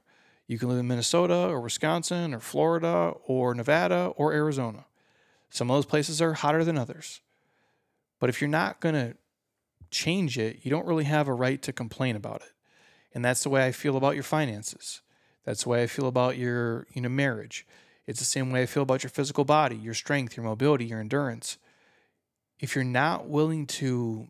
You 0.48 0.60
can 0.60 0.70
live 0.70 0.80
in 0.80 0.88
Minnesota 0.88 1.48
or 1.48 1.62
Wisconsin 1.62 2.34
or 2.34 2.40
Florida 2.40 3.14
or 3.26 3.54
Nevada 3.56 4.12
or 4.18 4.34
Arizona. 4.34 4.86
Some 5.50 5.70
of 5.70 5.78
those 5.78 5.86
places 5.86 6.22
are 6.22 6.34
hotter 6.34 6.64
than 6.64 6.78
others. 6.78 7.22
But 8.20 8.30
if 8.30 8.42
you're 8.42 8.50
not 8.50 8.82
going 8.82 8.96
to 8.96 9.16
change 9.90 10.38
it, 10.38 10.60
you 10.64 10.72
don't 10.72 10.86
really 10.86 11.06
have 11.06 11.28
a 11.28 11.34
right 11.34 11.62
to 11.62 11.74
complain 11.74 12.16
about 12.16 12.42
it. 12.42 12.52
And 13.14 13.24
that's 13.24 13.44
the 13.44 13.50
way 13.50 13.66
I 13.66 13.72
feel 13.72 13.98
about 13.98 14.16
your 14.16 14.24
finances. 14.24 15.02
That's 15.46 15.64
the 15.64 15.70
way 15.70 15.84
I 15.84 15.88
feel 15.88 16.08
about 16.08 16.38
your, 16.38 16.88
you 16.94 17.02
know, 17.02 17.10
marriage. 17.10 17.66
It's 18.12 18.20
the 18.20 18.26
same 18.26 18.52
way 18.52 18.62
I 18.62 18.66
feel 18.66 18.84
about 18.84 19.04
your 19.04 19.10
physical 19.10 19.46
body, 19.46 19.78
your 19.78 19.94
strength, 19.94 20.36
your 20.36 20.44
mobility, 20.44 20.84
your 20.84 21.00
endurance. 21.00 21.58
If 22.60 22.76
you're 22.76 22.84
not 22.84 23.30
willing 23.30 23.66
to 23.68 24.28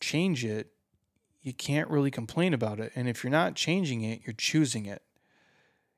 change 0.00 0.44
it, 0.44 0.68
you 1.40 1.54
can't 1.54 1.88
really 1.88 2.10
complain 2.10 2.52
about 2.52 2.78
it. 2.78 2.92
And 2.94 3.08
if 3.08 3.24
you're 3.24 3.30
not 3.30 3.54
changing 3.54 4.02
it, 4.02 4.20
you're 4.26 4.34
choosing 4.34 4.84
it. 4.84 5.00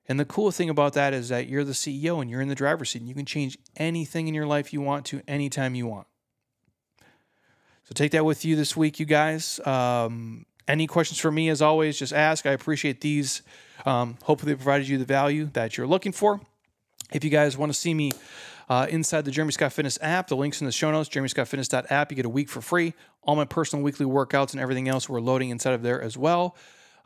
And 0.09 0.21
the 0.21 0.25
cool 0.25 0.53
thing 0.53 0.71
about 0.71 0.93
that 0.93 1.13
is 1.13 1.29
that 1.29 1.49
you're 1.49 1.65
the 1.65 1.73
CEO 1.73 2.23
and 2.23 2.31
you're 2.31 2.41
in 2.41 2.47
the 2.47 2.55
driver's 2.55 2.91
seat 2.91 3.01
and 3.01 3.09
you 3.09 3.17
can 3.17 3.27
change 3.27 3.59
anything 3.77 4.29
in 4.29 4.33
your 4.35 4.47
life 4.47 4.73
you 4.73 4.81
want 4.81 5.05
to 5.07 5.21
anytime 5.27 5.75
you 5.75 5.89
want. 5.89 6.07
So 7.83 7.95
take 7.95 8.13
that 8.13 8.25
with 8.25 8.45
you 8.45 8.55
this 8.55 8.77
week, 8.77 9.01
you 9.01 9.07
guys. 9.07 9.59
Um, 9.67 10.47
any 10.69 10.87
questions 10.87 11.19
for 11.19 11.33
me, 11.33 11.49
as 11.49 11.61
always, 11.61 11.99
just 11.99 12.13
ask. 12.13 12.47
I 12.47 12.53
appreciate 12.53 13.01
these. 13.01 13.43
Um, 13.85 14.19
hopefully, 14.23 14.53
they 14.53 14.57
provided 14.57 14.87
you 14.87 14.99
the 14.99 15.05
value 15.05 15.47
that 15.55 15.77
you're 15.77 15.89
looking 15.89 16.13
for. 16.13 16.41
If 17.13 17.25
you 17.25 17.31
guys 17.31 17.57
want 17.57 17.73
to 17.73 17.79
see 17.79 17.95
me 17.95 18.13
uh, 18.69 18.87
inside 18.91 19.25
the 19.25 19.31
Jeremy 19.31 19.53
Scott 19.53 19.73
Fitness 19.73 19.99
app, 20.03 20.29
the 20.29 20.37
link's 20.37 20.61
in 20.61 20.67
the 20.67 20.73
show 20.73 20.91
notes, 20.91 21.09
jeremyscottfitness.app. 21.09 22.11
You 22.11 22.17
get 22.17 22.27
a 22.27 22.31
week 22.31 22.49
for 22.49 22.61
free. 22.61 22.95
All 23.23 23.37
my 23.37 23.45
personal 23.45 23.83
weekly 23.83 24.07
workouts 24.07 24.53
and 24.53 24.61
everything 24.61 24.89
else 24.89 25.09
we're 25.09 25.21
loading 25.21 25.51
inside 25.51 25.73
of 25.73 25.83
there 25.83 26.01
as 26.01 26.17
well. 26.19 26.57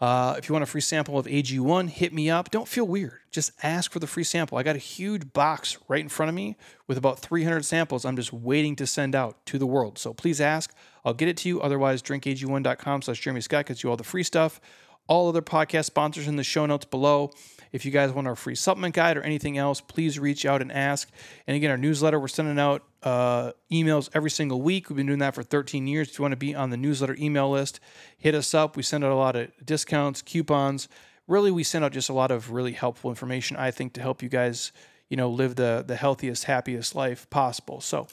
Uh, 0.03 0.35
if 0.37 0.49
you 0.49 0.53
want 0.53 0.65
a 0.65 0.67
free 0.67 0.81
sample 0.81 1.17
of 1.17 1.27
AG1, 1.27 1.89
hit 1.89 2.13
me 2.13 2.29
up. 2.29 2.51
Don't 2.51 2.67
feel 2.67 2.85
weird. 2.85 3.21
Just 3.31 3.53
ask 3.63 3.93
for 3.93 4.01
the 4.01 4.09
free 4.09 4.25
sample. 4.25 4.59
I 4.59 4.65
got 4.65 4.75
a 4.75 4.81
huge 4.81 5.33
box 5.33 5.79
right 5.87 6.01
in 6.01 6.09
front 6.09 6.29
of 6.29 6.35
me 6.35 6.57
with 6.89 6.99
about 6.99 7.21
300 7.21 7.65
samples 7.65 8.05
I'm 8.05 8.17
just 8.17 8.33
waiting 8.33 8.75
to 8.77 8.87
send 8.87 9.15
out 9.15 9.47
to 9.47 9.59
the 9.59 9.67
world. 9.67 9.99
So 9.99 10.13
please 10.13 10.41
ask. 10.41 10.75
I'll 11.05 11.15
get 11.15 11.29
it 11.29 11.37
to 11.39 11.49
you. 11.49 11.61
Otherwise, 11.61 12.03
drinkag1.com 12.03 13.03
slash 13.03 13.21
Jeremy 13.21 13.43
Scott 13.43 13.67
gets 13.67 13.85
you 13.85 13.91
all 13.91 13.97
the 13.97 14.03
free 14.03 14.25
stuff. 14.25 14.61
All 15.09 15.29
other 15.29 15.43
podcast 15.43 15.87
sponsors 15.87 16.29
in 16.29 16.37
the 16.37 16.45
show 16.45 16.67
notes 16.67 16.85
below. 16.85 17.33
If 17.73 17.87
you 17.87 17.91
guys 17.91 18.13
want 18.13 18.29
our 18.29 18.37
free 18.37 18.55
supplement 18.55 18.95
guide 18.95 19.17
or 19.17 19.23
anything 19.23 19.57
else, 19.57 19.81
please 19.81 20.19
reach 20.19 20.45
out 20.45 20.61
and 20.61 20.71
ask. 20.71 21.11
And 21.47 21.57
again, 21.57 21.71
our 21.71 21.79
newsletter, 21.79 22.21
we're 22.21 22.29
sending 22.29 22.59
out 22.59 22.85
uh, 23.03 23.53
emails 23.71 24.11
every 24.15 24.31
single 24.31 24.61
week. 24.61 24.89
We've 24.89 24.97
been 24.97 25.07
doing 25.07 25.19
that 25.21 25.35
for 25.35 25.43
13 25.43 25.87
years. 25.87 26.11
If 26.11 26.19
you 26.19 26.23
want 26.23 26.33
to 26.33 26.37
be 26.37 26.55
on 26.55 26.71
the 26.71 26.77
newsletter 26.77 27.17
email 27.19 27.51
list, 27.51 27.81
hit 28.19 28.35
us 28.35 28.53
up. 28.53 28.77
We 28.77 28.83
send 28.83 29.05
out 29.05 29.11
a 29.11 29.17
lot 29.17 29.37
of 29.37 29.51
discounts, 29.65 30.21
coupons. 30.23 30.89
Really, 31.27 31.51
we 31.51 31.65
send 31.65 31.85
out 31.85 31.93
just 31.93 32.11
a 32.11 32.13
lot 32.13 32.31
of 32.31 32.51
really 32.51 32.73
helpful 32.73 33.11
information, 33.11 33.57
I 33.57 33.71
think, 33.71 33.95
to 33.95 34.03
help 34.03 34.23
you 34.23 34.29
guys, 34.29 34.73
you 35.09 35.17
know, 35.17 35.31
live 35.31 35.57
the 35.57 35.83
the 35.87 35.97
healthiest, 35.97 36.45
happiest 36.45 36.95
life 36.95 37.29
possible. 37.31 37.81
So 37.81 38.07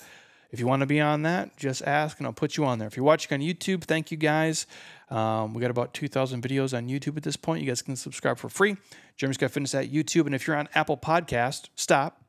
if 0.51 0.59
you 0.59 0.67
want 0.67 0.81
to 0.81 0.85
be 0.85 0.99
on 0.99 1.23
that, 1.23 1.55
just 1.57 1.81
ask 1.83 2.17
and 2.17 2.25
I'll 2.27 2.33
put 2.33 2.57
you 2.57 2.65
on 2.65 2.79
there. 2.79 2.87
If 2.87 2.95
you're 2.95 3.05
watching 3.05 3.33
on 3.33 3.45
YouTube, 3.45 3.83
thank 3.83 4.09
you 4.09 4.17
guys. 4.17 4.65
Um, 5.10 5.53
we 5.53 5.62
got 5.62 5.72
about 5.72 5.93
2,000 5.93 6.41
videos 6.41 6.78
on 6.78 6.88
YouTube 6.88 7.18
at 7.18 7.24
this 7.24 7.36
point. 7.36 7.62
You 7.62 7.68
guys 7.68 7.82
can 7.82 7.95
subscribe 7.95 8.38
for 8.38 8.49
free. 8.49 8.78
Jeremy's 9.18 9.36
Scott 9.36 9.51
Fitness 9.51 9.74
at 9.74 9.91
YouTube. 9.91 10.26
And 10.26 10.36
if 10.36 10.45
you're 10.45 10.55
on 10.55 10.70
Apple 10.76 10.97
Podcast, 10.97 11.70
stop. 11.76 12.24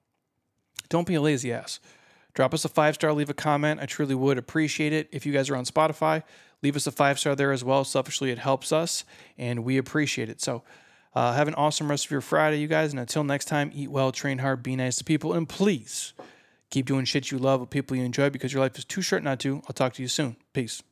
Don't 0.89 1.07
be 1.07 1.15
a 1.15 1.21
lazy 1.21 1.53
ass. 1.53 1.79
Drop 2.35 2.55
us 2.55 2.65
a 2.65 2.69
five 2.69 2.95
star, 2.95 3.13
leave 3.13 3.31
a 3.31 3.35
comment. 3.35 3.81
I 3.81 3.87
truly 3.87 4.15
would 4.15 4.39
appreciate 4.39 4.93
it. 4.93 5.09
If 5.13 5.27
you 5.27 5.33
guys 5.33 5.51
are 5.51 5.57
on 5.57 5.65
Spotify, 5.65 6.23
leave 6.63 6.77
us 6.77 6.87
a 6.87 6.93
five 6.93 7.19
star 7.19 7.35
there 7.35 7.53
as 7.53 7.65
well. 7.65 7.85
Selfishly, 7.85 8.31
it 8.31 8.39
helps 8.39 8.73
us 8.73 9.05
and 9.37 9.65
we 9.65 9.77
appreciate 9.77 10.29
it. 10.29 10.41
So, 10.41 10.63
uh, 11.15 11.33
have 11.33 11.49
an 11.49 11.55
awesome 11.55 11.91
rest 11.91 12.05
of 12.07 12.11
your 12.13 12.21
Friday, 12.21 12.59
you 12.61 12.69
guys. 12.69 12.93
And 12.93 13.01
until 13.01 13.25
next 13.25 13.47
time, 13.47 13.73
eat 13.75 13.91
well, 13.91 14.13
train 14.13 14.39
hard, 14.39 14.63
be 14.63 14.77
nice 14.77 14.97
to 14.97 15.05
people, 15.05 15.33
and 15.33 15.49
please 15.49 16.13
keep 16.71 16.87
doing 16.87 17.05
shit 17.05 17.33
you 17.33 17.39
love 17.39 17.61
with 17.61 17.71
people 17.71 17.97
you 17.97 18.05
enjoy 18.05 18.31
because 18.31 18.53
your 18.53 18.63
life 18.63 18.79
is 18.79 18.85
too 18.85 19.03
short 19.03 19.25
not 19.25 19.41
to. 19.41 19.57
I'll 19.67 19.75
talk 19.75 19.93
to 19.95 20.03
you 20.03 20.09
soon. 20.09 20.37
Peace. 20.53 20.83